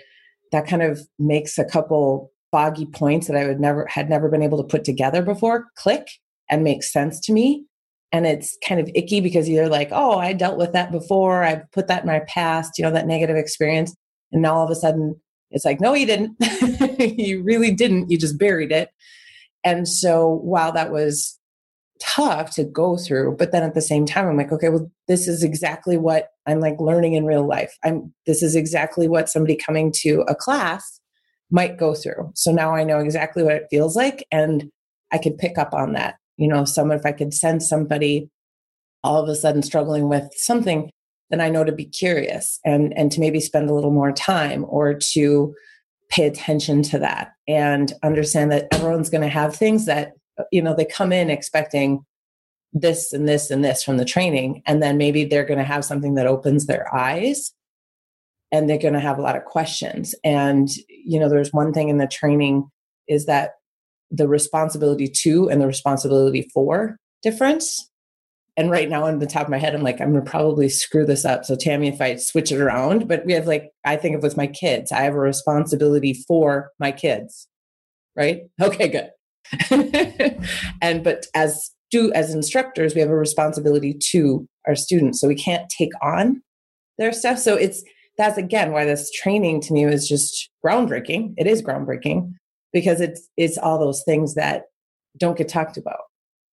that 0.52 0.68
kind 0.68 0.82
of 0.82 1.02
makes 1.20 1.58
a 1.58 1.66
couple 1.66 2.32
foggy 2.52 2.86
points 2.86 3.28
that 3.28 3.36
I 3.36 3.48
would 3.48 3.60
never 3.60 3.86
had 3.88 4.10
never 4.10 4.30
been 4.30 4.42
able 4.42 4.58
to 4.58 4.64
put 4.64 4.84
together 4.84 5.22
before 5.22 5.68
click 5.76 6.08
and 6.50 6.64
make 6.64 6.84
sense 6.84 7.20
to 7.22 7.34
me. 7.34 7.66
And 8.12 8.28
it's 8.28 8.58
kind 8.68 8.80
of 8.80 8.90
icky 8.94 9.22
because 9.22 9.50
you're 9.50 9.70
like, 9.70 9.90
oh, 9.92 10.20
I 10.20 10.34
dealt 10.34 10.58
with 10.58 10.72
that 10.74 10.92
before. 10.92 11.44
I 11.44 11.64
put 11.72 11.88
that 11.88 12.04
in 12.04 12.08
my 12.08 12.22
past, 12.28 12.78
you 12.78 12.84
know, 12.84 12.92
that 12.92 13.08
negative 13.08 13.36
experience. 13.36 13.96
And 14.32 14.44
now 14.44 14.56
all 14.56 14.66
of 14.66 14.70
a 14.70 14.76
sudden 14.76 15.20
it's 15.50 15.66
like, 15.66 15.80
no, 15.80 15.94
you 15.94 16.06
didn't. 16.06 16.36
you 17.18 17.44
really 17.44 17.72
didn't. 17.72 18.12
You 18.12 18.18
just 18.18 18.38
buried 18.38 18.72
it. 18.72 18.90
And 19.64 19.88
so 19.88 20.40
while 20.44 20.72
that 20.74 20.92
was 20.92 21.40
tough 22.02 22.52
to 22.56 22.64
go 22.64 22.98
through, 22.98 23.36
but 23.38 23.52
then 23.52 23.64
at 23.64 23.74
the 23.74 23.82
same 23.82 24.06
time, 24.06 24.28
I'm 24.28 24.38
like, 24.38 24.52
okay, 24.52 24.70
well, 24.70 24.92
this 25.08 25.28
is 25.28 25.44
exactly 25.44 25.98
what 25.98 26.30
I'm 26.46 26.60
like 26.60 26.76
learning 26.80 27.14
in 27.14 27.26
real 27.26 27.48
life. 27.48 27.78
I'm 27.84 28.14
this 28.26 28.44
is 28.44 28.56
exactly 28.56 29.08
what 29.08 29.30
somebody 29.30 29.56
coming 29.56 29.92
to 30.02 30.24
a 30.28 30.36
class 30.36 31.00
might 31.52 31.78
go 31.78 31.94
through. 31.94 32.32
So 32.36 32.52
now 32.52 32.76
I 32.76 32.84
know 32.84 33.00
exactly 33.00 33.44
what 33.44 33.56
it 33.56 33.68
feels 33.70 33.96
like 33.96 34.26
and 34.32 34.70
I 35.12 35.18
could 35.18 35.38
pick 35.38 35.58
up 35.58 35.74
on 35.74 35.94
that. 35.94 36.16
You 36.38 36.48
know, 36.48 36.66
someone 36.66 36.98
if 36.98 37.06
I 37.06 37.12
could 37.12 37.34
send 37.34 37.64
somebody 37.64 38.30
all 39.04 39.22
of 39.22 39.30
a 39.30 39.36
sudden 39.36 39.62
struggling 39.62 40.10
with 40.10 40.28
something, 40.36 40.90
then 41.30 41.42
I 41.42 41.50
know 41.50 41.64
to 41.64 41.72
be 41.72 41.86
curious 41.86 42.60
and 42.66 42.94
and 42.98 43.12
to 43.12 43.20
maybe 43.20 43.40
spend 43.40 43.70
a 43.70 43.74
little 43.74 43.92
more 43.92 44.12
time 44.12 44.66
or 44.68 44.94
to 45.14 45.54
pay 46.14 46.28
attention 46.28 46.84
to 46.84 47.00
that 47.00 47.34
and 47.48 47.94
understand 48.04 48.52
that 48.52 48.68
everyone's 48.72 49.10
going 49.10 49.22
to 49.22 49.28
have 49.28 49.56
things 49.56 49.86
that 49.88 50.14
you 50.52 50.62
know 50.62 50.76
they 50.76 50.86
come 50.86 51.12
in 51.12 51.30
expecting 51.30 52.06
this 52.72 53.14
and 53.14 53.28
this 53.28 53.50
and 53.50 53.66
this 53.66 53.84
from 53.84 53.98
the 53.98 54.06
training 54.06 54.62
and 54.68 54.82
then 54.82 54.98
maybe 54.98 55.26
they're 55.26 55.46
going 55.46 55.58
to 55.58 55.64
have 55.64 55.84
something 55.84 56.16
that 56.16 56.28
opens 56.28 56.66
their 56.66 56.94
eyes 56.94 57.54
and 58.52 58.70
they're 58.70 58.78
going 58.78 58.94
to 58.94 59.00
have 59.00 59.18
a 59.18 59.22
lot 59.22 59.36
of 59.36 59.46
questions. 59.46 60.14
And 60.24 60.70
you 60.88 61.20
know 61.20 61.28
there's 61.28 61.52
one 61.52 61.74
thing 61.74 61.90
in 61.90 61.98
the 61.98 62.08
training 62.08 62.70
is 63.08 63.26
that 63.26 63.54
the 64.12 64.28
responsibility 64.28 65.08
to 65.08 65.50
and 65.50 65.60
the 65.60 65.68
responsibility 65.68 66.50
for 66.54 66.98
difference 67.24 67.90
and 68.56 68.70
right 68.70 68.90
now 68.90 69.06
on 69.06 69.20
the 69.20 69.28
top 69.28 69.44
of 69.44 69.50
my 69.50 69.58
head 69.58 69.74
i'm 69.74 69.84
like 69.84 70.00
i'm 70.02 70.12
going 70.12 70.24
to 70.24 70.30
probably 70.30 70.70
screw 70.70 71.06
this 71.06 71.26
up. 71.26 71.46
So 71.46 71.56
tammy 71.56 71.88
if 71.88 72.02
i 72.02 72.16
switch 72.16 72.52
it 72.52 72.60
around 72.60 73.08
but 73.08 73.26
we 73.26 73.34
have 73.34 73.48
like 73.48 73.72
i 73.86 73.96
think 73.96 74.16
of 74.16 74.24
with 74.24 74.38
my 74.38 74.48
kids 74.48 74.92
i 74.92 75.02
have 75.02 75.14
a 75.14 75.20
responsibility 75.20 76.14
for 76.28 76.72
my 76.80 76.92
kids 76.92 77.48
right? 78.16 78.44
Okay 78.62 78.88
good. 78.88 79.10
And 80.82 81.04
but 81.04 81.26
as 81.36 81.72
do 81.92 82.12
as 82.14 82.34
instructors 82.34 82.96
we 82.96 83.02
have 83.02 83.10
a 83.10 83.16
responsibility 83.16 83.94
to 84.12 84.48
our 84.68 84.76
students 84.76 85.22
so 85.22 85.28
we 85.28 85.36
can't 85.36 85.70
take 85.70 85.92
on 86.02 86.42
their 86.98 87.12
stuff. 87.12 87.40
So 87.40 87.56
it's 87.56 87.84
that's 88.18 88.38
again 88.38 88.72
why 88.72 88.86
this 88.86 89.12
training 89.12 89.62
to 89.62 89.74
me 89.74 89.86
was 89.86 90.08
just 90.08 90.50
groundbreaking. 90.66 91.34
It 91.38 91.48
is 91.48 91.62
groundbreaking 91.62 92.34
because 92.72 93.02
it's 93.02 93.30
it's 93.38 93.58
all 93.58 93.80
those 93.80 94.04
things 94.04 94.36
that 94.36 94.64
don't 95.18 95.38
get 95.38 95.50
talked 95.50 95.78
about 95.78 96.02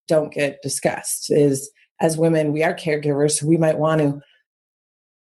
don't 0.09 0.32
get 0.32 0.60
discussed 0.62 1.31
is 1.31 1.70
as 2.01 2.16
women 2.16 2.52
we 2.52 2.62
are 2.62 2.74
caregivers 2.74 3.32
so 3.32 3.47
we 3.47 3.56
might 3.56 3.78
want 3.78 4.01
to 4.01 4.20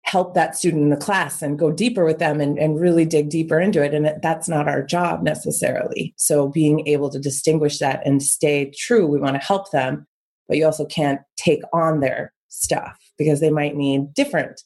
help 0.05 0.34
that 0.34 0.55
student 0.55 0.82
in 0.82 0.90
the 0.90 0.96
class 0.96 1.40
and 1.40 1.59
go 1.59 1.72
deeper 1.72 2.05
with 2.05 2.18
them 2.18 2.40
and, 2.40 2.59
and 2.59 2.78
really 2.78 3.06
dig 3.06 3.30
deeper 3.30 3.59
into 3.59 3.82
it. 3.82 3.94
And 3.94 4.22
that's 4.22 4.48
not 4.48 4.68
our 4.68 4.82
job 4.82 5.22
necessarily. 5.22 6.14
So 6.16 6.48
being 6.48 6.86
able 6.86 7.09
to 7.10 7.18
distinguish 7.18 7.78
that 7.78 8.06
and 8.06 8.22
stay 8.22 8.70
true, 8.76 9.06
we 9.06 9.18
want 9.18 9.40
to 9.40 9.46
help 9.46 9.70
them, 9.70 10.06
but 10.46 10.59
you 10.59 10.66
also 10.66 10.84
can't 10.84 11.20
take 11.36 11.62
on 11.72 12.01
their 12.01 12.34
stuff 12.48 12.96
because 13.18 13.40
they 13.40 13.51
might 13.51 13.76
need 13.76 14.12
different 14.14 14.62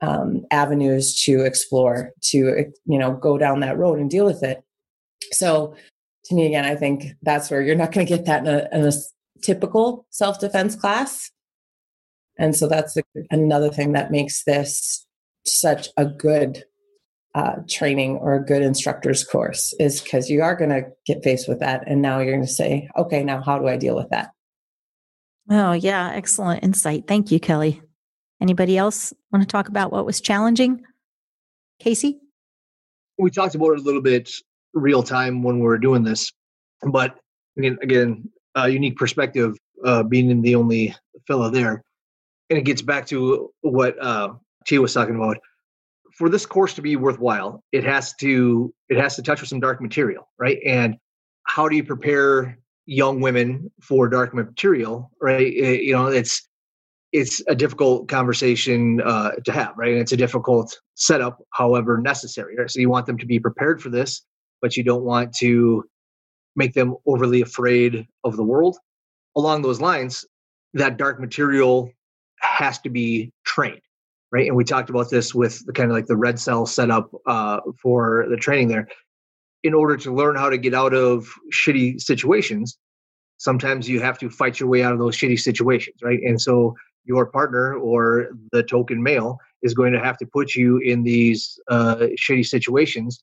um, 0.00 0.44
avenues 0.50 1.22
to 1.24 1.42
explore 1.42 2.12
to 2.22 2.66
you 2.84 2.98
know 2.98 3.12
go 3.12 3.38
down 3.38 3.60
that 3.60 3.78
road 3.78 3.98
and 3.98 4.10
deal 4.10 4.26
with 4.26 4.42
it 4.42 4.62
so 5.32 5.74
to 6.26 6.34
me 6.34 6.44
again 6.44 6.66
i 6.66 6.74
think 6.74 7.12
that's 7.22 7.50
where 7.50 7.62
you're 7.62 7.74
not 7.74 7.92
going 7.92 8.06
to 8.06 8.14
get 8.14 8.26
that 8.26 8.46
in 8.46 8.46
a, 8.46 8.68
in 8.72 8.84
a 8.84 8.92
typical 9.42 10.06
self-defense 10.10 10.76
class 10.76 11.30
and 12.38 12.54
so 12.54 12.68
that's 12.68 12.96
another 13.30 13.70
thing 13.70 13.92
that 13.92 14.10
makes 14.10 14.44
this 14.44 15.06
such 15.44 15.88
a 15.96 16.04
good 16.04 16.64
uh, 17.34 17.56
training 17.68 18.16
or 18.16 18.34
a 18.34 18.44
good 18.44 18.62
instructor's 18.62 19.24
course 19.24 19.74
is 19.78 20.00
because 20.00 20.30
you 20.30 20.42
are 20.42 20.56
going 20.56 20.70
to 20.70 20.86
get 21.06 21.22
faced 21.22 21.48
with 21.48 21.60
that. 21.60 21.84
And 21.86 22.02
now 22.02 22.18
you're 22.18 22.32
going 22.32 22.46
to 22.46 22.50
say, 22.50 22.88
okay, 22.96 23.22
now 23.22 23.42
how 23.42 23.58
do 23.58 23.68
I 23.68 23.76
deal 23.76 23.94
with 23.94 24.08
that? 24.10 24.30
Oh, 25.50 25.72
yeah. 25.72 26.12
Excellent 26.14 26.64
insight. 26.64 27.06
Thank 27.06 27.30
you, 27.30 27.38
Kelly. 27.38 27.80
Anybody 28.40 28.76
else 28.76 29.12
want 29.32 29.42
to 29.42 29.46
talk 29.46 29.68
about 29.68 29.92
what 29.92 30.06
was 30.06 30.20
challenging? 30.20 30.82
Casey? 31.78 32.18
We 33.18 33.30
talked 33.30 33.54
about 33.54 33.72
it 33.72 33.80
a 33.80 33.82
little 33.82 34.02
bit 34.02 34.30
real 34.74 35.02
time 35.02 35.42
when 35.42 35.56
we 35.56 35.62
were 35.62 35.78
doing 35.78 36.04
this, 36.04 36.32
but 36.82 37.18
again, 37.56 37.78
again, 37.82 38.30
a 38.56 38.68
unique 38.68 38.96
perspective, 38.96 39.56
uh, 39.84 40.02
being 40.02 40.42
the 40.42 40.56
only 40.56 40.94
fellow 41.28 41.48
there 41.50 41.84
and 42.50 42.58
it 42.58 42.62
gets 42.62 42.82
back 42.82 43.06
to 43.06 43.52
what 43.60 44.00
uh, 44.02 44.34
was 44.72 44.94
talking 44.94 45.16
about. 45.16 45.38
For 46.12 46.28
this 46.28 46.46
course 46.46 46.74
to 46.74 46.82
be 46.82 46.96
worthwhile, 46.96 47.62
it 47.72 47.84
has 47.84 48.14
to 48.20 48.72
it 48.88 48.98
has 48.98 49.16
to 49.16 49.22
touch 49.22 49.40
with 49.40 49.50
some 49.50 49.60
dark 49.60 49.82
material, 49.82 50.28
right? 50.38 50.58
And 50.64 50.96
how 51.44 51.68
do 51.68 51.76
you 51.76 51.84
prepare 51.84 52.58
young 52.86 53.20
women 53.20 53.70
for 53.82 54.08
dark 54.08 54.32
material, 54.32 55.10
right? 55.20 55.40
It, 55.40 55.64
eh, 55.64 55.80
you 55.82 55.92
know, 55.92 56.06
it's 56.06 56.48
it's 57.12 57.42
a 57.48 57.54
difficult 57.54 58.08
conversation 58.08 59.00
uh, 59.02 59.32
to 59.44 59.52
have, 59.52 59.74
right? 59.76 59.92
And 59.92 60.00
it's 60.00 60.12
a 60.12 60.16
difficult 60.16 60.78
setup, 60.94 61.38
however 61.52 61.98
necessary. 61.98 62.56
Right? 62.56 62.70
So 62.70 62.80
you 62.80 62.88
want 62.88 63.06
them 63.06 63.18
to 63.18 63.26
be 63.26 63.38
prepared 63.38 63.82
for 63.82 63.90
this, 63.90 64.22
but 64.62 64.76
you 64.76 64.84
don't 64.84 65.04
want 65.04 65.34
to 65.36 65.84
make 66.56 66.72
them 66.74 66.96
overly 67.06 67.42
afraid 67.42 68.06
of 68.24 68.36
the 68.36 68.42
world. 68.42 68.76
Along 69.36 69.62
those 69.62 69.80
lines, 69.80 70.24
that 70.74 70.96
dark 70.96 71.20
material 71.20 71.90
has 72.40 72.78
to 72.80 72.90
be 72.90 73.32
trained 73.44 73.80
right? 74.32 74.48
And 74.48 74.56
we 74.56 74.64
talked 74.64 74.90
about 74.90 75.08
this 75.08 75.36
with 75.36 75.64
the 75.66 75.72
kind 75.72 75.88
of 75.88 75.96
like 75.96 76.06
the 76.06 76.16
red 76.16 76.38
cell 76.40 76.66
setup 76.66 77.08
uh, 77.26 77.60
for 77.80 78.26
the 78.28 78.36
training 78.36 78.66
there. 78.66 78.88
In 79.62 79.72
order 79.72 79.96
to 79.98 80.12
learn 80.12 80.34
how 80.34 80.50
to 80.50 80.58
get 80.58 80.74
out 80.74 80.92
of 80.92 81.32
shitty 81.52 82.00
situations 82.00 82.76
sometimes 83.38 83.88
you 83.88 84.00
have 84.00 84.18
to 84.18 84.30
fight 84.30 84.58
your 84.58 84.68
way 84.68 84.82
out 84.82 84.92
of 84.92 84.98
those 84.98 85.16
shitty 85.16 85.38
situations 85.38 85.96
right? 86.02 86.20
And 86.22 86.40
so 86.40 86.74
your 87.04 87.26
partner 87.26 87.74
or 87.74 88.30
the 88.52 88.62
token 88.62 89.02
male 89.02 89.38
is 89.62 89.74
going 89.74 89.92
to 89.92 90.00
have 90.00 90.16
to 90.18 90.26
put 90.26 90.54
you 90.54 90.78
in 90.78 91.02
these 91.02 91.58
uh, 91.68 92.06
shitty 92.18 92.46
situations 92.46 93.22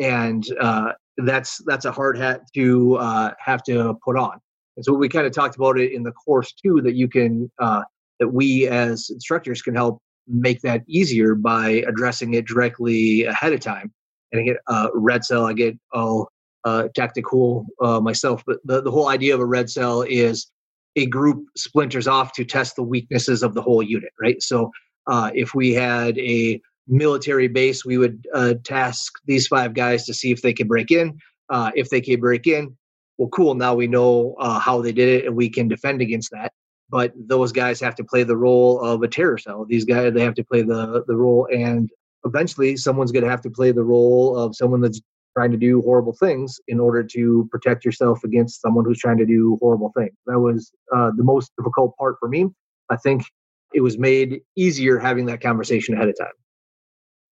and 0.00 0.44
uh, 0.60 0.92
that's 1.18 1.58
that's 1.64 1.84
a 1.84 1.92
hard 1.92 2.18
hat 2.18 2.42
to 2.54 2.96
uh, 2.96 3.30
have 3.38 3.62
to 3.62 3.96
put 4.04 4.16
on 4.16 4.38
and 4.76 4.84
so 4.84 4.92
we 4.92 5.08
kind 5.08 5.26
of 5.26 5.32
talked 5.32 5.56
about 5.56 5.78
it 5.78 5.92
in 5.92 6.02
the 6.02 6.12
course 6.12 6.52
too 6.52 6.80
that 6.82 6.94
you 6.94 7.08
can 7.08 7.50
uh, 7.60 7.82
that 8.20 8.28
we 8.28 8.66
as 8.68 9.08
instructors 9.10 9.62
can 9.62 9.74
help 9.74 10.00
make 10.26 10.60
that 10.62 10.82
easier 10.88 11.34
by 11.34 11.82
addressing 11.86 12.34
it 12.34 12.46
directly 12.46 13.24
ahead 13.24 13.52
of 13.52 13.60
time. 13.60 13.92
And 14.32 14.40
I 14.40 14.44
get 14.44 14.56
uh, 14.66 14.88
red 14.94 15.24
cell, 15.24 15.46
I 15.46 15.52
get 15.52 15.78
all 15.92 16.28
uh, 16.64 16.88
tactical 16.94 17.66
uh, 17.82 18.00
myself, 18.00 18.42
but 18.46 18.58
the, 18.64 18.82
the 18.82 18.90
whole 18.90 19.08
idea 19.08 19.34
of 19.34 19.40
a 19.40 19.46
red 19.46 19.68
cell 19.70 20.02
is 20.02 20.50
a 20.96 21.06
group 21.06 21.44
splinters 21.56 22.08
off 22.08 22.32
to 22.32 22.44
test 22.44 22.76
the 22.76 22.82
weaknesses 22.82 23.42
of 23.42 23.54
the 23.54 23.62
whole 23.62 23.82
unit, 23.82 24.12
right? 24.20 24.42
So 24.42 24.70
uh, 25.06 25.30
if 25.34 25.54
we 25.54 25.74
had 25.74 26.16
a 26.18 26.60
military 26.86 27.48
base, 27.48 27.84
we 27.84 27.98
would 27.98 28.26
uh, 28.34 28.54
task 28.64 29.12
these 29.26 29.46
five 29.46 29.74
guys 29.74 30.04
to 30.06 30.14
see 30.14 30.30
if 30.30 30.42
they 30.42 30.52
can 30.52 30.68
break 30.68 30.90
in. 30.90 31.18
Uh, 31.50 31.70
if 31.74 31.90
they 31.90 32.00
can 32.00 32.20
break 32.20 32.46
in, 32.46 32.76
well, 33.18 33.28
cool. 33.28 33.54
Now 33.54 33.74
we 33.74 33.86
know 33.86 34.34
uh, 34.38 34.58
how 34.58 34.80
they 34.80 34.92
did 34.92 35.08
it, 35.08 35.26
and 35.26 35.36
we 35.36 35.50
can 35.50 35.68
defend 35.68 36.00
against 36.00 36.30
that 36.32 36.52
but 36.90 37.12
those 37.16 37.52
guys 37.52 37.80
have 37.80 37.94
to 37.96 38.04
play 38.04 38.22
the 38.22 38.36
role 38.36 38.80
of 38.80 39.02
a 39.02 39.08
terror 39.08 39.38
cell. 39.38 39.64
These 39.64 39.84
guys 39.84 40.12
they 40.12 40.22
have 40.22 40.34
to 40.34 40.44
play 40.44 40.62
the 40.62 41.04
the 41.06 41.16
role, 41.16 41.48
and 41.52 41.90
eventually 42.24 42.76
someone's 42.76 43.12
going 43.12 43.24
to 43.24 43.30
have 43.30 43.42
to 43.42 43.50
play 43.50 43.72
the 43.72 43.84
role 43.84 44.36
of 44.36 44.54
someone 44.54 44.80
that's 44.80 45.00
trying 45.36 45.50
to 45.50 45.56
do 45.56 45.82
horrible 45.82 46.12
things 46.12 46.60
in 46.68 46.78
order 46.78 47.02
to 47.02 47.48
protect 47.50 47.84
yourself 47.84 48.22
against 48.22 48.60
someone 48.60 48.84
who's 48.84 49.00
trying 49.00 49.18
to 49.18 49.26
do 49.26 49.58
horrible 49.60 49.92
things. 49.96 50.14
That 50.26 50.38
was 50.38 50.70
uh, 50.94 51.10
the 51.16 51.24
most 51.24 51.50
difficult 51.58 51.96
part 51.96 52.16
for 52.20 52.28
me. 52.28 52.46
I 52.90 52.96
think 52.96 53.24
it 53.72 53.80
was 53.80 53.98
made 53.98 54.42
easier 54.56 55.00
having 55.00 55.26
that 55.26 55.40
conversation 55.40 55.94
ahead 55.94 56.08
of 56.08 56.16
time. 56.16 56.43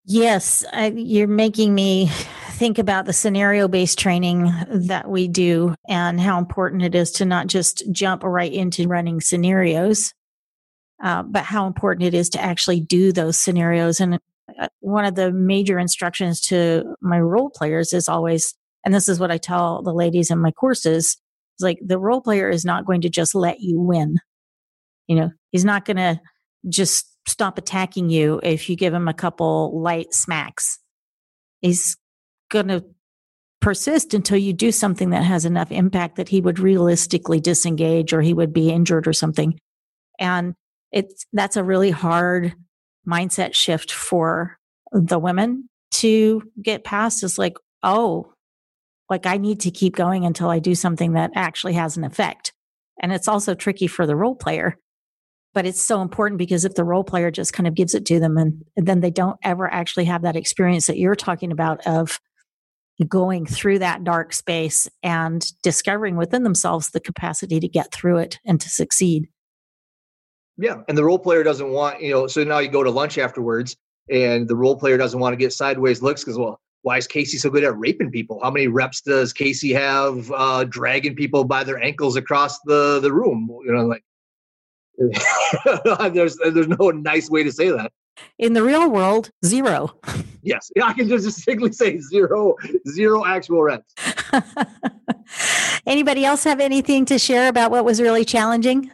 Yes, 0.05 0.65
I, 0.73 0.87
you're 0.87 1.27
making 1.27 1.73
me 1.73 2.07
think 2.51 2.77
about 2.77 3.05
the 3.05 3.13
scenario 3.13 3.69
based 3.69 3.97
training 3.97 4.51
that 4.69 5.09
we 5.09 5.29
do 5.29 5.75
and 5.87 6.19
how 6.19 6.37
important 6.37 6.83
it 6.83 6.93
is 6.93 7.11
to 7.13 7.25
not 7.25 7.47
just 7.47 7.83
jump 7.91 8.23
right 8.23 8.51
into 8.51 8.87
running 8.87 9.21
scenarios, 9.21 10.13
uh, 11.01 11.23
but 11.23 11.43
how 11.43 11.67
important 11.67 12.05
it 12.05 12.13
is 12.13 12.29
to 12.31 12.41
actually 12.41 12.81
do 12.81 13.13
those 13.13 13.37
scenarios. 13.37 14.01
And 14.01 14.19
uh, 14.59 14.67
one 14.81 15.05
of 15.05 15.15
the 15.15 15.31
major 15.31 15.79
instructions 15.79 16.41
to 16.41 16.95
my 17.01 17.19
role 17.19 17.49
players 17.49 17.93
is 17.93 18.09
always, 18.09 18.53
and 18.83 18.93
this 18.93 19.07
is 19.07 19.21
what 19.21 19.31
I 19.31 19.37
tell 19.37 19.81
the 19.81 19.93
ladies 19.93 20.29
in 20.29 20.39
my 20.39 20.51
courses, 20.51 21.05
is 21.05 21.61
like 21.61 21.79
the 21.81 21.97
role 21.97 22.21
player 22.21 22.49
is 22.49 22.65
not 22.65 22.85
going 22.85 23.01
to 23.01 23.09
just 23.09 23.33
let 23.33 23.61
you 23.61 23.79
win. 23.79 24.17
You 25.07 25.15
know, 25.15 25.31
he's 25.51 25.65
not 25.65 25.85
going 25.85 25.97
to 25.97 26.19
just 26.67 27.12
stop 27.27 27.57
attacking 27.57 28.09
you 28.09 28.39
if 28.43 28.69
you 28.69 28.75
give 28.75 28.93
him 28.93 29.07
a 29.07 29.13
couple 29.13 29.79
light 29.81 30.13
smacks. 30.13 30.79
He's 31.61 31.97
going 32.49 32.67
to 32.67 32.83
persist 33.61 34.13
until 34.13 34.37
you 34.37 34.51
do 34.51 34.71
something 34.71 35.11
that 35.11 35.23
has 35.23 35.45
enough 35.45 35.71
impact 35.71 36.17
that 36.17 36.29
he 36.29 36.41
would 36.41 36.59
realistically 36.59 37.39
disengage 37.39 38.13
or 38.13 38.21
he 38.21 38.33
would 38.33 38.51
be 38.51 38.69
injured 38.69 39.07
or 39.07 39.13
something. 39.13 39.57
And 40.19 40.53
it's 40.91 41.25
that's 41.31 41.55
a 41.55 41.63
really 41.63 41.89
hard 41.89 42.53
mindset 43.07 43.53
shift 43.53 43.91
for 43.91 44.57
the 44.91 45.17
women 45.17 45.69
to 45.91 46.43
get 46.61 46.83
past 46.83 47.23
is 47.23 47.37
like, 47.37 47.57
oh, 47.81 48.33
like 49.09 49.25
I 49.25 49.37
need 49.37 49.61
to 49.61 49.71
keep 49.71 49.95
going 49.95 50.25
until 50.25 50.49
I 50.49 50.59
do 50.59 50.75
something 50.75 51.13
that 51.13 51.31
actually 51.35 51.73
has 51.73 51.97
an 51.97 52.03
effect. 52.03 52.53
And 53.01 53.11
it's 53.11 53.27
also 53.27 53.55
tricky 53.55 53.87
for 53.87 54.05
the 54.05 54.15
role 54.15 54.35
player, 54.35 54.77
but 55.53 55.65
it's 55.65 55.81
so 55.81 56.01
important 56.01 56.37
because 56.37 56.65
if 56.65 56.75
the 56.75 56.83
role 56.83 57.03
player 57.03 57.31
just 57.31 57.53
kind 57.53 57.67
of 57.67 57.75
gives 57.75 57.93
it 57.93 58.05
to 58.07 58.19
them 58.19 58.37
and, 58.37 58.63
then 58.75 59.01
they 59.01 59.11
don't 59.11 59.37
ever 59.43 59.71
actually 59.71 60.05
have 60.05 60.23
that 60.23 60.35
experience 60.35 60.87
that 60.87 60.97
you're 60.97 61.15
talking 61.15 61.51
about 61.51 61.85
of 61.85 62.19
going 63.07 63.45
through 63.45 63.79
that 63.79 64.03
dark 64.03 64.33
space 64.33 64.89
and 65.01 65.51
discovering 65.61 66.15
within 66.15 66.43
themselves 66.43 66.89
the 66.89 66.99
capacity 66.99 67.59
to 67.59 67.67
get 67.67 67.91
through 67.91 68.17
it 68.17 68.39
and 68.45 68.59
to 68.61 68.69
succeed. 68.69 69.27
Yeah, 70.57 70.81
and 70.87 70.97
the 70.97 71.03
role 71.03 71.19
player 71.19 71.43
doesn't 71.43 71.69
want 71.69 72.01
you 72.01 72.11
know. 72.11 72.27
So 72.27 72.43
now 72.43 72.59
you 72.59 72.69
go 72.69 72.83
to 72.83 72.91
lunch 72.91 73.17
afterwards, 73.17 73.75
and 74.11 74.47
the 74.47 74.55
role 74.55 74.77
player 74.77 74.97
doesn't 74.97 75.19
want 75.19 75.33
to 75.33 75.37
get 75.37 75.51
sideways 75.51 76.03
looks 76.03 76.23
because 76.23 76.37
well, 76.37 76.59
why 76.83 76.97
is 76.97 77.07
Casey 77.07 77.37
so 77.37 77.49
good 77.49 77.63
at 77.63 77.77
raping 77.77 78.11
people? 78.11 78.39
How 78.43 78.51
many 78.51 78.67
reps 78.67 79.01
does 79.01 79.33
Casey 79.33 79.73
have 79.73 80.31
uh, 80.31 80.65
dragging 80.65 81.15
people 81.15 81.43
by 81.43 81.63
their 81.63 81.81
ankles 81.81 82.15
across 82.15 82.59
the 82.61 82.99
the 82.99 83.11
room? 83.11 83.49
You 83.65 83.73
know, 83.73 83.85
like 83.87 84.03
there's 86.13 86.37
there's 86.37 86.67
no 86.67 86.91
nice 86.91 87.29
way 87.29 87.43
to 87.43 87.51
say 87.51 87.69
that. 87.69 87.91
In 88.37 88.53
the 88.53 88.63
real 88.63 88.89
world, 88.89 89.31
zero. 89.45 89.95
Yes, 90.45 90.69
I 90.83 90.91
can 90.91 91.07
just 91.07 91.23
distinctly 91.23 91.71
say 91.71 91.99
zero, 91.99 92.55
zero 92.89 93.25
actual 93.25 93.63
reps. 93.63 93.93
Anybody 95.87 96.25
else 96.25 96.43
have 96.43 96.59
anything 96.59 97.05
to 97.05 97.17
share 97.17 97.47
about 97.47 97.71
what 97.71 97.85
was 97.85 98.01
really 98.01 98.25
challenging? 98.25 98.91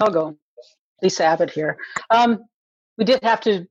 I'll 0.00 0.12
go. 0.12 0.36
Lisa 1.02 1.24
Abbott 1.24 1.50
here. 1.50 1.76
Um, 2.10 2.44
we 2.98 3.04
did 3.04 3.20
have 3.24 3.40
to 3.40 3.66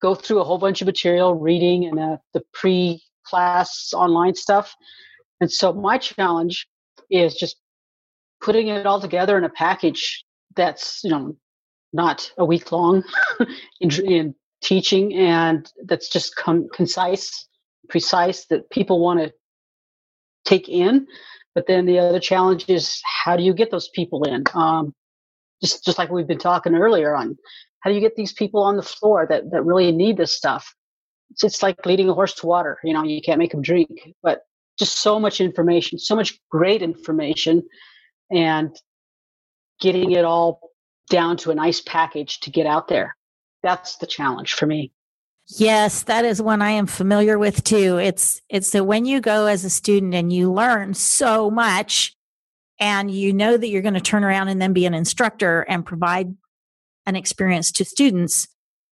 go 0.00 0.14
through 0.14 0.40
a 0.40 0.44
whole 0.44 0.58
bunch 0.58 0.80
of 0.80 0.86
material, 0.86 1.34
reading 1.34 1.86
and 1.86 1.98
uh, 1.98 2.16
the 2.32 2.42
pre-class 2.54 3.92
online 3.92 4.36
stuff. 4.36 4.72
And 5.40 5.50
so 5.50 5.72
my 5.72 5.98
challenge 5.98 6.68
is 7.10 7.34
just 7.34 7.56
putting 8.40 8.68
it 8.68 8.86
all 8.86 9.00
together 9.00 9.36
in 9.36 9.42
a 9.42 9.48
package 9.48 10.24
that's 10.56 11.00
you 11.04 11.10
know 11.10 11.36
not 11.92 12.30
a 12.38 12.44
week 12.44 12.70
long 12.72 13.02
in, 13.80 13.90
in, 14.04 14.34
teaching 14.60 15.14
and 15.14 15.72
that's 15.84 16.08
just 16.10 16.34
com- 16.34 16.66
concise, 16.74 17.46
precise 17.88 18.46
that 18.46 18.68
people 18.70 19.00
want 19.00 19.20
to 19.20 19.32
take 20.44 20.68
in. 20.68 21.06
But 21.54 21.68
then 21.68 21.86
the 21.86 22.00
other 22.00 22.18
challenge 22.18 22.64
is 22.68 23.00
how 23.24 23.36
do 23.36 23.44
you 23.44 23.54
get 23.54 23.70
those 23.70 23.88
people 23.94 24.24
in? 24.24 24.42
Um, 24.54 24.92
just 25.60 25.84
just 25.84 25.98
like 25.98 26.10
we've 26.10 26.26
been 26.26 26.38
talking 26.38 26.74
earlier 26.74 27.14
on 27.14 27.36
how 27.80 27.90
do 27.90 27.94
you 27.94 28.00
get 28.00 28.16
these 28.16 28.32
people 28.32 28.62
on 28.62 28.76
the 28.76 28.82
floor 28.82 29.26
that 29.28 29.50
that 29.50 29.64
really 29.64 29.92
need 29.92 30.16
this 30.16 30.36
stuff 30.36 30.74
it's, 31.30 31.44
it's 31.44 31.62
like 31.62 31.84
leading 31.86 32.08
a 32.08 32.14
horse 32.14 32.34
to 32.34 32.46
water 32.46 32.78
you 32.84 32.92
know 32.92 33.02
you 33.02 33.20
can't 33.20 33.38
make 33.38 33.52
them 33.52 33.62
drink 33.62 33.88
but 34.22 34.42
just 34.78 35.00
so 35.00 35.18
much 35.18 35.40
information 35.40 35.98
so 35.98 36.14
much 36.14 36.38
great 36.50 36.82
information 36.82 37.62
and 38.30 38.76
getting 39.80 40.12
it 40.12 40.24
all 40.24 40.60
down 41.10 41.36
to 41.36 41.50
a 41.50 41.54
nice 41.54 41.80
package 41.80 42.40
to 42.40 42.50
get 42.50 42.66
out 42.66 42.88
there 42.88 43.16
that's 43.62 43.96
the 43.96 44.06
challenge 44.06 44.54
for 44.54 44.66
me 44.66 44.92
Yes, 45.56 46.02
that 46.02 46.26
is 46.26 46.42
one 46.42 46.60
I 46.60 46.72
am 46.72 46.86
familiar 46.86 47.38
with 47.38 47.64
too. 47.64 47.96
It's 47.96 48.42
it's 48.50 48.70
that 48.72 48.84
when 48.84 49.06
you 49.06 49.20
go 49.20 49.46
as 49.46 49.64
a 49.64 49.70
student 49.70 50.14
and 50.14 50.30
you 50.30 50.52
learn 50.52 50.92
so 50.92 51.50
much 51.50 52.14
and 52.78 53.10
you 53.10 53.32
know 53.32 53.56
that 53.56 53.68
you're 53.68 53.82
going 53.82 53.94
to 53.94 54.00
turn 54.00 54.24
around 54.24 54.48
and 54.48 54.60
then 54.60 54.74
be 54.74 54.84
an 54.84 54.94
instructor 54.94 55.62
and 55.62 55.86
provide 55.86 56.34
an 57.06 57.16
experience 57.16 57.72
to 57.72 57.84
students, 57.84 58.46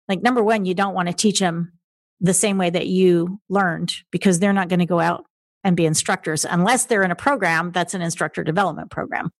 like 0.08 0.22
number 0.22 0.42
one, 0.42 0.66
you 0.66 0.74
don't 0.74 0.94
want 0.94 1.08
to 1.08 1.14
teach 1.14 1.40
them 1.40 1.72
the 2.20 2.34
same 2.34 2.58
way 2.58 2.68
that 2.68 2.86
you 2.86 3.40
learned 3.48 3.94
because 4.10 4.38
they're 4.38 4.52
not 4.52 4.68
going 4.68 4.78
to 4.78 4.86
go 4.86 5.00
out 5.00 5.24
and 5.64 5.76
be 5.76 5.86
instructors 5.86 6.44
unless 6.44 6.84
they're 6.84 7.02
in 7.02 7.10
a 7.10 7.16
program 7.16 7.72
that's 7.72 7.94
an 7.94 8.02
instructor 8.02 8.44
development 8.44 8.90
program. 8.90 9.30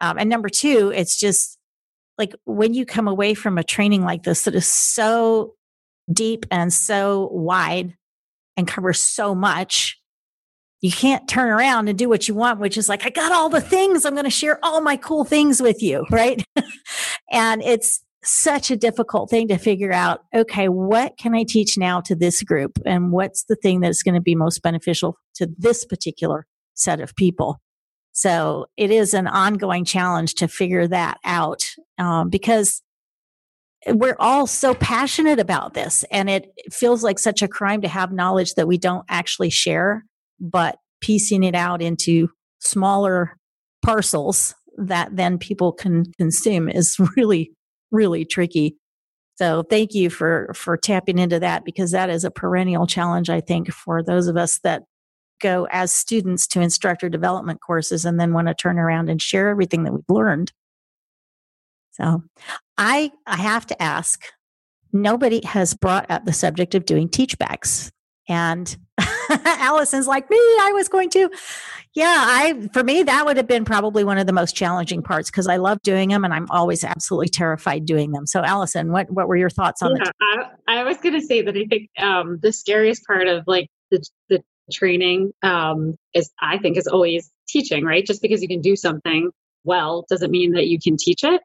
Um, 0.00 0.18
and 0.18 0.28
number 0.28 0.48
two, 0.48 0.92
it's 0.94 1.18
just 1.18 1.58
like 2.18 2.34
when 2.44 2.74
you 2.74 2.84
come 2.84 3.08
away 3.08 3.34
from 3.34 3.58
a 3.58 3.64
training 3.64 4.02
like 4.02 4.22
this 4.22 4.44
that 4.44 4.54
is 4.54 4.68
so 4.68 5.54
deep 6.12 6.46
and 6.50 6.72
so 6.72 7.28
wide 7.32 7.96
and 8.56 8.66
covers 8.66 9.02
so 9.02 9.34
much, 9.34 9.98
you 10.80 10.90
can't 10.90 11.28
turn 11.28 11.48
around 11.48 11.88
and 11.88 11.96
do 11.96 12.08
what 12.08 12.26
you 12.26 12.34
want, 12.34 12.58
which 12.58 12.76
is 12.76 12.88
like, 12.88 13.06
I 13.06 13.10
got 13.10 13.32
all 13.32 13.48
the 13.48 13.60
things. 13.60 14.04
I'm 14.04 14.14
going 14.14 14.24
to 14.24 14.30
share 14.30 14.58
all 14.64 14.80
my 14.80 14.96
cool 14.96 15.24
things 15.24 15.62
with 15.62 15.82
you. 15.82 16.04
Right. 16.10 16.44
and 17.30 17.62
it's 17.62 18.02
such 18.24 18.70
a 18.70 18.76
difficult 18.76 19.30
thing 19.30 19.48
to 19.48 19.58
figure 19.58 19.92
out. 19.92 20.20
Okay. 20.34 20.68
What 20.68 21.16
can 21.18 21.34
I 21.34 21.44
teach 21.44 21.78
now 21.78 22.00
to 22.02 22.14
this 22.14 22.42
group? 22.42 22.78
And 22.84 23.10
what's 23.10 23.44
the 23.44 23.56
thing 23.56 23.80
that's 23.80 24.02
going 24.02 24.14
to 24.14 24.20
be 24.20 24.34
most 24.34 24.62
beneficial 24.62 25.16
to 25.36 25.48
this 25.58 25.84
particular 25.84 26.46
set 26.74 27.00
of 27.00 27.14
people? 27.16 27.60
So 28.12 28.66
it 28.76 28.90
is 28.90 29.14
an 29.14 29.26
ongoing 29.26 29.84
challenge 29.84 30.34
to 30.34 30.48
figure 30.48 30.86
that 30.88 31.18
out 31.24 31.64
um, 31.98 32.28
because 32.28 32.82
we're 33.88 34.16
all 34.18 34.46
so 34.46 34.74
passionate 34.74 35.40
about 35.40 35.74
this 35.74 36.04
and 36.10 36.30
it 36.30 36.52
feels 36.70 37.02
like 37.02 37.18
such 37.18 37.42
a 37.42 37.48
crime 37.48 37.80
to 37.82 37.88
have 37.88 38.12
knowledge 38.12 38.54
that 38.54 38.68
we 38.68 38.78
don't 38.78 39.04
actually 39.08 39.50
share 39.50 40.04
but 40.38 40.76
piecing 41.00 41.42
it 41.42 41.56
out 41.56 41.82
into 41.82 42.28
smaller 42.60 43.36
parcels 43.84 44.54
that 44.76 45.16
then 45.16 45.36
people 45.36 45.72
can 45.72 46.04
consume 46.16 46.68
is 46.68 46.96
really 47.16 47.50
really 47.92 48.24
tricky. 48.24 48.76
So 49.36 49.62
thank 49.62 49.94
you 49.94 50.10
for 50.10 50.52
for 50.54 50.76
tapping 50.76 51.18
into 51.18 51.38
that 51.40 51.64
because 51.64 51.92
that 51.92 52.10
is 52.10 52.24
a 52.24 52.30
perennial 52.30 52.86
challenge 52.86 53.30
i 53.30 53.40
think 53.40 53.72
for 53.72 54.02
those 54.02 54.26
of 54.28 54.36
us 54.36 54.58
that 54.62 54.82
go 55.42 55.66
as 55.70 55.92
students 55.92 56.46
to 56.46 56.60
instructor 56.60 57.08
development 57.08 57.60
courses 57.60 58.04
and 58.04 58.18
then 58.18 58.32
want 58.32 58.48
to 58.48 58.54
turn 58.54 58.78
around 58.78 59.10
and 59.10 59.20
share 59.20 59.48
everything 59.48 59.84
that 59.84 59.92
we've 59.92 60.02
learned 60.08 60.52
so 61.90 62.22
i 62.78 63.10
i 63.26 63.36
have 63.36 63.66
to 63.66 63.82
ask 63.82 64.24
nobody 64.92 65.44
has 65.44 65.74
brought 65.74 66.10
up 66.10 66.24
the 66.24 66.32
subject 66.32 66.74
of 66.74 66.84
doing 66.84 67.08
teach 67.08 67.38
backs 67.38 67.90
and 68.28 68.76
Allison's 69.46 70.06
like 70.06 70.28
me. 70.30 70.36
I 70.36 70.70
was 70.74 70.88
going 70.88 71.10
to. 71.10 71.30
Yeah, 71.94 72.14
I 72.16 72.68
for 72.72 72.82
me 72.82 73.02
that 73.02 73.26
would 73.26 73.36
have 73.36 73.46
been 73.46 73.64
probably 73.64 74.04
one 74.04 74.16
of 74.16 74.26
the 74.26 74.32
most 74.32 74.56
challenging 74.56 75.02
parts 75.02 75.30
because 75.30 75.46
I 75.46 75.56
love 75.56 75.82
doing 75.82 76.08
them 76.08 76.24
and 76.24 76.32
I'm 76.32 76.46
always 76.50 76.84
absolutely 76.84 77.28
terrified 77.28 77.84
doing 77.84 78.12
them. 78.12 78.26
So, 78.26 78.42
Allison, 78.42 78.92
what 78.92 79.10
what 79.10 79.28
were 79.28 79.36
your 79.36 79.50
thoughts 79.50 79.82
on 79.82 79.96
yeah, 79.96 80.10
I, 80.68 80.78
I 80.78 80.84
was 80.84 80.96
going 80.98 81.14
to 81.14 81.20
say 81.20 81.42
that 81.42 81.54
I 81.54 81.64
think 81.64 81.90
um, 81.98 82.38
the 82.42 82.52
scariest 82.52 83.06
part 83.06 83.28
of 83.28 83.44
like 83.46 83.68
the 83.90 84.02
the 84.30 84.42
training 84.72 85.32
um, 85.42 85.94
is 86.14 86.30
I 86.40 86.58
think 86.58 86.76
is 86.76 86.86
always 86.86 87.30
teaching. 87.48 87.84
Right, 87.84 88.04
just 88.06 88.22
because 88.22 88.42
you 88.42 88.48
can 88.48 88.60
do 88.60 88.76
something 88.76 89.30
well 89.64 90.04
doesn't 90.08 90.30
mean 90.30 90.52
that 90.52 90.66
you 90.66 90.78
can 90.82 90.96
teach 90.98 91.22
it. 91.22 91.40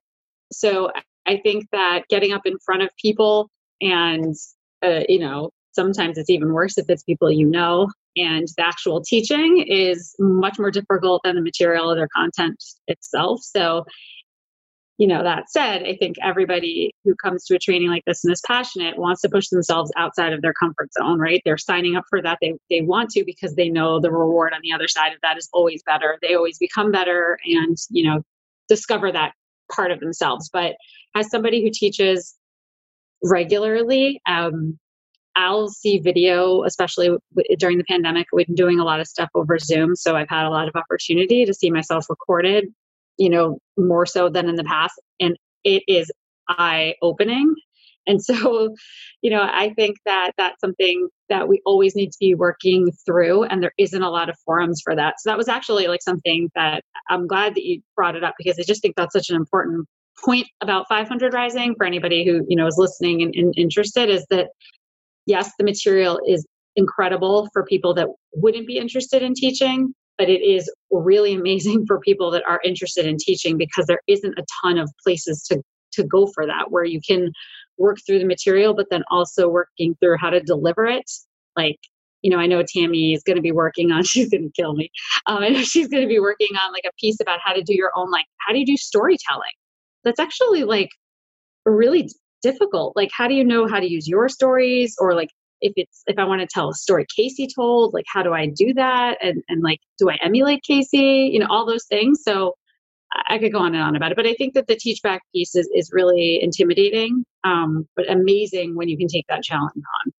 So, 0.51 0.91
I 1.27 1.37
think 1.43 1.65
that 1.71 2.03
getting 2.09 2.31
up 2.31 2.43
in 2.45 2.57
front 2.65 2.83
of 2.83 2.89
people 3.01 3.49
and 3.81 4.33
uh, 4.83 5.01
you 5.09 5.19
know 5.19 5.51
Sometimes 5.77 6.17
it's 6.17 6.31
even 6.31 6.53
worse 6.53 6.79
if 6.79 6.89
it's 6.89 7.03
people 7.03 7.31
you 7.31 7.45
know. 7.45 7.87
And 8.15 8.47
the 8.57 8.65
actual 8.65 8.99
teaching 8.99 9.63
is 9.67 10.15
much 10.17 10.57
more 10.57 10.71
difficult 10.71 11.21
than 11.23 11.35
the 11.35 11.41
material 11.41 11.91
or 11.91 11.95
their 11.95 12.07
content 12.15 12.57
itself. 12.87 13.41
So, 13.43 13.85
you 14.97 15.05
know, 15.07 15.23
that 15.23 15.49
said, 15.49 15.83
I 15.83 15.95
think 15.95 16.15
everybody 16.23 16.91
who 17.03 17.13
comes 17.15 17.45
to 17.45 17.55
a 17.55 17.59
training 17.59 17.89
like 17.89 18.03
this 18.05 18.23
and 18.23 18.33
is 18.33 18.41
passionate 18.45 18.97
wants 18.97 19.21
to 19.21 19.29
push 19.29 19.49
themselves 19.49 19.91
outside 19.95 20.33
of 20.33 20.41
their 20.41 20.53
comfort 20.53 20.91
zone, 20.93 21.19
right? 21.19 21.41
They're 21.45 21.57
signing 21.57 21.95
up 21.95 22.05
for 22.09 22.19
that. 22.21 22.39
They, 22.41 22.55
they 22.71 22.81
want 22.81 23.11
to 23.11 23.23
because 23.23 23.55
they 23.55 23.69
know 23.69 23.99
the 23.99 24.11
reward 24.11 24.53
on 24.53 24.61
the 24.63 24.73
other 24.73 24.87
side 24.87 25.13
of 25.13 25.19
that 25.21 25.37
is 25.37 25.49
always 25.53 25.83
better. 25.83 26.17
They 26.21 26.33
always 26.33 26.57
become 26.57 26.91
better 26.91 27.37
and, 27.45 27.77
you 27.89 28.09
know, 28.09 28.23
discover 28.69 29.11
that 29.11 29.33
part 29.71 29.91
of 29.91 29.99
themselves. 29.99 30.49
But 30.51 30.75
as 31.15 31.29
somebody 31.29 31.61
who 31.61 31.69
teaches 31.71 32.35
regularly, 33.23 34.19
um, 34.27 34.79
I'll 35.35 35.69
see 35.69 35.99
video, 35.99 36.63
especially 36.63 37.15
during 37.59 37.77
the 37.77 37.83
pandemic. 37.83 38.25
We've 38.33 38.47
been 38.47 38.55
doing 38.55 38.79
a 38.79 38.83
lot 38.83 38.99
of 38.99 39.07
stuff 39.07 39.29
over 39.35 39.59
Zoom, 39.59 39.95
so 39.95 40.15
I've 40.15 40.29
had 40.29 40.47
a 40.47 40.49
lot 40.49 40.67
of 40.67 40.75
opportunity 40.75 41.45
to 41.45 41.53
see 41.53 41.69
myself 41.69 42.07
recorded, 42.09 42.73
you 43.17 43.29
know, 43.29 43.59
more 43.77 44.05
so 44.05 44.29
than 44.29 44.49
in 44.49 44.55
the 44.55 44.63
past. 44.63 44.93
And 45.19 45.37
it 45.63 45.83
is 45.87 46.11
eye 46.49 46.95
opening. 47.01 47.53
And 48.07 48.23
so, 48.23 48.73
you 49.21 49.29
know, 49.29 49.41
I 49.41 49.73
think 49.75 49.97
that 50.05 50.31
that's 50.37 50.59
something 50.61 51.09
that 51.29 51.47
we 51.47 51.61
always 51.65 51.95
need 51.95 52.11
to 52.11 52.17
be 52.19 52.35
working 52.35 52.91
through, 53.05 53.43
and 53.43 53.61
there 53.61 53.73
isn't 53.77 54.01
a 54.01 54.09
lot 54.09 54.29
of 54.29 54.37
forums 54.45 54.81
for 54.83 54.95
that. 54.95 55.15
So 55.19 55.29
that 55.29 55.37
was 55.37 55.49
actually 55.49 55.87
like 55.87 56.01
something 56.01 56.49
that 56.55 56.83
I'm 57.09 57.27
glad 57.27 57.55
that 57.55 57.65
you 57.65 57.81
brought 57.95 58.15
it 58.15 58.23
up 58.23 58.35
because 58.37 58.57
I 58.57 58.63
just 58.63 58.81
think 58.81 58.95
that's 58.95 59.13
such 59.13 59.29
an 59.29 59.35
important 59.35 59.87
point 60.23 60.47
about 60.61 60.87
500 60.89 61.33
Rising 61.33 61.75
for 61.75 61.85
anybody 61.85 62.25
who 62.25 62.43
you 62.47 62.55
know 62.55 62.65
is 62.65 62.75
listening 62.77 63.21
and, 63.21 63.35
and 63.35 63.53
interested 63.55 64.09
is 64.09 64.25
that 64.31 64.47
yes, 65.27 65.51
the 65.59 65.65
material 65.65 66.19
is 66.25 66.45
incredible 66.75 67.49
for 67.53 67.63
people 67.65 67.93
that 67.95 68.07
wouldn't 68.33 68.67
be 68.67 68.77
interested 68.77 69.21
in 69.21 69.33
teaching, 69.33 69.93
but 70.17 70.29
it 70.29 70.41
is 70.41 70.71
really 70.91 71.33
amazing 71.33 71.85
for 71.85 71.99
people 71.99 72.31
that 72.31 72.43
are 72.47 72.59
interested 72.63 73.05
in 73.05 73.17
teaching 73.17 73.57
because 73.57 73.85
there 73.85 74.01
isn't 74.07 74.37
a 74.37 74.45
ton 74.61 74.77
of 74.77 74.91
places 75.03 75.43
to 75.43 75.61
to 75.93 76.03
go 76.03 76.27
for 76.33 76.45
that 76.45 76.69
where 76.69 76.83
you 76.83 76.99
can 77.07 77.31
work 77.77 77.97
through 78.05 78.19
the 78.19 78.25
material 78.25 78.73
but 78.73 78.87
then 78.91 79.03
also 79.09 79.47
working 79.47 79.95
through 79.99 80.17
how 80.17 80.29
to 80.29 80.41
deliver 80.41 80.85
it. 80.85 81.09
Like 81.55 81.77
you 82.23 82.31
know 82.31 82.39
i 82.39 82.47
know 82.47 82.63
tammy 82.63 83.13
is 83.13 83.21
going 83.23 83.35
to 83.35 83.43
be 83.43 83.51
working 83.51 83.91
on 83.91 84.03
she's 84.11 84.29
going 84.29 84.43
to 84.43 84.51
kill 84.55 84.73
me. 84.73 84.89
Um, 85.27 85.43
i 85.43 85.49
know 85.49 85.61
she's 85.61 85.87
going 85.87 86.03
to 86.03 86.09
be 86.09 86.19
working 86.19 86.55
on 86.63 86.71
like 86.73 86.85
a 86.85 86.93
piece 86.99 87.19
about 87.21 87.39
how 87.43 87.53
to 87.53 87.61
do 87.61 87.75
your 87.75 87.91
own 87.95 88.11
like 88.11 88.25
how 88.39 88.53
do 88.53 88.59
you 88.59 88.65
do 88.65 88.77
storytelling? 88.77 89.51
That's 90.03 90.19
actually 90.19 90.63
like 90.63 90.89
really 91.65 92.09
difficult. 92.41 92.95
Like 92.95 93.09
how 93.15 93.27
do 93.27 93.33
you 93.33 93.43
know 93.43 93.67
how 93.67 93.79
to 93.79 93.89
use 93.89 94.07
your 94.07 94.29
stories 94.29 94.95
or 94.99 95.13
like 95.13 95.29
if 95.61 95.73
it's 95.75 96.03
if 96.07 96.17
i 96.17 96.23
want 96.23 96.41
to 96.41 96.47
tell 96.47 96.69
a 96.69 96.73
story 96.73 97.05
casey 97.15 97.47
told 97.53 97.93
like 97.93 98.05
how 98.11 98.23
do 98.23 98.33
i 98.33 98.47
do 98.47 98.73
that? 98.73 99.17
And 99.21 99.43
and 99.49 99.63
like 99.63 99.79
do 99.97 100.09
i 100.09 100.17
emulate 100.21 100.63
casey? 100.63 101.29
You 101.31 101.39
know 101.39 101.47
all 101.49 101.65
those 101.65 101.85
things. 101.85 102.23
So 102.23 102.55
i 103.29 103.37
could 103.37 103.53
go 103.53 103.59
on 103.59 103.73
and 103.73 103.81
on 103.81 103.95
about 103.95 104.11
it 104.11 104.17
but 104.17 104.27
i 104.27 104.33
think 104.33 104.53
that 104.53 104.67
the 104.67 104.75
teach 104.75 105.01
back 105.01 105.21
piece 105.33 105.55
is, 105.55 105.69
is 105.73 105.89
really 105.93 106.39
intimidating 106.43 107.23
um, 107.45 107.87
but 107.95 108.09
amazing 108.11 108.75
when 108.75 108.89
you 108.89 108.97
can 108.97 109.07
take 109.07 109.25
that 109.29 109.43
challenge 109.43 109.71
on. 109.75 110.11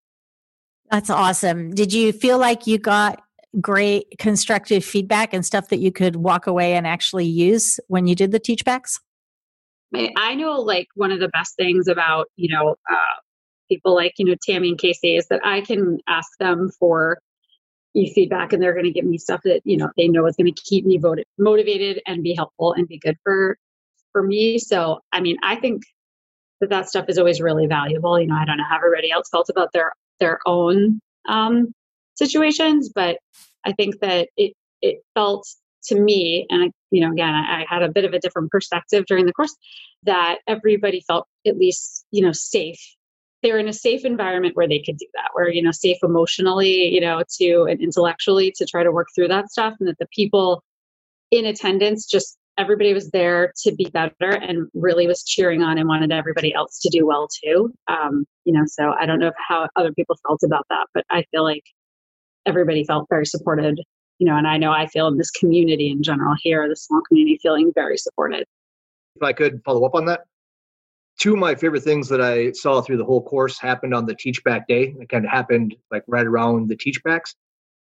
That's 0.89 1.09
awesome. 1.09 1.71
Did 1.71 1.93
you 1.93 2.11
feel 2.11 2.39
like 2.39 2.65
you 2.65 2.79
got 2.79 3.21
great 3.61 4.15
constructive 4.17 4.83
feedback 4.83 5.33
and 5.33 5.45
stuff 5.45 5.69
that 5.69 5.77
you 5.77 5.91
could 5.91 6.15
walk 6.15 6.47
away 6.47 6.73
and 6.73 6.87
actually 6.87 7.25
use 7.25 7.79
when 7.87 8.07
you 8.07 8.15
did 8.15 8.31
the 8.31 8.39
teach 8.39 8.65
backs? 8.65 8.99
I 10.17 10.35
know 10.35 10.53
like 10.61 10.87
one 10.95 11.11
of 11.11 11.19
the 11.19 11.29
best 11.29 11.55
things 11.55 11.87
about, 11.87 12.27
you 12.35 12.53
know, 12.53 12.75
uh, 12.89 13.15
people 13.69 13.95
like, 13.95 14.13
you 14.17 14.25
know, 14.25 14.35
Tammy 14.41 14.69
and 14.69 14.77
Casey 14.77 15.15
is 15.15 15.27
that 15.27 15.41
I 15.45 15.61
can 15.61 15.99
ask 16.07 16.29
them 16.39 16.69
for 16.79 17.19
feedback 18.15 18.53
and 18.53 18.61
they're 18.61 18.73
going 18.73 18.85
to 18.85 18.91
give 18.91 19.05
me 19.05 19.17
stuff 19.17 19.41
that, 19.43 19.61
you 19.65 19.75
know, 19.75 19.89
they 19.97 20.07
know 20.07 20.25
is 20.25 20.35
going 20.35 20.53
to 20.53 20.61
keep 20.63 20.85
me 20.85 20.97
voted, 20.97 21.25
motivated 21.37 22.01
and 22.05 22.23
be 22.23 22.33
helpful 22.33 22.73
and 22.73 22.87
be 22.87 22.97
good 22.97 23.17
for, 23.23 23.57
for 24.11 24.23
me. 24.23 24.57
So, 24.57 24.99
I 25.11 25.19
mean, 25.19 25.37
I 25.43 25.55
think 25.55 25.83
that 26.61 26.69
that 26.69 26.87
stuff 26.87 27.05
is 27.09 27.17
always 27.17 27.41
really 27.41 27.67
valuable. 27.67 28.19
You 28.19 28.27
know, 28.27 28.35
I 28.35 28.45
don't 28.45 28.57
know 28.57 28.63
how 28.69 28.77
everybody 28.77 29.11
else 29.11 29.27
felt 29.29 29.49
about 29.49 29.73
their, 29.73 29.91
their 30.19 30.39
own 30.45 31.01
um, 31.27 31.73
situations, 32.15 32.89
but 32.93 33.17
I 33.65 33.73
think 33.73 33.99
that 33.99 34.29
it, 34.37 34.53
it 34.81 34.99
felt 35.13 35.47
to 35.85 35.99
me, 35.99 36.45
and 36.49 36.63
I, 36.63 36.71
you 36.91 37.01
know, 37.01 37.11
again, 37.11 37.33
I, 37.33 37.61
I 37.61 37.65
had 37.67 37.81
a 37.81 37.91
bit 37.91 38.05
of 38.05 38.13
a 38.13 38.19
different 38.19 38.51
perspective 38.51 39.05
during 39.07 39.25
the 39.25 39.33
course, 39.33 39.55
that 40.03 40.39
everybody 40.47 41.01
felt 41.07 41.27
at 41.45 41.57
least, 41.57 42.05
you 42.11 42.21
know, 42.21 42.31
safe. 42.31 42.79
They 43.41 43.51
were 43.51 43.59
in 43.59 43.67
a 43.67 43.73
safe 43.73 44.03
environment 44.03 44.55
where 44.55 44.67
they 44.67 44.79
could 44.79 44.97
do 44.97 45.07
that, 45.13 45.29
where, 45.33 45.49
you 45.49 45.61
know, 45.61 45.71
safe 45.71 45.97
emotionally, 46.03 46.87
you 46.87 46.99
know, 46.99 47.23
to 47.37 47.63
and 47.63 47.81
intellectually 47.81 48.53
to 48.57 48.65
try 48.65 48.83
to 48.83 48.91
work 48.91 49.07
through 49.15 49.29
that 49.29 49.49
stuff. 49.49 49.75
And 49.79 49.87
that 49.87 49.97
the 49.97 50.07
people 50.13 50.63
in 51.31 51.45
attendance 51.45 52.05
just 52.05 52.37
everybody 52.57 52.93
was 52.93 53.11
there 53.11 53.53
to 53.63 53.73
be 53.73 53.85
better 53.85 54.31
and 54.31 54.67
really 54.73 55.07
was 55.07 55.23
cheering 55.23 55.63
on 55.63 55.77
and 55.77 55.87
wanted 55.87 56.11
everybody 56.11 56.53
else 56.53 56.79
to 56.81 56.89
do 56.89 57.05
well 57.05 57.29
too. 57.43 57.73
Um, 57.87 58.25
you 58.43 58.51
know, 58.51 58.63
so 58.65 58.93
I 58.99 59.05
don't 59.05 59.19
know 59.19 59.31
how 59.37 59.69
other 59.77 59.93
people 59.93 60.17
felt 60.27 60.41
about 60.43 60.65
that, 60.69 60.87
but 60.93 61.05
I 61.09 61.23
feel 61.31 61.43
like 61.43 61.63
everybody 62.45 62.83
felt 62.83 63.07
very 63.09 63.25
supported 63.25 63.79
you 64.19 64.27
know, 64.27 64.35
and 64.35 64.45
I 64.45 64.57
know 64.57 64.71
I 64.71 64.85
feel 64.85 65.07
in 65.07 65.17
this 65.17 65.31
community 65.31 65.89
in 65.89 66.03
general 66.03 66.35
here, 66.37 66.67
the 66.67 66.75
small 66.75 67.01
community, 67.07 67.39
feeling 67.41 67.71
very 67.73 67.97
supported. 67.97 68.45
If 69.15 69.23
I 69.23 69.33
could 69.33 69.61
follow 69.63 69.85
up 69.85 69.95
on 69.95 70.05
that, 70.05 70.21
two 71.19 71.33
of 71.33 71.39
my 71.39 71.53
favorite 71.53 71.83
things 71.83 72.07
that 72.09 72.21
I 72.21 72.51
saw 72.53 72.81
through 72.81 72.97
the 72.97 73.05
whole 73.05 73.21
course 73.21 73.59
happened 73.59 73.93
on 73.93 74.05
the 74.05 74.15
teach 74.15 74.43
back 74.43 74.67
day. 74.67 74.95
It 74.99 75.09
kind 75.09 75.25
of 75.25 75.31
happened 75.31 75.75
like 75.91 76.03
right 76.07 76.25
around 76.25 76.69
the 76.69 76.77
teach 76.77 77.03
backs. 77.03 77.35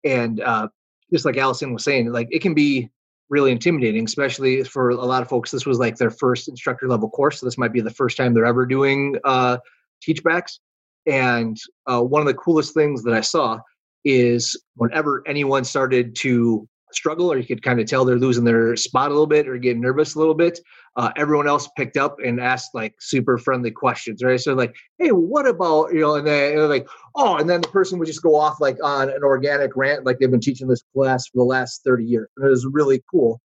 And 0.04 0.40
uh, 0.40 0.68
just 1.12 1.26
like 1.26 1.38
Allison 1.38 1.74
was 1.74 1.84
saying, 1.84 2.12
like 2.12 2.28
it 2.32 2.42
can 2.42 2.54
be 2.54 2.90
really 3.30 3.52
intimidating, 3.52 4.06
especially 4.06 4.64
for 4.64 4.92
a 4.92 4.96
lot 4.96 5.24
of 5.24 5.30
folks. 5.30 5.50
This 5.50 5.66
was 5.66 5.80
like 5.80 5.98
their 5.98 6.12
first 6.12 6.48
instructor 6.48 6.88
level 6.88 7.10
course. 7.10 7.40
So 7.40 7.48
this 7.48 7.58
might 7.58 7.74
be 7.74 7.82
the 7.82 7.90
first 7.90 8.18
time 8.18 8.34
they're 8.34 8.46
ever 8.46 8.66
doing 8.66 9.18
uh, 9.24 9.58
teach 10.02 10.24
backs. 10.24 10.60
And 11.08 11.58
uh, 11.88 12.02
one 12.02 12.22
of 12.22 12.28
the 12.28 12.34
coolest 12.36 12.74
things 12.74 13.04
that 13.04 13.14
I 13.14 13.22
saw 13.22 13.60
is 14.06 14.62
whenever 14.76 15.24
anyone 15.26 15.64
started 15.64 16.16
to 16.18 16.68
struggle 16.96 17.32
or 17.32 17.38
you 17.38 17.46
could 17.46 17.62
kind 17.62 17.80
of 17.80 17.88
tell 17.88 18.06
they're 18.06 18.18
losing 18.18 18.44
their 18.44 18.76
spot 18.76 19.08
a 19.08 19.14
little 19.14 19.28
bit 19.28 19.48
or 19.48 19.58
getting 19.58 19.82
nervous 19.82 20.16
a 20.16 20.20
little 20.20 20.34
bit 20.34 20.60
uh, 20.96 21.12
everyone 21.16 21.48
else 21.48 21.70
picked 21.76 21.98
up 21.98 22.18
and 22.24 22.40
asked 22.40 22.74
like 22.74 22.96
super 23.00 23.38
friendly 23.38 23.72
questions 23.72 24.24
right 24.24 24.40
so 24.40 24.54
like 24.54 24.76
hey 25.00 25.10
what 25.10 25.48
about 25.48 25.94
you 25.94 26.02
know 26.02 26.16
and 26.16 26.28
then 26.28 26.58
and 26.58 26.70
like 26.70 26.88
oh 27.16 27.38
and 27.38 27.50
then 27.50 27.62
the 27.62 27.68
person 27.68 28.00
would 28.00 28.08
just 28.08 28.24
go 28.24 28.36
off 28.36 28.60
like 28.60 28.78
on 28.84 29.10
an 29.10 29.24
organic 29.24 29.76
rant 29.76 30.06
like 30.06 30.20
they've 30.20 30.32
been 30.32 30.40
teaching 30.40 30.68
this 30.68 30.84
class 30.94 31.28
for 31.28 31.38
the 31.38 31.44
last 31.44 31.84
30 31.84 32.06
years 32.06 32.28
and 32.38 32.46
it 32.46 32.50
was 32.50 32.66
really 32.66 33.02
cool 33.10 33.40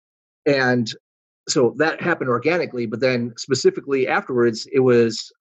and 0.47 0.93
so 1.49 1.75
that 1.79 2.01
happened 2.01 2.31
organically 2.31 2.87
but 2.87 3.01
then 3.01 3.33
specifically 3.37 4.07
afterwards 4.07 4.67
it 4.73 4.81
was 4.81 5.33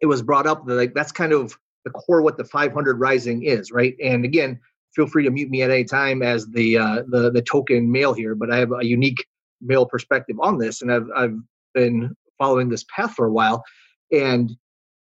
it 0.00 0.06
was 0.06 0.22
brought 0.22 0.46
up 0.46 0.66
that 0.66 0.74
like 0.74 0.94
that's 0.94 1.12
kind 1.12 1.32
of 1.32 1.56
the 1.84 1.90
core 1.90 2.22
what 2.22 2.36
the 2.36 2.44
500 2.44 2.98
rising 2.98 3.42
is, 3.44 3.72
right? 3.72 3.96
And 4.02 4.24
again, 4.24 4.60
feel 4.94 5.06
free 5.06 5.24
to 5.24 5.30
mute 5.30 5.50
me 5.50 5.62
at 5.62 5.70
any 5.70 5.84
time 5.84 6.22
as 6.22 6.46
the 6.48 6.78
uh, 6.78 7.02
the 7.08 7.30
the 7.30 7.42
token 7.42 7.90
male 7.90 8.12
here, 8.12 8.34
but 8.34 8.52
I 8.52 8.58
have 8.58 8.72
a 8.72 8.84
unique 8.84 9.24
male 9.60 9.86
perspective 9.86 10.36
on 10.40 10.58
this, 10.58 10.82
and 10.82 10.92
I've 10.92 11.08
I've 11.14 11.36
been 11.74 12.14
following 12.38 12.68
this 12.68 12.84
path 12.94 13.14
for 13.14 13.26
a 13.26 13.32
while, 13.32 13.62
and 14.12 14.50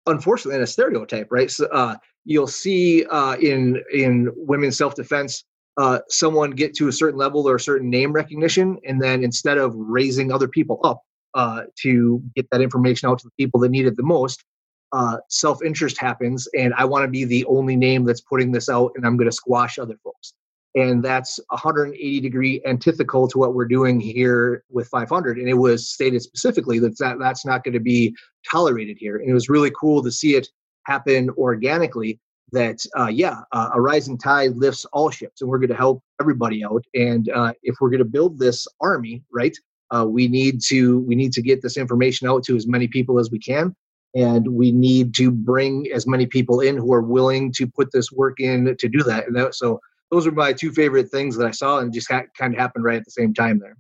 unfortunately, 0.06 0.56
in 0.56 0.64
a 0.64 0.68
stereotype, 0.68 1.28
right? 1.30 1.52
So 1.52 1.66
uh, 1.68 1.96
you'll 2.26 2.48
see 2.48 3.06
uh, 3.06 3.38
in 3.38 3.82
in 3.94 4.32
women's 4.36 4.78
self 4.78 4.96
defense. 4.96 5.44
Uh, 5.78 6.00
someone 6.10 6.50
get 6.50 6.74
to 6.74 6.88
a 6.88 6.92
certain 6.92 7.20
level 7.20 7.48
or 7.48 7.56
a 7.56 7.60
certain 7.60 7.88
name 7.88 8.12
recognition, 8.12 8.80
and 8.86 9.00
then 9.00 9.24
instead 9.24 9.60
of 9.60 9.76
raising 9.76 10.32
other 10.32 10.48
people 10.48 10.80
up 10.84 11.04
uh, 11.36 11.62
to 11.80 12.20
get 12.36 12.48
that 12.52 12.62
information 12.62 13.08
out 13.08 13.20
to 13.20 13.28
the 13.28 13.32
people 13.38 13.60
that 13.60 13.70
need 13.70 13.86
it 13.86 13.96
the 13.96 14.02
most, 14.02 14.44
uh, 14.94 15.18
self 15.30 15.64
interest 15.64 16.00
happens, 16.00 16.48
and 16.58 16.74
I 16.76 16.86
want 16.86 17.04
to 17.04 17.10
be 17.10 17.26
the 17.26 17.46
only 17.46 17.76
name 17.76 18.06
that's 18.06 18.22
putting 18.22 18.52
this 18.52 18.70
out, 18.70 18.92
and 18.96 19.06
I'm 19.06 19.18
going 19.18 19.30
to 19.30 19.36
squash 19.36 19.78
other 19.80 19.98
folks. 20.04 20.34
And 20.76 21.04
that's 21.04 21.40
180 21.50 22.20
degree 22.20 22.62
antithetical 22.66 23.28
to 23.30 23.40
what 23.40 23.56
we're 23.56 23.68
doing 23.68 24.00
here 24.00 24.64
with 24.70 24.88
500. 24.90 25.38
And 25.40 25.50
it 25.50 25.56
was 25.56 25.90
stated 25.90 26.22
specifically 26.22 26.78
that, 26.80 26.98
that 27.00 27.18
that's 27.20 27.46
not 27.46 27.64
going 27.64 27.74
to 27.74 27.80
be 27.80 28.16
tolerated 28.50 28.98
here. 29.00 29.18
And 29.18 29.28
it 29.28 29.34
was 29.34 29.50
really 29.50 29.72
cool 29.72 30.04
to 30.04 30.12
see 30.12 30.36
it 30.36 30.48
happen 30.86 31.30
organically. 31.32 32.20
That 32.54 32.86
uh, 32.98 33.08
yeah, 33.08 33.42
uh, 33.52 33.72
a 33.74 33.82
rising 33.82 34.18
tide 34.18 34.56
lifts 34.56 34.86
all 34.94 35.10
ships, 35.10 35.42
and 35.42 35.50
we're 35.50 35.58
going 35.58 35.70
to 35.70 35.76
help 35.76 36.02
everybody 36.22 36.64
out. 36.64 36.86
And 36.94 37.28
uh, 37.30 37.52
if 37.62 37.76
we're 37.82 37.90
going 37.90 38.00
to 38.00 38.06
build 38.06 38.40
this 38.40 38.66
army, 38.80 39.22
right, 39.34 39.58
uh, 39.94 40.06
we 40.08 40.30
need 40.30 40.62
to 40.68 41.00
we 41.00 41.16
need 41.16 41.34
to 41.34 41.42
get 41.42 41.62
this 41.62 41.76
information 41.76 42.30
out 42.30 42.44
to 42.46 42.56
as 42.56 42.66
many 42.66 42.88
people 42.88 43.20
as 43.20 43.30
we 43.30 43.40
can 43.40 43.76
and 44.18 44.48
we 44.48 44.72
need 44.72 45.14
to 45.14 45.30
bring 45.30 45.88
as 45.94 46.08
many 46.08 46.26
people 46.26 46.60
in 46.60 46.76
who 46.76 46.92
are 46.92 47.04
willing 47.04 47.52
to 47.52 47.68
put 47.68 47.92
this 47.92 48.12
work 48.12 48.40
in 48.40 48.76
to 48.78 48.90
do 48.90 49.04
that. 49.04 49.28
And 49.28 49.36
that, 49.36 49.54
so 49.54 49.80
those 50.10 50.26
are 50.26 50.32
my 50.32 50.54
two 50.54 50.72
favorite 50.72 51.10
things 51.10 51.38
that 51.38 51.46
I 51.46 51.52
saw, 51.52 51.80
and 51.80 51.94
just 51.94 52.12
ha- 52.12 52.24
kind 52.36 52.54
of 52.54 52.60
happened 52.60 52.84
right 52.84 52.98
at 52.98 53.06
the 53.06 53.12
same 53.12 53.34
time 53.34 53.60
there. 53.60 53.78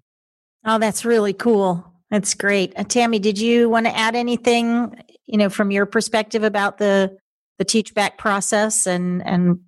Oh, 0.64 0.78
that's 0.78 1.04
really 1.04 1.34
cool. 1.34 1.92
That's 2.12 2.36
great. 2.36 2.74
Uh, 2.78 2.84
Tammy, 2.84 3.18
did 3.18 3.40
you 3.40 3.68
want 3.68 3.88
to 3.88 3.98
add 3.98 4.16
anything, 4.16 5.02
you 5.26 5.38
know, 5.38 5.50
from 5.50 5.72
your 5.72 5.88
perspective 5.88 6.44
about 6.44 6.78
the 6.78 7.18
the 7.58 7.66
teach 7.66 7.96
back 7.96 8.20
process 8.20 8.86
and 8.86 9.26
and 9.26 9.60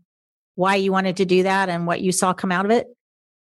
why 0.54 0.76
you 0.76 0.92
wanted 0.92 1.18
to 1.18 1.26
do 1.26 1.42
that 1.44 1.70
and 1.70 1.88
what 1.88 2.02
you 2.02 2.12
saw 2.12 2.34
come 2.34 2.52
out 2.52 2.66
of 2.66 2.72
it? 2.72 2.88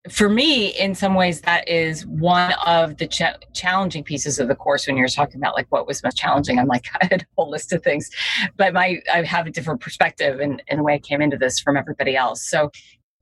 For 0.10 0.30
me, 0.30 0.68
in 0.68 0.96
some 0.96 1.16
ways, 1.16 1.42
that 1.42 1.68
is 1.68 2.06
one 2.06 2.54
of 2.66 2.98
the 2.98 3.08
ch- 3.08 3.22
challenging 3.54 4.04
pieces 4.04 4.40
of 4.40 4.48
the 4.48 4.56
course. 4.56 4.88
When 4.88 4.98
you're 4.98 5.08
talking 5.08 5.40
about 5.40 5.56
like 5.56 5.68
what 5.70 5.88
was 5.88 6.04
most 6.04 6.18
challenging, 6.18 6.60
I'm 6.60 6.68
like 6.68 6.86
I 7.02 7.08
had 7.10 7.22
a 7.22 7.26
whole 7.38 7.50
list 7.50 7.74
of 7.74 7.84
things, 7.84 8.10
but 8.58 8.74
my 8.74 9.02
I 9.14 9.24
have 9.24 9.48
a 9.48 9.52
different 9.52 9.82
perspective 9.82 10.40
and 10.40 10.62
the 10.70 10.84
way 10.84 10.96
I 10.96 11.00
came 11.00 11.22
into 11.22 11.38
this 11.38 11.60
from 11.60 11.78
everybody 11.78 12.16
else. 12.16 12.48
So, 12.48 12.72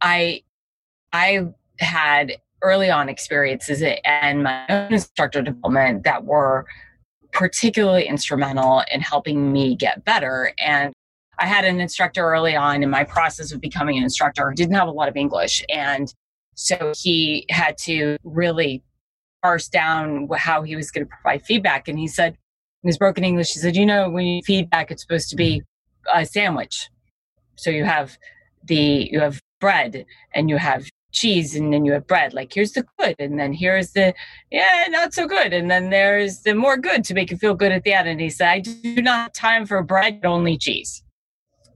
I 0.01 0.41
I 1.13 1.47
had 1.79 2.37
early 2.61 2.89
on 2.89 3.09
experiences 3.09 3.83
and 4.05 4.43
my 4.43 4.65
own 4.69 4.93
instructor 4.93 5.41
development 5.41 6.03
that 6.03 6.23
were 6.23 6.65
particularly 7.31 8.07
instrumental 8.07 8.81
in 8.91 9.01
helping 9.01 9.51
me 9.51 9.75
get 9.75 10.05
better 10.05 10.53
and 10.57 10.93
I 11.37 11.47
had 11.47 11.65
an 11.65 11.81
instructor 11.81 12.25
early 12.25 12.55
on 12.55 12.81
in 12.81 12.89
my 12.89 13.03
process 13.03 13.51
of 13.51 13.59
becoming 13.59 13.97
an 13.97 14.03
instructor 14.03 14.49
who 14.49 14.55
didn't 14.55 14.75
have 14.75 14.87
a 14.87 14.91
lot 14.91 15.09
of 15.09 15.17
English 15.17 15.63
and 15.69 16.13
so 16.55 16.93
he 16.97 17.45
had 17.49 17.77
to 17.79 18.17
really 18.23 18.83
parse 19.43 19.67
down 19.67 20.27
how 20.35 20.63
he 20.63 20.75
was 20.75 20.89
going 20.89 21.05
to 21.05 21.09
provide 21.09 21.43
feedback. 21.43 21.87
And 21.87 21.99
he 21.99 22.07
said, 22.07 22.37
in 22.83 22.87
his 22.87 22.97
broken 22.97 23.23
English, 23.23 23.53
he 23.53 23.59
said, 23.59 23.75
you 23.75 23.85
know, 23.85 24.09
when 24.09 24.25
you 24.25 24.41
feedback, 24.43 24.89
it's 24.89 25.01
supposed 25.01 25.29
to 25.29 25.35
be 25.35 25.61
a 26.13 26.25
sandwich. 26.25 26.89
So 27.55 27.69
you 27.69 27.83
have 27.83 28.17
the, 28.63 29.09
you 29.11 29.19
have 29.19 29.41
bread 29.59 30.05
and 30.33 30.49
you 30.49 30.57
have 30.57 30.89
cheese 31.11 31.55
and 31.55 31.73
then 31.73 31.85
you 31.85 31.93
have 31.93 32.07
bread. 32.07 32.33
Like 32.33 32.53
here's 32.53 32.71
the 32.71 32.85
good 32.99 33.15
and 33.19 33.39
then 33.39 33.53
here's 33.53 33.91
the, 33.91 34.13
yeah, 34.51 34.85
not 34.89 35.13
so 35.13 35.27
good. 35.27 35.53
And 35.53 35.69
then 35.69 35.89
there's 35.89 36.41
the 36.41 36.55
more 36.55 36.77
good 36.77 37.03
to 37.05 37.13
make 37.13 37.31
you 37.31 37.37
feel 37.37 37.53
good 37.53 37.71
at 37.71 37.83
the 37.83 37.93
end. 37.93 38.07
And 38.07 38.21
he 38.21 38.29
said, 38.29 38.47
I 38.47 38.59
do 38.59 39.01
not 39.01 39.23
have 39.23 39.33
time 39.33 39.65
for 39.65 39.81
bread, 39.83 40.21
only 40.23 40.57
cheese. 40.57 41.03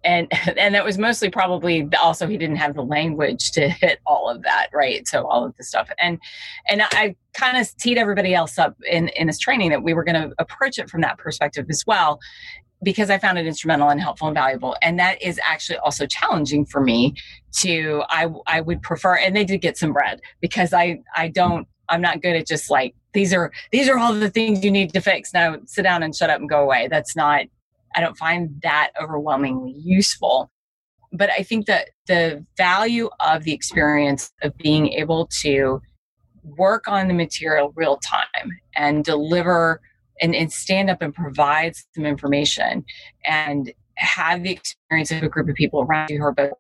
And 0.03 0.27
and 0.57 0.76
that 0.76 0.84
was 0.84 0.97
mostly 0.97 1.30
probably 1.30 1.88
also 2.01 2.27
he 2.27 2.38
didn't 2.38 2.57
have 2.57 2.76
the 2.76 2.84
language 2.84 3.51
to 3.51 3.69
hit 3.69 3.99
all 4.05 4.30
of 4.30 4.43
that 4.43 4.67
right? 4.73 5.07
So 5.07 5.26
all 5.27 5.45
of 5.45 5.55
the 5.57 5.63
stuff. 5.63 5.89
And 5.99 6.19
and 6.69 6.81
i 6.84 7.15
kind 7.34 7.57
of 7.57 7.76
teed 7.77 7.97
everybody 7.97 8.34
else 8.34 8.57
up 8.57 8.76
in 8.89 9.09
in 9.09 9.27
this 9.27 9.39
training 9.39 9.69
that 9.69 9.84
we 9.84 9.93
were 9.93 10.03
going 10.03 10.30
to 10.30 10.34
approach 10.39 10.77
it 10.77 10.89
from 10.89 11.01
that 11.01 11.17
perspective 11.17 11.65
as 11.69 11.84
well 11.85 12.19
because 12.81 13.09
i 13.09 13.17
found 13.17 13.38
it 13.38 13.45
instrumental 13.45 13.89
and 13.89 14.01
helpful 14.01 14.27
and 14.27 14.35
valuable. 14.35 14.76
And 14.81 14.99
that 14.99 15.21
is 15.21 15.39
actually 15.43 15.77
also 15.80 16.05
challenging 16.05 16.65
for 16.65 16.81
me 16.81 17.15
to 17.59 18.03
i 18.09 18.27
i 18.47 18.61
would 18.61 18.81
prefer 18.81 19.17
and 19.17 19.35
they 19.35 19.45
did 19.45 19.59
get 19.61 19.77
some 19.77 19.93
bread 19.93 20.21
because 20.41 20.73
i 20.73 20.99
i 21.15 21.27
don't 21.27 21.67
i'm 21.89 22.01
not 22.01 22.21
good 22.21 22.35
at 22.35 22.47
just 22.47 22.69
like 22.69 22.93
these 23.13 23.34
are 23.34 23.51
these 23.71 23.89
are 23.89 23.97
all 23.97 24.13
the 24.13 24.30
things 24.30 24.63
you 24.63 24.71
need 24.71 24.93
to 24.93 25.01
fix. 25.01 25.34
Now 25.34 25.57
sit 25.65 25.84
down 25.84 26.03
and 26.03 26.15
shut 26.15 26.30
up 26.30 26.39
and 26.39 26.49
go 26.49 26.61
away. 26.61 26.88
That's 26.89 27.15
not 27.15 27.45
I 27.95 28.01
don't 28.01 28.17
find 28.17 28.59
that 28.63 28.91
overwhelmingly 29.01 29.75
useful. 29.77 30.51
But 31.11 31.31
I 31.31 31.43
think 31.43 31.65
that 31.65 31.89
the 32.07 32.45
value 32.55 33.09
of 33.19 33.43
the 33.43 33.53
experience 33.53 34.31
of 34.43 34.55
being 34.57 34.89
able 34.93 35.27
to 35.41 35.81
work 36.43 36.87
on 36.87 37.07
the 37.07 37.13
material 37.13 37.73
real 37.75 37.97
time 37.97 38.59
and 38.75 39.03
deliver 39.03 39.81
and, 40.21 40.35
and 40.35 40.51
stand 40.51 40.89
up 40.89 41.01
and 41.01 41.13
provide 41.13 41.73
some 41.95 42.05
information 42.05 42.85
and 43.25 43.73
have 43.95 44.43
the 44.43 44.51
experience 44.51 45.11
of 45.11 45.23
a 45.23 45.29
group 45.29 45.49
of 45.49 45.55
people 45.55 45.81
around 45.81 46.09
you 46.09 46.19
who 46.19 46.25
are 46.25 46.33
both 46.33 46.51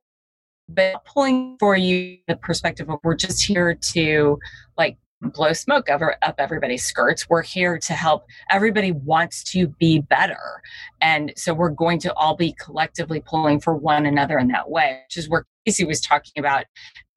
but 0.67 1.03
pulling 1.05 1.57
for 1.59 1.75
you 1.75 2.17
the 2.27 2.35
perspective 2.35 2.89
of 2.89 2.99
we're 3.03 3.15
just 3.15 3.43
here 3.43 3.73
to 3.73 4.37
like 4.77 4.97
blow 5.21 5.53
smoke 5.53 5.89
over, 5.89 6.15
up 6.21 6.35
everybody's 6.37 6.85
skirts. 6.85 7.29
We're 7.29 7.43
here 7.43 7.77
to 7.79 7.93
help. 7.93 8.25
Everybody 8.49 8.91
wants 8.91 9.43
to 9.51 9.67
be 9.67 9.99
better. 9.99 10.61
And 11.01 11.33
so 11.35 11.53
we're 11.53 11.69
going 11.69 11.99
to 11.99 12.13
all 12.15 12.35
be 12.35 12.55
collectively 12.59 13.21
pulling 13.21 13.59
for 13.59 13.75
one 13.75 14.05
another 14.05 14.37
in 14.37 14.47
that 14.49 14.69
way, 14.69 15.01
which 15.05 15.17
is 15.17 15.29
where 15.29 15.45
Casey 15.65 15.85
was 15.85 16.01
talking 16.01 16.39
about 16.39 16.65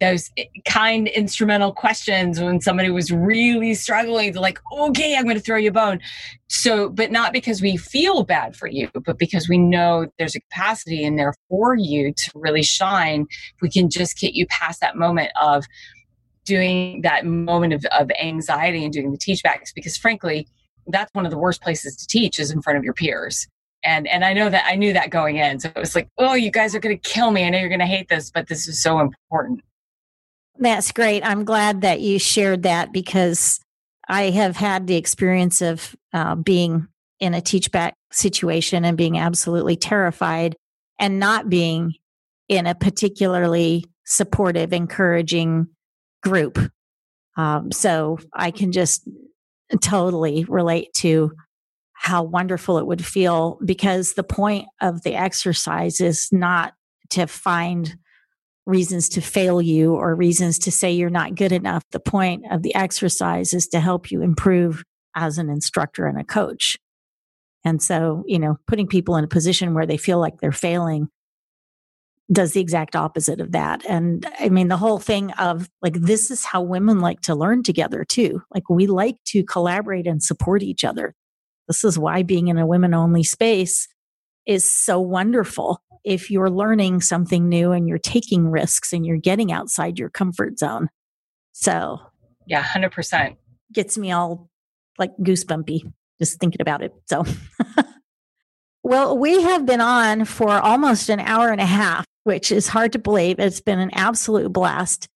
those 0.01 0.31
eh, 0.37 0.45
kind 0.67 1.07
instrumental 1.09 1.73
questions 1.73 2.41
when 2.41 2.61
somebody 2.61 2.91
was 2.91 3.13
really 3.13 3.73
struggling 3.73 4.33
to 4.33 4.41
like, 4.41 4.59
okay, 4.73 5.17
I'm 5.17 5.25
going 5.25 5.37
to 5.37 5.43
throw 5.43 5.57
you 5.57 5.71
a 5.71 5.73
bone. 5.73 6.01
So, 6.49 6.89
but 6.89 7.13
not 7.13 7.33
because 7.33 7.63
we 7.63 7.77
feel 7.77 8.25
bad 8.25 8.57
for 8.57 8.67
you, 8.67 8.91
but 9.07 9.17
because 9.17 9.49
we 9.49 9.59
know 9.59 10.09
there's 10.19 10.35
a 10.35 10.41
capacity 10.41 11.05
in 11.05 11.17
there 11.17 11.35
for 11.49 11.77
you 11.77 12.13
to 12.13 12.33
really 12.35 12.65
shine. 12.65 13.27
If 13.31 13.63
we 13.63 13.71
can 13.71 13.89
just 13.89 14.19
get 14.19 14.35
you 14.35 14.47
past 14.49 14.81
that 14.81 14.97
moment 14.97 15.31
of, 15.41 15.65
doing 16.45 17.03
that 17.03 17.25
moment 17.25 17.73
of, 17.73 17.85
of 17.87 18.11
anxiety 18.21 18.85
and 18.85 18.93
doing 18.93 19.11
the 19.11 19.19
teachbacks 19.19 19.75
because 19.75 19.97
frankly 19.97 20.49
that's 20.89 21.11
one 21.15 21.25
of 21.25 21.31
the 21.31 21.39
worst 21.39 21.63
places 21.63 21.97
to 21.97 22.07
teach 22.07 22.41
is 22.41 22.51
in 22.51 22.61
front 22.61 22.77
of 22.77 22.85
your 22.85 22.95
peers. 22.95 23.47
And 23.85 24.07
and 24.07 24.25
i 24.25 24.33
know 24.33 24.49
that 24.49 24.65
i 24.67 24.77
knew 24.77 24.93
that 24.93 25.11
going 25.11 25.37
in. 25.37 25.61
So 25.61 25.69
it 25.69 25.79
was 25.79 25.95
like 25.95 26.09
oh 26.19 26.35
you 26.35 26.51
guys 26.51 26.75
are 26.75 26.81
going 26.81 26.99
to 26.99 27.09
kill 27.09 27.31
me. 27.31 27.45
I 27.45 27.51
know 27.51 27.59
you're 27.59 27.69
going 27.69 27.81
to 27.81 27.87
hate 27.87 28.09
this 28.09 28.31
but 28.31 28.49
this 28.49 28.69
is 28.69 28.83
so 28.83 29.01
important. 29.01 29.63
That's 30.59 30.93
great. 30.93 31.25
I'm 31.25 31.45
glad 31.45 31.81
that 31.81 32.01
you 32.01 32.19
shared 32.19 32.63
that 32.65 32.93
because 32.93 33.61
i 34.09 34.31
have 34.31 34.57
had 34.57 34.87
the 34.87 34.97
experience 34.97 35.63
of 35.63 35.95
uh, 36.13 36.35
being 36.35 36.89
in 37.21 37.35
a 37.35 37.41
teachback 37.41 37.95
situation 38.11 38.85
and 38.85 38.97
being 38.97 39.17
absolutely 39.17 39.77
terrified 39.77 40.57
and 40.99 41.19
not 41.19 41.49
being 41.49 41.95
in 42.49 42.67
a 42.67 42.75
particularly 42.75 43.85
supportive 44.05 44.73
encouraging 44.73 45.69
group. 46.23 46.59
Um, 47.37 47.73
so 47.73 48.19
I 48.35 48.51
can 48.51 48.73
just 48.73 49.09
totally 49.81 50.45
relate 50.45 50.93
to 50.95 51.33
how 51.95 52.23
wonderful 52.23 52.79
it 52.79 52.87
would 52.87 53.05
feel 53.05 53.59
because 53.65 54.15
the 54.15 54.25
point 54.25 54.67
of 54.81 55.03
the 55.03 55.15
exercise 55.15 56.01
is 56.01 56.29
not 56.33 56.75
to 57.11 57.27
find 57.27 57.95
reasons 58.67 59.09
to 59.11 59.21
fail 59.21 59.61
you 59.61 59.95
or 59.95 60.15
reasons 60.15 60.59
to 60.59 60.71
say 60.71 60.91
you're 60.91 61.11
not 61.11 61.35
good 61.35 61.53
enough. 61.53 61.85
The 61.91 62.01
point 62.01 62.45
of 62.51 62.63
the 62.63 62.75
exercise 62.75 63.53
is 63.53 63.69
to 63.69 63.81
help 63.81 64.11
you 64.11 64.23
improve 64.23 64.85
as 65.15 65.39
an 65.39 65.49
instructor 65.49 66.07
and 66.07 66.19
a 66.19 66.25
coach. 66.25 66.77
And 67.65 67.81
so, 67.81 68.25
you 68.27 68.39
know, 68.39 68.57
putting 68.67 68.89
people 68.89 69.17
in 69.17 69.25
a 69.25 69.29
position 69.29 69.75
where 69.75 69.87
they 69.87 69.97
feel 69.97 70.19
like 70.19 70.41
they're 70.41 70.53
failing 70.53 71.09
does 72.31 72.53
the 72.53 72.61
exact 72.61 72.95
opposite 72.95 73.41
of 73.41 73.53
that. 73.53 73.85
And 73.89 74.27
I 74.39 74.49
mean, 74.49 74.69
the 74.69 74.77
whole 74.77 74.99
thing 74.99 75.33
of 75.33 75.69
like, 75.81 75.95
this 75.95 76.31
is 76.31 76.45
how 76.45 76.63
women 76.63 77.01
like 77.01 77.21
to 77.23 77.35
learn 77.35 77.63
together 77.63 78.05
too. 78.05 78.43
Like, 78.55 78.71
we 78.71 78.87
like 78.87 79.17
to 79.27 79.43
collaborate 79.45 80.07
and 80.07 80.23
support 80.23 80.63
each 80.63 80.85
other. 80.85 81.15
This 81.69 81.85
is 81.85 81.99
why 81.99 82.23
being 82.23 82.49
in 82.49 82.59
a 82.59 82.67
women 82.67 82.95
only 82.95 83.23
space 83.23 83.89
is 84.47 84.71
so 84.71 85.01
wonderful. 85.01 85.83
If 86.05 86.31
you're 86.31 86.51
learning 86.51 87.01
something 87.01 87.49
new 87.49 87.73
and 87.73 87.89
you're 87.89 87.99
taking 87.99 88.49
risks 88.49 88.93
and 88.93 89.07
you're 89.07 89.19
getting 89.19 89.53
outside 89.53 89.99
your 89.99 90.11
comfort 90.11 90.59
zone. 90.59 90.89
So, 91.53 92.01
yeah, 92.47 92.65
100%. 92.65 93.37
Gets 93.73 93.97
me 93.97 94.11
all 94.13 94.49
like 94.99 95.17
goosebumpy 95.19 95.93
just 96.19 96.39
thinking 96.39 96.61
about 96.61 96.83
it. 96.83 96.93
So, 97.07 97.25
well, 98.83 99.17
we 99.19 99.43
have 99.43 99.67
been 99.67 99.81
on 99.81 100.25
for 100.25 100.51
almost 100.51 101.09
an 101.09 101.21
hour 101.21 101.51
and 101.51 101.61
a 101.61 101.67
half 101.67 102.05
which 102.25 102.53
is 102.53 102.69
hard 102.69 102.93
to 102.93 102.99
believe. 102.99 103.39
It's 103.39 103.61
been 103.61 103.79
an 103.79 103.91
absolute 103.93 104.53
blast. 104.53 105.09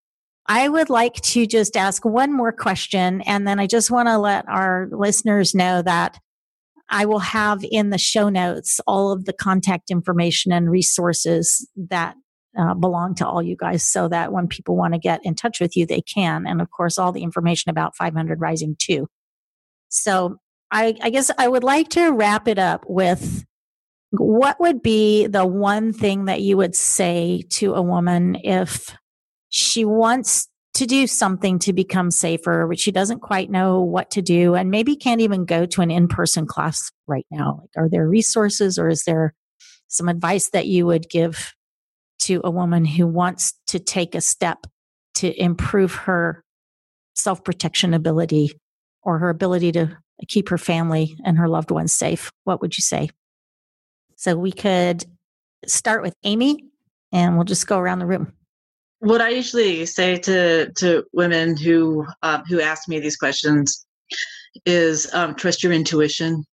I 0.47 0.69
would 0.69 0.91
like 0.91 1.15
to 1.15 1.47
just 1.47 1.77
ask 1.77 2.05
one 2.05 2.33
more 2.33 2.53
question, 2.53 3.20
and 3.23 3.47
then 3.47 3.59
I 3.59 3.66
just 3.66 3.91
want 3.91 4.09
to 4.09 4.19
let 4.19 4.49
our 4.49 4.89
listeners 4.93 5.55
know 5.55 5.83
that 5.83 6.19
I 6.89 7.05
will 7.05 7.19
have 7.19 7.65
in 7.69 7.91
the 7.91 7.99
show 7.99 8.28
notes 8.28 8.81
all 8.87 9.11
of 9.11 9.24
the 9.24 9.33
contact 9.33 9.91
information 9.91 10.53
and 10.53 10.70
resources 10.70 11.69
that 11.77 12.15
uh, 12.57 12.74
belong 12.74 13.15
to 13.16 13.27
all 13.27 13.43
you 13.43 13.57
guys 13.57 13.85
so 13.85 14.09
that 14.09 14.33
when 14.33 14.47
people 14.47 14.77
want 14.77 14.95
to 14.95 15.01
get 15.01 15.20
in 15.24 15.35
touch 15.35 15.61
with 15.61 15.77
you, 15.77 15.85
they 15.85 16.01
can. 16.01 16.47
And 16.47 16.62
of 16.62 16.70
course, 16.70 16.97
all 16.97 17.12
the 17.12 17.23
information 17.23 17.70
about 17.70 17.97
500 17.97 18.41
Rising 18.41 18.77
too. 18.78 19.09
So 19.89 20.37
I, 20.70 20.97
I 21.03 21.11
guess 21.11 21.31
I 21.39 21.49
would 21.49 21.65
like 21.65 21.89
to 21.91 22.11
wrap 22.11 22.49
it 22.49 22.59
up 22.59 22.85
with 22.89 23.45
what 24.11 24.61
would 24.61 24.83
be 24.83 25.27
the 25.27 25.47
one 25.47 25.93
thing 25.93 26.27
that 26.27 26.41
you 26.41 26.57
would 26.57 26.74
say 26.74 27.43
to 27.51 27.74
a 27.74 27.83
woman 27.83 28.37
if 28.43 28.97
she 29.49 29.85
wants 29.85 30.49
to 30.74 30.87
do 30.87 31.07
something 31.07 31.59
to 31.59 31.73
become 31.73 32.11
safer, 32.11 32.66
but 32.69 32.78
she 32.78 32.93
doesn't 32.93 33.20
quite 33.20 33.51
know 33.51 33.81
what 33.81 34.11
to 34.11 34.20
do 34.20 34.55
and 34.55 34.70
maybe 34.70 34.95
can't 34.95 35.23
even 35.23 35.47
go 35.47 35.65
to 35.65 35.81
an 35.81 35.91
in 35.91 36.07
person 36.07 36.47
class 36.47 36.91
right 37.07 37.27
now? 37.31 37.61
Like, 37.61 37.70
are 37.77 37.89
there 37.89 38.07
resources 38.07 38.78
or 38.78 38.89
is 38.89 39.05
there 39.05 39.35
some 39.89 40.09
advice 40.09 40.51
that 40.51 40.66
you 40.66 40.85
would 40.87 41.09
give 41.09 41.55
to 42.20 42.41
a 42.45 42.51
woman 42.51 42.85
who 42.85 43.07
wants 43.07 43.55
to 43.69 43.78
take 43.78 44.15
a 44.15 44.20
step 44.20 44.66
to 45.15 45.33
improve 45.43 45.95
her 45.95 46.45
self 47.15 47.43
protection 47.43 47.95
ability 47.95 48.53
or 49.03 49.19
her 49.19 49.31
ability 49.31 49.73
to 49.73 49.97
keep 50.28 50.51
her 50.51 50.59
family 50.59 51.16
and 51.24 51.39
her 51.39 51.49
loved 51.49 51.70
ones 51.70 51.95
safe? 51.95 52.31
What 52.45 52.61
would 52.61 52.77
you 52.77 52.83
say? 52.83 53.09
So 54.17 54.37
we 54.37 54.53
could 54.53 55.05
start 55.67 56.03
with 56.03 56.15
Amy 56.25 56.65
and 57.13 57.37
we'll 57.37 57.45
just 57.45 57.67
go 57.67 57.79
around 57.79 58.01
the 58.01 58.07
room. 58.07 58.33
What 59.01 59.21
I 59.21 59.29
usually 59.29 59.87
say 59.87 60.17
to, 60.19 60.73
to 60.73 61.05
women 61.13 61.57
who, 61.57 62.07
um, 62.23 62.43
who 62.49 62.61
ask 62.61 62.89
me 62.89 62.99
these 62.99 63.17
questions 63.17 63.87
is 64.65 65.13
um, 65.13 65.35
trust 65.35 65.63
your 65.63 65.73
intuition 65.73 66.45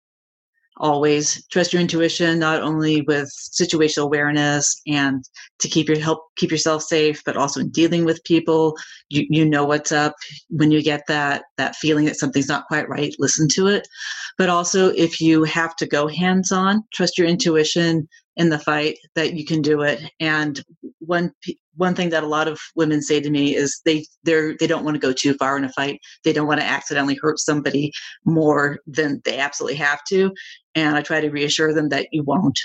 always 0.78 1.46
trust 1.48 1.72
your 1.72 1.80
intuition 1.80 2.38
not 2.38 2.62
only 2.62 3.02
with 3.02 3.30
situational 3.52 4.04
awareness 4.04 4.80
and 4.86 5.24
to 5.60 5.68
keep 5.68 5.88
your 5.88 5.98
help 5.98 6.24
keep 6.36 6.50
yourself 6.50 6.82
safe 6.82 7.22
but 7.24 7.36
also 7.36 7.60
in 7.60 7.70
dealing 7.70 8.04
with 8.04 8.24
people. 8.24 8.76
You, 9.08 9.26
you 9.30 9.48
know 9.48 9.64
what's 9.64 9.92
up 9.92 10.14
when 10.50 10.70
you 10.70 10.82
get 10.82 11.02
that 11.08 11.44
that 11.58 11.76
feeling 11.76 12.06
that 12.06 12.18
something's 12.18 12.48
not 12.48 12.66
quite 12.66 12.88
right 12.88 13.14
listen 13.18 13.48
to 13.50 13.68
it. 13.68 13.86
But 14.36 14.48
also 14.48 14.88
if 14.90 15.20
you 15.20 15.44
have 15.44 15.76
to 15.76 15.86
go 15.86 16.08
hands 16.08 16.50
on 16.50 16.82
trust 16.92 17.18
your 17.18 17.28
intuition 17.28 18.08
in 18.36 18.48
the 18.48 18.58
fight 18.58 18.98
that 19.14 19.34
you 19.34 19.44
can 19.44 19.62
do 19.62 19.82
it. 19.82 20.00
And 20.20 20.62
one 20.98 21.32
one 21.76 21.94
thing 21.94 22.10
that 22.10 22.22
a 22.22 22.28
lot 22.28 22.48
of 22.48 22.58
women 22.76 23.02
say 23.02 23.20
to 23.20 23.30
me 23.30 23.54
is 23.54 23.80
they 23.84 24.04
they're 24.22 24.56
they 24.58 24.66
don't 24.66 24.84
want 24.84 24.94
to 24.94 25.00
go 25.00 25.12
too 25.12 25.34
far 25.34 25.56
in 25.56 25.64
a 25.64 25.72
fight. 25.72 26.00
They 26.24 26.32
don't 26.32 26.46
want 26.46 26.60
to 26.60 26.66
accidentally 26.66 27.18
hurt 27.20 27.38
somebody 27.38 27.92
more 28.24 28.78
than 28.86 29.20
they 29.24 29.38
absolutely 29.38 29.76
have 29.76 30.00
to. 30.08 30.32
And 30.74 30.96
i 30.96 31.02
try 31.02 31.20
to 31.20 31.30
reassure 31.30 31.72
them 31.72 31.88
that 31.90 32.08
you 32.12 32.22
won't. 32.22 32.58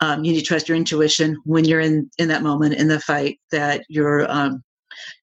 Um, 0.00 0.24
you 0.24 0.32
need 0.32 0.40
to 0.40 0.46
trust 0.46 0.68
your 0.68 0.76
intuition 0.76 1.36
when 1.44 1.64
you're 1.64 1.80
in 1.80 2.10
in 2.18 2.28
that 2.28 2.42
moment 2.42 2.74
in 2.74 2.88
the 2.88 3.00
fight 3.00 3.38
that 3.50 3.82
your 3.88 4.30
um, 4.30 4.62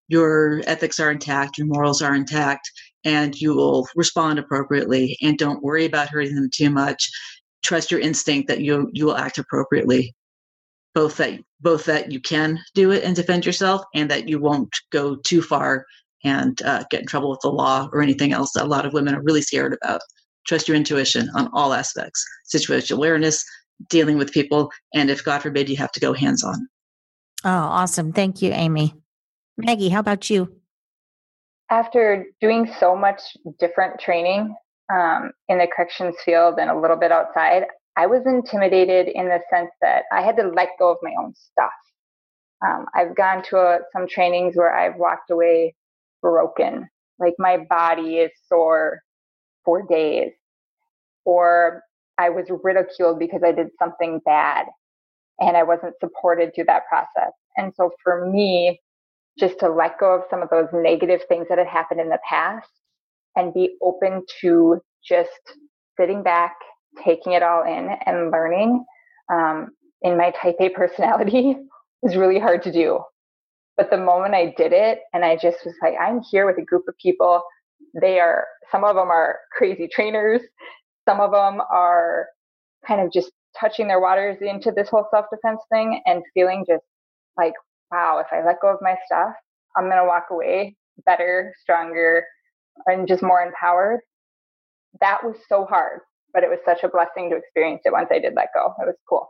your 0.08 0.62
ethics 0.68 1.00
are 1.00 1.12
intact 1.12 1.58
your 1.58 1.68
morals 1.68 2.02
are 2.02 2.16
intact 2.16 2.70
and 3.06 3.40
you 3.40 3.54
will 3.54 3.88
respond 3.96 4.40
appropriately. 4.40 5.16
And 5.22 5.38
don't 5.38 5.64
worry 5.64 5.86
about 5.86 6.10
hurting 6.10 6.36
them 6.36 6.50
too 6.52 6.72
much 6.72 7.08
trust 7.66 7.92
your 7.92 8.00
instinct 8.00 8.48
that 8.48 8.62
you 8.62 8.90
you 8.94 9.06
will 9.06 9.18
act 9.18 9.38
appropriately 9.38 10.16
both 10.94 11.18
that 11.18 11.40
both 11.60 11.86
that 11.86 12.12
you 12.12 12.22
can 12.22 12.60
do 12.74 12.92
it 12.92 13.04
and 13.04 13.16
defend 13.16 13.46
yourself 13.46 13.82
and 13.94 14.10
that 14.10 14.30
you 14.30 14.40
won't 14.40 14.74
go 14.92 15.18
too 15.26 15.42
far 15.42 15.86
and 16.24 16.62
uh, 16.62 16.84
get 16.90 17.02
in 17.02 17.08
trouble 17.08 17.30
with 17.30 17.42
the 17.42 17.50
law 17.50 17.90
or 17.92 18.02
anything 18.02 18.32
else 18.32 18.52
that 18.54 18.64
a 18.64 18.68
lot 18.68 18.86
of 18.86 18.94
women 18.94 19.14
are 19.14 19.24
really 19.24 19.42
scared 19.42 19.78
about 19.84 20.02
trust 20.48 20.68
your 20.68 20.78
intuition 20.78 21.28
on 21.36 21.50
all 21.54 21.74
aspects 21.74 22.24
situational 22.54 22.98
awareness 22.98 23.44
dealing 23.90 24.18
with 24.18 24.32
people. 24.32 24.72
And 24.94 25.10
if 25.10 25.24
God 25.24 25.42
forbid 25.42 25.70
you 25.70 25.78
have 25.78 25.92
to 25.94 26.00
go 26.00 26.14
hands 26.14 26.44
on. 26.44 26.68
Oh, 27.44 27.50
awesome. 27.50 28.12
Thank 28.12 28.42
you, 28.42 28.52
Amy. 28.52 28.94
Maggie, 29.58 29.90
how 29.90 30.00
about 30.00 30.30
you? 30.30 30.56
After 31.70 32.26
doing 32.42 32.72
so 32.80 32.96
much 32.96 33.22
different 33.60 34.00
training 34.00 34.56
um, 34.92 35.32
in 35.50 35.58
the 35.58 35.68
corrections 35.68 36.16
field 36.24 36.56
and 36.60 36.70
a 36.70 36.80
little 36.80 36.98
bit 36.98 37.12
outside, 37.12 37.64
I 37.98 38.08
was 38.08 38.24
intimidated 38.26 39.08
in 39.08 39.26
the 39.26 39.40
sense 39.50 39.72
that 39.82 40.04
I 40.12 40.22
had 40.22 40.36
to 40.38 40.48
let 40.56 40.70
go 40.80 40.92
of 40.92 40.98
my 41.02 41.14
own 41.20 41.34
stuff. 41.36 41.72
Um, 42.66 42.86
I've 42.94 43.16
gone 43.16 43.44
to 43.50 43.58
a, 43.58 43.80
some 43.94 44.08
trainings 44.08 44.56
where 44.56 44.76
I've 44.76 44.98
walked 44.98 45.30
away 45.30 45.76
broken, 46.22 46.88
like 47.20 47.34
my 47.38 47.58
body 47.70 48.18
is 48.18 48.32
sore 48.48 49.02
for 49.64 49.86
days, 49.88 50.32
or 51.26 51.82
I 52.18 52.30
was 52.30 52.46
ridiculed 52.64 53.20
because 53.20 53.42
I 53.44 53.52
did 53.52 53.68
something 53.80 54.20
bad 54.26 54.68
and 55.40 55.58
I 55.58 55.64
wasn't 55.64 55.96
supported 56.00 56.54
through 56.54 56.66
that 56.66 56.88
process. 56.88 57.34
And 57.58 57.74
so 57.76 57.92
for 58.04 58.30
me, 58.30 58.80
just 59.38 59.60
to 59.60 59.70
let 59.70 60.00
go 60.00 60.16
of 60.16 60.24
some 60.30 60.42
of 60.42 60.50
those 60.50 60.68
negative 60.74 61.22
things 61.28 61.48
that 61.50 61.58
had 61.58 61.68
happened 61.68 62.00
in 62.00 62.10
the 62.10 62.20
past 62.28 62.70
and 63.36 63.54
be 63.54 63.76
open 63.82 64.24
to 64.42 64.82
just 65.08 65.30
sitting 66.00 66.24
back, 66.24 66.56
taking 67.04 67.34
it 67.34 67.44
all 67.44 67.64
in 67.64 67.90
and 68.06 68.32
learning 68.32 68.86
um, 69.32 69.70
in 70.02 70.18
my 70.18 70.32
type 70.32 70.56
A 70.60 70.70
personality 70.70 71.58
was 72.02 72.16
really 72.16 72.40
hard 72.40 72.64
to 72.64 72.72
do. 72.72 73.00
But 73.78 73.90
the 73.90 73.98
moment 73.98 74.36
I 74.36 74.54
did 74.58 74.72
it 74.72 75.00
and 75.14 75.26
I 75.26 75.36
just 75.36 75.66
was 75.66 75.76
like, 75.82 75.96
I'm 76.00 76.22
here 76.22 76.46
with 76.46 76.58
a 76.58 76.66
group 76.66 76.84
of 76.88 76.96
people. 76.98 77.42
They 78.00 78.20
are, 78.20 78.46
some 78.72 78.84
of 78.84 78.96
them 78.96 79.10
are 79.10 79.40
crazy 79.52 79.88
trainers. 79.88 80.42
Some 81.08 81.20
of 81.20 81.32
them 81.32 81.62
are 81.72 82.28
kind 82.88 83.02
of 83.02 83.12
just 83.12 83.32
touching 83.60 83.88
their 83.88 84.00
waters 84.00 84.38
into 84.42 84.72
this 84.72 84.90
whole 84.90 85.08
self 85.12 85.26
defense 85.32 85.62
thing 85.72 86.02
and 86.06 86.24
feeling 86.34 86.66
just 86.68 86.84
like, 87.38 87.54
wow, 87.92 88.20
if 88.20 88.28
I 88.32 88.46
let 88.46 88.62
go 88.62 88.70
of 88.70 88.80
my 88.82 88.96
stuff, 89.06 89.34
I'm 89.78 89.86
going 89.86 89.98
to 89.98 90.06
walk 90.06 90.28
away 90.32 90.76
better, 91.06 91.54
stronger, 91.62 92.24
and 92.86 93.08
just 93.08 93.24
more 93.24 93.42
empowered. 93.42 94.00
That 95.02 95.24
was 95.24 95.36
so 95.48 95.66
hard, 95.66 96.02
but 96.34 96.44
it 96.44 96.50
was 96.50 96.60
such 96.66 96.84
a 96.84 96.90
blessing 96.90 97.30
to 97.30 97.36
experience 97.36 97.82
it 97.86 97.92
once 97.92 98.10
I 98.12 98.20
did 98.20 98.34
let 98.36 98.50
go. 98.54 98.74
It 98.80 98.86
was 98.86 98.96
cool. 99.08 99.30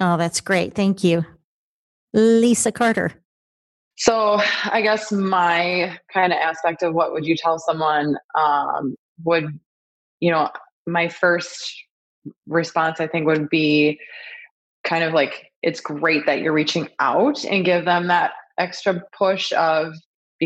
Oh, 0.00 0.16
that's 0.16 0.40
great. 0.40 0.74
Thank 0.74 1.04
you. 1.04 1.24
Lisa 2.12 2.72
Carter. 2.72 3.12
So, 3.96 4.40
I 4.64 4.80
guess 4.82 5.12
my 5.12 5.98
kind 6.12 6.32
of 6.32 6.38
aspect 6.40 6.82
of 6.82 6.94
what 6.94 7.12
would 7.12 7.24
you 7.24 7.36
tell 7.36 7.60
someone 7.60 8.16
um, 8.36 8.96
would, 9.24 9.46
you 10.18 10.32
know, 10.32 10.50
my 10.86 11.08
first 11.08 11.72
response 12.46 13.00
I 13.00 13.06
think 13.06 13.26
would 13.26 13.48
be 13.48 14.00
kind 14.84 15.04
of 15.04 15.12
like 15.12 15.50
it's 15.62 15.80
great 15.80 16.26
that 16.26 16.40
you're 16.40 16.52
reaching 16.52 16.88
out 17.00 17.44
and 17.44 17.64
give 17.64 17.84
them 17.84 18.08
that 18.08 18.32
extra 18.58 19.02
push 19.16 19.52
of 19.52 19.94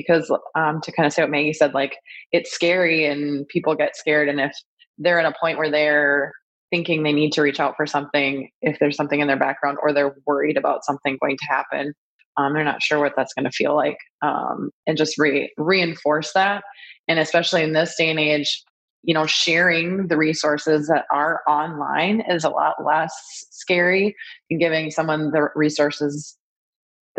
because 0.00 0.30
um, 0.54 0.80
to 0.82 0.92
kind 0.92 1.06
of 1.06 1.12
say 1.12 1.22
what 1.22 1.30
Maggie 1.30 1.52
said, 1.52 1.74
like 1.74 1.96
it's 2.32 2.52
scary 2.52 3.04
and 3.04 3.46
people 3.48 3.74
get 3.74 3.96
scared. 3.96 4.28
And 4.28 4.40
if 4.40 4.52
they're 4.98 5.20
at 5.20 5.30
a 5.30 5.36
point 5.40 5.58
where 5.58 5.70
they're 5.70 6.32
thinking 6.70 7.02
they 7.02 7.12
need 7.12 7.32
to 7.32 7.42
reach 7.42 7.60
out 7.60 7.74
for 7.76 7.86
something, 7.86 8.50
if 8.62 8.78
there's 8.78 8.96
something 8.96 9.20
in 9.20 9.26
their 9.26 9.38
background 9.38 9.78
or 9.82 9.92
they're 9.92 10.16
worried 10.26 10.56
about 10.56 10.84
something 10.84 11.16
going 11.20 11.36
to 11.36 11.46
happen, 11.46 11.92
um, 12.36 12.52
they're 12.52 12.64
not 12.64 12.82
sure 12.82 13.00
what 13.00 13.14
that's 13.16 13.34
going 13.34 13.44
to 13.44 13.50
feel 13.50 13.74
like. 13.74 13.96
Um, 14.22 14.70
and 14.86 14.96
just 14.96 15.18
re- 15.18 15.52
reinforce 15.56 16.32
that. 16.34 16.62
And 17.08 17.18
especially 17.18 17.62
in 17.62 17.72
this 17.72 17.94
day 17.96 18.10
and 18.10 18.20
age, 18.20 18.62
you 19.02 19.14
know, 19.14 19.26
sharing 19.26 20.08
the 20.08 20.16
resources 20.16 20.88
that 20.88 21.04
are 21.12 21.40
online 21.48 22.22
is 22.28 22.44
a 22.44 22.50
lot 22.50 22.74
less 22.84 23.12
scary 23.50 24.14
and 24.50 24.60
giving 24.60 24.90
someone 24.90 25.30
the 25.30 25.48
resources 25.54 26.36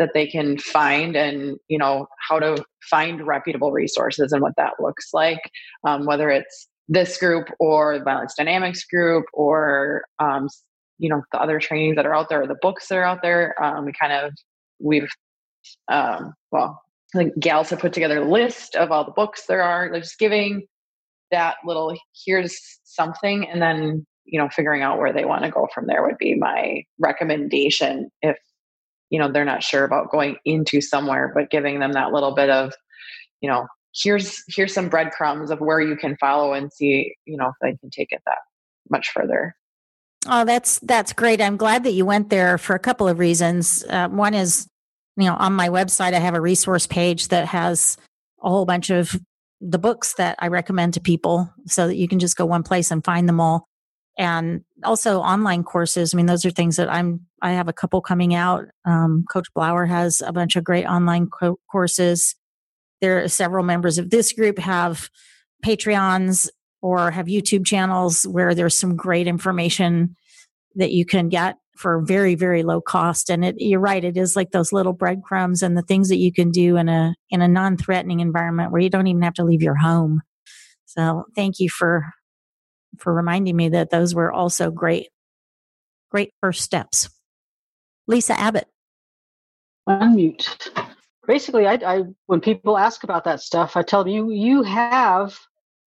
that 0.00 0.10
they 0.14 0.26
can 0.26 0.58
find 0.58 1.14
and 1.14 1.58
you 1.68 1.78
know 1.78 2.06
how 2.28 2.40
to 2.40 2.64
find 2.82 3.24
reputable 3.26 3.70
resources 3.70 4.32
and 4.32 4.42
what 4.42 4.54
that 4.56 4.72
looks 4.80 5.10
like 5.12 5.38
um, 5.86 6.06
whether 6.06 6.30
it's 6.30 6.66
this 6.88 7.18
group 7.18 7.48
or 7.60 7.98
the 7.98 8.04
violence 8.04 8.34
dynamics 8.36 8.84
group 8.84 9.26
or 9.32 10.02
um, 10.18 10.48
you 10.98 11.08
know 11.08 11.22
the 11.32 11.40
other 11.40 11.60
trainings 11.60 11.96
that 11.96 12.06
are 12.06 12.14
out 12.14 12.28
there 12.30 12.42
or 12.42 12.46
the 12.48 12.58
books 12.62 12.88
that 12.88 12.96
are 12.96 13.04
out 13.04 13.22
there 13.22 13.54
um, 13.62 13.84
we 13.84 13.92
kind 14.00 14.12
of 14.12 14.32
we've 14.80 15.08
um, 15.92 16.32
well 16.50 16.82
think 17.12 17.38
gals 17.38 17.70
have 17.70 17.80
put 17.80 17.92
together 17.92 18.22
a 18.22 18.30
list 18.30 18.74
of 18.76 18.90
all 18.90 19.04
the 19.04 19.12
books 19.12 19.46
there 19.46 19.62
are 19.62 19.92
like 19.92 20.02
just 20.02 20.18
giving 20.18 20.66
that 21.30 21.56
little 21.64 21.94
here's 22.24 22.80
something 22.84 23.46
and 23.48 23.60
then 23.60 24.06
you 24.24 24.40
know 24.40 24.48
figuring 24.48 24.82
out 24.82 24.98
where 24.98 25.12
they 25.12 25.24
want 25.24 25.44
to 25.44 25.50
go 25.50 25.68
from 25.74 25.86
there 25.86 26.02
would 26.02 26.18
be 26.18 26.34
my 26.34 26.82
recommendation 26.98 28.08
if 28.22 28.36
you 29.10 29.18
know 29.18 29.30
they're 29.30 29.44
not 29.44 29.62
sure 29.62 29.84
about 29.84 30.10
going 30.10 30.36
into 30.44 30.80
somewhere 30.80 31.30
but 31.34 31.50
giving 31.50 31.80
them 31.80 31.92
that 31.92 32.12
little 32.12 32.34
bit 32.34 32.48
of 32.48 32.72
you 33.40 33.48
know 33.48 33.66
here's 33.94 34.42
here's 34.48 34.72
some 34.72 34.88
breadcrumbs 34.88 35.50
of 35.50 35.60
where 35.60 35.80
you 35.80 35.96
can 35.96 36.16
follow 36.16 36.52
and 36.52 36.72
see 36.72 37.14
you 37.26 37.36
know 37.36 37.48
if 37.48 37.54
they 37.60 37.76
can 37.76 37.90
take 37.90 38.08
it 38.10 38.22
that 38.26 38.38
much 38.88 39.10
further. 39.12 39.54
Oh 40.26 40.44
that's 40.44 40.78
that's 40.80 41.12
great. 41.12 41.40
I'm 41.40 41.56
glad 41.56 41.84
that 41.84 41.92
you 41.92 42.04
went 42.04 42.28
there 42.28 42.58
for 42.58 42.74
a 42.74 42.80
couple 42.80 43.08
of 43.08 43.18
reasons. 43.18 43.84
Uh, 43.88 44.08
one 44.08 44.34
is 44.34 44.68
you 45.16 45.26
know 45.26 45.34
on 45.34 45.52
my 45.52 45.68
website 45.68 46.14
i 46.14 46.18
have 46.18 46.34
a 46.34 46.40
resource 46.40 46.86
page 46.86 47.28
that 47.28 47.46
has 47.46 47.96
a 48.42 48.48
whole 48.48 48.64
bunch 48.64 48.90
of 48.90 49.20
the 49.60 49.78
books 49.78 50.14
that 50.14 50.36
i 50.38 50.48
recommend 50.48 50.94
to 50.94 51.00
people 51.00 51.52
so 51.66 51.86
that 51.86 51.96
you 51.96 52.08
can 52.08 52.18
just 52.18 52.36
go 52.36 52.46
one 52.46 52.62
place 52.62 52.90
and 52.90 53.04
find 53.04 53.28
them 53.28 53.40
all 53.40 53.66
and 54.18 54.62
also 54.84 55.20
online 55.20 55.62
courses. 55.62 56.12
I 56.12 56.16
mean, 56.16 56.26
those 56.26 56.44
are 56.44 56.50
things 56.50 56.76
that 56.76 56.90
I'm, 56.90 57.20
I 57.40 57.52
have 57.52 57.68
a 57.68 57.72
couple 57.72 58.00
coming 58.00 58.34
out. 58.34 58.64
Um, 58.84 59.24
Coach 59.30 59.48
Blauer 59.56 59.88
has 59.88 60.20
a 60.20 60.32
bunch 60.32 60.56
of 60.56 60.64
great 60.64 60.84
online 60.84 61.28
co- 61.28 61.58
courses. 61.70 62.34
There 63.00 63.22
are 63.22 63.28
several 63.28 63.64
members 63.64 63.98
of 63.98 64.10
this 64.10 64.32
group 64.32 64.58
have 64.58 65.08
Patreons 65.64 66.48
or 66.82 67.10
have 67.10 67.26
YouTube 67.26 67.64
channels 67.64 68.24
where 68.24 68.54
there's 68.54 68.78
some 68.78 68.96
great 68.96 69.26
information 69.26 70.16
that 70.74 70.92
you 70.92 71.04
can 71.04 71.28
get 71.28 71.56
for 71.76 72.02
very, 72.02 72.34
very 72.34 72.62
low 72.62 72.80
cost. 72.80 73.30
And 73.30 73.44
it, 73.44 73.54
you're 73.58 73.80
right. 73.80 74.04
It 74.04 74.16
is 74.18 74.36
like 74.36 74.50
those 74.50 74.72
little 74.72 74.92
breadcrumbs 74.92 75.62
and 75.62 75.76
the 75.76 75.82
things 75.82 76.10
that 76.10 76.18
you 76.18 76.32
can 76.32 76.50
do 76.50 76.76
in 76.76 76.88
a, 76.90 77.14
in 77.30 77.40
a 77.40 77.48
non-threatening 77.48 78.20
environment 78.20 78.70
where 78.70 78.82
you 78.82 78.90
don't 78.90 79.06
even 79.06 79.22
have 79.22 79.34
to 79.34 79.44
leave 79.44 79.62
your 79.62 79.76
home. 79.76 80.20
So 80.84 81.24
thank 81.34 81.58
you 81.58 81.70
for 81.70 82.12
for 82.98 83.12
reminding 83.12 83.56
me 83.56 83.68
that 83.70 83.90
those 83.90 84.14
were 84.14 84.32
also 84.32 84.70
great, 84.70 85.08
great 86.10 86.32
first 86.40 86.62
steps. 86.62 87.08
Lisa 88.06 88.38
Abbott. 88.38 88.68
Unmute. 89.88 90.58
Basically, 91.26 91.66
I, 91.66 91.78
I 91.86 92.02
when 92.26 92.40
people 92.40 92.76
ask 92.76 93.04
about 93.04 93.24
that 93.24 93.40
stuff, 93.40 93.76
I 93.76 93.82
tell 93.82 94.04
them 94.04 94.12
you 94.12 94.30
you 94.30 94.62
have 94.62 95.38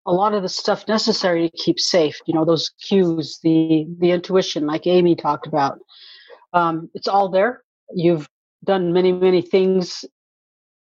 a 0.06 0.12
lot 0.12 0.34
of 0.34 0.42
the 0.42 0.48
stuff 0.48 0.86
necessary 0.88 1.48
to 1.48 1.56
keep 1.56 1.78
safe. 1.78 2.20
You 2.26 2.34
know 2.34 2.44
those 2.44 2.70
cues, 2.80 3.38
the 3.42 3.86
the 3.98 4.10
intuition, 4.10 4.66
like 4.66 4.86
Amy 4.86 5.16
talked 5.16 5.46
about. 5.46 5.78
Um, 6.52 6.90
it's 6.94 7.08
all 7.08 7.28
there. 7.28 7.62
You've 7.94 8.28
done 8.64 8.92
many 8.92 9.12
many 9.12 9.42
things 9.42 10.04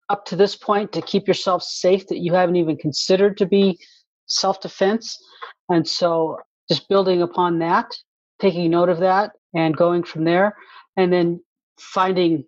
up 0.09 0.25
to 0.25 0.35
this 0.35 0.55
point 0.55 0.91
to 0.93 1.01
keep 1.01 1.27
yourself 1.27 1.63
safe 1.63 2.07
that 2.07 2.19
you 2.19 2.33
haven't 2.33 2.55
even 2.55 2.77
considered 2.77 3.37
to 3.37 3.45
be 3.45 3.77
self 4.27 4.61
defense. 4.61 5.17
And 5.69 5.87
so 5.87 6.37
just 6.69 6.87
building 6.87 7.21
upon 7.21 7.59
that, 7.59 7.91
taking 8.39 8.69
note 8.69 8.89
of 8.89 8.99
that 8.99 9.31
and 9.55 9.75
going 9.75 10.03
from 10.03 10.23
there, 10.23 10.55
and 10.95 11.11
then 11.11 11.41
finding 11.79 12.45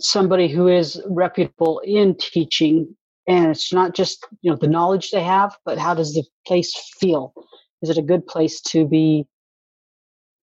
somebody 0.00 0.48
who 0.48 0.68
is 0.68 1.00
reputable 1.08 1.80
in 1.84 2.16
teaching. 2.16 2.94
And 3.26 3.50
it's 3.50 3.72
not 3.72 3.94
just, 3.94 4.26
you 4.40 4.50
know, 4.50 4.56
the 4.56 4.68
knowledge 4.68 5.10
they 5.10 5.22
have, 5.22 5.56
but 5.64 5.78
how 5.78 5.94
does 5.94 6.14
the 6.14 6.24
place 6.46 6.72
feel? 6.98 7.34
Is 7.82 7.90
it 7.90 7.98
a 7.98 8.02
good 8.02 8.26
place 8.26 8.60
to 8.62 8.86
be 8.86 9.26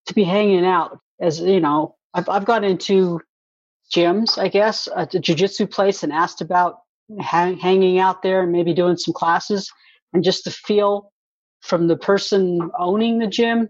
to 0.06 0.14
be 0.14 0.24
hanging 0.24 0.64
out? 0.64 0.98
As 1.20 1.40
you 1.40 1.60
know, 1.60 1.96
I've 2.14 2.28
I've 2.28 2.44
gone 2.44 2.64
into 2.64 3.20
gyms, 3.94 4.38
I 4.38 4.48
guess, 4.48 4.88
at 4.96 5.10
the 5.10 5.18
jujitsu 5.18 5.70
place 5.70 6.02
and 6.02 6.12
asked 6.12 6.40
about 6.40 6.78
hang, 7.20 7.58
hanging 7.58 7.98
out 7.98 8.22
there 8.22 8.42
and 8.42 8.52
maybe 8.52 8.74
doing 8.74 8.96
some 8.96 9.14
classes 9.14 9.70
and 10.16 10.24
just 10.24 10.44
the 10.44 10.50
feel 10.50 11.12
from 11.60 11.88
the 11.88 11.96
person 11.96 12.70
owning 12.78 13.18
the 13.18 13.26
gym. 13.26 13.68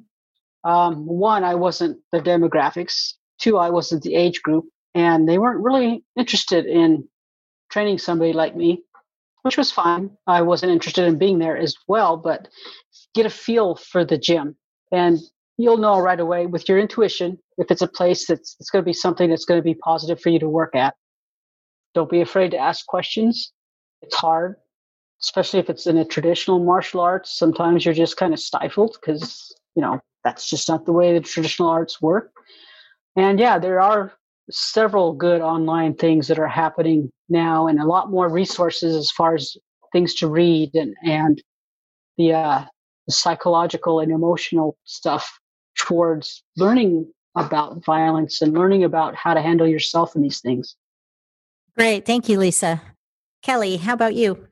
Um, 0.62 1.04
one, 1.04 1.42
I 1.42 1.56
wasn't 1.56 1.98
the 2.12 2.20
demographics. 2.20 3.14
Two, 3.40 3.58
I 3.58 3.68
wasn't 3.68 4.04
the 4.04 4.14
age 4.14 4.42
group, 4.42 4.66
and 4.94 5.28
they 5.28 5.38
weren't 5.38 5.64
really 5.64 6.04
interested 6.16 6.66
in 6.66 7.08
training 7.68 7.98
somebody 7.98 8.32
like 8.32 8.54
me, 8.54 8.84
which 9.42 9.56
was 9.58 9.72
fine. 9.72 10.08
I 10.28 10.42
wasn't 10.42 10.70
interested 10.70 11.06
in 11.06 11.18
being 11.18 11.40
there 11.40 11.56
as 11.56 11.74
well, 11.88 12.16
but 12.16 12.46
get 13.12 13.26
a 13.26 13.30
feel 13.30 13.74
for 13.74 14.04
the 14.04 14.16
gym, 14.16 14.56
and 14.92 15.18
you'll 15.58 15.78
know 15.78 15.98
right 15.98 16.20
away 16.20 16.46
with 16.46 16.68
your 16.68 16.78
intuition 16.78 17.38
if 17.58 17.72
it's 17.72 17.82
a 17.82 17.88
place 17.88 18.28
that's 18.28 18.54
it's 18.60 18.70
going 18.70 18.84
to 18.84 18.88
be 18.88 18.92
something 18.92 19.30
that's 19.30 19.46
going 19.46 19.58
to 19.58 19.64
be 19.64 19.74
positive 19.74 20.20
for 20.20 20.28
you 20.28 20.38
to 20.38 20.48
work 20.48 20.76
at. 20.76 20.94
Don't 21.92 22.10
be 22.10 22.20
afraid 22.20 22.52
to 22.52 22.58
ask 22.58 22.86
questions. 22.86 23.52
It's 24.00 24.14
hard 24.14 24.54
especially 25.22 25.58
if 25.58 25.70
it's 25.70 25.86
in 25.86 25.96
a 25.96 26.04
traditional 26.04 26.58
martial 26.58 27.00
arts 27.00 27.38
sometimes 27.38 27.84
you're 27.84 27.94
just 27.94 28.16
kind 28.16 28.32
of 28.32 28.40
stifled 28.40 28.96
because 29.00 29.54
you 29.76 29.82
know, 29.82 30.00
that's 30.24 30.50
just 30.50 30.68
not 30.68 30.86
the 30.86 30.92
way 30.92 31.12
the 31.12 31.20
traditional 31.20 31.68
arts 31.68 32.02
work. 32.02 32.32
And 33.14 33.38
yeah, 33.38 33.58
there 33.58 33.80
are 33.80 34.12
several 34.50 35.12
good 35.12 35.40
online 35.40 35.94
things 35.94 36.26
that 36.28 36.38
are 36.38 36.48
happening 36.48 37.10
now 37.28 37.68
and 37.68 37.78
a 37.78 37.84
lot 37.84 38.10
more 38.10 38.28
resources 38.28 38.96
as 38.96 39.10
far 39.10 39.34
as 39.34 39.56
things 39.92 40.14
to 40.14 40.28
read 40.28 40.74
and, 40.74 40.96
and 41.04 41.42
the, 42.16 42.32
uh, 42.32 42.64
the 43.06 43.12
psychological 43.12 44.00
and 44.00 44.10
emotional 44.10 44.76
stuff 44.84 45.38
towards 45.78 46.42
learning 46.56 47.06
about 47.36 47.84
violence 47.84 48.40
and 48.40 48.54
learning 48.54 48.82
about 48.82 49.14
how 49.14 49.34
to 49.34 49.42
handle 49.42 49.66
yourself 49.66 50.16
in 50.16 50.22
these 50.22 50.40
things. 50.40 50.76
Great. 51.76 52.06
Thank 52.06 52.28
you, 52.28 52.38
Lisa. 52.38 52.80
Kelly, 53.42 53.76
how 53.76 53.92
about 53.92 54.14
you? 54.14 54.48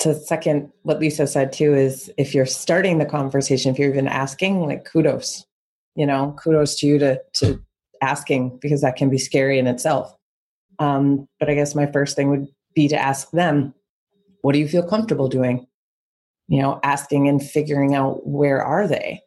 To 0.00 0.14
second 0.14 0.72
what 0.82 0.98
Lisa 0.98 1.26
said 1.26 1.52
too 1.52 1.74
is 1.74 2.10
if 2.16 2.34
you're 2.34 2.46
starting 2.46 2.98
the 2.98 3.06
conversation, 3.06 3.70
if 3.70 3.78
you're 3.78 3.90
even 3.90 4.08
asking, 4.08 4.66
like 4.66 4.84
kudos, 4.84 5.44
you 5.94 6.06
know, 6.06 6.34
kudos 6.42 6.76
to 6.76 6.86
you 6.86 6.98
to 6.98 7.20
to 7.34 7.62
asking 8.00 8.58
because 8.60 8.80
that 8.80 8.96
can 8.96 9.10
be 9.10 9.18
scary 9.18 9.58
in 9.58 9.66
itself. 9.66 10.14
Um, 10.78 11.28
but 11.38 11.50
I 11.50 11.54
guess 11.54 11.74
my 11.74 11.86
first 11.86 12.16
thing 12.16 12.30
would 12.30 12.46
be 12.74 12.88
to 12.88 12.96
ask 12.96 13.30
them, 13.32 13.74
what 14.40 14.52
do 14.52 14.58
you 14.58 14.68
feel 14.68 14.86
comfortable 14.86 15.28
doing? 15.28 15.66
You 16.48 16.62
know, 16.62 16.80
asking 16.82 17.28
and 17.28 17.42
figuring 17.42 17.94
out 17.94 18.26
where 18.26 18.64
are 18.64 18.88
they? 18.88 19.20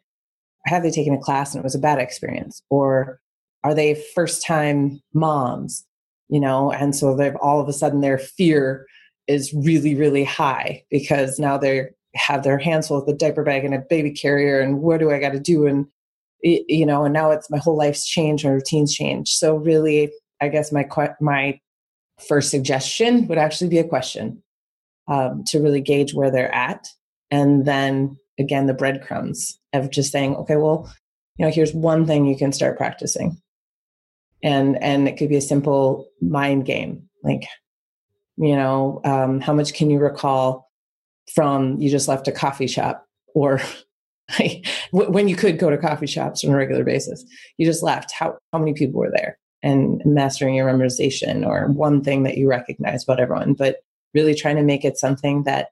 Have 0.66 0.82
they 0.82 0.90
taken 0.90 1.14
a 1.14 1.18
class 1.18 1.54
and 1.54 1.60
it 1.60 1.64
was 1.64 1.74
a 1.74 1.78
bad 1.78 1.98
experience? 1.98 2.62
Or 2.70 3.20
are 3.62 3.74
they 3.74 4.02
first 4.14 4.44
time 4.44 5.00
moms? 5.12 5.86
You 6.28 6.40
know, 6.40 6.72
and 6.72 6.96
so 6.96 7.14
they've 7.14 7.36
all 7.36 7.60
of 7.60 7.68
a 7.68 7.72
sudden 7.72 8.00
their 8.00 8.18
fear 8.18 8.86
is 9.26 9.52
really, 9.54 9.94
really 9.94 10.24
high 10.24 10.84
because 10.90 11.38
now 11.38 11.56
they 11.56 11.88
have 12.14 12.44
their 12.44 12.58
hands 12.58 12.88
full 12.88 13.00
with 13.00 13.14
a 13.14 13.18
diaper 13.18 13.42
bag 13.42 13.64
and 13.64 13.74
a 13.74 13.78
baby 13.78 14.12
carrier 14.12 14.60
and 14.60 14.80
what 14.80 15.00
do 15.00 15.10
I 15.10 15.18
got 15.18 15.32
to 15.32 15.40
do? 15.40 15.66
And 15.66 15.86
you 16.44 16.84
know, 16.84 17.04
and 17.04 17.14
now 17.14 17.30
it's 17.30 17.50
my 17.50 17.58
whole 17.58 17.76
life's 17.76 18.06
changed, 18.06 18.44
my 18.44 18.50
routine's 18.50 18.94
changed. 18.94 19.30
So 19.38 19.56
really, 19.56 20.12
I 20.40 20.48
guess 20.48 20.70
my 20.72 20.86
my 21.20 21.58
first 22.28 22.50
suggestion 22.50 23.26
would 23.28 23.38
actually 23.38 23.70
be 23.70 23.78
a 23.78 23.88
question 23.88 24.42
um, 25.08 25.42
to 25.46 25.58
really 25.58 25.80
gauge 25.80 26.12
where 26.12 26.30
they're 26.30 26.54
at, 26.54 26.86
and 27.30 27.64
then 27.64 28.18
again 28.38 28.66
the 28.66 28.74
breadcrumbs 28.74 29.58
of 29.72 29.90
just 29.90 30.12
saying, 30.12 30.36
okay, 30.36 30.56
well, 30.56 30.92
you 31.38 31.46
know, 31.46 31.50
here's 31.50 31.72
one 31.72 32.06
thing 32.06 32.26
you 32.26 32.36
can 32.36 32.52
start 32.52 32.76
practicing, 32.76 33.40
and 34.42 34.80
and 34.82 35.08
it 35.08 35.16
could 35.16 35.30
be 35.30 35.36
a 35.36 35.40
simple 35.40 36.08
mind 36.20 36.66
game, 36.66 37.08
like, 37.22 37.46
you 38.36 38.56
know, 38.56 39.00
um, 39.04 39.40
how 39.40 39.52
much 39.52 39.74
can 39.74 39.90
you 39.90 39.98
recall 39.98 40.70
from 41.32 41.80
you 41.80 41.90
just 41.90 42.08
left 42.08 42.28
a 42.28 42.32
coffee 42.32 42.66
shop 42.66 43.06
or 43.34 43.60
when 44.92 45.28
you 45.28 45.36
could 45.36 45.58
go 45.58 45.70
to 45.70 45.78
coffee 45.78 46.06
shops 46.06 46.44
on 46.44 46.52
a 46.52 46.56
regular 46.56 46.84
basis. 46.84 47.24
You 47.58 47.66
just 47.66 47.82
left. 47.82 48.12
How, 48.12 48.38
how 48.52 48.58
many 48.58 48.72
people 48.74 49.00
were 49.00 49.12
there? 49.14 49.38
And 49.62 50.02
mastering 50.04 50.54
your 50.54 50.68
memorization 50.68 51.46
or 51.46 51.68
one 51.68 52.02
thing 52.02 52.22
that 52.24 52.36
you 52.36 52.48
recognize 52.48 53.04
about 53.04 53.20
everyone, 53.20 53.54
but 53.54 53.78
really 54.12 54.34
trying 54.34 54.56
to 54.56 54.62
make 54.62 54.84
it 54.84 54.98
something 54.98 55.44
that 55.44 55.68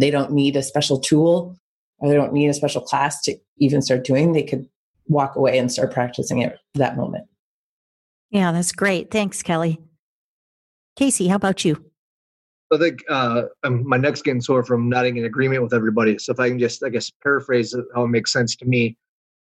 they 0.00 0.10
don't 0.10 0.32
need 0.32 0.56
a 0.56 0.62
special 0.62 0.98
tool 0.98 1.56
or 1.98 2.08
they 2.08 2.16
don't 2.16 2.32
need 2.32 2.48
a 2.48 2.54
special 2.54 2.80
class 2.80 3.22
to 3.22 3.36
even 3.58 3.80
start 3.80 4.04
doing. 4.04 4.32
They 4.32 4.42
could 4.42 4.68
walk 5.06 5.36
away 5.36 5.58
and 5.58 5.70
start 5.70 5.92
practicing 5.92 6.42
it 6.42 6.58
that 6.74 6.96
moment. 6.96 7.26
Yeah, 8.30 8.52
that's 8.52 8.72
great. 8.72 9.10
Thanks, 9.10 9.42
Kelly. 9.42 9.78
Casey, 10.96 11.28
how 11.28 11.36
about 11.36 11.64
you? 11.64 11.87
I 12.72 12.78
think 12.78 13.02
uh, 13.08 13.42
my 13.68 13.96
next 13.96 14.22
getting 14.22 14.40
sore 14.40 14.62
from 14.62 14.88
nodding 14.88 15.16
in 15.16 15.24
agreement 15.24 15.62
with 15.62 15.72
everybody. 15.72 16.18
So 16.18 16.32
if 16.32 16.40
I 16.40 16.48
can 16.48 16.58
just, 16.58 16.82
I 16.84 16.90
guess, 16.90 17.10
paraphrase 17.22 17.74
how 17.94 18.04
it 18.04 18.08
makes 18.08 18.32
sense 18.32 18.56
to 18.56 18.66
me 18.66 18.96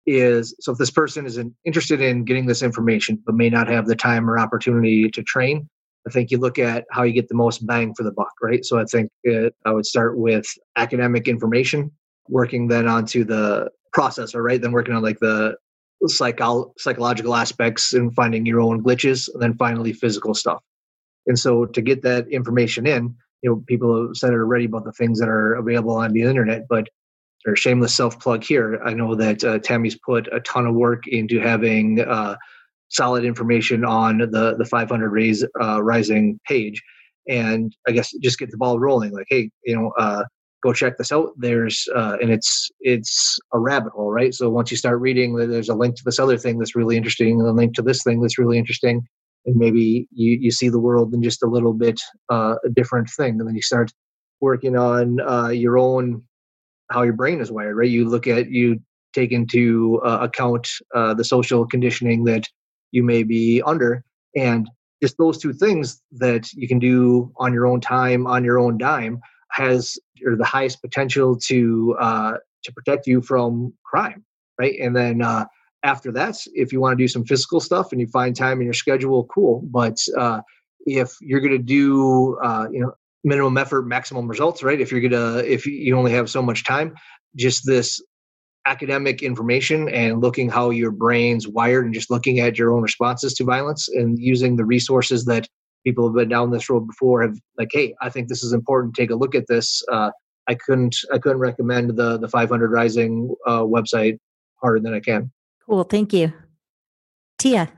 is 0.06 0.54
so 0.60 0.72
if 0.72 0.78
this 0.78 0.90
person 0.90 1.24
is 1.24 1.40
interested 1.64 2.02
in 2.02 2.24
getting 2.24 2.44
this 2.44 2.62
information 2.62 3.22
but 3.24 3.34
may 3.34 3.48
not 3.48 3.68
have 3.68 3.86
the 3.86 3.96
time 3.96 4.28
or 4.28 4.38
opportunity 4.38 5.08
to 5.08 5.22
train, 5.22 5.68
I 6.06 6.10
think 6.10 6.30
you 6.30 6.38
look 6.38 6.58
at 6.58 6.84
how 6.90 7.02
you 7.02 7.14
get 7.14 7.28
the 7.28 7.34
most 7.34 7.66
bang 7.66 7.94
for 7.94 8.02
the 8.02 8.12
buck, 8.12 8.32
right? 8.42 8.64
So 8.64 8.78
I 8.78 8.84
think 8.84 9.10
it, 9.22 9.54
I 9.64 9.72
would 9.72 9.86
start 9.86 10.18
with 10.18 10.44
academic 10.76 11.26
information, 11.26 11.90
working 12.28 12.68
then 12.68 12.86
onto 12.86 13.24
the 13.24 13.70
processor, 13.96 14.42
right? 14.42 14.60
Then 14.60 14.72
working 14.72 14.94
on 14.94 15.02
like 15.02 15.20
the 15.20 15.56
psycho- 16.06 16.74
psychological 16.76 17.34
aspects 17.34 17.94
and 17.94 18.14
finding 18.14 18.44
your 18.44 18.60
own 18.60 18.82
glitches, 18.82 19.32
and 19.32 19.42
then 19.42 19.54
finally 19.54 19.94
physical 19.94 20.34
stuff. 20.34 20.62
And 21.26 21.38
so 21.38 21.64
to 21.66 21.80
get 21.80 22.02
that 22.02 22.28
information 22.28 22.86
in, 22.86 23.14
you 23.42 23.50
know, 23.50 23.64
people 23.66 24.08
have 24.08 24.16
said 24.16 24.30
it 24.30 24.36
already 24.36 24.64
about 24.64 24.84
the 24.84 24.92
things 24.92 25.20
that 25.20 25.28
are 25.28 25.54
available 25.54 25.96
on 25.96 26.12
the 26.12 26.22
internet, 26.22 26.66
but 26.68 26.88
or 27.46 27.56
shameless 27.56 27.94
self 27.94 28.18
plug 28.18 28.42
here. 28.42 28.80
I 28.84 28.94
know 28.94 29.14
that 29.14 29.44
uh, 29.44 29.58
Tammy's 29.58 29.98
put 29.98 30.28
a 30.32 30.40
ton 30.40 30.66
of 30.66 30.74
work 30.74 31.06
into 31.06 31.40
having 31.40 32.00
uh, 32.00 32.36
solid 32.88 33.24
information 33.24 33.84
on 33.84 34.18
the 34.18 34.54
the 34.56 34.64
500 34.64 35.10
raise 35.10 35.44
uh, 35.60 35.82
rising 35.82 36.40
page, 36.46 36.82
and 37.28 37.74
I 37.86 37.92
guess 37.92 38.12
just 38.22 38.38
get 38.38 38.50
the 38.50 38.56
ball 38.56 38.78
rolling. 38.78 39.12
Like, 39.12 39.26
hey, 39.28 39.50
you 39.64 39.76
know, 39.76 39.92
uh, 39.98 40.24
go 40.62 40.72
check 40.72 40.96
this 40.96 41.12
out. 41.12 41.32
There's 41.36 41.86
uh, 41.94 42.16
and 42.20 42.30
it's 42.30 42.70
it's 42.80 43.38
a 43.52 43.58
rabbit 43.58 43.92
hole, 43.92 44.10
right? 44.10 44.34
So 44.34 44.48
once 44.48 44.70
you 44.70 44.76
start 44.76 45.00
reading, 45.00 45.36
there's 45.36 45.68
a 45.68 45.74
link 45.74 45.96
to 45.96 46.02
this 46.04 46.18
other 46.18 46.38
thing 46.38 46.58
that's 46.58 46.76
really 46.76 46.96
interesting, 46.96 47.40
and 47.40 47.48
a 47.48 47.52
link 47.52 47.74
to 47.74 47.82
this 47.82 48.02
thing 48.02 48.20
that's 48.20 48.38
really 48.38 48.58
interesting, 48.58 49.06
and 49.46 49.56
maybe 49.56 50.08
you, 50.12 50.38
you 50.40 50.50
see 50.50 50.68
the 50.68 50.78
world 50.78 51.12
in 51.14 51.22
just 51.22 51.42
a 51.42 51.46
little 51.48 51.72
bit 51.72 52.00
uh, 52.30 52.56
a 52.64 52.70
different 52.70 53.08
thing 53.10 53.38
and 53.38 53.48
then 53.48 53.54
you 53.54 53.62
start 53.62 53.92
working 54.40 54.76
on 54.76 55.20
uh, 55.20 55.48
your 55.48 55.78
own 55.78 56.22
how 56.90 57.02
your 57.02 57.14
brain 57.14 57.40
is 57.40 57.50
wired 57.50 57.76
right? 57.76 57.90
You 57.90 58.08
look 58.08 58.26
at 58.26 58.50
you 58.50 58.80
take 59.12 59.32
into 59.32 60.00
uh, 60.04 60.18
account 60.22 60.68
uh, 60.94 61.14
the 61.14 61.24
social 61.24 61.66
conditioning 61.66 62.24
that 62.24 62.44
you 62.90 63.02
may 63.02 63.22
be 63.22 63.62
under 63.64 64.04
and 64.36 64.68
just 65.02 65.16
those 65.18 65.38
two 65.38 65.52
things 65.52 66.02
that 66.12 66.52
you 66.52 66.66
can 66.66 66.78
do 66.78 67.32
on 67.36 67.52
your 67.52 67.66
own 67.66 67.80
time 67.80 68.26
on 68.26 68.44
your 68.44 68.58
own 68.58 68.78
dime 68.78 69.20
has 69.50 69.98
or 70.26 70.36
the 70.36 70.44
highest 70.44 70.80
potential 70.82 71.36
to 71.36 71.96
uh, 72.00 72.34
to 72.62 72.72
protect 72.72 73.06
you 73.06 73.20
from 73.22 73.72
crime 73.84 74.24
right? 74.58 74.78
And 74.80 74.94
then 74.94 75.22
uh, 75.22 75.46
after 75.84 76.10
that, 76.12 76.36
if 76.54 76.72
you 76.72 76.80
want 76.80 76.98
to 76.98 77.02
do 77.02 77.06
some 77.06 77.24
physical 77.24 77.60
stuff 77.60 77.92
and 77.92 78.00
you 78.00 78.06
find 78.08 78.34
time 78.34 78.60
in 78.60 78.64
your 78.64 78.74
schedule, 78.74 79.24
cool. 79.24 79.62
But 79.70 79.98
uh, 80.18 80.40
if 80.86 81.12
you're 81.20 81.40
going 81.40 81.52
to 81.52 81.58
do, 81.58 82.36
uh, 82.42 82.66
you 82.72 82.80
know, 82.80 82.94
minimum 83.22 83.56
effort, 83.58 83.86
maximum 83.86 84.26
results, 84.26 84.62
right? 84.62 84.80
If 84.80 84.90
you're 84.90 85.00
gonna, 85.00 85.38
if 85.38 85.66
you 85.66 85.96
only 85.96 86.12
have 86.12 86.28
so 86.28 86.42
much 86.42 86.64
time, 86.64 86.94
just 87.36 87.66
this 87.66 88.02
academic 88.66 89.22
information 89.22 89.88
and 89.90 90.20
looking 90.20 90.48
how 90.48 90.70
your 90.70 90.90
brain's 90.90 91.46
wired 91.46 91.84
and 91.84 91.94
just 91.94 92.10
looking 92.10 92.40
at 92.40 92.58
your 92.58 92.72
own 92.72 92.82
responses 92.82 93.34
to 93.34 93.44
violence 93.44 93.88
and 93.88 94.18
using 94.18 94.56
the 94.56 94.64
resources 94.64 95.24
that 95.26 95.46
people 95.84 96.06
have 96.06 96.14
been 96.14 96.30
down 96.30 96.50
this 96.50 96.70
road 96.70 96.86
before 96.86 97.20
have 97.20 97.36
like 97.58 97.68
hey 97.72 97.94
i 98.00 98.08
think 98.08 98.26
this 98.26 98.42
is 98.42 98.54
important 98.54 98.94
take 98.94 99.10
a 99.10 99.14
look 99.14 99.34
at 99.34 99.46
this 99.48 99.82
uh, 99.92 100.10
i 100.48 100.54
couldn't 100.54 100.96
i 101.12 101.18
couldn't 101.18 101.38
recommend 101.38 101.94
the 101.94 102.18
the 102.18 102.28
500 102.28 102.72
rising 102.72 103.34
uh, 103.46 103.60
website 103.60 104.16
harder 104.62 104.80
than 104.80 104.94
i 104.94 105.00
can 105.00 105.30
Cool. 105.66 105.84
Thank 105.84 106.12
you. 106.12 106.32
Tia. 107.38 107.70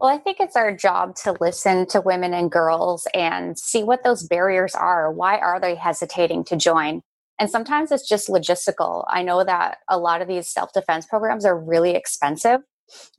Well, 0.00 0.10
I 0.10 0.18
think 0.18 0.38
it's 0.40 0.56
our 0.56 0.76
job 0.76 1.14
to 1.22 1.36
listen 1.40 1.86
to 1.88 2.00
women 2.00 2.34
and 2.34 2.50
girls 2.50 3.06
and 3.14 3.56
see 3.56 3.84
what 3.84 4.02
those 4.02 4.24
barriers 4.24 4.74
are. 4.74 5.12
Why 5.12 5.38
are 5.38 5.60
they 5.60 5.76
hesitating 5.76 6.42
to 6.44 6.56
join? 6.56 7.02
And 7.38 7.48
sometimes 7.48 7.92
it's 7.92 8.08
just 8.08 8.28
logistical. 8.28 9.04
I 9.08 9.22
know 9.22 9.44
that 9.44 9.78
a 9.88 9.98
lot 9.98 10.20
of 10.20 10.28
these 10.28 10.48
self 10.48 10.72
defense 10.72 11.06
programs 11.06 11.44
are 11.44 11.58
really 11.58 11.94
expensive. 11.94 12.60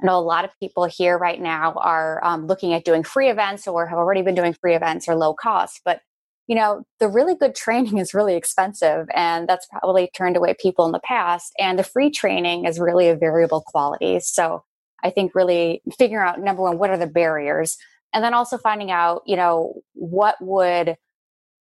I 0.01 0.05
know 0.05 0.19
a 0.19 0.21
lot 0.21 0.45
of 0.45 0.51
people 0.59 0.85
here 0.85 1.17
right 1.17 1.41
now 1.41 1.73
are 1.77 2.23
um, 2.23 2.47
looking 2.47 2.73
at 2.73 2.85
doing 2.85 3.03
free 3.03 3.29
events 3.29 3.67
or 3.67 3.87
have 3.87 3.97
already 3.97 4.21
been 4.21 4.35
doing 4.35 4.53
free 4.53 4.75
events 4.75 5.07
or 5.07 5.15
low 5.15 5.33
cost. 5.33 5.81
But 5.85 6.01
you 6.47 6.55
know, 6.55 6.83
the 6.99 7.07
really 7.07 7.35
good 7.35 7.55
training 7.55 7.97
is 7.97 8.13
really 8.13 8.35
expensive, 8.35 9.07
and 9.13 9.47
that's 9.47 9.67
probably 9.67 10.09
turned 10.15 10.37
away 10.37 10.55
people 10.59 10.85
in 10.85 10.91
the 10.91 10.99
past. 10.99 11.53
And 11.59 11.79
the 11.79 11.83
free 11.83 12.11
training 12.11 12.65
is 12.65 12.79
really 12.79 13.09
a 13.09 13.15
variable 13.15 13.63
quality. 13.65 14.19
So 14.19 14.63
I 15.03 15.09
think 15.09 15.35
really 15.35 15.81
figuring 15.97 16.27
out 16.27 16.39
number 16.39 16.61
one, 16.61 16.77
what 16.77 16.89
are 16.89 16.97
the 16.97 17.07
barriers? 17.07 17.77
And 18.13 18.23
then 18.23 18.33
also 18.33 18.57
finding 18.57 18.91
out, 18.91 19.23
you 19.25 19.35
know, 19.35 19.81
what 19.93 20.35
would 20.39 20.97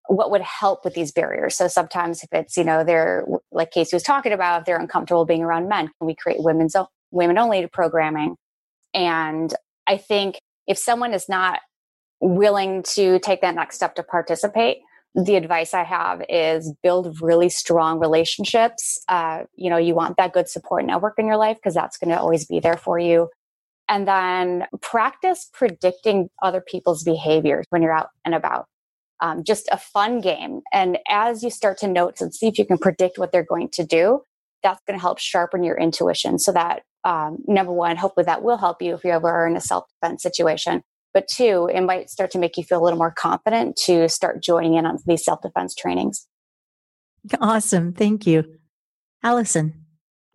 what 0.09 0.30
would 0.30 0.42
help 0.42 0.84
with 0.84 0.94
these 0.94 1.12
barriers. 1.12 1.56
So 1.56 1.68
sometimes 1.68 2.22
if 2.22 2.28
it's, 2.32 2.56
you 2.56 2.64
know, 2.64 2.84
they're 2.84 3.24
like 3.52 3.70
Casey 3.70 3.94
was 3.94 4.02
talking 4.02 4.32
about, 4.32 4.60
if 4.60 4.66
they're 4.66 4.78
uncomfortable 4.78 5.24
being 5.24 5.42
around 5.42 5.68
men, 5.68 5.86
can 5.86 6.06
we 6.06 6.14
create 6.14 6.42
women's 6.42 6.74
women 7.10 7.38
only 7.38 7.66
programming? 7.68 8.36
And 8.94 9.54
I 9.86 9.96
think 9.96 10.38
if 10.66 10.76
someone 10.76 11.14
is 11.14 11.28
not 11.28 11.60
willing 12.23 12.82
to 12.94 13.19
take 13.19 13.40
that 13.43 13.55
next 13.55 13.77
step 13.77 13.94
to 13.97 14.03
participate. 14.03 14.78
The 15.15 15.35
advice 15.35 15.74
i 15.74 15.82
have 15.82 16.23
is 16.28 16.73
build 16.82 17.20
really 17.20 17.51
strong 17.51 17.99
relationships. 17.99 18.99
Uh, 19.09 19.43
you 19.55 19.69
know 19.69 19.77
you 19.77 19.94
want 19.94 20.16
that 20.16 20.32
good 20.32 20.49
support 20.49 20.86
network 20.86 21.19
in 21.19 21.27
your 21.27 21.36
life 21.36 21.59
because 21.59 21.74
that's 21.74 21.99
going 21.99 22.11
to 22.11 22.19
always 22.19 22.47
be 22.47 22.61
there 22.61 22.78
for 22.78 22.99
you. 22.99 23.28
And 23.89 24.09
then 24.09 24.65
practice 24.81 25.51
predicting 25.53 26.31
other 26.43 26.62
people's 26.62 27.03
behaviors 27.03 27.66
when 27.69 27.82
you're 27.82 27.93
out 27.93 28.09
and 28.24 28.35
about. 28.35 28.66
Um, 29.20 29.44
just 29.44 29.69
a 29.70 29.77
fun 29.77 30.20
game. 30.20 30.62
And 30.73 30.99
as 31.09 31.43
you 31.43 31.51
start 31.51 31.77
to 31.78 31.89
note 31.89 32.20
and 32.20 32.35
see 32.35 32.47
if 32.47 32.59
you 32.59 32.65
can 32.65 32.78
predict 32.78 33.19
what 33.19 33.32
they're 33.32 33.44
going 33.44 33.69
to 33.74 33.85
do 33.85 34.23
that's 34.62 34.81
going 34.86 34.99
to 34.99 35.01
help 35.01 35.19
sharpen 35.19 35.62
your 35.62 35.77
intuition 35.77 36.39
so 36.39 36.53
that 36.53 36.82
um, 37.05 37.39
number 37.47 37.73
one, 37.73 37.97
hopefully 37.97 38.24
that 38.24 38.43
will 38.43 38.57
help 38.57 38.81
you 38.81 38.94
if 38.94 39.05
you 39.05 39.11
ever 39.11 39.28
are 39.28 39.47
in 39.47 39.57
a 39.57 39.61
self 39.61 39.85
defense 39.89 40.23
situation. 40.23 40.82
But 41.14 41.28
two, 41.28 41.68
it 41.72 41.82
might 41.82 42.10
start 42.10 42.30
to 42.32 42.39
make 42.39 42.56
you 42.56 42.64
feel 42.64 42.80
a 42.80 42.84
little 42.84 42.98
more 42.98 43.10
confident 43.10 43.76
to 43.84 44.09
start 44.09 44.43
joining 44.43 44.74
in 44.74 44.86
on 44.86 44.98
these 45.06 45.24
self 45.24 45.43
defense 45.43 45.74
trainings. 45.74 46.26
Awesome. 47.40 47.93
Thank 47.93 48.26
you. 48.26 48.44
Allison. 49.22 49.74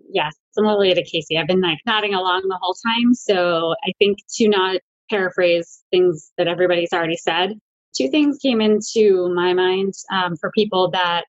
Yes, 0.10 0.36
similarly 0.52 0.94
to 0.94 1.04
Casey, 1.04 1.38
I've 1.38 1.48
been 1.48 1.62
like 1.62 1.80
nodding 1.86 2.14
along 2.14 2.44
the 2.48 2.58
whole 2.62 2.76
time. 2.76 3.14
So 3.14 3.76
I 3.86 3.91
think 3.99 4.20
to 4.36 4.48
not 4.48 4.80
paraphrase 5.10 5.84
things 5.91 6.32
that 6.38 6.48
everybody's 6.48 6.94
already 6.94 7.18
said, 7.18 7.54
two 7.95 8.10
things 8.10 8.38
came 8.38 8.62
into 8.62 9.34
my 9.34 9.54
mind 9.54 9.94
um, 10.12 10.36
for 10.38 10.52
people 10.52 10.90
that, 10.91 11.26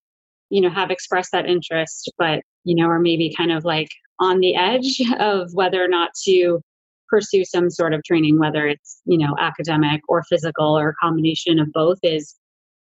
you 0.51 0.61
know, 0.61 0.71
have 0.71 0.91
expressed 0.91 1.33
that 1.33 1.47
interest, 1.47 2.13
but, 2.19 2.43
you 2.65 2.75
know, 2.75 2.89
are 2.89 3.01
maybe 3.01 3.35
kind 3.37 3.53
of 3.53 3.65
like 3.65 3.89
on 4.21 4.39
the 4.41 4.55
edge 4.55 5.01
of 5.19 5.53
whether 5.55 5.83
or 5.83 5.89
not 5.89 6.11
to 6.25 6.61
pursue 7.09 7.45
some 7.45 7.71
sort 7.71 7.95
of 7.95 8.03
training, 8.05 8.39
whether 8.39 8.67
it's, 8.67 9.01
you 9.05 9.19
know, 9.19 9.35
academic 9.39 10.01
or 10.09 10.23
physical 10.25 10.79
or 10.79 10.91
a 10.91 10.95
combination 10.95 11.59
of 11.59 11.73
both 11.73 11.99
is 12.03 12.37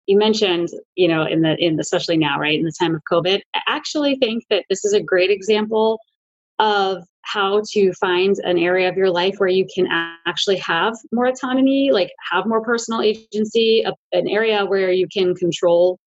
you 0.07 0.17
mentioned, 0.17 0.69
you 0.95 1.07
know, 1.07 1.23
in 1.23 1.41
the 1.41 1.55
in 1.63 1.79
especially 1.79 2.17
now, 2.17 2.39
right, 2.39 2.57
in 2.57 2.65
the 2.65 2.73
time 2.79 2.95
of 2.95 3.01
COVID, 3.11 3.41
I 3.55 3.61
actually 3.67 4.15
think 4.15 4.43
that 4.49 4.65
this 4.69 4.83
is 4.83 4.93
a 4.93 5.01
great 5.01 5.29
example 5.29 5.99
of 6.57 7.03
how 7.21 7.61
to 7.71 7.93
find 7.93 8.35
an 8.39 8.57
area 8.57 8.89
of 8.89 8.97
your 8.97 9.11
life 9.11 9.35
where 9.37 9.49
you 9.49 9.67
can 9.73 9.87
actually 10.25 10.57
have 10.57 10.95
more 11.11 11.27
autonomy, 11.27 11.91
like 11.91 12.09
have 12.31 12.47
more 12.47 12.63
personal 12.63 13.01
agency, 13.01 13.85
an 14.11 14.27
area 14.27 14.65
where 14.65 14.91
you 14.91 15.07
can 15.07 15.35
control 15.35 15.99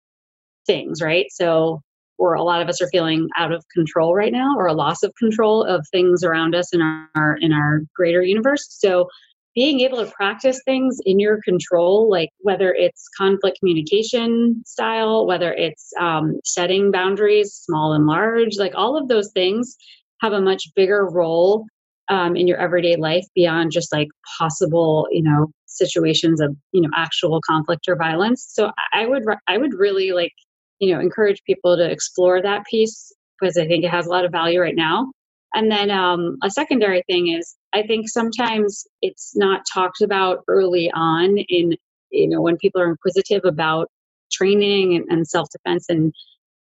things, 0.66 1.02
right? 1.02 1.26
So 1.30 1.82
or 2.20 2.34
a 2.34 2.42
lot 2.42 2.60
of 2.60 2.68
us 2.68 2.80
are 2.82 2.88
feeling 2.88 3.28
out 3.36 3.50
of 3.50 3.64
control 3.74 4.14
right 4.14 4.32
now 4.32 4.54
or 4.56 4.66
a 4.66 4.74
loss 4.74 5.02
of 5.02 5.12
control 5.18 5.64
of 5.64 5.84
things 5.90 6.22
around 6.22 6.54
us 6.54 6.72
in 6.72 6.80
our 6.82 7.36
in 7.40 7.52
our 7.52 7.80
greater 7.96 8.22
universe. 8.22 8.66
So 8.68 9.08
being 9.56 9.80
able 9.80 9.96
to 9.96 10.10
practice 10.12 10.60
things 10.64 10.98
in 11.06 11.18
your 11.18 11.40
control 11.44 12.08
like 12.08 12.28
whether 12.38 12.72
it's 12.72 13.08
conflict 13.18 13.58
communication 13.58 14.62
style 14.64 15.26
whether 15.26 15.52
it's 15.54 15.90
um, 15.98 16.38
setting 16.44 16.92
boundaries 16.92 17.52
small 17.52 17.92
and 17.92 18.06
large 18.06 18.56
like 18.58 18.72
all 18.76 18.96
of 18.96 19.08
those 19.08 19.32
things 19.32 19.76
have 20.20 20.32
a 20.32 20.40
much 20.40 20.62
bigger 20.76 21.08
role 21.10 21.64
um, 22.10 22.36
in 22.36 22.46
your 22.46 22.58
everyday 22.58 22.94
life 22.96 23.24
beyond 23.34 23.72
just 23.72 23.92
like 23.92 24.08
possible 24.38 25.08
you 25.10 25.22
know 25.22 25.48
situations 25.66 26.40
of 26.40 26.54
you 26.72 26.80
know 26.80 26.90
actual 26.96 27.40
conflict 27.46 27.88
or 27.88 27.96
violence. 27.96 28.46
So 28.50 28.70
i 28.92 29.06
would 29.06 29.24
i 29.48 29.58
would 29.58 29.74
really 29.74 30.12
like 30.12 30.32
you 30.80 30.92
know 30.92 31.00
encourage 31.00 31.42
people 31.44 31.76
to 31.76 31.90
explore 31.90 32.42
that 32.42 32.64
piece 32.70 33.12
because 33.38 33.56
i 33.56 33.66
think 33.66 33.84
it 33.84 33.90
has 33.90 34.06
a 34.06 34.10
lot 34.10 34.24
of 34.24 34.32
value 34.32 34.60
right 34.60 34.76
now. 34.76 35.12
And 35.52 35.68
then 35.68 35.90
um, 35.90 36.36
a 36.42 36.50
secondary 36.50 37.02
thing 37.08 37.28
is 37.28 37.56
i 37.72 37.82
think 37.82 38.08
sometimes 38.08 38.86
it's 39.02 39.36
not 39.36 39.62
talked 39.72 40.00
about 40.00 40.38
early 40.48 40.90
on 40.92 41.38
in 41.48 41.76
you 42.10 42.28
know 42.28 42.40
when 42.40 42.56
people 42.56 42.80
are 42.80 42.90
inquisitive 42.90 43.42
about 43.44 43.88
training 44.32 44.94
and, 44.94 45.04
and 45.10 45.26
self-defense 45.26 45.86
and 45.88 46.12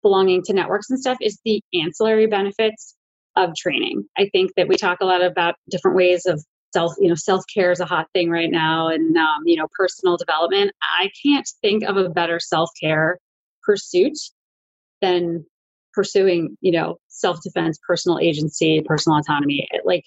belonging 0.01 0.41
to 0.43 0.53
networks 0.53 0.89
and 0.89 0.99
stuff 0.99 1.17
is 1.21 1.39
the 1.43 1.61
ancillary 1.73 2.27
benefits 2.27 2.95
of 3.35 3.53
training. 3.55 4.03
I 4.17 4.29
think 4.31 4.51
that 4.57 4.67
we 4.67 4.77
talk 4.77 4.99
a 5.01 5.05
lot 5.05 5.23
about 5.23 5.55
different 5.69 5.97
ways 5.97 6.25
of 6.25 6.43
self 6.73 6.93
you 6.99 7.07
know 7.07 7.15
self-care 7.15 7.71
is 7.71 7.79
a 7.79 7.85
hot 7.85 8.07
thing 8.13 8.29
right 8.29 8.51
now 8.51 8.87
and 8.89 9.15
um, 9.17 9.43
you 9.45 9.57
know 9.57 9.67
personal 9.77 10.17
development. 10.17 10.71
I 10.81 11.09
can't 11.23 11.47
think 11.61 11.83
of 11.83 11.97
a 11.97 12.09
better 12.09 12.39
self-care 12.39 13.19
pursuit 13.67 14.17
than 15.01 15.45
pursuing, 15.93 16.55
you 16.61 16.71
know, 16.71 16.95
self 17.09 17.39
defense, 17.43 17.77
personal 17.85 18.19
agency, 18.19 18.81
personal 18.85 19.19
autonomy. 19.19 19.67
Like 19.83 20.05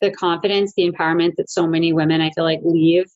the 0.00 0.10
confidence, 0.10 0.72
the 0.76 0.90
empowerment 0.90 1.36
that 1.36 1.50
so 1.50 1.66
many 1.66 1.92
women 1.92 2.20
I 2.20 2.30
feel 2.30 2.44
like 2.44 2.60
leave 2.62 3.06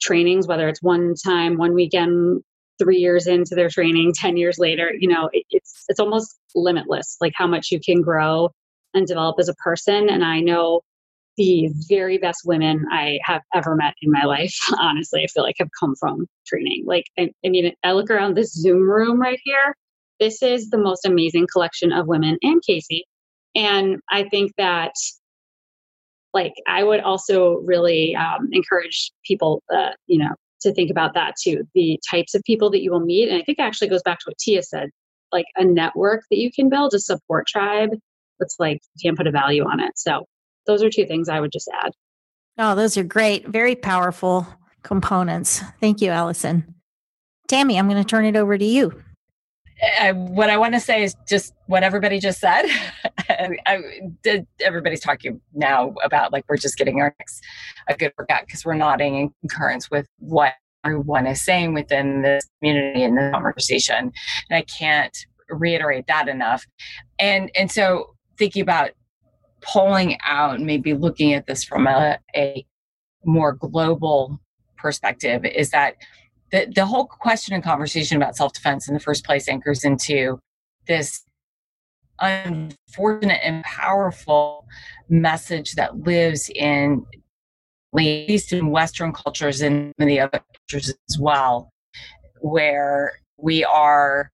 trainings, 0.00 0.46
whether 0.46 0.68
it's 0.68 0.82
one 0.82 1.14
time, 1.14 1.56
one 1.56 1.74
weekend, 1.74 2.42
three 2.78 2.98
years 2.98 3.26
into 3.26 3.54
their 3.54 3.68
training, 3.68 4.12
10 4.16 4.36
years 4.36 4.58
later, 4.58 4.92
you 4.98 5.08
know, 5.08 5.28
it, 5.32 5.44
it's, 5.50 5.84
it's 5.88 6.00
almost 6.00 6.38
limitless, 6.54 7.16
like 7.20 7.32
how 7.34 7.46
much 7.46 7.70
you 7.70 7.80
can 7.80 8.02
grow 8.02 8.50
and 8.94 9.06
develop 9.06 9.36
as 9.38 9.48
a 9.48 9.54
person. 9.54 10.08
And 10.08 10.24
I 10.24 10.40
know 10.40 10.82
the 11.36 11.68
very 11.88 12.18
best 12.18 12.42
women 12.44 12.84
I 12.92 13.18
have 13.24 13.42
ever 13.54 13.74
met 13.74 13.94
in 14.02 14.10
my 14.10 14.24
life, 14.24 14.54
honestly, 14.78 15.22
I 15.22 15.26
feel 15.26 15.42
like 15.42 15.56
have 15.58 15.68
come 15.78 15.94
from 15.98 16.26
training. 16.46 16.84
Like, 16.86 17.04
I, 17.18 17.30
I 17.44 17.48
mean, 17.48 17.72
I 17.84 17.92
look 17.92 18.10
around 18.10 18.36
this 18.36 18.52
Zoom 18.52 18.88
room 18.88 19.20
right 19.20 19.40
here. 19.44 19.74
This 20.20 20.42
is 20.42 20.70
the 20.70 20.78
most 20.78 21.04
amazing 21.04 21.46
collection 21.52 21.92
of 21.92 22.06
women 22.06 22.38
and 22.42 22.62
Casey. 22.66 23.04
And 23.56 24.00
I 24.10 24.28
think 24.28 24.52
that, 24.58 24.92
like, 26.32 26.54
I 26.68 26.84
would 26.84 27.00
also 27.00 27.60
really 27.64 28.14
um, 28.16 28.48
encourage 28.52 29.12
people, 29.24 29.62
uh, 29.72 29.90
you 30.06 30.18
know, 30.18 30.34
to 30.62 30.72
think 30.72 30.90
about 30.90 31.14
that 31.14 31.34
too. 31.42 31.64
The 31.74 31.98
types 32.10 32.34
of 32.34 32.42
people 32.44 32.70
that 32.70 32.82
you 32.82 32.90
will 32.90 33.00
meet. 33.00 33.28
And 33.28 33.38
I 33.38 33.42
think 33.42 33.58
actually 33.58 33.88
goes 33.88 34.02
back 34.02 34.18
to 34.20 34.24
what 34.26 34.38
Tia 34.38 34.62
said 34.62 34.90
like 35.34 35.46
a 35.56 35.64
network 35.64 36.22
that 36.30 36.38
you 36.38 36.50
can 36.50 36.70
build, 36.70 36.94
a 36.94 37.00
support 37.00 37.46
tribe. 37.46 37.90
That's 38.38 38.56
like, 38.58 38.80
you 38.94 39.08
can't 39.10 39.18
put 39.18 39.26
a 39.26 39.30
value 39.30 39.64
on 39.64 39.80
it. 39.80 39.92
So, 39.96 40.24
those 40.66 40.82
are 40.82 40.90
two 40.90 41.06
things 41.06 41.28
I 41.28 41.40
would 41.40 41.52
just 41.52 41.68
add. 41.82 41.92
Oh, 42.58 42.74
those 42.74 42.96
are 42.96 43.04
great. 43.04 43.48
Very 43.48 43.74
powerful 43.74 44.46
components. 44.82 45.60
Thank 45.80 46.00
you, 46.00 46.10
Allison. 46.10 46.74
Tammy, 47.48 47.78
I'm 47.78 47.88
going 47.88 48.02
to 48.02 48.08
turn 48.08 48.24
it 48.24 48.36
over 48.36 48.56
to 48.56 48.64
you. 48.64 49.02
I, 50.00 50.12
what 50.12 50.50
I 50.50 50.56
want 50.56 50.74
to 50.74 50.80
say 50.80 51.02
is 51.02 51.16
just 51.28 51.52
what 51.66 51.82
everybody 51.82 52.20
just 52.20 52.40
said. 52.40 52.66
I, 53.66 53.80
did, 54.22 54.46
everybody's 54.60 55.00
talking 55.00 55.40
now 55.52 55.94
about 56.04 56.32
like 56.32 56.44
we're 56.48 56.56
just 56.56 56.78
getting 56.78 57.00
our 57.00 57.14
next 57.18 57.42
a 57.88 57.96
good 57.96 58.12
workout 58.16 58.46
because 58.46 58.64
we're 58.64 58.74
nodding 58.74 59.16
in 59.16 59.34
concurrence 59.40 59.90
with 59.90 60.06
what 60.18 60.54
everyone 60.84 61.26
is 61.26 61.40
saying 61.40 61.74
within 61.74 62.22
this 62.22 62.48
community 62.60 63.02
and 63.02 63.16
the 63.16 63.30
conversation. 63.32 64.12
And 64.48 64.56
I 64.56 64.62
can't 64.62 65.16
reiterate 65.48 66.06
that 66.06 66.28
enough. 66.28 66.64
And 67.18 67.50
and 67.54 67.70
so 67.70 68.14
thinking 68.38 68.62
about 68.62 68.90
pulling 69.64 70.18
out, 70.24 70.60
maybe 70.60 70.94
looking 70.94 71.34
at 71.34 71.46
this 71.46 71.64
from 71.64 71.86
a, 71.86 72.18
a 72.36 72.66
more 73.24 73.52
global 73.52 74.40
perspective, 74.76 75.44
is 75.44 75.70
that 75.70 75.96
the, 76.52 76.70
the 76.74 76.86
whole 76.86 77.06
question 77.06 77.54
and 77.54 77.64
conversation 77.64 78.16
about 78.16 78.36
self 78.36 78.52
defense 78.52 78.88
in 78.88 78.94
the 78.94 79.00
first 79.00 79.24
place 79.24 79.48
anchors 79.48 79.84
into 79.84 80.38
this 80.86 81.24
unfortunate 82.20 83.40
and 83.42 83.64
powerful 83.64 84.66
message 85.08 85.72
that 85.72 85.98
lives 85.98 86.50
in 86.54 87.04
at 87.96 88.28
least 88.28 88.52
in 88.52 88.70
Western 88.70 89.12
cultures 89.12 89.60
and 89.60 89.92
many 89.98 90.18
other 90.18 90.40
cultures 90.52 90.92
as 91.08 91.18
well, 91.18 91.72
where 92.40 93.12
we 93.36 93.64
are 93.64 94.30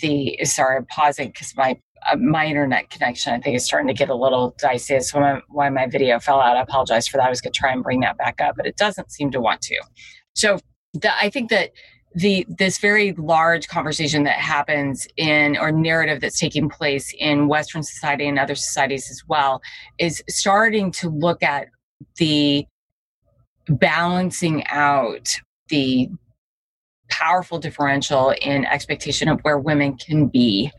the 0.00 0.38
sorry, 0.44 0.76
I'm 0.76 0.86
pausing 0.86 1.28
because 1.28 1.54
my 1.56 1.78
my 2.16 2.46
internet 2.46 2.90
connection, 2.90 3.32
I 3.32 3.40
think, 3.40 3.56
is 3.56 3.64
starting 3.64 3.88
to 3.88 3.94
get 3.94 4.08
a 4.08 4.14
little 4.14 4.54
dicey. 4.58 4.94
That's 4.94 5.12
why, 5.12 5.40
why 5.48 5.68
my 5.70 5.86
video 5.86 6.18
fell 6.18 6.40
out. 6.40 6.56
I 6.56 6.62
apologize 6.62 7.08
for 7.08 7.16
that. 7.16 7.26
I 7.26 7.30
was 7.30 7.40
going 7.40 7.52
to 7.52 7.58
try 7.58 7.72
and 7.72 7.82
bring 7.82 8.00
that 8.00 8.16
back 8.16 8.40
up, 8.40 8.56
but 8.56 8.66
it 8.66 8.76
doesn't 8.76 9.10
seem 9.10 9.30
to 9.32 9.40
want 9.40 9.60
to. 9.62 9.76
So 10.34 10.58
the, 10.94 11.14
I 11.16 11.30
think 11.30 11.50
that 11.50 11.70
the 12.14 12.46
this 12.48 12.78
very 12.78 13.12
large 13.12 13.68
conversation 13.68 14.24
that 14.24 14.38
happens 14.38 15.06
in 15.16 15.56
or 15.58 15.70
narrative 15.70 16.20
that's 16.20 16.40
taking 16.40 16.68
place 16.68 17.14
in 17.18 17.48
Western 17.48 17.82
society 17.82 18.26
and 18.26 18.38
other 18.38 18.54
societies 18.54 19.10
as 19.10 19.22
well 19.28 19.60
is 19.98 20.22
starting 20.28 20.90
to 20.92 21.10
look 21.10 21.42
at 21.42 21.68
the 22.16 22.66
balancing 23.68 24.66
out 24.68 25.28
the 25.68 26.08
powerful 27.10 27.58
differential 27.58 28.34
in 28.42 28.64
expectation 28.66 29.28
of 29.28 29.40
where 29.42 29.58
women 29.58 29.96
can 29.96 30.26
be 30.28 30.70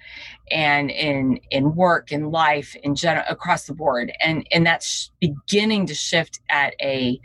and 0.51 0.89
in 0.91 1.39
in 1.51 1.75
work 1.75 2.11
in 2.11 2.31
life 2.31 2.75
in 2.83 2.95
general 2.95 3.25
across 3.29 3.65
the 3.65 3.73
board. 3.73 4.11
And 4.21 4.47
and 4.51 4.65
that's 4.65 5.11
beginning 5.19 5.87
to 5.87 5.95
shift 5.95 6.39
at 6.49 6.75
a 6.81 7.19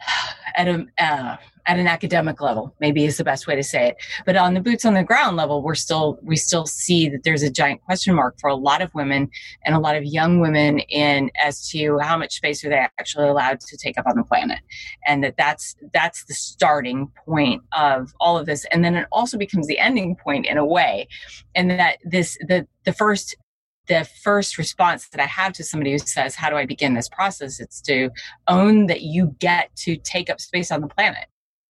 at 0.56 0.68
a 0.68 0.86
uh, 0.98 1.36
at 1.68 1.78
an 1.78 1.86
academic 1.86 2.40
level 2.40 2.74
maybe 2.80 3.04
is 3.04 3.18
the 3.18 3.24
best 3.24 3.46
way 3.46 3.54
to 3.54 3.62
say 3.62 3.88
it. 3.88 3.96
But 4.26 4.36
on 4.36 4.54
the 4.54 4.60
boots 4.60 4.84
on 4.84 4.94
the 4.94 5.04
ground 5.04 5.36
level 5.36 5.62
we're 5.62 5.74
still 5.74 6.18
we 6.22 6.36
still 6.36 6.66
see 6.66 7.08
that 7.10 7.22
there's 7.22 7.42
a 7.42 7.50
giant 7.50 7.82
question 7.82 8.14
mark 8.14 8.40
for 8.40 8.48
a 8.48 8.56
lot 8.56 8.80
of 8.80 8.92
women 8.94 9.30
and 9.64 9.74
a 9.74 9.78
lot 9.78 9.94
of 9.94 10.04
young 10.04 10.40
women 10.40 10.80
in 10.80 11.30
as 11.42 11.68
to 11.68 11.98
how 11.98 12.16
much 12.16 12.34
space 12.34 12.64
are 12.64 12.70
they 12.70 12.86
actually 12.98 13.28
allowed 13.28 13.60
to 13.60 13.76
take 13.76 13.98
up 13.98 14.06
on 14.06 14.16
the 14.16 14.24
planet. 14.24 14.60
And 15.06 15.22
that 15.22 15.36
that's 15.36 15.76
that's 15.92 16.24
the 16.24 16.34
starting 16.34 17.12
point 17.26 17.62
of 17.76 18.12
all 18.18 18.38
of 18.38 18.46
this. 18.46 18.64
And 18.72 18.82
then 18.84 18.96
it 18.96 19.06
also 19.12 19.36
becomes 19.36 19.66
the 19.66 19.78
ending 19.78 20.16
point 20.16 20.46
in 20.46 20.56
a 20.56 20.64
way 20.64 21.06
and 21.54 21.70
that 21.70 21.98
this 22.02 22.38
the 22.48 22.66
the 22.84 22.92
first 22.94 23.36
the 23.88 24.06
first 24.22 24.58
response 24.58 25.08
that 25.08 25.20
I 25.20 25.26
have 25.26 25.54
to 25.54 25.64
somebody 25.64 25.92
who 25.92 25.98
says, 25.98 26.34
How 26.34 26.50
do 26.50 26.56
I 26.56 26.66
begin 26.66 26.94
this 26.94 27.08
process? 27.08 27.58
It's 27.58 27.80
to 27.82 28.10
own 28.46 28.86
that 28.86 29.02
you 29.02 29.34
get 29.38 29.74
to 29.76 29.96
take 29.96 30.30
up 30.30 30.40
space 30.40 30.70
on 30.70 30.82
the 30.82 30.88
planet 30.88 31.26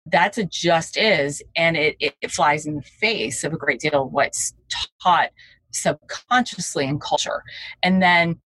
that's 0.07 0.37
a 0.37 0.45
just 0.45 0.97
is 0.97 1.41
and 1.55 1.75
it, 1.75 1.95
it, 1.99 2.31
flies 2.31 2.65
in 2.65 2.75
the 2.75 2.81
face 2.81 3.43
of 3.43 3.53
a 3.53 3.57
great 3.57 3.79
deal 3.79 4.03
of 4.03 4.11
what's 4.11 4.53
taught 5.01 5.29
subconsciously 5.71 6.85
in 6.85 6.99
culture. 6.99 7.43
And 7.83 8.01
then 8.01 8.39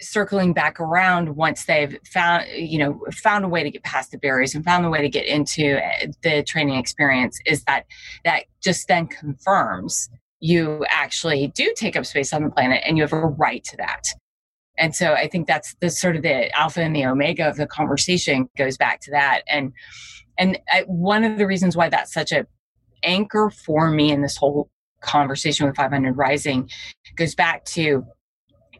circling 0.00 0.52
back 0.52 0.78
around 0.80 1.36
once 1.36 1.64
they've 1.64 1.98
found 2.06 2.46
you 2.54 2.78
know 2.78 3.00
found 3.12 3.44
a 3.44 3.48
way 3.48 3.64
to 3.64 3.70
get 3.70 3.82
past 3.82 4.12
the 4.12 4.18
barriers 4.18 4.54
and 4.54 4.64
found 4.64 4.84
a 4.84 4.90
way 4.90 5.02
to 5.02 5.08
get 5.08 5.26
into 5.26 5.84
eh, 5.84 6.06
the 6.22 6.42
training 6.44 6.76
experience 6.76 7.38
is 7.46 7.64
that 7.64 7.84
that 8.24 8.44
just 8.62 8.86
then 8.86 9.08
confirms 9.08 10.08
you 10.38 10.84
actually 10.88 11.48
do 11.48 11.74
take 11.76 11.96
up 11.96 12.06
space 12.06 12.32
on 12.32 12.44
the 12.44 12.50
planet 12.50 12.80
and 12.86 12.96
you 12.96 13.02
have 13.02 13.12
a 13.12 13.26
right 13.26 13.64
to 13.64 13.76
that 13.76 14.04
and 14.78 14.94
so 14.94 15.14
i 15.14 15.26
think 15.26 15.48
that's 15.48 15.74
the 15.80 15.90
sort 15.90 16.14
of 16.14 16.22
the 16.22 16.48
alpha 16.56 16.80
and 16.80 16.94
the 16.94 17.04
omega 17.04 17.48
of 17.48 17.56
the 17.56 17.66
conversation 17.66 18.48
goes 18.56 18.76
back 18.76 19.00
to 19.00 19.10
that 19.10 19.42
and 19.48 19.72
and 20.38 20.58
I, 20.70 20.82
one 20.86 21.24
of 21.24 21.38
the 21.38 21.46
reasons 21.46 21.76
why 21.76 21.88
that's 21.88 22.12
such 22.12 22.32
a 22.32 22.46
anchor 23.02 23.50
for 23.50 23.90
me 23.90 24.10
in 24.10 24.22
this 24.22 24.36
whole 24.36 24.70
conversation 25.00 25.66
with 25.66 25.76
500 25.76 26.16
rising 26.16 26.68
goes 27.16 27.34
back 27.34 27.64
to 27.66 28.04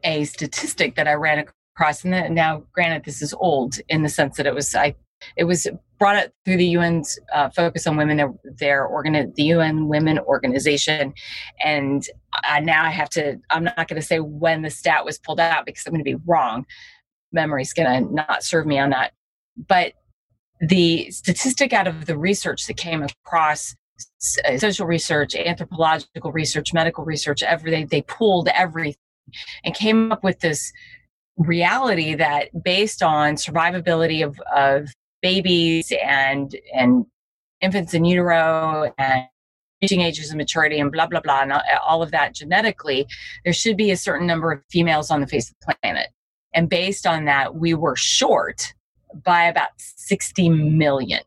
a 0.02 0.24
statistic 0.24 0.96
that 0.96 1.06
i 1.06 1.12
ran 1.12 1.44
across 1.76 2.04
and 2.04 2.34
now 2.34 2.64
granted 2.72 3.04
this 3.04 3.22
is 3.22 3.32
old 3.38 3.76
in 3.88 4.02
the 4.02 4.08
sense 4.08 4.36
that 4.36 4.46
it 4.46 4.54
was 4.54 4.74
i 4.74 4.94
it 5.36 5.44
was 5.44 5.66
brought 5.98 6.16
up 6.16 6.30
through 6.44 6.56
the 6.56 6.76
UN's 6.76 7.18
uh, 7.32 7.50
focus 7.50 7.86
on 7.86 7.96
women, 7.96 8.16
their, 8.16 8.32
their 8.44 8.88
the 9.34 9.42
UN 9.44 9.88
Women 9.88 10.18
Organization, 10.18 11.12
and 11.62 12.06
I, 12.32 12.60
now 12.60 12.84
I 12.84 12.90
have 12.90 13.10
to. 13.10 13.38
I'm 13.50 13.64
not 13.64 13.76
going 13.76 14.00
to 14.00 14.06
say 14.06 14.20
when 14.20 14.62
the 14.62 14.70
stat 14.70 15.04
was 15.04 15.18
pulled 15.18 15.40
out 15.40 15.66
because 15.66 15.86
I'm 15.86 15.92
going 15.92 16.04
to 16.04 16.16
be 16.16 16.22
wrong. 16.26 16.66
Memory's 17.32 17.72
going 17.72 18.06
to 18.06 18.14
not 18.14 18.42
serve 18.42 18.66
me 18.66 18.78
on 18.78 18.90
that. 18.90 19.12
But 19.56 19.94
the 20.60 21.10
statistic 21.10 21.72
out 21.72 21.86
of 21.86 22.06
the 22.06 22.16
research 22.16 22.66
that 22.66 22.76
came 22.76 23.02
across 23.02 23.74
uh, 24.44 24.58
social 24.58 24.86
research, 24.86 25.34
anthropological 25.34 26.32
research, 26.32 26.72
medical 26.72 27.04
research, 27.04 27.42
everything 27.42 27.86
they 27.86 28.02
pulled 28.02 28.48
everything 28.48 28.96
and 29.64 29.74
came 29.74 30.12
up 30.12 30.24
with 30.24 30.40
this 30.40 30.72
reality 31.36 32.14
that 32.14 32.48
based 32.62 33.02
on 33.02 33.34
survivability 33.34 34.24
of, 34.24 34.38
of 34.54 34.88
babies 35.22 35.92
and 36.02 36.56
and 36.74 37.06
infants 37.60 37.94
in 37.94 38.04
utero 38.04 38.92
and 38.98 39.24
reaching 39.82 40.00
ages 40.00 40.30
of 40.30 40.36
maturity 40.36 40.78
and 40.78 40.90
blah 40.90 41.06
blah 41.06 41.20
blah 41.20 41.42
and 41.42 41.52
all 41.84 42.02
of 42.02 42.10
that 42.10 42.34
genetically 42.34 43.06
there 43.44 43.52
should 43.52 43.76
be 43.76 43.90
a 43.90 43.96
certain 43.96 44.26
number 44.26 44.52
of 44.52 44.60
females 44.70 45.10
on 45.10 45.20
the 45.20 45.26
face 45.26 45.50
of 45.50 45.56
the 45.60 45.74
planet. 45.82 46.08
And 46.54 46.68
based 46.68 47.06
on 47.06 47.26
that 47.26 47.54
we 47.54 47.74
were 47.74 47.96
short 47.96 48.72
by 49.24 49.44
about 49.44 49.70
60 49.76 50.48
million. 50.48 51.22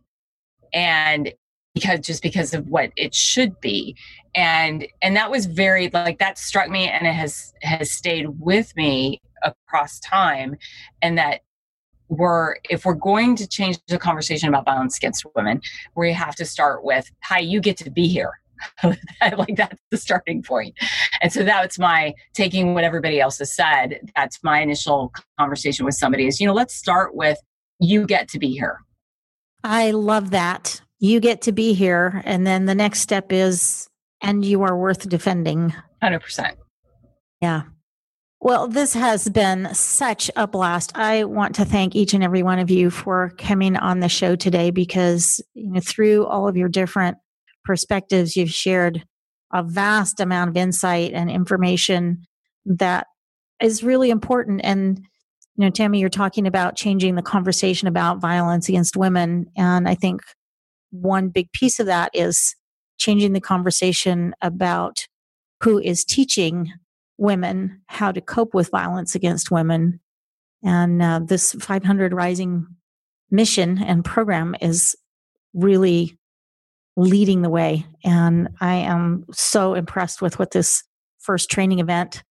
And 0.74 1.34
because 1.74 1.99
just 2.02 2.22
because 2.22 2.53
of 2.53 2.68
what 2.68 2.91
it 2.95 3.14
should 3.16 3.60
be. 3.62 3.95
And 4.36 4.88
and 5.02 5.16
that 5.16 5.32
was 5.32 5.45
very 5.45 5.90
like 5.90 6.20
that 6.20 6.38
struck 6.38 6.70
me 6.70 6.88
and 6.88 7.08
it 7.08 7.14
has 7.14 7.53
has 7.62 7.91
stayed 7.91 8.28
with 8.40 8.76
me 8.76 9.22
across 9.44 9.99
time. 9.99 10.58
And 11.02 11.18
that 11.18 11.41
we're 12.10 12.56
if 12.70 12.86
we're 12.86 12.94
going 12.94 13.36
to 13.38 13.48
change 13.48 13.80
the 13.88 13.98
conversation 13.98 14.49
about 14.49 14.66
violence 14.66 14.98
against 14.98 15.26
women 15.34 15.62
we 15.95 16.12
have 16.12 16.36
to 16.36 16.44
start 16.44 16.84
with 16.84 17.10
hi 17.24 17.40
you 17.40 17.62
get 17.62 17.78
to 17.78 17.90
be 17.90 18.08
here. 18.08 18.34
Like 19.22 19.56
that's 19.56 19.80
the 19.90 19.98
starting 19.98 20.44
point. 20.44 20.76
And 21.22 21.32
so 21.32 21.44
that's 21.44 21.80
my 21.80 22.14
taking 22.34 22.74
what 22.74 22.84
everybody 22.84 23.20
else 23.20 23.40
has 23.40 23.52
said 23.52 24.12
that's 24.16 24.44
my 24.44 24.62
initial 24.62 25.14
conversation 25.40 25.86
with 25.86 25.95
somebody 25.95 26.28
is 26.28 26.41
you 26.41 26.48
know 26.48 26.53
let's 26.53 26.76
start 26.76 27.16
with 27.16 27.40
you 27.82 28.06
get 28.06 28.30
to 28.30 28.40
be 28.40 28.52
here. 28.52 28.80
I 29.64 29.91
love 29.91 30.32
that. 30.32 30.82
You 30.99 31.20
get 31.20 31.41
to 31.44 31.52
be 31.52 31.74
here 31.74 32.22
and 32.26 32.48
then 32.48 32.66
the 32.66 32.76
next 32.76 32.99
step 32.99 33.32
is 33.32 33.88
and 34.22 34.45
you 34.45 34.62
are 34.62 34.78
worth 34.78 35.10
defending. 35.10 35.74
100% 36.03 36.56
yeah. 37.41 37.64
Well, 38.40 38.68
this 38.68 38.94
has 38.94 39.30
been 39.30 39.74
such 39.74 40.32
a 40.36 40.48
blast. 40.48 40.91
I 40.95 41.26
want 41.26 41.56
to 41.56 41.66
thank 41.66 41.95
each 41.95 42.14
and 42.14 42.24
every 42.24 42.41
one 42.41 42.60
of 42.60 42.72
you 42.72 42.90
for 42.90 43.32
coming 43.38 43.76
on 43.76 43.99
the 43.99 44.10
show 44.10 44.36
today 44.36 44.72
because 44.72 45.41
you 45.53 45.72
know 45.72 45.80
through 45.80 46.26
all 46.26 46.48
of 46.48 46.58
your 46.58 46.70
different 46.70 47.18
perspectives 47.64 48.36
you've 48.36 48.52
shared 48.52 49.03
a 49.53 49.62
vast 49.62 50.20
amount 50.20 50.49
of 50.49 50.58
insight 50.58 51.14
and 51.14 51.30
information 51.30 52.26
that 52.66 53.06
is 53.62 53.84
really 53.84 54.10
important. 54.10 54.62
And 54.64 55.06
you 55.56 55.65
know 55.65 55.69
Tammy 55.69 55.99
you're 55.99 56.10
talking 56.10 56.48
about 56.48 56.76
changing 56.76 57.15
the 57.15 57.22
conversation 57.22 57.88
about 57.88 58.22
violence 58.22 58.69
against 58.69 58.98
women 58.98 59.48
and 59.56 59.88
I 59.88 59.95
think 59.95 60.22
one 60.91 61.30
big 61.30 61.52
piece 61.53 61.80
of 61.80 61.86
that 61.88 62.11
is 62.14 62.56
changing 62.98 63.34
the 63.34 63.41
conversation 63.41 64.36
about 64.41 65.07
who 65.61 65.80
is 65.80 66.06
teaching 66.06 66.72
women 67.18 67.82
how 67.88 68.11
to 68.11 68.22
cope 68.22 68.53
with 68.53 68.72
violence 68.72 69.15
against 69.15 69.52
women. 69.52 69.99
And 70.64 71.02
uh, 71.02 71.22
this 71.23 71.53
500 71.53 72.14
Rising 72.14 72.68
mission 73.30 73.82
and 73.82 74.03
program 74.03 74.56
is 74.61 74.95
really 75.53 76.18
leading 76.98 77.41
the 77.41 77.49
way. 77.49 77.86
And 78.03 78.49
I 78.60 78.76
am 78.76 79.26
so 79.32 79.73
impressed 79.76 80.22
with 80.22 80.40
what 80.40 80.52
this 80.52 80.84
first 81.19 81.49
training 81.49 81.80
event 81.80 82.23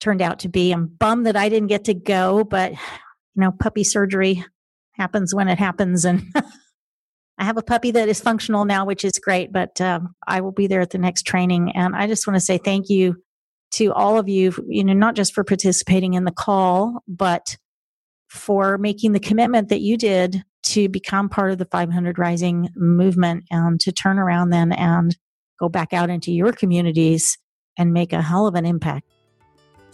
turned 0.00 0.22
out 0.22 0.40
to 0.40 0.48
be. 0.48 0.72
I'm 0.72 0.86
bummed 0.86 1.26
that 1.26 1.36
I 1.36 1.48
didn't 1.48 1.68
get 1.68 1.84
to 1.84 1.94
go, 1.94 2.44
but 2.44 2.72
you 2.72 2.78
know, 3.36 3.52
puppy 3.52 3.84
surgery 3.84 4.44
happens 4.92 5.34
when 5.34 5.48
it 5.48 5.58
happens. 5.58 6.04
And 6.04 6.22
I 7.38 7.44
have 7.44 7.56
a 7.56 7.62
puppy 7.62 7.92
that 7.92 8.08
is 8.08 8.20
functional 8.20 8.64
now, 8.64 8.84
which 8.84 9.04
is 9.04 9.12
great, 9.12 9.52
but 9.52 9.80
um, 9.80 10.14
I 10.26 10.40
will 10.40 10.52
be 10.52 10.66
there 10.66 10.80
at 10.80 10.90
the 10.90 10.98
next 10.98 11.22
training. 11.22 11.72
And 11.74 11.94
I 11.94 12.06
just 12.06 12.26
want 12.26 12.36
to 12.36 12.44
say 12.44 12.58
thank 12.58 12.88
you 12.88 13.16
to 13.74 13.92
all 13.92 14.18
of 14.18 14.28
you, 14.28 14.52
you 14.66 14.82
know, 14.82 14.92
not 14.92 15.14
just 15.14 15.34
for 15.34 15.44
participating 15.44 16.14
in 16.14 16.24
the 16.24 16.32
call, 16.32 17.02
but 17.06 17.56
for 18.28 18.76
making 18.78 19.12
the 19.12 19.20
commitment 19.20 19.68
that 19.68 19.80
you 19.80 19.96
did 19.96 20.42
to 20.64 20.88
become 20.88 21.28
part 21.28 21.50
of 21.50 21.58
the 21.58 21.64
500 21.64 22.18
Rising 22.18 22.68
movement 22.74 23.44
and 23.50 23.80
to 23.80 23.92
turn 23.92 24.18
around 24.18 24.50
then 24.50 24.72
and 24.72 25.16
go 25.58 25.68
back 25.68 25.92
out 25.92 26.10
into 26.10 26.32
your 26.32 26.52
communities 26.52 27.38
and 27.78 27.92
make 27.92 28.12
a 28.12 28.22
hell 28.22 28.46
of 28.46 28.54
an 28.54 28.66
impact. 28.66 29.06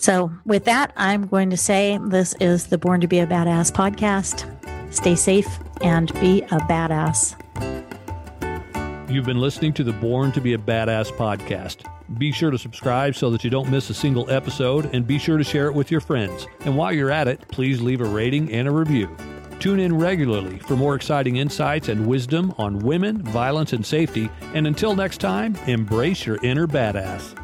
So, 0.04 0.30
with 0.44 0.66
that, 0.66 0.92
I'm 0.98 1.28
going 1.28 1.48
to 1.48 1.56
say 1.56 1.98
this 1.98 2.34
is 2.38 2.66
the 2.66 2.76
Born 2.76 3.00
to 3.00 3.08
Be 3.08 3.20
a 3.20 3.26
Badass 3.26 3.72
podcast. 3.72 4.44
Stay 4.92 5.14
safe 5.14 5.48
and 5.80 6.12
be 6.20 6.42
a 6.42 6.58
badass. 6.68 7.34
You've 9.10 9.24
been 9.24 9.40
listening 9.40 9.72
to 9.72 9.82
the 9.82 9.94
Born 9.94 10.30
to 10.32 10.42
Be 10.42 10.52
a 10.52 10.58
Badass 10.58 11.10
podcast. 11.12 11.90
Be 12.18 12.32
sure 12.32 12.50
to 12.50 12.58
subscribe 12.58 13.14
so 13.14 13.30
that 13.30 13.44
you 13.44 13.48
don't 13.48 13.70
miss 13.70 13.88
a 13.88 13.94
single 13.94 14.30
episode, 14.30 14.94
and 14.94 15.06
be 15.06 15.18
sure 15.18 15.38
to 15.38 15.44
share 15.44 15.68
it 15.68 15.74
with 15.74 15.90
your 15.90 16.02
friends. 16.02 16.46
And 16.66 16.76
while 16.76 16.92
you're 16.92 17.10
at 17.10 17.26
it, 17.26 17.48
please 17.48 17.80
leave 17.80 18.02
a 18.02 18.04
rating 18.04 18.52
and 18.52 18.68
a 18.68 18.72
review. 18.72 19.08
Tune 19.58 19.80
in 19.80 19.96
regularly 19.96 20.58
for 20.58 20.76
more 20.76 20.96
exciting 20.96 21.36
insights 21.36 21.88
and 21.88 22.06
wisdom 22.06 22.52
on 22.58 22.78
women, 22.80 23.22
violence, 23.22 23.72
and 23.72 23.86
safety. 23.86 24.28
And 24.52 24.66
until 24.66 24.94
next 24.94 25.22
time, 25.22 25.56
embrace 25.66 26.26
your 26.26 26.36
inner 26.44 26.66
badass. 26.66 27.40